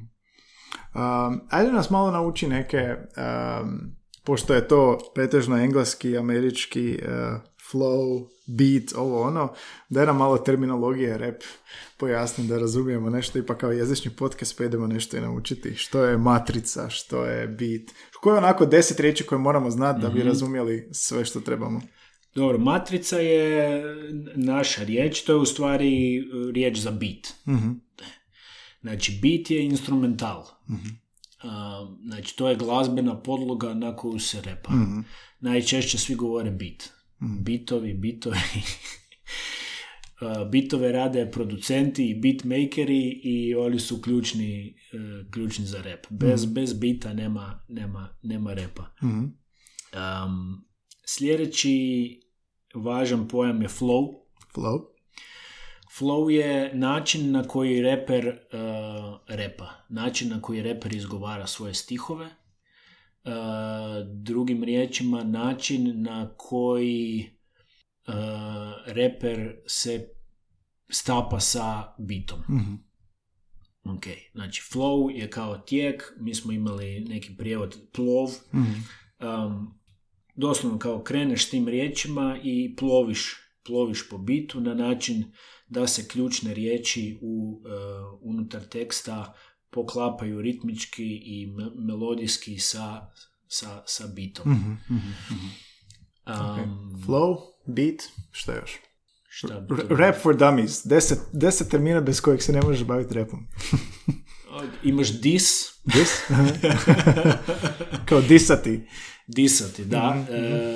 Um, 0.95 1.41
ajde 1.51 1.73
nas 1.73 1.91
malo 1.91 2.11
nauči 2.11 2.47
neke, 2.47 2.79
um, 2.79 3.97
pošto 4.25 4.55
je 4.55 4.69
to 4.69 4.99
pretežno 5.15 5.57
engleski, 5.57 6.17
američki 6.17 6.99
uh, 7.03 7.09
flow, 7.73 8.29
beat, 8.49 8.93
ovo 8.97 9.23
ono, 9.23 9.53
da 9.89 10.05
nam 10.05 10.17
malo 10.17 10.39
terminologije 10.39 11.19
rap 11.19 11.43
pojasnim 11.97 12.49
da 12.49 12.59
razumijemo 12.59 13.11
nešto, 13.11 13.39
ipak 13.39 13.59
kao 13.59 13.73
jezični 13.73 14.11
podcast 14.11 14.59
pa 14.59 14.65
idemo 14.65 14.87
nešto 14.87 15.17
i 15.17 15.21
naučiti. 15.21 15.75
Što 15.75 16.05
je 16.05 16.19
matrica, 16.19 16.89
što 16.91 17.25
je 17.25 17.49
beat, 17.49 17.83
koje 18.13 18.35
je 18.35 18.39
onako 18.39 18.67
deset 18.67 19.01
riječi 19.01 19.25
koje 19.25 19.39
moramo 19.39 19.71
znati 19.71 20.01
da 20.01 20.09
bi 20.09 20.19
Mhm. 20.19 20.29
razumjeli 20.29 20.89
sve 20.93 21.25
što 21.25 21.41
trebamo. 21.41 21.81
Dobro, 22.35 22.59
matrica 22.59 23.19
je 23.19 23.83
naša 24.37 24.85
riječ, 24.85 25.23
to 25.23 25.33
je 25.33 25.39
u 25.39 25.45
stvari 25.47 25.91
uh, 26.21 26.51
riječ 26.51 26.79
za 26.79 26.91
beat. 26.91 27.29
Mhm, 27.49 27.71
Znači, 28.81 29.19
beat 29.23 29.51
je 29.51 29.65
instrumental. 29.65 30.45
mhm, 30.71 30.89
Uh, 31.39 31.51
znači, 32.03 32.37
to 32.37 32.49
je 32.49 32.57
glazbena 32.57 33.23
podloga 33.23 33.75
na 33.75 33.97
koju 33.97 34.19
se 34.19 34.41
repa. 34.41 34.73
mhm, 34.73 35.01
Najčešće 35.41 35.99
svi 35.99 36.15
govore 36.15 36.51
beat. 36.51 36.98
Mhm. 37.23 37.43
bitovi, 37.45 37.95
bitovi. 37.95 38.39
Bitove 40.51 40.93
rade 40.93 41.31
producenti 41.31 42.11
i 42.11 42.15
beatmakeri 42.15 43.21
i 43.25 43.55
oni 43.55 43.79
su 43.81 44.03
ključni, 44.03 44.75
uh, 44.93 45.31
ključni 45.31 45.67
za 45.67 45.83
rap. 45.83 46.07
Bez, 46.11 46.47
bez 46.47 46.73
bita 46.73 47.13
nema, 47.13 47.65
nema, 47.69 48.09
nema 48.23 48.55
repa. 48.55 48.91
mhm, 49.03 49.25
Um, 49.93 50.65
sljedeći 51.05 52.21
važan 52.75 53.29
pojam 53.29 53.63
je 53.63 53.69
flow. 53.69 54.15
Flow. 54.55 54.85
Flow 55.99 56.31
je 56.31 56.75
način 56.75 57.31
na 57.31 57.43
koji 57.43 57.83
reper 57.83 58.27
uh, 58.29 59.19
repa, 59.29 59.71
način 59.89 60.29
na 60.29 60.43
koji 60.43 60.63
reper 60.63 60.95
izgovara 60.95 61.47
svoje 61.47 61.75
stihove. 61.75 62.31
Uh, 63.29 63.35
drugim 64.23 64.65
riječima, 64.65 65.25
način 65.25 66.03
na 66.03 66.35
koji 66.37 67.31
uh, 68.09 68.15
reper 68.87 69.57
se 69.67 70.09
stapa 70.91 71.41
sa 71.41 71.95
bitom. 71.99 72.39
Mhm, 72.49 72.75
Ok, 73.85 74.05
znači 74.33 74.63
flow 74.73 75.11
je 75.11 75.31
kao 75.31 75.59
tijek, 75.59 76.13
mi 76.21 76.35
smo 76.35 76.53
imali 76.53 77.01
neki 77.01 77.37
prijevod 77.37 77.77
plov, 77.93 78.29
mhm, 78.55 78.73
um, 79.21 79.79
doslovno 80.35 80.79
kao 80.79 81.03
kreneš 81.03 81.51
tim 81.51 81.69
riječima 81.69 82.39
i 82.45 82.77
ploviš, 82.77 83.37
ploviš 83.65 84.09
po 84.11 84.19
bitu 84.19 84.61
na 84.61 84.75
način 84.75 85.25
da 85.67 85.87
se 85.87 86.09
ključne 86.09 86.55
riječi 86.55 87.19
u, 87.23 87.63
uh, 87.65 88.21
unutar 88.23 88.63
teksta 88.63 89.35
poklapaju 89.71 90.41
ritmički 90.41 91.05
i 91.17 91.47
me- 91.49 91.71
melodijski 91.77 92.59
sa, 92.59 93.07
sa, 93.49 93.83
sa 93.87 94.07
bitom. 94.07 94.53
mhm, 94.53 94.71
mhm, 94.91 95.09
mhm. 95.31 95.47
Um, 96.27 97.03
Flow, 97.07 97.37
beat, 97.67 98.03
što 98.31 98.53
još? 98.53 98.71
šta 99.29 99.61
bi 99.61 99.75
R- 99.75 99.87
Rap 99.91 100.17
for 100.17 100.37
dummies. 100.37 100.81
Deset, 100.85 101.19
deset 101.33 101.69
termina 101.69 102.01
bez 102.01 102.21
kojeg 102.21 102.43
se 102.43 102.53
ne 102.53 102.63
možeš 102.63 102.85
baviti 102.85 103.15
rapom. 103.15 103.47
Imaš 104.85 105.21
dis, 105.21 105.53
Dis? 105.85 106.09
Kao 108.09 108.21
disati. 108.23 108.81
disati, 109.27 109.85
da, 109.85 110.15
Mhm, 110.15 110.33
e, 110.33 110.75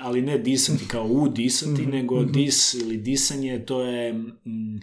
ali 0.00 0.22
ne 0.22 0.38
disati 0.38 0.88
kao 0.88 1.04
u 1.04 1.28
disati, 1.28 1.70
Mhm, 1.72 1.90
nego 1.90 2.24
dis 2.24 2.74
ili 2.74 2.96
disanje, 2.96 3.64
to 3.64 3.82
je 3.82 4.12
mm, 4.12 4.80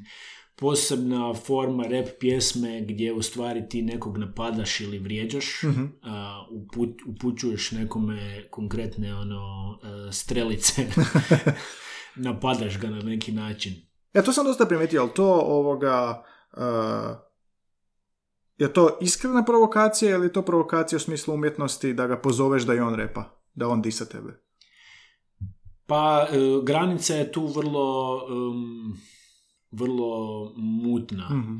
posebna 0.59 1.33
forma 1.33 1.83
rap 1.83 2.07
pjesme 2.19 2.81
gdje 2.81 3.13
u 3.13 3.21
stvari 3.21 3.69
ti 3.69 3.81
nekog 3.81 4.17
napadaš 4.17 4.79
ili 4.79 4.99
vrijeđaš, 4.99 5.63
Mhm. 5.63 5.85
a, 6.03 6.45
uput, 6.51 6.89
upućuješ 7.07 7.71
nekome 7.71 8.47
konkretne 8.49 9.15
ono 9.15 9.79
e, 9.83 10.11
strelice, 10.11 10.85
napadaš 12.27 12.79
ga 12.79 12.89
na 12.89 12.99
neki 12.99 13.31
način. 13.31 13.73
Ja 14.13 14.21
to 14.23 14.33
sam 14.33 14.45
dosta 14.45 14.65
primijetio, 14.65 15.01
ali 15.01 15.11
to 15.15 15.33
ovoga... 15.33 16.23
Uh, 16.57 17.27
je 18.57 18.73
to 18.73 18.97
iskrena 19.01 19.45
provokacija 19.45 20.15
ili 20.15 20.25
je 20.25 20.33
to 20.33 20.41
provokacija 20.41 20.97
u 20.97 20.99
smislu 20.99 21.33
umjetnosti 21.33 21.93
da 21.93 22.07
ga 22.07 22.17
pozoveš 22.17 22.63
da 22.63 22.73
i 22.73 22.79
on 22.79 22.95
repa? 22.95 23.41
Da 23.53 23.67
on 23.67 23.81
disa 23.81 24.05
tebe? 24.05 24.43
Pa 25.85 26.27
e, 26.31 26.37
granica 26.63 27.15
je 27.15 27.31
tu 27.31 27.47
vrlo 27.47 28.19
vrlo 29.71 30.53
mutna. 30.57 31.29
Mhm, 31.29 31.57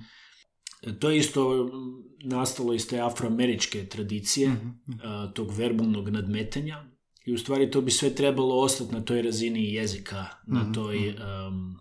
To 0.99 1.09
je 1.09 1.17
isto 1.17 1.63
mm, 1.63 2.03
nastalo 2.29 2.73
iz 2.73 2.88
te 2.88 2.99
afroameričke 2.99 3.85
tradicije, 3.89 4.49
mhm, 4.49 4.67
mhm. 4.67 4.99
a, 5.03 5.31
tog 5.35 5.51
verbalnog 5.57 6.09
nadmetanja. 6.09 6.85
I 7.25 7.34
u 7.34 7.38
stvari 7.38 7.71
to 7.71 7.81
bi 7.81 7.91
sve 7.91 8.15
trebalo 8.15 8.55
ostati 8.59 8.93
na 8.93 9.01
toj 9.01 9.21
razini 9.21 9.73
jezika, 9.73 10.25
na 10.47 10.61
Mhm, 10.61 10.73
toj 10.73 11.09
um, 11.09 11.79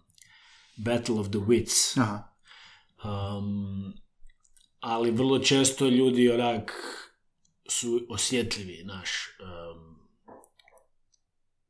battle 0.76 1.14
of 1.14 1.28
the 1.28 1.38
wits. 1.38 2.00
Aha. 2.00 2.36
Um, 3.04 3.94
ali 4.80 5.10
vrlo 5.10 5.38
često 5.38 5.88
ljudi 5.88 6.30
onak 6.30 6.72
su 7.68 8.06
osjetljivi, 8.08 8.84
naš, 8.84 9.10
um, 9.40 9.85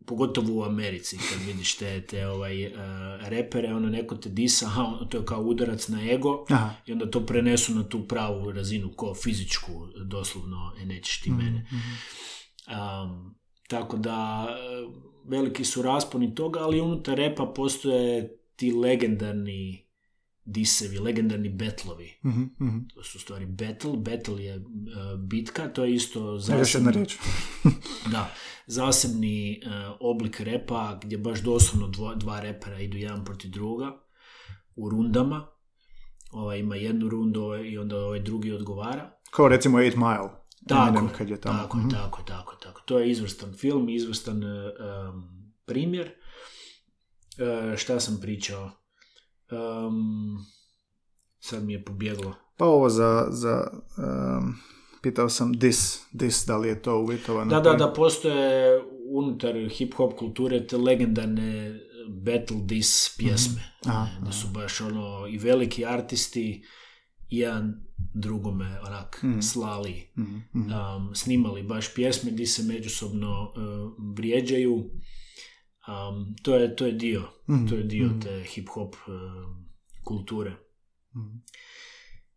pogotovo 0.06 0.58
u 0.60 0.64
Americi 0.64 1.16
kad 1.16 1.46
vidiš 1.46 1.76
te, 1.76 2.06
te 2.06 2.26
ovaj, 2.26 2.66
uh, 2.66 2.72
repere, 3.20 3.74
ono 3.74 3.88
neko 3.88 4.16
te 4.16 4.28
disa, 4.28 4.66
aha, 4.66 5.06
to 5.10 5.18
je 5.18 5.24
kao 5.24 5.42
udarac 5.42 5.88
na 5.88 6.12
ego 6.12 6.44
Aha. 6.48 6.74
i 6.86 6.92
onda 6.92 7.10
to 7.10 7.26
prenesu 7.26 7.74
na 7.74 7.88
tu 7.88 8.08
pravu 8.08 8.52
razinu, 8.52 8.92
ko 8.96 9.14
fizičku, 9.14 9.72
doslovno, 10.04 10.72
e, 10.82 10.86
nećeš 10.86 11.20
ti 11.20 11.30
mene. 11.30 11.66
Um, 12.66 13.34
tako 13.68 13.96
da, 13.96 14.48
e, 14.50 14.54
veliki 15.24 15.64
su 15.64 15.82
rasponi 15.82 16.34
toga, 16.34 16.60
ali 16.60 16.80
unutar 16.80 17.16
repa 17.16 17.46
postoje 17.46 18.38
ti 18.56 18.72
legendarni 18.72 19.85
disevi, 20.46 20.98
legendarni 20.98 21.48
betlovi. 21.48 22.12
Mhm, 22.24 22.42
mhm. 22.60 22.78
To 22.94 23.02
su 23.02 23.20
stvari 23.20 23.46
battle, 23.46 23.96
battle 23.96 24.44
je 24.44 24.54
e, 24.54 24.60
bitka, 25.18 25.68
to 25.68 25.84
je 25.84 25.94
isto 25.94 26.38
jedna 26.74 26.90
riječ. 26.90 27.16
da, 28.12 28.30
zasebni 28.66 29.52
e, 29.52 29.58
oblik 30.00 30.40
repa 30.40 31.00
gdje 31.02 31.18
baš 31.18 31.40
doslovno 31.40 31.88
dva, 31.88 32.14
dva 32.14 32.40
repera 32.40 32.80
idu 32.80 32.96
jedan 32.96 33.24
protiv 33.24 33.50
druga 33.50 33.98
u 34.76 34.88
rundama. 34.90 35.46
Ovaj 36.30 36.58
ima 36.58 36.76
jednu 36.76 37.08
rundu 37.08 37.42
ovaj, 37.42 37.62
i 37.62 37.78
onda 37.78 37.96
ovaj 37.96 38.20
drugi 38.20 38.52
odgovara. 38.52 39.10
Kao 39.30 39.48
recimo 39.48 39.78
8 39.78 39.96
Mile. 39.96 40.30
Tako, 40.68 40.88
Eminem 40.88 41.08
kad 41.08 41.30
je 41.30 41.40
tamo. 41.40 41.58
tako, 41.58 41.78
Mhm. 41.78 41.88
tako, 41.90 42.22
tako, 42.22 42.54
tako. 42.56 42.80
To 42.80 42.98
je 42.98 43.10
izvrstan 43.10 43.52
film, 43.52 43.88
izvrstan 43.88 44.42
em, 44.42 44.68
primjer. 45.66 46.10
E, 47.72 47.76
šta 47.76 48.00
sam 48.00 48.18
pričao? 48.20 48.70
Em, 49.50 50.36
sad 51.38 51.64
mi 51.64 51.72
je 51.72 51.84
pobjeglo. 51.84 52.34
Pa 52.56 52.64
ovo 52.64 52.88
za, 52.88 53.26
za 53.30 53.70
um, 53.98 54.54
pitao 55.02 55.28
sam 55.28 55.52
dis, 55.52 56.00
dis, 56.12 56.44
da 56.46 56.56
li 56.56 56.68
je 56.68 56.82
to 56.82 56.98
uvjetovano? 56.98 57.50
Da, 57.50 57.60
da, 57.60 57.72
da, 57.76 57.92
postoje 57.92 58.80
unutar 59.10 59.54
hip-hop 59.54 60.16
kulture 60.18 60.66
te 60.66 60.76
legendarne 60.76 61.78
battle 62.24 62.56
diss 62.64 63.16
pjesme. 63.18 63.62
Aha, 63.86 64.04
Ne, 64.04 64.26
da 64.26 64.32
su 64.32 64.48
baš 64.54 64.80
ono 64.80 65.26
i 65.30 65.38
veliki 65.38 65.84
artisti 65.86 66.64
jedan 67.28 67.74
drugome 68.14 68.80
onak 68.86 69.24
slali, 69.52 70.12
Mhm, 70.16 70.36
mhm. 70.54 70.72
um, 70.72 71.14
snimali 71.14 71.62
baš 71.62 71.94
pjesme 71.94 72.30
gdje 72.30 72.46
se 72.46 72.62
međusobno 72.62 73.42
uh, 73.42 73.92
vrijeđaju. 74.16 74.90
Um, 75.88 76.36
to, 76.42 76.56
je, 76.56 76.76
to 76.76 76.86
je 76.86 76.92
dio, 76.92 77.22
Mhm, 77.48 77.66
to 77.66 77.74
je 77.74 77.82
dio 77.82 78.06
mhm. 78.06 78.20
te 78.20 78.44
hip-hop 78.44 78.94
um, 79.06 79.66
kulture. 80.04 80.52
Mhm. 81.16 81.36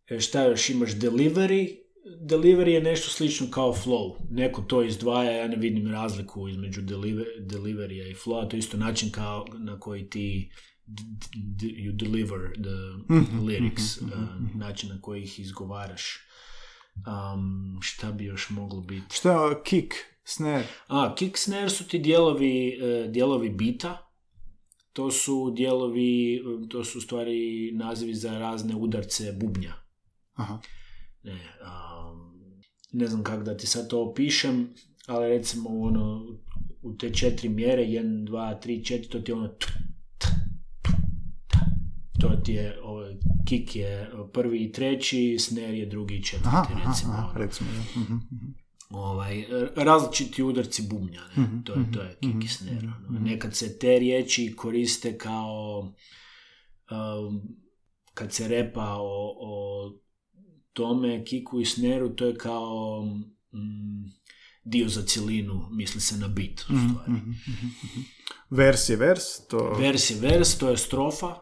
E, 0.07 0.19
šta 0.19 0.43
još 0.43 0.69
imaš? 0.69 0.89
Delivery? 0.91 1.75
Delivery 2.21 2.67
je 2.69 2.81
nešto 2.81 3.09
slično 3.09 3.47
kao 3.51 3.73
flow. 3.73 4.15
Neko 4.29 4.61
to 4.61 4.83
izdvaja 4.83 5.31
ja 5.31 5.47
ne 5.47 5.55
vidim 5.55 5.91
razliku 5.91 6.47
između 6.47 6.81
deliver, 6.81 7.25
deliverija 7.39 8.07
i 8.07 8.13
flowa. 8.15 8.49
To 8.49 8.55
je 8.55 8.59
isto 8.59 8.77
način 8.77 9.11
kao 9.11 9.45
na 9.57 9.79
koji 9.79 10.09
ti 10.09 10.51
d- 10.85 11.03
d- 11.33 11.67
you 11.67 11.91
deliver 11.91 12.39
the 12.53 13.13
Mhm, 13.13 13.39
lyrics 13.39 14.01
uh, 14.03 14.09
način 14.55 14.89
na 14.89 15.01
koji 15.01 15.23
ih 15.23 15.39
izgovaraš. 15.39 16.03
Um, 16.95 17.77
šta 17.81 18.11
bi 18.11 18.25
još 18.25 18.49
moglo 18.49 18.81
biti 18.81 19.15
Šta 19.15 19.45
je 19.45 19.55
kick, 19.65 19.93
snare? 20.29 20.67
a, 20.87 21.15
kick 21.15 21.37
snare 21.37 21.69
su 21.69 21.87
ti 21.87 21.99
dijelovi, 21.99 22.69
e, 22.81 23.07
dijelovi 23.09 23.49
bita. 23.49 24.05
To 24.93 25.11
su 25.11 25.51
dijelovi, 25.55 26.35
e, 26.35 26.67
to 26.69 26.83
su 26.83 27.01
stvari 27.01 27.71
nazivi 27.71 28.13
za 28.13 28.39
razne 28.39 28.75
udarce 28.75 29.31
bubnja. 29.33 29.73
Aha. 30.33 30.59
Ne, 31.23 31.39
am, 31.63 32.33
ne 32.91 33.07
znam 33.07 33.23
kako 33.23 33.43
da 33.43 33.57
ti 33.57 33.67
sad 33.67 33.87
to 33.89 34.01
opišem, 34.09 34.73
ali 35.07 35.27
recimo 35.29 35.69
ono, 35.69 36.25
u 36.81 36.93
te 36.97 37.13
četiri 37.13 37.49
mjere, 37.49 37.83
1, 37.83 38.27
2, 38.27 38.59
3, 38.65 38.81
4, 38.93 39.09
to 39.09 39.19
ti 39.19 39.31
je 39.31 39.35
ono 39.35 39.47
t, 39.47 39.65
t, 40.17 40.27
t, 40.81 40.89
t. 41.47 41.57
to 42.21 42.29
ti 42.43 42.53
je, 42.53 42.79
ovaj, 42.83 43.15
kick 43.47 43.75
je 43.75 44.09
prvi 44.33 44.63
i 44.63 44.71
treći, 44.71 45.37
snare 45.39 45.77
je 45.77 45.85
drugi 45.85 46.15
i 46.15 46.23
četvrti, 46.23 46.49
Aha, 46.73 46.89
recimo. 46.89 47.13
aha, 47.13 47.27
ono 47.29 47.39
recimo. 47.39 47.69
da. 47.71 48.01
Mhm, 48.01 48.13
mhm. 48.13 48.51
Ovaj, 48.89 49.45
različiti 49.75 50.43
udarci 50.43 50.81
bubnja, 50.81 51.21
ne? 51.37 51.43
Mhm, 51.43 51.61
to, 51.61 51.73
je, 51.73 51.91
to 51.93 52.01
je 52.01 52.17
mhm, 52.23 52.41
i 52.41 52.47
snare. 52.47 52.75
mhm, 52.75 52.93
ono. 53.07 53.19
mhm. 53.19 53.23
Nekad 53.23 53.55
se 53.55 53.79
te 53.79 53.99
riječi 53.99 54.53
koriste 54.57 55.17
kao 55.17 55.79
um, 56.91 57.41
kad 58.13 58.33
se 58.33 58.47
repa 58.47 58.95
o, 58.99 59.35
o 59.39 59.91
tome, 60.73 61.25
kiku 61.25 61.61
i 61.61 61.65
sneru, 61.65 62.09
to 62.09 62.25
je 62.25 62.35
kao 62.35 63.03
mm, 63.53 64.11
dio 64.63 64.87
za 64.87 65.01
cjelinu, 65.05 65.67
misli 65.71 66.01
se 66.01 66.17
na 66.17 66.27
bit. 66.27 66.65
Mhm, 66.69 66.77
mhm, 67.07 67.29
mhm. 67.29 68.01
Vers 68.49 68.89
je 68.89 68.95
vers, 68.95 69.47
to... 69.47 69.75
Vers 69.79 70.09
je 70.09 70.15
vers, 70.19 70.57
to 70.57 70.69
je 70.69 70.77
strofa, 70.77 71.35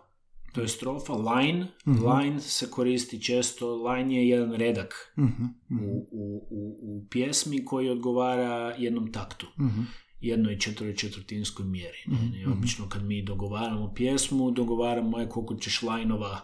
to 0.57 0.61
je 0.61 0.67
strofa, 0.67 1.13
line, 1.13 1.67
Mhm. 1.85 2.05
line 2.07 2.39
se 2.41 2.69
koristi 2.69 3.21
često, 3.21 3.75
line 3.84 4.15
je 4.15 4.29
jedan 4.29 4.53
redak 4.53 5.13
mhm, 5.17 5.43
u, 5.81 6.07
u, 6.11 6.47
u, 6.49 6.77
u 6.81 7.07
pjesmi 7.09 7.65
koji 7.65 7.89
odgovara 7.89 8.75
jednom 8.77 9.11
taktu. 9.11 9.47
mhm. 9.59 9.81
jednoj 10.21 10.59
četvr 10.59 10.95
četvrtinskoj 10.97 11.65
mjeri. 11.65 11.97
Ne? 12.07 12.39
I 12.39 12.45
obično 12.45 12.89
kad 12.89 13.03
mi 13.03 13.21
dogovaramo 13.21 13.93
pjesmu, 13.93 14.51
dogovaramo 14.51 15.19
je 15.19 15.29
koliko 15.29 15.55
ćeš 15.55 15.81
lajnova, 15.81 16.39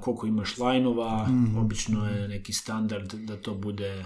koliko 0.00 0.26
imaš 0.26 0.58
lajnova, 0.58 1.28
obično 1.58 2.08
je 2.08 2.28
neki 2.28 2.52
standard 2.52 3.14
da 3.14 3.36
to 3.36 3.54
bude 3.54 4.04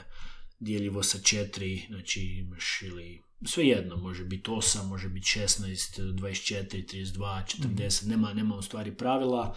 dijeljivo 0.60 1.02
sa 1.02 1.18
četiri, 1.18 1.82
znači 1.88 2.20
imaš 2.20 2.82
ili 2.82 3.22
svejedno, 3.44 3.96
može 3.96 4.24
biti 4.24 4.50
8, 4.50 4.88
može 4.88 5.08
biti 5.08 5.26
16, 5.26 6.00
24, 6.14 6.86
32, 6.86 7.42
40, 7.78 8.08
nema, 8.08 8.34
nema 8.34 8.54
u 8.54 8.62
stvari 8.62 8.96
pravila, 8.96 9.56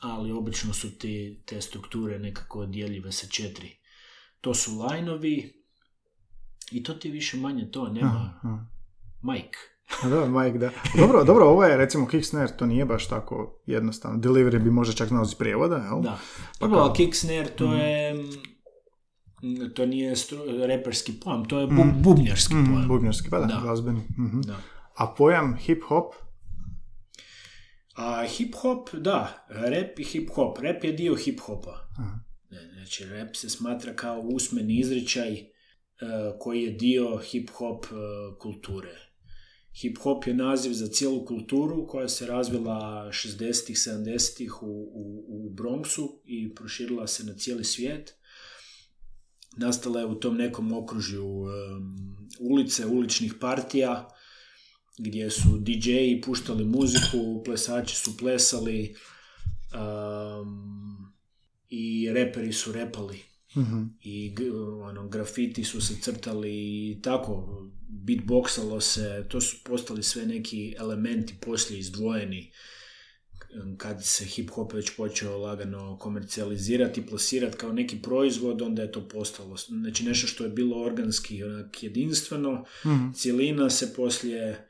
ali 0.00 0.32
obično 0.32 0.74
su 0.74 0.98
ti, 0.98 1.42
te 1.46 1.60
strukture 1.60 2.18
nekako 2.18 2.66
dijeljive 2.66 3.12
sa 3.12 3.26
četiri. 3.26 3.78
To 4.40 4.54
su 4.54 4.78
lajnovi 4.78 5.64
i 6.70 6.82
to 6.82 6.94
ti 6.94 7.08
je 7.08 7.12
više 7.12 7.36
manje 7.36 7.70
to, 7.70 7.88
nema. 7.88 8.40
A 10.02 10.08
Da, 10.08 10.26
Mike, 10.26 10.58
da. 10.58 10.70
Dobro, 10.98 11.24
dobro, 11.24 11.44
ovo 11.44 11.64
je 11.64 11.76
recimo 11.76 12.06
kick 12.06 12.24
snare, 12.24 12.56
to 12.56 12.66
nije 12.66 12.84
baš 12.84 13.08
tako 13.08 13.62
jednostavno. 13.66 14.18
Delivery 14.18 14.58
bi 14.58 14.70
možda 14.70 14.94
čak 14.94 15.08
znao 15.08 15.22
iz 15.22 15.34
prijevoda, 15.34 15.76
jel? 15.76 16.02
Da. 16.02 16.18
Pa 16.58 16.66
Dobro, 16.66 16.76
kao- 16.78 16.86
ali 16.86 16.96
kick 16.96 17.14
snare 17.14 17.46
to 17.48 17.74
je 17.74 18.14
mm, 18.14 18.30
to 19.68 19.86
nije 19.86 20.10
stru- 20.12 20.66
reperski 20.66 21.12
pojam, 21.14 21.44
to 21.44 21.60
je 21.60 21.66
bu- 21.66 22.02
bubnjarski 22.02 22.54
Mhm, 22.54 22.66
pojam. 22.66 22.88
bubnjarski, 22.88 23.30
pa 23.30 23.38
da, 23.38 23.46
Da. 23.46 23.60
glazbeni. 23.62 24.00
Mhm. 24.18 24.40
Da. 24.40 24.56
A 24.96 25.06
pojam 25.08 25.58
hip-hop, 25.58 26.12
A 27.94 28.24
hip-hop, 28.28 28.94
da, 28.94 29.46
rap 29.50 29.98
i 29.98 30.04
hip-hop. 30.04 30.58
Rap 30.58 30.84
je 30.84 30.92
dio 30.92 31.14
hip-hopa. 31.14 31.74
Aha. 31.96 32.18
Znači, 32.74 33.04
rap 33.04 33.36
se 33.36 33.50
smatra 33.50 33.94
kao 33.94 34.20
usmeni 34.20 34.78
izričaj 34.78 35.32
e, 35.32 35.46
koji 36.40 36.62
je 36.62 36.70
dio 36.70 37.04
hip-hop 37.04 37.84
e, 37.84 37.88
kulture. 38.38 38.94
Hip-hop 39.74 40.26
je 40.26 40.34
naziv 40.34 40.72
za 40.72 40.86
cijelu 40.86 41.24
kulturu 41.24 41.86
koja 41.86 42.08
se 42.08 42.26
razvila 42.26 42.78
60-ih, 43.04 43.76
70-ih 43.78 44.62
u, 44.62 44.66
u, 44.66 45.24
u 45.28 45.50
Bronxu 45.50 46.08
i 46.24 46.54
proširila 46.54 47.06
se 47.06 47.24
na 47.24 47.34
cijeli 47.34 47.64
svijet. 47.64 48.14
Nastala 49.58 50.00
je 50.00 50.06
u 50.06 50.14
tom 50.14 50.36
nekom 50.36 50.72
okružju 50.72 51.46
ulice, 52.40 52.86
uličnih 52.86 53.34
partija, 53.40 54.08
gdje 54.98 55.30
su 55.30 55.58
DJ-i 55.58 56.20
puštali 56.24 56.64
muziku, 56.64 57.42
plesači 57.44 57.96
su 57.96 58.16
plesali 58.16 58.94
um, 59.74 61.12
i 61.68 62.10
reperi 62.12 62.52
su 62.52 62.72
repali 62.72 63.28
Mhm. 63.56 63.82
i 64.02 64.34
ono, 64.82 65.08
grafiti 65.08 65.64
su 65.64 65.80
se 65.80 65.94
crtali 66.00 66.50
i 66.90 67.00
tako, 67.02 67.62
beatboxalo 67.88 68.80
se, 68.80 69.26
to 69.28 69.40
su 69.40 69.56
postali 69.64 70.02
sve 70.02 70.26
neki 70.26 70.74
elementi 70.78 71.34
poslije 71.40 71.78
izdvojeni 71.78 72.52
kad 73.76 74.04
se 74.04 74.24
hip 74.24 74.50
hop 74.50 74.72
već 74.72 74.90
počeo 74.96 75.38
lagano 75.38 75.98
komercijalizirati 75.98 77.06
plasirati 77.06 77.56
kao 77.56 77.72
neki 77.72 78.02
proizvod, 78.02 78.62
onda 78.62 78.82
je 78.82 78.92
to 78.92 79.08
postalo, 79.08 79.56
znači 79.56 80.04
nešto 80.04 80.26
što 80.26 80.44
je 80.44 80.50
bilo 80.50 80.82
organski 80.84 81.44
onak 81.44 81.82
jedinstveno, 81.82 82.64
Mhm. 82.86 83.10
cijelina 83.12 83.70
se 83.70 83.94
poslije 83.94 84.68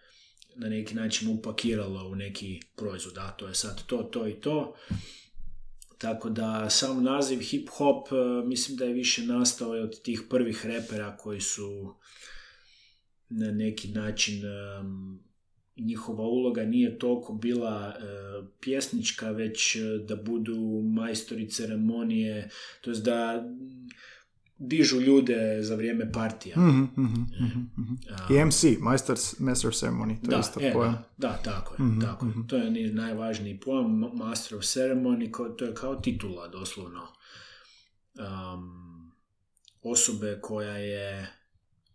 na 0.56 0.68
neki 0.68 0.94
način 0.94 1.28
upakirala 1.28 2.04
u 2.08 2.14
neki 2.14 2.60
proizvod, 2.76 3.18
a 3.18 3.30
to 3.30 3.48
je 3.48 3.54
sad 3.54 3.86
to, 3.86 3.96
to 3.96 4.28
i 4.28 4.34
to. 4.40 4.74
Tako 5.98 6.30
da 6.30 6.70
sam 6.70 7.02
naziv 7.04 7.40
hip 7.40 7.68
hop 7.68 8.08
e, 8.12 8.46
mislim 8.46 8.76
da 8.76 8.84
je 8.84 8.92
više 8.92 9.22
nastao 9.22 9.70
od 9.70 10.02
tih 10.02 10.22
prvih 10.30 10.66
repera 10.66 11.16
koji 11.16 11.40
su 11.40 11.94
na 13.28 13.50
neki 13.50 13.88
način 13.88 14.42
njihova 15.78 16.24
uloga 16.24 16.64
nije 16.64 16.98
toliko 16.98 17.32
bila 17.32 17.88
e, 17.90 18.02
pjesnička, 18.60 19.30
već 19.30 19.76
e, 19.76 19.80
da 19.98 20.16
budu 20.16 20.56
majstori 20.84 21.50
ceremonije, 21.50 22.50
to 22.80 22.90
jest 22.90 23.04
da 23.04 23.44
dižu 24.58 25.00
ljude 25.00 25.58
za 25.62 25.74
vrijeme 25.74 26.12
partija. 26.12 26.56
Mhm, 26.58 26.80
mhm, 26.96 27.20
mhm, 27.40 27.60
mhm. 27.78 27.94
I 28.30 28.44
MC, 28.44 28.78
Master, 28.80 29.16
Master 29.38 29.70
Ceremony, 29.70 30.16
to 30.16 30.24
je 30.24 30.28
Da, 30.28 30.38
isto 30.38 30.60
e, 30.62 30.72
pojam. 30.72 30.92
da, 31.18 31.28
da, 31.28 31.36
tako 31.44 31.74
je, 31.74 31.82
Mhm, 31.82 32.00
tako 32.00 32.26
je. 32.26 32.32
To 32.48 32.56
je 32.56 32.70
ni- 32.70 32.92
najvažniji 32.92 33.60
pojam, 33.60 33.86
Master 34.14 34.58
of 34.58 34.64
Ceremony, 34.64 35.30
to 35.58 35.64
je 35.64 35.74
kao 35.74 35.94
titula 35.96 36.48
doslovno 36.48 37.00
um, 38.14 39.12
osobe 39.82 40.38
koja 40.42 40.72
je, 40.72 41.28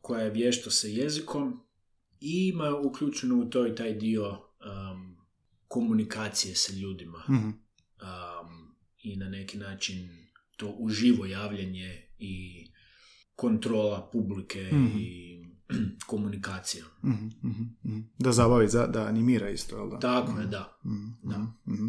koja 0.01 0.21
je 0.21 0.29
vješta 0.31 0.71
sa 0.71 0.87
jezikom 0.87 1.62
i 2.25 2.47
ima 2.47 2.75
uključeno 2.77 3.35
u 3.37 3.45
to 3.45 3.67
i 3.67 3.75
taj 3.75 3.93
dio 3.93 4.29
um, 4.29 5.17
komunikacije 5.67 6.55
sa 6.55 6.73
ljudima 6.73 7.23
Mhm. 7.29 7.47
um, 7.47 7.53
i 8.97 9.15
na 9.15 9.29
neki 9.29 9.57
način 9.57 10.09
to 10.57 10.67
uživo 10.69 11.25
javljanje 11.25 12.07
i 12.19 12.65
kontrola 13.35 14.09
publike 14.11 14.69
Mhm. 14.73 14.97
i 14.97 15.33
komunikacija. 16.07 16.85
Mhm, 17.03 17.25
mhm, 17.43 17.63
mhm. 17.85 17.99
Da 18.19 18.31
zabavi, 18.31 18.67
za, 18.67 18.87
da 18.87 19.01
animira 19.01 19.49
isto, 19.49 19.77
jel 19.77 19.89
da? 19.89 19.99
Tako 19.99 20.39
je, 20.39 20.47
da. 20.47 20.79
Mhm, 20.85 21.07
Da. 21.23 21.37
mhm. 21.67 21.87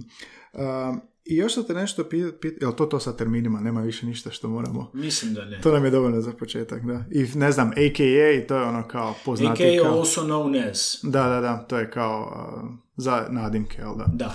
I 1.24 1.36
još 1.36 1.54
sam 1.54 1.64
te 1.64 1.74
nešto 1.74 2.04
pitao, 2.04 2.32
pit, 2.40 2.62
jel 2.62 2.72
to 2.72 2.86
to 2.86 3.00
sa 3.00 3.16
terminima, 3.16 3.60
nema 3.60 3.80
više 3.80 4.06
ništa 4.06 4.30
što 4.30 4.48
moramo... 4.48 4.90
Mislim 4.94 5.34
da 5.34 5.44
ne. 5.44 5.60
To 5.60 5.72
nam 5.72 5.84
je 5.84 5.90
dovoljno 5.90 6.20
za 6.20 6.32
početak, 6.32 6.86
da. 6.86 7.04
I 7.10 7.26
ne 7.34 7.52
znam, 7.52 7.68
AKA, 7.70 8.46
to 8.48 8.56
je 8.56 8.62
ono 8.62 8.88
kao 8.88 9.14
poznati 9.24 9.62
AKA 9.64 9.82
kao... 9.82 9.98
also 9.98 10.20
known 10.22 10.70
as. 10.70 10.98
Da, 11.02 11.28
da, 11.28 11.40
da, 11.40 11.56
to 11.68 11.78
je 11.78 11.90
kao 11.90 12.32
uh, 12.62 12.70
za 12.96 13.26
nadimke, 13.30 13.78
jel 13.78 13.96
da? 13.96 14.04
Da. 14.14 14.34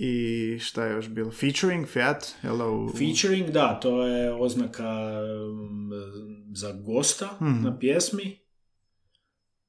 I 0.00 0.58
šta 0.58 0.84
je 0.84 0.92
još 0.92 1.08
bilo? 1.08 1.30
Featuring, 1.30 1.86
Fiat, 1.86 2.24
jel 2.42 2.58
da? 2.58 2.66
U... 2.66 2.88
Featuring, 2.88 3.50
da, 3.50 3.80
to 3.82 4.06
je 4.06 4.32
oznaka 4.32 4.88
um, 5.50 5.90
za 6.54 6.72
gosta 6.72 7.28
Mhm. 7.40 7.62
na 7.64 7.78
pjesmi. 7.78 8.38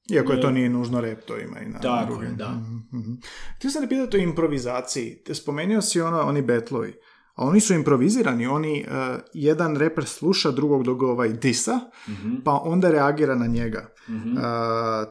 Iako 0.09 0.33
je 0.33 0.41
to 0.41 0.47
E, 0.47 0.51
nije 0.51 0.69
nužno 0.69 1.01
rep, 1.01 1.25
to 1.25 1.37
ima 1.37 1.59
i 1.59 1.65
na 1.65 1.79
Tako 1.79 2.05
drugim. 2.05 2.29
je, 2.29 2.35
da. 2.35 2.49
Mhm, 2.49 2.75
mhm. 2.93 3.13
Htio 3.55 3.69
sam 3.69 3.81
te 3.81 3.89
pitati 3.89 4.17
o 4.17 4.21
improvizaciji. 4.21 5.15
Te 5.17 5.35
spomenuo 5.35 5.81
si 5.81 6.01
ono, 6.01 6.19
oni 6.19 6.41
betlovi. 6.41 6.93
A 7.35 7.43
oni 7.43 7.59
su 7.59 7.73
improvizirani, 7.73 8.47
oni, 8.47 8.85
uh, 8.87 8.93
jedan 9.33 9.75
reper 9.75 10.05
sluša 10.05 10.51
drugog 10.51 10.83
dok 10.83 11.01
ovaj 11.03 11.29
disa, 11.29 11.79
Mhm, 12.07 12.35
pa 12.45 12.51
onda 12.53 12.91
reagira 12.91 13.35
na 13.35 13.47
njega. 13.47 13.93
mhm. 14.09 14.31
Uh, 14.31 14.43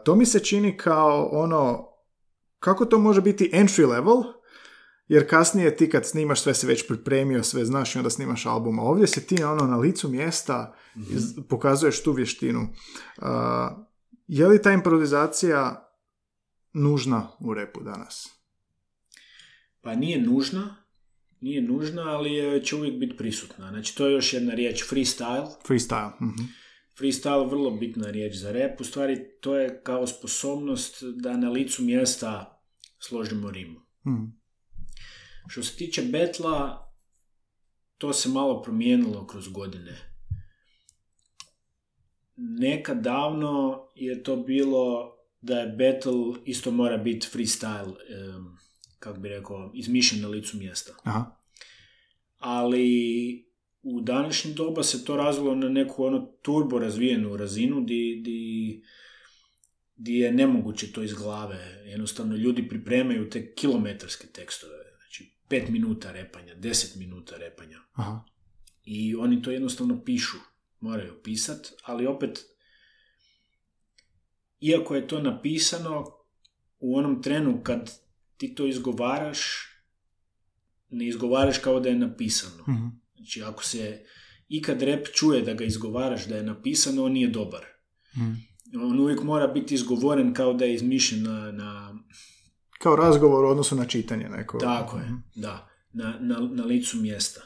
to 0.05 0.15
mi 0.15 0.27
se 0.27 0.39
čini 0.41 0.77
kao 0.77 1.29
ono, 1.33 1.85
kako 2.59 2.85
to 2.85 2.99
može 2.99 3.21
biti 3.21 3.51
entry 3.55 3.89
level, 3.89 4.23
jer 5.09 5.31
kasnije 5.31 5.77
ti 5.77 5.91
kad 5.91 6.07
snimaš 6.07 6.41
sve 6.41 6.55
si 6.55 6.67
već 6.67 6.87
pripremio, 6.89 7.43
sve 7.43 7.65
znaš 7.65 7.95
i 7.95 7.99
onda 7.99 8.11
snimaš 8.11 8.47
album, 8.47 8.79
a 8.79 8.83
ovdje 8.83 9.07
se 9.07 9.21
ti 9.21 9.43
ono 9.43 9.67
na 9.67 9.77
licu 9.77 10.09
mjesta 10.09 10.75
iz- 10.97 11.35
pokazuješ 11.49 12.03
tu 12.03 12.13
vještinu. 12.13 12.61
Uh, 13.19 13.27
je 14.29 14.47
li 14.47 14.63
ta 14.63 14.73
improvizacija 14.73 15.91
nužna 16.73 17.29
u 17.41 17.55
repu 17.55 17.81
danas? 17.83 18.29
Pa 19.81 19.95
nije 19.95 20.21
nužna, 20.21 20.77
nije 21.41 21.63
nužna, 21.63 22.03
ali 22.03 22.63
će 22.65 22.77
uvijek 22.77 22.99
biti 22.99 23.17
prisutna. 23.17 23.69
Znači, 23.69 23.97
to 23.97 24.07
je 24.07 24.13
još 24.13 24.33
jedna 24.33 24.55
riječ, 24.55 24.85
freestyle. 24.91 25.49
Freestyle. 25.69 26.13
mhm. 26.21 26.43
Freestyle 26.99 27.51
vrlo 27.51 27.71
bitna 27.71 28.11
riječ 28.11 28.37
za 28.37 28.53
rap. 28.53 28.81
U 28.81 28.85
stvari, 28.85 29.19
to 29.41 29.57
je 29.59 29.83
kao 29.83 30.07
sposobnost 30.07 31.03
da 31.03 31.37
na 31.37 31.51
licu 31.51 31.83
mjesta 31.83 32.63
složimo 32.99 33.51
rimu. 33.51 33.81
Mhm. 34.07 34.25
Što 35.49 35.63
se 35.63 35.77
tiče 35.77 36.03
betla, 36.03 36.89
to 37.99 38.13
se 38.13 38.29
malo 38.29 38.63
promijenilo 38.63 39.27
kroz 39.27 39.49
godine. 39.49 40.08
Nekad 42.41 43.03
davno 43.03 43.87
je 43.95 44.23
to 44.23 44.37
bilo 44.37 45.15
da 45.41 45.59
je 45.59 45.69
battle 45.69 46.43
isto 46.45 46.71
mora 46.71 46.97
biti 46.97 47.29
freestyle, 47.33 47.95
em, 48.09 48.57
kako 48.99 49.21
bi 49.21 49.29
rekao, 49.29 49.71
izmišljen 49.75 50.23
na 50.23 50.29
licu 50.29 50.57
mjesta. 50.57 50.93
Aha. 51.03 51.37
Ali 52.39 53.49
u 53.83 54.01
današnjem 54.01 54.55
doba 54.55 54.83
se 54.83 55.05
to 55.05 55.17
razvilo 55.17 55.55
na 55.55 55.69
neku 55.69 56.05
ono 56.05 56.33
turbo 56.43 56.79
razvijenu 56.79 57.37
razinu 57.37 57.81
di, 57.81 58.21
di, 58.25 58.83
di 59.97 60.19
je 60.19 60.33
nemoguće 60.33 60.93
to 60.93 61.03
iz 61.03 61.15
glave. 61.15 61.83
Jednostavno 61.85 62.37
ljudi 62.37 62.69
pripremaju 62.69 63.31
te 63.31 63.55
kilometarske 63.55 64.27
tekstove. 64.27 64.75
Znači, 64.97 65.33
pet 65.49 65.69
minuta 65.69 66.13
repanja, 66.13 66.55
deset 66.55 66.97
minuta 66.97 67.37
repanja. 67.37 67.79
Aha. 67.93 68.25
I 68.85 69.17
oni 69.17 69.43
to 69.43 69.51
jednostavno 69.51 70.05
pišu. 70.05 70.39
Moraju 70.81 71.23
pisat, 71.23 71.59
ali 71.83 72.07
opet, 72.07 72.39
iako 74.61 74.95
je 74.97 75.09
to 75.09 75.21
napisano, 75.21 76.05
u 76.81 76.97
onom 76.97 77.23
trenu 77.23 77.61
kad 77.63 77.91
ti 78.37 78.55
to 78.55 78.67
izgovaraš, 78.67 79.67
ne 80.91 81.07
izgovaraš 81.07 81.59
kao 81.59 81.81
da 81.81 81.89
je 81.89 81.95
napisano. 81.97 82.63
Mhm. 82.69 82.87
Znači, 83.17 83.43
ako 83.43 83.65
se 83.65 84.05
ikad 84.49 84.83
rep 84.83 85.07
čuje 85.15 85.43
da 85.43 85.55
ga 85.55 85.65
izgovaraš 85.65 86.27
da 86.27 86.37
je 86.37 86.43
napisano, 86.43 87.05
on 87.05 87.13
nije 87.13 87.29
dobar. 87.29 87.65
Mhm. 88.17 88.33
On 88.83 89.01
uvijek 89.01 89.23
mora 89.23 89.47
biti 89.47 89.75
izgovoren 89.75 90.35
kao 90.35 90.53
da 90.55 90.65
je 90.65 90.75
izmišljen 90.75 91.23
na, 91.23 91.53
na 91.53 91.99
Kao 92.79 92.97
razgovor 92.97 93.45
u 93.45 93.49
odnosu 93.49 93.77
na 93.77 93.85
čitanje 93.85 94.29
neko. 94.29 94.59
tako 94.59 94.97
je, 94.99 95.05
Mhm. 95.05 95.15
da, 95.35 95.69
na, 95.93 96.19
na, 96.21 96.41
na 96.43 96.65
licu 96.65 96.97
mjesta. 96.97 97.41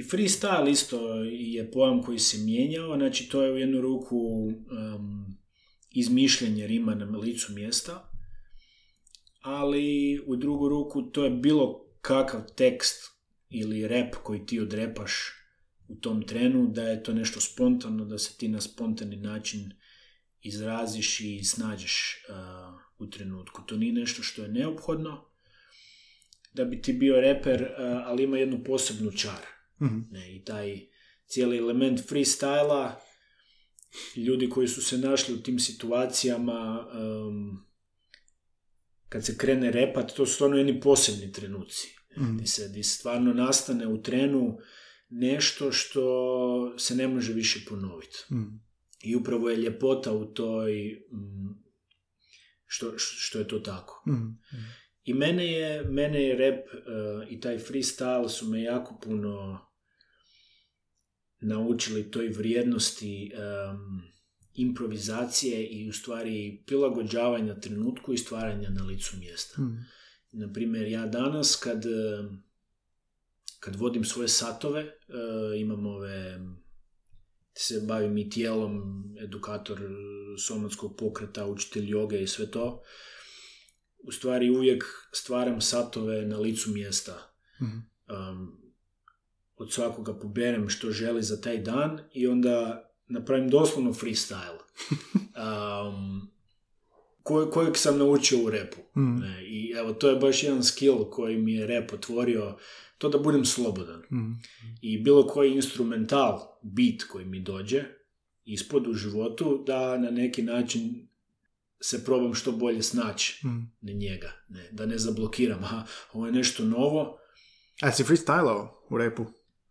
I 0.00 0.02
freestyle 0.02 0.70
isto 0.70 1.14
je 1.24 1.70
pojam 1.70 2.02
koji 2.02 2.18
se 2.18 2.38
mijenjao, 2.38 2.96
znači 2.96 3.28
to 3.28 3.42
je 3.42 3.52
u 3.52 3.58
jednu 3.58 3.80
ruku 3.80 4.16
um, 4.16 5.36
izmišljanje 5.90 6.66
rima 6.66 6.94
na 6.94 7.18
licu 7.18 7.52
mjesta, 7.52 8.10
ali 9.40 10.20
u 10.26 10.36
drugu 10.36 10.68
ruku 10.68 11.02
to 11.02 11.24
je 11.24 11.30
bilo 11.30 11.86
kakav 12.00 12.40
tekst 12.56 13.10
ili 13.50 13.88
rep 13.88 14.14
koji 14.14 14.46
ti 14.46 14.60
odrepaš 14.60 15.12
u 15.88 15.94
tom 15.94 16.22
trenu, 16.22 16.66
da 16.66 16.82
je 16.82 17.02
to 17.02 17.14
nešto 17.14 17.40
spontano, 17.40 18.04
da 18.04 18.18
se 18.18 18.38
ti 18.38 18.48
na 18.48 18.60
spontani 18.60 19.16
način 19.16 19.72
izraziš 20.42 21.20
i 21.20 21.44
snađeš 21.44 22.24
uh, 22.28 22.80
u 22.98 23.10
trenutku. 23.10 23.62
To 23.66 23.76
nije 23.76 23.92
nešto 23.92 24.22
što 24.22 24.42
je 24.42 24.48
neophodno 24.48 25.24
da 26.52 26.64
bi 26.64 26.82
ti 26.82 26.92
bio 26.92 27.20
reper, 27.20 27.62
uh, 27.62 27.68
ali 28.04 28.22
ima 28.22 28.38
jednu 28.38 28.64
posebnu 28.64 29.12
čar. 29.12 29.59
Mhm. 29.80 30.00
Ne, 30.10 30.36
I 30.36 30.44
taj 30.44 30.86
cijeli 31.26 31.58
element 31.58 32.00
freestyla, 32.08 32.92
ljudi 34.16 34.48
koji 34.48 34.68
su 34.68 34.82
se 34.82 34.98
našli 34.98 35.34
u 35.34 35.42
tim 35.42 35.58
situacijama, 35.58 36.86
um, 36.92 37.66
kad 39.08 39.26
se 39.26 39.36
krene 39.36 39.70
repat, 39.70 40.12
to 40.12 40.26
su 40.26 40.34
stvarno 40.34 40.56
jedni 40.56 40.80
posebni 40.80 41.32
trenuci. 41.32 41.88
Mhm. 42.18 42.36
Di 42.36 42.46
se, 42.46 42.68
di 42.68 42.82
stvarno 42.82 43.34
nastane 43.34 43.86
u 43.86 44.02
trenu 44.02 44.58
nešto 45.08 45.72
što 45.72 46.78
se 46.78 46.94
ne 46.94 47.08
može 47.08 47.32
više 47.32 47.64
ponoviti. 47.68 48.16
Mhm. 48.32 48.48
I 49.02 49.16
upravo 49.16 49.50
je 49.50 49.56
ljepota 49.56 50.12
u 50.12 50.24
toj 50.24 51.02
mm, 51.12 51.64
što, 52.66 52.92
što 52.96 53.38
je 53.38 53.48
to 53.48 53.58
tako. 53.58 54.02
Mhm. 54.08 54.26
I 55.04 55.14
mene 55.14 55.52
je, 55.52 55.84
mene 55.84 56.22
je 56.22 56.36
rap 56.36 56.64
uh, 56.74 57.30
i 57.30 57.40
taj 57.40 57.58
freestyle 57.58 58.28
su 58.28 58.48
me 58.48 58.62
jako 58.62 58.98
puno 59.02 59.60
naučili 61.40 62.10
toj 62.10 62.28
vrijednosti 62.28 63.32
um, 63.34 64.02
improvizacije 64.54 65.66
i 65.66 65.88
u 65.88 65.92
stvari 65.92 66.62
prilagođavanja 66.66 67.60
trenutku 67.60 68.12
i 68.12 68.18
stvaranja 68.18 68.70
na 68.70 68.84
licu 68.84 69.16
mjesta. 69.16 69.62
Mhm. 69.62 69.76
Na 70.32 70.52
primjer, 70.52 70.88
ja 70.88 71.06
danas 71.06 71.56
kad, 71.56 71.84
kad 73.60 73.76
vodim 73.76 74.04
svoje 74.04 74.28
satove, 74.28 74.80
eh, 74.80 75.60
imam 75.60 75.86
ove, 75.86 76.40
se 77.54 77.80
bavim 77.88 78.18
i 78.18 78.30
tijelom, 78.30 79.04
edukator 79.20 79.80
somatskog 80.46 80.96
pokreta, 80.96 81.46
učitelj 81.46 81.90
joge 81.90 82.22
i 82.22 82.26
sve 82.26 82.50
to, 82.50 82.82
u 83.98 84.12
stvari 84.12 84.50
uvijek 84.50 84.84
stvaram 85.12 85.60
satove 85.60 86.26
na 86.26 86.38
licu 86.38 86.70
mjesta. 86.70 87.32
Um, 87.60 88.59
od 89.60 89.72
svakoga 89.72 90.14
poberem 90.14 90.68
što 90.68 90.90
želi 90.90 91.22
za 91.22 91.40
taj 91.40 91.58
dan 91.58 92.00
i 92.12 92.26
onda 92.26 92.84
napravim 93.08 93.48
doslovno 93.48 93.90
freestyle. 93.92 94.58
Um, 95.32 96.30
koj- 97.22 97.50
kojeg 97.50 97.76
sam 97.76 97.98
naučio 97.98 98.38
u 98.38 98.50
repu. 98.50 98.76
Ne, 98.94 99.44
I 99.44 99.72
evo, 99.72 99.92
to 99.92 100.10
je 100.10 100.16
baš 100.16 100.42
jedan 100.42 100.62
skill 100.62 101.04
koji 101.04 101.36
mi 101.36 101.54
je 101.54 101.66
rep 101.66 101.92
otvorio, 101.92 102.56
to 102.98 103.08
da 103.08 103.18
budem 103.18 103.44
slobodan. 103.44 104.02
Mhm. 104.02 104.32
I 104.82 104.98
bilo 104.98 105.26
koji 105.26 105.52
instrumental, 105.52 106.40
beat 106.62 107.02
koji 107.02 107.24
mi 107.24 107.40
dođe 107.40 107.84
ispod 108.44 108.86
u 108.86 108.94
životu, 108.94 109.64
da 109.66 109.98
na 109.98 110.10
neki 110.10 110.42
način 110.42 111.08
se 111.80 112.04
probam 112.04 112.34
što 112.34 112.52
bolje 112.52 112.82
snaći 112.82 113.46
Mm. 113.46 113.72
na 113.80 113.92
njega, 113.92 114.32
ne, 114.48 114.68
da 114.72 114.86
ne 114.86 114.98
zablokiram, 114.98 115.58
aha, 115.60 115.82
ovo 116.12 116.26
je 116.26 116.32
nešto 116.32 116.64
novo, 116.64 117.16
A 117.82 117.92
si 117.92 118.04
freestylao 118.04 118.68
u 118.90 118.98
repu? 118.98 119.26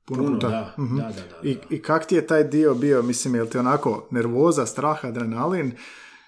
Puno, 0.09 0.23
puno, 0.23 0.35
puta? 0.35 0.49
da, 0.49 0.73
Mhm. 0.77 0.97
da, 0.97 1.03
da, 1.03 1.11
da, 1.11 1.49
I, 1.49 1.55
da. 1.55 1.61
I 1.69 1.81
kak 1.81 2.07
ti 2.07 2.15
je 2.15 2.27
taj 2.27 2.43
dio 2.43 2.73
bio, 2.73 3.01
mislim, 3.03 3.35
je 3.35 3.43
li 3.43 3.49
ti 3.49 3.57
onako 3.57 4.07
nervoza, 4.11 4.65
strah, 4.65 5.05
adrenalin 5.05 5.71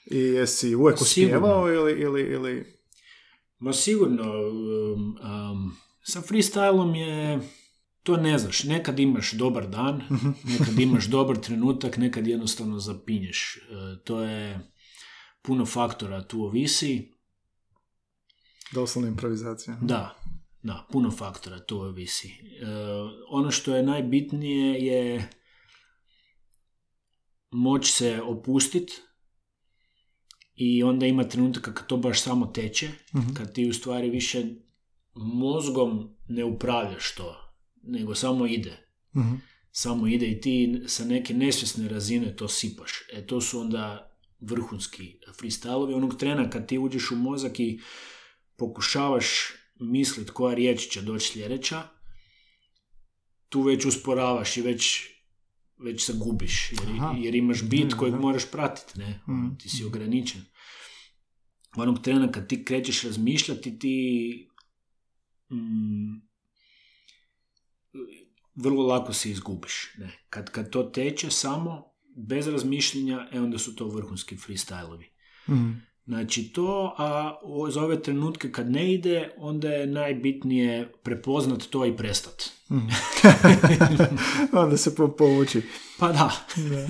i 0.05 0.17
jesi 0.19 0.75
uvijek 0.75 1.01
uspjevao 1.01 1.73
ili, 1.73 1.91
ili, 1.91 2.21
ili... 2.21 2.81
Ma 3.59 3.73
sigurno, 3.73 4.23
um, 4.23 5.17
um, 5.23 5.77
sa 6.03 6.21
freestylom 6.21 6.95
je, 6.95 7.39
to 8.03 8.17
ne 8.17 8.37
znaš, 8.37 8.63
nekad 8.63 8.99
imaš 8.99 9.31
dobar 9.31 9.67
dan, 9.67 10.01
nekad 10.43 10.79
imaš 10.79 11.05
dobar 11.05 11.37
trenutak, 11.37 11.97
nekad 11.97 12.27
jednostavno 12.27 12.79
zapinješ. 12.79 13.57
E, 13.57 13.59
to 14.03 14.21
je 14.21 14.59
puno 15.41 15.65
faktora 15.65 16.23
tu 16.23 16.43
ovisi. 16.43 17.11
Doslovna 18.73 19.07
improvizacija. 19.09 19.77
Da, 19.81 20.15
da, 20.63 20.87
puno 20.91 21.11
faktora 21.11 21.59
tu 21.59 21.77
ovisi. 21.79 22.27
E, 22.27 22.65
ono 23.29 23.51
što 23.51 23.75
je 23.75 23.83
najbitnije 23.83 24.85
je 24.85 25.29
moć 27.51 27.91
se 27.91 28.21
opustit 28.21 28.91
i 30.55 30.83
onda 30.83 31.05
ima 31.05 31.23
trenutak 31.23 31.63
kad 31.63 31.87
to 31.87 31.97
baš 31.97 32.21
samo 32.21 32.45
teče, 32.45 32.89
Mhm. 33.13 33.33
kad 33.33 33.53
ti 33.53 33.69
u 33.69 33.73
stvari 33.73 34.09
više 34.09 34.43
mozgom 35.15 36.15
ne 36.27 36.43
upravljaš 36.43 37.15
to, 37.15 37.35
nego 37.83 38.15
samo 38.15 38.45
ide. 38.47 38.87
Mhm. 39.17 39.35
Samo 39.71 40.07
ide 40.07 40.27
i 40.27 40.41
ti 40.41 40.81
sa 40.87 41.05
neke 41.05 41.33
nesvjesne 41.33 41.87
razine 41.89 42.35
to 42.35 42.47
sipaš. 42.47 42.91
E 43.13 43.25
to 43.27 43.41
su 43.41 43.59
onda 43.59 44.11
vrhunski 44.39 45.19
freestylovi. 45.39 45.95
Onog 45.95 46.15
trena 46.19 46.49
kad 46.49 46.67
ti 46.67 46.77
uđeš 46.77 47.11
u 47.11 47.15
mozak 47.15 47.59
i 47.59 47.79
pokušavaš 48.57 49.27
mislit 49.81 50.29
koja 50.29 50.55
riječ 50.55 50.87
će 50.87 51.01
doći 51.01 51.27
sljedeća, 51.27 51.83
tu 53.49 53.61
već 53.61 53.85
usporavaš 53.85 54.57
i 54.57 54.61
već, 54.61 55.07
već 55.77 56.05
se 56.05 56.13
gubiš, 56.13 56.71
jer, 56.71 56.89
jer 57.23 57.35
imaš 57.35 57.63
bit 57.63 57.93
kojeg 57.93 58.15
moraš 58.15 58.51
pratiti, 58.51 58.99
ne? 58.99 59.21
Mhm. 59.29 59.55
Ti 59.59 59.69
si 59.69 59.85
ograničen. 59.85 60.41
Onog 61.75 62.01
trena 62.01 62.31
kad 62.31 62.49
ti 62.49 62.65
krećeš 62.65 63.03
razmišljati, 63.03 63.79
ti 63.79 64.47
mm, 65.51 66.21
vrlo 68.55 68.87
lako 68.87 69.13
se 69.13 69.31
izgubiš. 69.31 69.93
Ne? 69.97 70.25
Kad, 70.29 70.51
kad 70.51 70.69
to 70.69 70.83
teče 70.83 71.29
samo, 71.29 71.93
bez 72.27 72.47
razmišljenja, 72.47 73.27
e 73.31 73.41
onda 73.41 73.57
su 73.57 73.75
to 73.75 73.87
vrhunski 73.87 74.37
freestylovi. 74.37 75.05
Mhm. 75.49 75.71
Znači 76.11 76.43
to, 76.43 76.95
a 76.97 77.39
za 77.71 77.81
ove 77.81 78.01
trenutke 78.01 78.51
kad 78.51 78.71
ne 78.71 78.93
ide, 78.93 79.29
onda 79.37 79.69
je 79.69 79.87
najbitnije 79.87 80.93
prepoznat 81.03 81.63
to 81.63 81.85
i 81.85 81.97
prestat. 81.97 82.43
Mhm. 82.71 82.87
Onda 84.63 84.77
se 84.77 84.95
po, 84.95 85.07
povuči. 85.07 85.61
Pa 85.99 86.07
da. 86.07 86.31
Da. 86.55 86.87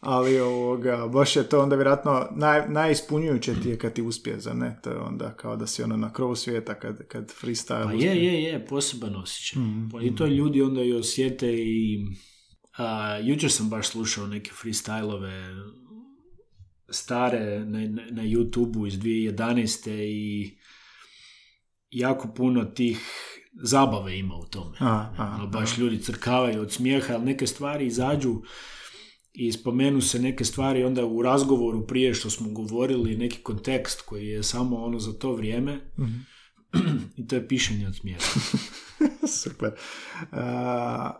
Ali 0.00 0.40
ovoga, 0.40 1.06
baš 1.06 1.36
je 1.36 1.48
to 1.48 1.62
onda 1.62 1.76
vjerojatno 1.76 2.28
naj, 2.36 2.68
najispunjujuće 2.68 3.54
ti 3.62 3.68
je 3.68 3.78
kad 3.78 3.92
ti 3.92 4.02
uspije, 4.02 4.40
za 4.40 4.52
ne? 4.54 4.80
To 4.82 4.90
je 4.90 4.96
onda 4.96 5.36
kao 5.36 5.56
da 5.56 5.66
si 5.66 5.82
ono 5.82 5.96
na 5.96 6.12
krovu 6.12 6.36
svijeta 6.36 6.74
kad, 6.74 7.08
kad 7.08 7.32
freestyle 7.42 7.84
Pa 7.84 7.94
uspije. 7.94 8.16
je, 8.16 8.24
je, 8.24 8.42
je, 8.42 8.66
poseban 8.66 9.16
osjećaj. 9.16 9.62
Mhm. 9.62 9.88
Pa 9.92 10.02
I 10.02 10.16
to 10.16 10.26
ljudi 10.26 10.62
onda 10.62 10.82
i 10.82 10.92
osjete 10.92 11.54
i... 11.54 12.06
A, 12.76 13.18
jučer 13.18 13.50
sam 13.50 13.70
baš 13.70 13.88
slušao 13.88 14.26
neke 14.26 14.50
freestylove 14.62 15.54
stare 16.88 17.64
na, 17.64 17.78
na, 17.78 18.02
na 18.10 18.22
YouTube-u 18.22 18.86
iz 18.86 18.94
2011. 18.94 19.90
i 19.90 20.58
jako 21.90 22.28
puno 22.36 22.64
tih 22.64 22.98
zabave 23.62 24.18
ima 24.18 24.34
u 24.34 24.46
tome. 24.46 24.76
A, 24.80 25.12
a, 25.18 25.34
Ono, 25.34 25.46
baš 25.46 25.78
ljudi 25.78 26.02
crkavaju 26.02 26.60
od 26.62 26.72
smijeha, 26.72 27.14
ali 27.14 27.24
neke 27.24 27.46
stvari 27.46 27.86
izađu 27.86 28.42
i 29.32 29.52
spomenu 29.52 30.00
se 30.00 30.18
neke 30.18 30.44
stvari 30.44 30.84
onda 30.84 31.04
u 31.04 31.22
razgovoru 31.22 31.86
prije 31.86 32.14
što 32.14 32.30
smo 32.30 32.48
govorili, 32.50 33.16
neki 33.16 33.38
kontekst 33.42 34.00
koji 34.00 34.26
je 34.26 34.42
samo 34.42 34.76
ono 34.76 34.98
za 34.98 35.12
to 35.12 35.32
vrijeme 35.32 35.80
Mhm. 35.98 36.18
i 37.18 37.28
to 37.28 37.36
je 37.36 37.48
pišanje 37.48 37.86
od 37.86 37.96
smijeha. 37.96 38.24
Super. 39.42 39.70
A, 40.32 41.10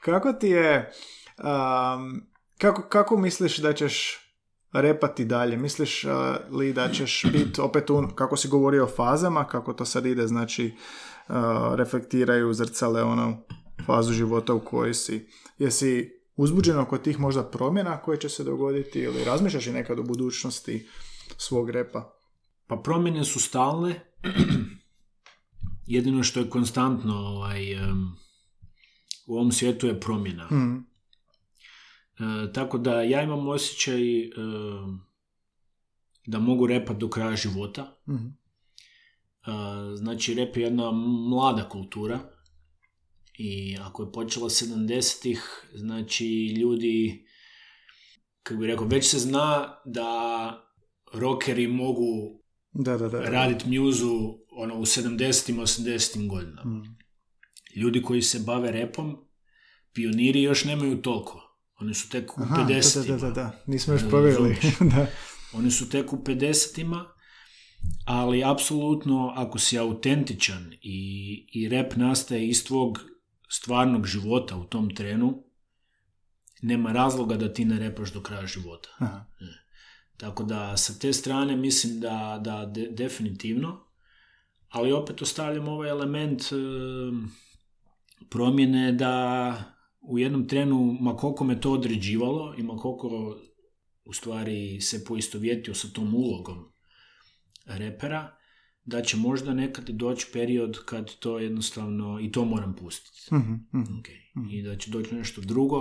kako 0.00 0.32
ti 0.32 0.48
je, 0.48 0.92
am, 1.36 2.30
kako, 2.58 2.88
kako 2.88 3.16
misliš 3.16 3.58
da 3.58 3.72
ćeš 3.72 4.21
repati 4.72 5.24
dalje? 5.24 5.56
Misliš 5.56 6.04
a, 6.04 6.36
li 6.50 6.72
da 6.72 6.90
ćeš 6.90 7.24
biti 7.32 7.60
opet 7.60 7.90
u, 7.90 8.08
kako 8.14 8.36
si 8.36 8.48
govorio 8.48 8.84
o 8.84 8.88
fazama, 8.96 9.46
kako 9.46 9.72
to 9.72 9.84
sad 9.84 10.06
ide, 10.06 10.26
znači 10.26 10.74
a, 11.28 11.72
reflektiraju, 11.76 12.54
zrcale 12.54 13.02
ono 13.02 13.36
fazu 13.86 14.12
života 14.12 14.54
u 14.54 14.60
kojoj 14.60 14.94
si. 14.94 15.28
Jesi 15.58 16.10
uzbuđen 16.36 16.78
oko 16.78 16.98
tih 16.98 17.20
možda 17.20 17.44
promjena 17.44 18.02
koje 18.02 18.20
će 18.20 18.28
se 18.28 18.44
dogoditi 18.44 18.98
ili 18.98 19.24
razmišljaš 19.24 19.66
i 19.66 19.72
nekad 19.72 19.98
o 19.98 20.02
budućnosti 20.02 20.88
svog 21.36 21.70
repa? 21.70 22.12
Pa 22.66 22.76
promjene 22.76 23.24
su 23.24 23.40
stalne. 23.40 24.12
Jedino 25.86 26.22
što 26.22 26.40
je 26.40 26.50
konstantno 26.50 27.14
ovaj, 27.14 27.72
em, 27.72 28.12
u 29.26 29.34
ovom 29.34 29.52
svijetu 29.52 29.86
je 29.86 30.00
promjena. 30.00 30.46
Mhm. 30.46 30.91
E, 32.18 32.52
tako 32.52 32.78
da 32.78 33.02
ja 33.02 33.22
imam 33.22 33.48
osjećaj 33.48 34.22
em, 34.22 35.00
da 36.26 36.38
mogu 36.38 36.66
repat 36.66 36.96
do 36.96 37.10
kraja 37.10 37.36
života. 37.36 37.98
Mhm. 38.08 38.26
E, 38.26 38.30
znači 39.96 40.34
rep 40.34 40.56
je 40.56 40.62
jedna 40.62 40.90
mlada 41.30 41.68
kultura 41.68 42.20
i 43.38 43.76
ako 43.80 44.02
je 44.02 44.12
počela 44.12 44.48
70-ih, 44.48 45.70
znači 45.74 46.46
ljudi, 46.46 47.26
kako 48.42 48.60
bi 48.60 48.66
rekao, 48.66 48.86
već 48.86 49.10
se 49.10 49.18
zna 49.18 49.76
da 49.84 50.08
rockeri 51.12 51.66
mogu 51.68 52.42
Da, 52.74 52.96
da, 52.96 53.08
da. 53.08 53.20
raditi 53.20 53.68
mjuzu 53.68 54.10
ono, 54.50 54.78
u 54.78 54.82
70-im, 54.82 55.56
80-im 55.56 56.28
godinama. 56.28 56.70
Mhm. 56.70 56.90
Ljudi 57.76 58.02
koji 58.02 58.22
se 58.22 58.42
bave 58.46 58.72
repom, 58.72 59.16
pioniri 59.92 60.42
još 60.42 60.64
nemaju 60.64 61.02
toliko. 61.02 61.41
Oni 61.82 61.94
su 61.94 62.08
tek 62.08 62.38
u 62.38 62.42
Aha, 62.42 62.66
50-ima. 62.68 63.16
Da, 63.16 63.20
da, 63.20 63.28
da, 63.28 63.34
da. 63.34 63.62
Nismo 63.66 63.94
još 63.94 64.02
E, 64.02 64.08
provjerili. 64.08 64.56
da. 64.94 65.06
Oni 65.52 65.70
su 65.70 65.88
tek 65.88 66.12
u 66.12 66.16
50-ima, 66.16 67.04
ali 68.04 68.44
apsolutno 68.44 69.32
ako 69.36 69.58
si 69.58 69.78
autentičan 69.78 70.72
i, 70.82 70.98
i 71.52 71.68
rep 71.68 71.96
nastaje 71.96 72.48
iz 72.48 72.64
tvog 72.64 72.98
stvarnog 73.50 74.06
života 74.06 74.56
u 74.56 74.64
tom 74.64 74.94
trenu, 74.94 75.44
nema 76.62 76.92
razloga 76.92 77.36
da 77.36 77.52
ti 77.52 77.64
ne 77.64 77.78
repaš 77.78 78.12
do 78.12 78.20
kraja 78.20 78.46
života. 78.46 78.88
Aha. 78.98 79.24
Tako 80.16 80.44
da 80.44 80.76
sa 80.76 80.98
te 80.98 81.12
strane 81.12 81.56
mislim 81.56 82.00
da, 82.00 82.40
da 82.44 82.66
de- 82.66 82.88
definitivno, 82.90 83.84
ali 84.68 84.92
opet 84.92 85.22
ostavljam 85.22 85.68
ovaj 85.68 85.90
element 85.90 86.42
e, 86.42 86.54
promjene 88.30 88.92
da 88.92 89.71
u 90.02 90.18
jednom 90.18 90.48
trenu, 90.48 90.96
ma 91.00 91.16
koliko 91.16 91.44
me 91.44 91.60
to 91.60 91.72
određivalo 91.72 92.54
i 92.58 92.62
ma 92.62 92.76
koliko 92.76 93.38
u 94.04 94.12
stvari 94.12 94.80
se 94.80 95.04
poistovjetio 95.04 95.74
sa 95.74 95.88
tom 95.88 96.14
ulogom 96.14 96.72
repera, 97.66 98.36
da 98.84 99.02
će 99.02 99.16
možda 99.16 99.54
nekad 99.54 99.88
doći 99.88 100.26
period 100.32 100.84
kad 100.84 101.14
to 101.18 101.38
jednostavno, 101.38 102.20
i 102.20 102.32
to 102.32 102.44
moram 102.44 102.76
pustiti. 102.76 103.34
Mhm, 103.34 103.52
mhm. 103.52 103.98
Ok. 103.98 104.08
I 104.50 104.62
da 104.62 104.76
će 104.76 104.90
doći 104.90 105.14
nešto 105.14 105.40
drugo, 105.40 105.78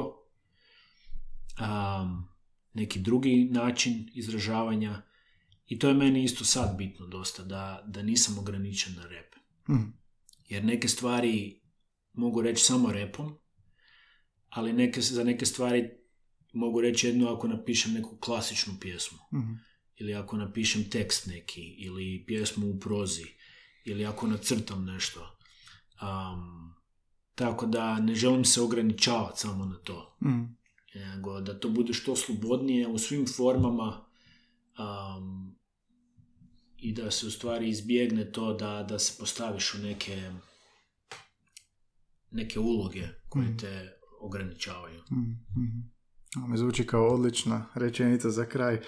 um, 1.59 2.27
neki 2.73 2.99
drugi 2.99 3.49
način 3.51 4.09
izražavanja. 4.13 5.01
I 5.67 5.79
to 5.79 5.87
je 5.87 5.93
meni 5.93 6.23
isto 6.23 6.45
sad 6.45 6.77
bitno 6.77 7.07
dosta, 7.07 7.43
da, 7.43 7.83
da 7.87 8.03
nisam 8.03 8.37
ograničen 8.37 8.95
na 8.95 9.07
rep. 9.07 9.35
Mhm. 9.69 9.89
Jer 10.47 10.65
neke 10.65 10.87
stvari 10.87 11.61
mogu 12.13 12.41
reći 12.41 12.63
samo 12.63 12.91
repom, 12.91 13.37
ali 14.51 14.73
neke, 14.73 15.01
za 15.01 15.23
neke 15.23 15.45
stvari 15.45 15.89
mogu 16.53 16.81
reći 16.81 17.07
jedno 17.07 17.33
ako 17.33 17.47
napišem 17.47 17.93
neku 17.93 18.17
klasičnu 18.17 18.73
pjesmu. 18.79 19.17
Mhm. 19.33 19.53
Ili 19.95 20.13
ako 20.13 20.37
napišem 20.37 20.89
tekst 20.89 21.27
neki, 21.27 21.61
ili 21.61 22.23
pjesmu 22.27 22.69
u 22.69 22.79
prozi, 22.79 23.25
ili 23.85 24.05
ako 24.05 24.27
nacrtam 24.27 24.85
nešto. 24.85 25.37
Um, 26.01 26.73
tako 27.35 27.65
da 27.65 27.99
ne 27.99 28.15
želim 28.15 28.45
se 28.45 28.61
ograničavati 28.61 29.39
samo 29.39 29.65
na 29.65 29.77
to. 29.77 30.17
Mhm. 30.25 30.41
Nego 30.95 31.41
da 31.41 31.59
to 31.59 31.69
bude 31.69 31.93
što 31.93 32.15
slobodnije 32.15 32.87
u 32.87 32.97
svim 32.97 33.27
formama 33.27 34.05
um, 34.79 35.55
i 36.77 36.93
da 36.93 37.11
se 37.11 37.27
u 37.27 37.31
stvari 37.31 37.69
izbjegne 37.69 38.31
to 38.31 38.53
da, 38.53 38.83
da 38.89 38.99
se 38.99 39.13
postaviš 39.19 39.73
u 39.73 39.77
neke 39.77 40.31
neke 42.31 42.59
uloge 42.59 43.07
koje 43.29 43.45
Mhm. 43.45 43.57
te 43.57 44.00
ograničavaju. 44.21 44.99
Mhm, 45.11 45.31
mhm. 45.63 45.79
Ovo 46.37 46.47
mi 46.47 46.57
zvuči 46.57 46.87
kao 46.87 47.07
odlična 47.07 47.65
rečenica 47.75 48.29
za 48.29 48.45
kraj. 48.45 48.79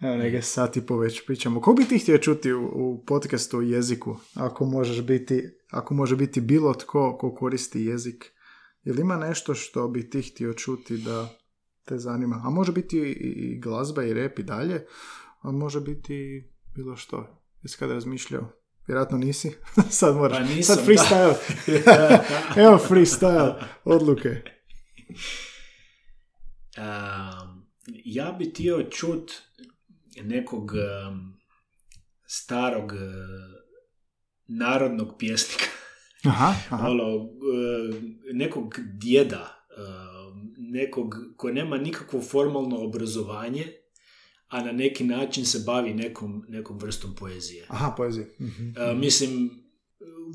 Evo 0.00 0.16
neke 0.16 0.42
sati 0.42 0.86
po 0.86 0.96
već 0.96 1.26
pričamo. 1.26 1.60
Ko 1.60 1.72
bi 1.72 1.84
ti 1.84 1.98
htio 1.98 2.18
čuti 2.18 2.52
u, 2.52 2.64
u 2.74 3.04
podcastu 3.06 3.58
o 3.58 3.60
jeziku? 3.60 4.16
Ako 4.34 4.64
možeš 4.64 5.02
biti, 5.02 5.42
ako 5.70 5.94
može 5.94 6.16
biti 6.16 6.40
bilo 6.40 6.74
tko 6.74 7.16
ko 7.20 7.34
koristi 7.34 7.84
jezik. 7.84 8.32
Jel 8.82 8.98
ima 8.98 9.16
nešto 9.16 9.54
što 9.54 9.88
bi 9.88 10.10
ti 10.10 10.22
htio 10.22 10.52
čuti 10.52 10.96
da 10.96 11.28
te 11.84 11.98
zanima? 11.98 12.40
A 12.44 12.50
može 12.50 12.72
biti 12.72 12.98
i, 12.98 13.10
i 13.12 13.60
glazba 13.60 14.04
i 14.04 14.14
rep 14.14 14.38
i 14.38 14.42
dalje, 14.42 14.86
a 15.40 15.52
može 15.52 15.80
biti 15.80 16.48
bilo 16.74 16.96
što. 16.96 17.42
Jesi 17.62 17.78
kada 17.78 17.94
razmišljao? 17.94 18.52
Vjerojatno 18.86 19.18
nisi. 19.18 19.52
sad 19.90 20.16
moraš. 20.16 20.38
Pa 20.38 20.54
nisam, 20.54 20.76
sad 20.76 20.86
freestyle. 20.86 21.34
Evo 22.66 22.78
freestyle. 22.88 23.54
Odluke. 23.84 24.42
Ja 28.04 28.32
bi 28.38 28.50
htio 28.50 28.86
čut 28.90 29.32
nekog 30.22 30.72
starog 32.26 32.92
uh, 32.92 32.98
narodnog 34.46 35.14
pjesnika. 35.18 35.64
Aha, 36.24 36.54
aha. 36.70 36.88
Ono, 36.88 37.16
uh, 37.16 37.30
nekog 38.32 38.74
djeda, 39.00 39.66
nekog 40.56 41.14
ko 41.36 41.50
nema 41.52 41.78
nikakvo 41.78 42.20
formalno 42.20 42.76
obrazovanje, 42.76 43.64
a 44.48 44.64
na 44.64 44.72
neki 44.72 45.04
način 45.04 45.46
se 45.46 45.62
bavi 45.66 45.94
nekom, 45.94 46.44
nekom 46.48 46.78
vrstom 46.78 47.14
poezije. 47.14 47.66
Aha, 47.68 47.94
poezija. 47.96 48.26
Mhm. 48.40 48.98
Mislim, 49.00 49.61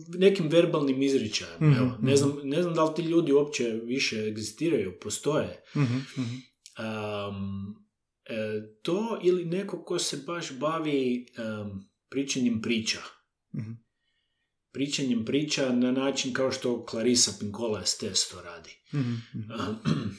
nekim 0.07 0.48
verbalnim 0.48 1.02
izričajem. 1.02 1.56
Mhm, 1.61 1.78
Evo, 1.78 1.98
ne, 2.02 2.15
znam, 2.15 2.40
ne 2.44 2.61
znam 2.61 2.74
da 2.74 2.84
li 2.84 2.95
ti 2.95 3.02
ljudi 3.02 3.32
uopće 3.32 3.64
više 3.84 4.28
egzistiraju, 4.28 4.99
postoje. 5.02 5.64
Mhm, 5.76 5.98
mhm. 6.18 6.36
Um, 6.80 7.76
e, 8.26 8.61
to 8.82 9.19
ili 9.24 9.45
neko 9.45 9.84
ko 9.84 9.99
se 9.99 10.18
baš 10.28 10.53
bavi 10.60 11.26
um, 11.38 11.90
pričanjem 12.10 12.61
priča. 12.61 12.99
Mhm. 13.56 13.72
Pričanjem 14.72 15.26
priča 15.26 15.74
na 15.74 15.91
način 15.91 16.34
kao 16.34 16.52
što 16.52 16.86
Clarissa 16.90 17.32
Pinkola 17.40 17.82
Estes 17.82 18.30
to 18.30 18.41
radi. 18.41 18.69
Mhm, 18.94 19.15
mhm. 19.34 19.74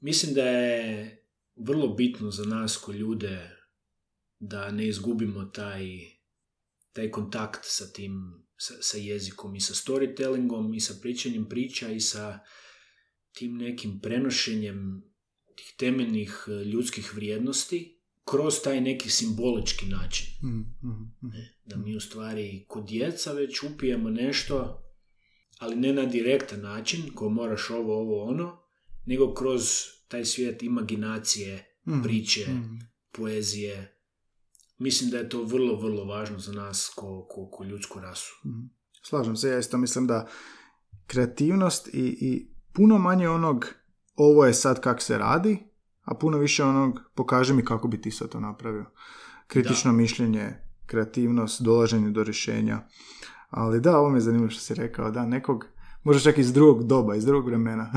Mislim 0.00 0.34
da 0.34 0.44
je 0.44 1.24
vrlo 1.56 1.88
bitno 1.88 2.30
za 2.30 2.44
nas 2.44 2.76
ko 2.76 2.92
ljude 2.92 3.50
da 4.38 4.70
ne 4.70 4.88
izgubimo 4.88 5.44
taj, 5.44 5.86
taj 6.92 7.10
kontakt 7.10 7.60
sa 7.62 7.92
tim, 7.92 8.43
sa, 8.64 8.74
sa 8.80 8.98
jezikom 8.98 9.54
i 9.54 9.60
sa 9.60 9.74
storytellingom 9.74 10.74
i 10.74 10.80
sa 10.80 10.94
pričanjem 11.02 11.48
priča 11.48 11.88
i 11.88 12.00
sa 12.00 12.38
tim 13.32 13.56
nekim 13.56 14.00
prenošenjem 14.00 15.02
tih 15.56 15.74
temeljnih 15.78 16.46
e, 16.48 16.64
ljudskih 16.64 17.14
vrijednosti 17.14 18.00
kroz 18.24 18.60
taj 18.64 18.80
neki 18.80 19.10
simbolički 19.10 19.86
način. 19.86 20.26
Mhm, 20.42 20.90
mhm. 20.92 21.04
Ne? 21.20 21.58
Da 21.64 21.76
mi 21.76 21.96
u 21.96 22.00
stvari 22.00 22.64
kod 22.68 22.86
djeca 22.86 23.32
već 23.32 23.62
upijemo 23.62 24.10
nešto, 24.10 24.82
ali 25.58 25.76
ne 25.76 25.92
na 25.92 26.06
direktan 26.06 26.60
način, 26.60 27.02
ko 27.14 27.28
moraš 27.28 27.70
ovo, 27.70 28.00
ovo, 28.00 28.24
ono, 28.24 28.58
nego 29.06 29.34
kroz 29.34 29.62
taj 30.08 30.24
svijet 30.24 30.62
imaginacije, 30.62 31.64
priče, 32.04 32.46
poezije. 33.12 33.93
Mislim 34.78 35.10
da 35.10 35.18
je 35.18 35.28
to 35.28 35.42
vrlo, 35.42 35.76
vrlo 35.76 36.04
važno 36.04 36.38
za 36.38 36.52
nas 36.52 36.92
ko, 36.96 37.26
ko, 37.30 37.48
ko 37.50 37.64
ljudsku 37.64 38.00
rasu. 38.00 38.34
Mhm. 38.46 38.66
Slažem 39.02 39.36
se, 39.36 39.48
ja 39.48 39.58
isto 39.58 39.78
mislim 39.78 40.06
da 40.06 40.26
kreativnost 41.06 41.88
i, 41.88 42.18
i 42.20 42.48
puno 42.72 42.98
manje 42.98 43.28
onog 43.28 43.66
ovo 44.16 44.44
je 44.44 44.54
sad 44.54 44.80
kak 44.80 45.02
se 45.02 45.18
radi, 45.18 45.58
a 46.04 46.14
puno 46.14 46.38
više 46.38 46.64
onog 46.64 47.00
pokaži 47.14 47.54
mi 47.54 47.64
kako 47.64 47.88
bi 47.88 48.00
ti 48.00 48.10
sad 48.10 48.28
to 48.28 48.40
napravio. 48.40 48.84
Kritično 49.46 49.92
mišljenje, 49.92 50.54
kreativnost, 50.86 51.62
dolaženje 51.62 52.10
do 52.10 52.24
rješenja. 52.24 52.80
Ali 53.50 53.80
da, 53.80 53.98
ovo 53.98 54.10
mi 54.10 54.16
je 54.16 54.20
zanimljivo 54.20 54.50
što 54.50 54.60
si 54.60 54.74
rekao, 54.74 55.10
da, 55.10 55.26
nekog, 55.26 55.66
možda 56.04 56.22
čak 56.22 56.38
iz 56.38 56.52
drugog 56.52 56.86
doba, 56.86 57.14
iz 57.14 57.24
drugog 57.24 57.46
vremena. 57.46 57.90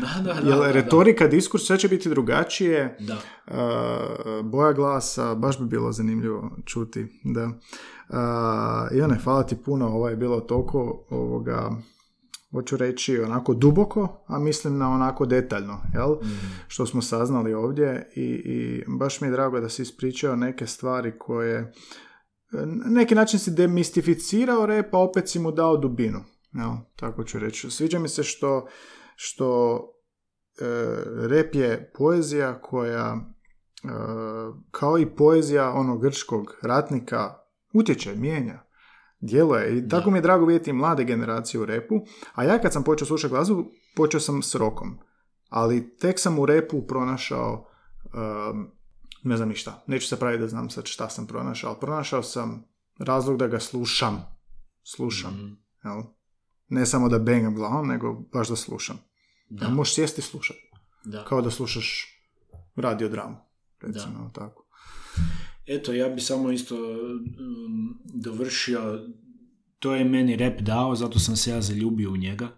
Da, 0.00 0.22
da, 0.22 0.40
da. 0.40 0.48
Jer 0.48 0.58
da, 0.58 0.66
da. 0.66 0.72
retorika, 0.72 1.28
diskurs, 1.28 1.64
sve 1.64 1.78
će 1.78 1.88
biti 1.88 2.08
drugačije. 2.08 2.96
Da. 3.00 3.18
Uh, 3.46 4.46
boja 4.50 4.72
glasa, 4.72 5.34
baš 5.34 5.58
bi 5.58 5.66
bilo 5.66 5.92
zanimljivo 5.92 6.50
čuti, 6.64 7.20
da. 7.24 7.44
Uh, 7.44 8.96
Ivane, 8.96 9.18
hvala 9.24 9.42
ti 9.42 9.56
puno, 9.64 9.86
ovo 9.86 10.08
je 10.08 10.16
bilo 10.16 10.40
toliko 10.40 11.06
ovoga, 11.10 11.70
hoću 12.52 12.76
reći 12.76 13.20
onako 13.20 13.54
duboko, 13.54 14.24
a 14.26 14.38
mislim 14.38 14.78
na 14.78 14.90
onako 14.90 15.26
detaljno, 15.26 15.80
jel? 15.94 16.16
Što 16.68 16.86
smo 16.86 17.02
saznali 17.02 17.54
ovdje 17.54 18.10
i, 18.16 18.22
i 18.22 18.84
baš 18.98 19.20
mi 19.20 19.28
je 19.28 19.32
drago 19.32 19.60
da 19.60 19.68
si 19.68 19.82
ispričao 19.82 20.36
neke 20.36 20.66
stvari 20.66 21.18
koje 21.18 21.72
na 22.52 22.90
neki 22.90 23.14
način 23.14 23.38
si 23.38 23.50
demistificirao 23.50 24.66
rep, 24.66 24.94
a 24.94 24.98
opet 24.98 25.28
si 25.28 25.38
mu 25.38 25.52
dao 25.52 25.76
dubinu. 25.76 26.24
Jel? 26.58 26.76
Tako 26.96 27.24
ću 27.24 27.38
reći. 27.38 27.70
Sviđa 27.70 27.98
mi 27.98 28.08
se 28.08 28.22
što, 28.22 28.66
što 29.16 29.78
e, 30.60 30.64
rep 31.28 31.54
je 31.54 31.92
poezija 31.94 32.60
koja 32.60 33.16
e, 33.16 33.88
kao 34.70 34.98
i 34.98 35.06
poezija 35.16 35.72
onog 35.72 36.02
grčkog 36.02 36.54
ratnika 36.62 37.34
utječe, 37.72 38.14
mijenja, 38.14 38.62
djeluje. 39.20 39.78
I 39.78 39.88
tako 39.88 40.10
mi 40.10 40.18
je 40.18 40.22
drago 40.22 40.46
vidjeti 40.46 40.72
mlade 40.72 41.04
generacije 41.04 41.60
u 41.60 41.64
repu. 41.64 41.94
A 42.34 42.44
ja 42.44 42.58
kad 42.58 42.72
sam 42.72 42.84
počeo 42.84 43.06
slušati 43.06 43.32
glazbu, 43.32 43.64
počeo 43.96 44.20
sam 44.20 44.42
s 44.42 44.54
rokom. 44.54 44.98
Ali 45.48 45.96
tek 45.96 46.18
sam 46.18 46.38
u 46.38 46.46
repu 46.46 46.86
pronašao 46.86 47.68
um, 48.04 48.70
ne 49.22 49.36
znam 49.36 49.48
ništa. 49.48 49.82
Neću 49.86 50.08
se 50.08 50.18
praviti 50.18 50.40
da 50.40 50.48
znam 50.48 50.70
sad 50.70 50.86
šta 50.86 51.08
sam 51.08 51.26
pronašao, 51.26 51.70
ali 51.70 51.80
pronašao 51.80 52.22
sam 52.22 52.64
razlog 52.98 53.38
da 53.38 53.46
ga 53.46 53.60
slušam. 53.60 54.38
Slušam. 54.82 55.34
Mhm. 55.34 55.52
Jel? 55.84 56.02
Ne 56.68 56.86
samo 56.86 57.08
da 57.08 57.18
bengam 57.18 57.54
glavom, 57.54 57.88
nego 57.88 58.12
baš 58.32 58.48
da 58.48 58.56
slušam. 58.56 58.96
Da, 59.48 59.66
Da. 59.66 59.70
Možeš 59.72 59.94
sjesti 59.94 60.20
i 60.20 60.24
slušati. 60.24 60.70
da. 61.04 61.24
Kao 61.24 61.42
da 61.42 61.50
slušaš 61.50 62.18
radiodramu. 62.76 63.36
Recimo, 63.80 64.30
tako. 64.34 64.64
Eto, 65.66 65.92
ja 65.92 66.08
bi 66.08 66.20
samo 66.20 66.50
isto 66.50 66.76
um, 66.76 68.00
dovršio, 68.04 69.08
to 69.78 69.94
je 69.94 70.04
meni 70.04 70.36
rap 70.36 70.60
dao, 70.60 70.94
zato 70.94 71.18
sam 71.18 71.36
se 71.36 71.50
ja 71.50 71.60
zaljubio 71.60 72.10
u 72.10 72.16
njega, 72.16 72.48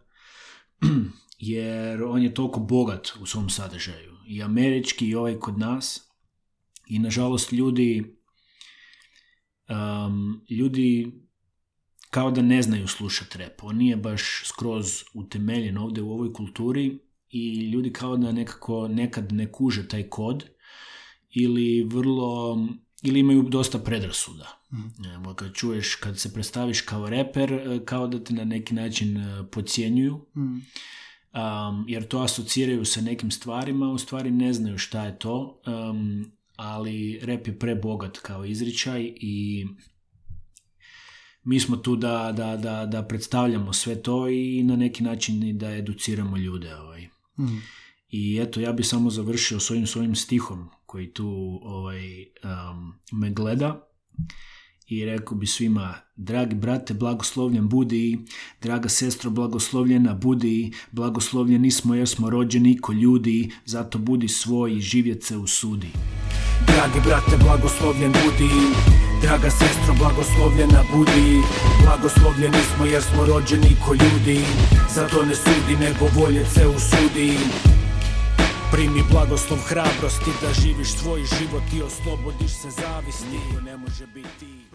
jer 1.39 2.03
on 2.03 2.23
je 2.23 2.35
toliko 2.35 2.61
bogat 2.61 3.09
u 3.21 3.27
svom 3.27 3.51
sadržaju, 3.51 4.17
i 4.27 4.43
američki 4.43 5.09
i 5.09 5.15
ovaj 5.15 5.39
kod 5.39 5.59
nas, 5.59 6.11
i 6.87 6.99
nažalost 6.99 7.53
ljudi, 7.53 8.17
um, 9.69 10.45
ljudi 10.51 11.13
kao 12.11 12.31
da 12.31 12.43
ne 12.43 12.63
znaju 12.63 12.89
slušati 12.89 13.39
rap, 13.39 13.63
on 13.63 13.77
nije 13.77 13.97
baš 13.97 14.43
skroz 14.45 15.03
utemeljen 15.15 15.79
ovdje 15.79 16.03
u 16.03 16.13
ovoj 16.13 16.33
kulturi 16.33 16.99
i 17.31 17.71
ljudi 17.71 17.93
kao 17.93 18.17
da 18.17 18.33
nekako 18.33 18.89
nekad 18.89 19.33
ne 19.33 19.53
kuže 19.53 19.89
taj 19.89 20.03
kod, 20.09 20.45
ili 21.31 21.85
vrlo 21.85 22.59
ili 23.03 23.21
imaju 23.21 23.43
dosta 23.43 23.79
predrasuda. 23.79 24.63
Evo, 25.15 25.35
kad 25.35 25.55
čuješ, 25.55 25.95
kad 25.95 26.19
se 26.19 26.33
predstaviš 26.35 26.81
kao 26.81 27.09
reper, 27.09 27.53
e, 27.53 27.85
kao 27.85 28.07
da 28.07 28.25
te 28.25 28.35
na 28.35 28.45
neki 28.45 28.75
način 28.75 29.17
e, 29.17 29.45
podcjenjuju, 29.53 30.27
Mm. 30.37 30.41
um, 30.43 30.65
jer 31.89 32.09
to 32.09 32.19
asociraju 32.19 32.85
sa 32.85 33.01
nekim 33.01 33.31
stvarima, 33.31 33.91
u 33.91 33.99
stvari 33.99 34.31
ne 34.31 34.53
znaju 34.53 34.79
šta 34.79 35.05
je 35.05 35.19
to, 35.19 35.63
um, 35.67 36.33
ali 36.57 37.21
rep 37.23 37.47
je 37.47 37.59
prebogat 37.59 38.19
kao 38.19 38.45
izričaj 38.45 39.13
i 39.17 39.67
mi 41.45 41.61
smo 41.61 41.77
tu 41.77 41.97
da, 41.97 42.33
da, 42.33 42.57
da, 42.57 42.87
da 42.87 43.03
predstavljamo 43.03 43.73
sve 43.73 44.03
to 44.03 44.29
i 44.29 44.63
na 44.63 44.77
neki 44.77 45.03
način 45.03 45.43
i 45.43 45.53
da 45.53 45.75
educiramo 45.75 46.37
ljude. 46.37 46.75
Ovaj. 46.77 47.09
Mm. 47.39 47.63
I 48.09 48.39
eto, 48.43 48.61
ja 48.61 48.73
bi 48.73 48.83
samo 48.83 49.11
završio 49.11 49.61
s 49.61 49.71
ovim 49.71 49.87
svojim 49.87 50.15
stihom 50.15 50.69
koji 50.87 51.13
tu 51.13 51.61
ovaj, 51.63 52.01
um, 52.45 52.95
me 53.13 53.31
gleda 53.31 53.87
i 54.91 55.05
rekao 55.05 55.37
bi 55.37 55.47
svima, 55.47 55.95
dragi 56.17 56.55
brate, 56.55 56.95
blagoslovljen 56.95 57.69
budi, 57.69 58.19
draga 58.63 58.89
sestro, 58.89 59.31
blagoslovljena 59.31 60.15
budi, 60.15 60.73
blagoslovljeni 60.93 61.71
smo 61.71 61.95
jer 61.95 62.09
smo 62.09 62.31
rođeni 62.31 62.81
ko 62.81 62.93
ljudi, 62.93 63.51
zato 63.65 63.99
budi 63.99 64.29
svoj 64.29 64.77
i 64.77 64.81
živjet 64.81 65.25
se 65.25 65.37
usudi. 65.37 65.89
Dragi 66.67 67.01
brate, 67.07 67.37
blagoslovljen 67.45 68.13
budi 68.13 68.51
Draga 69.23 69.51
sestro, 69.51 69.95
blagoslovljena 69.99 70.83
budi 70.93 71.43
Blagoslovljeni 71.85 72.63
smo 72.75 72.85
jer 72.87 73.03
smo 73.03 73.27
rođeni 73.27 73.77
ko 73.87 73.95
ljudi 73.95 74.41
Zato 74.95 75.25
ne 75.25 75.35
sudi, 75.35 75.75
nego 75.81 76.05
volje 76.17 76.45
se 76.55 76.67
usudi 76.67 77.37
Primi 78.73 79.03
blagoslov 79.11 79.59
hrabrosti 79.59 80.31
da 80.43 80.61
živiš 80.63 80.91
svoj 80.93 81.21
život 81.39 81.63
i 81.77 81.83
oslobodiš 81.83 82.51
se 82.51 82.71
zavisti 82.71 83.41
ne 83.65 83.77
može 83.77 84.07
biti 84.07 84.70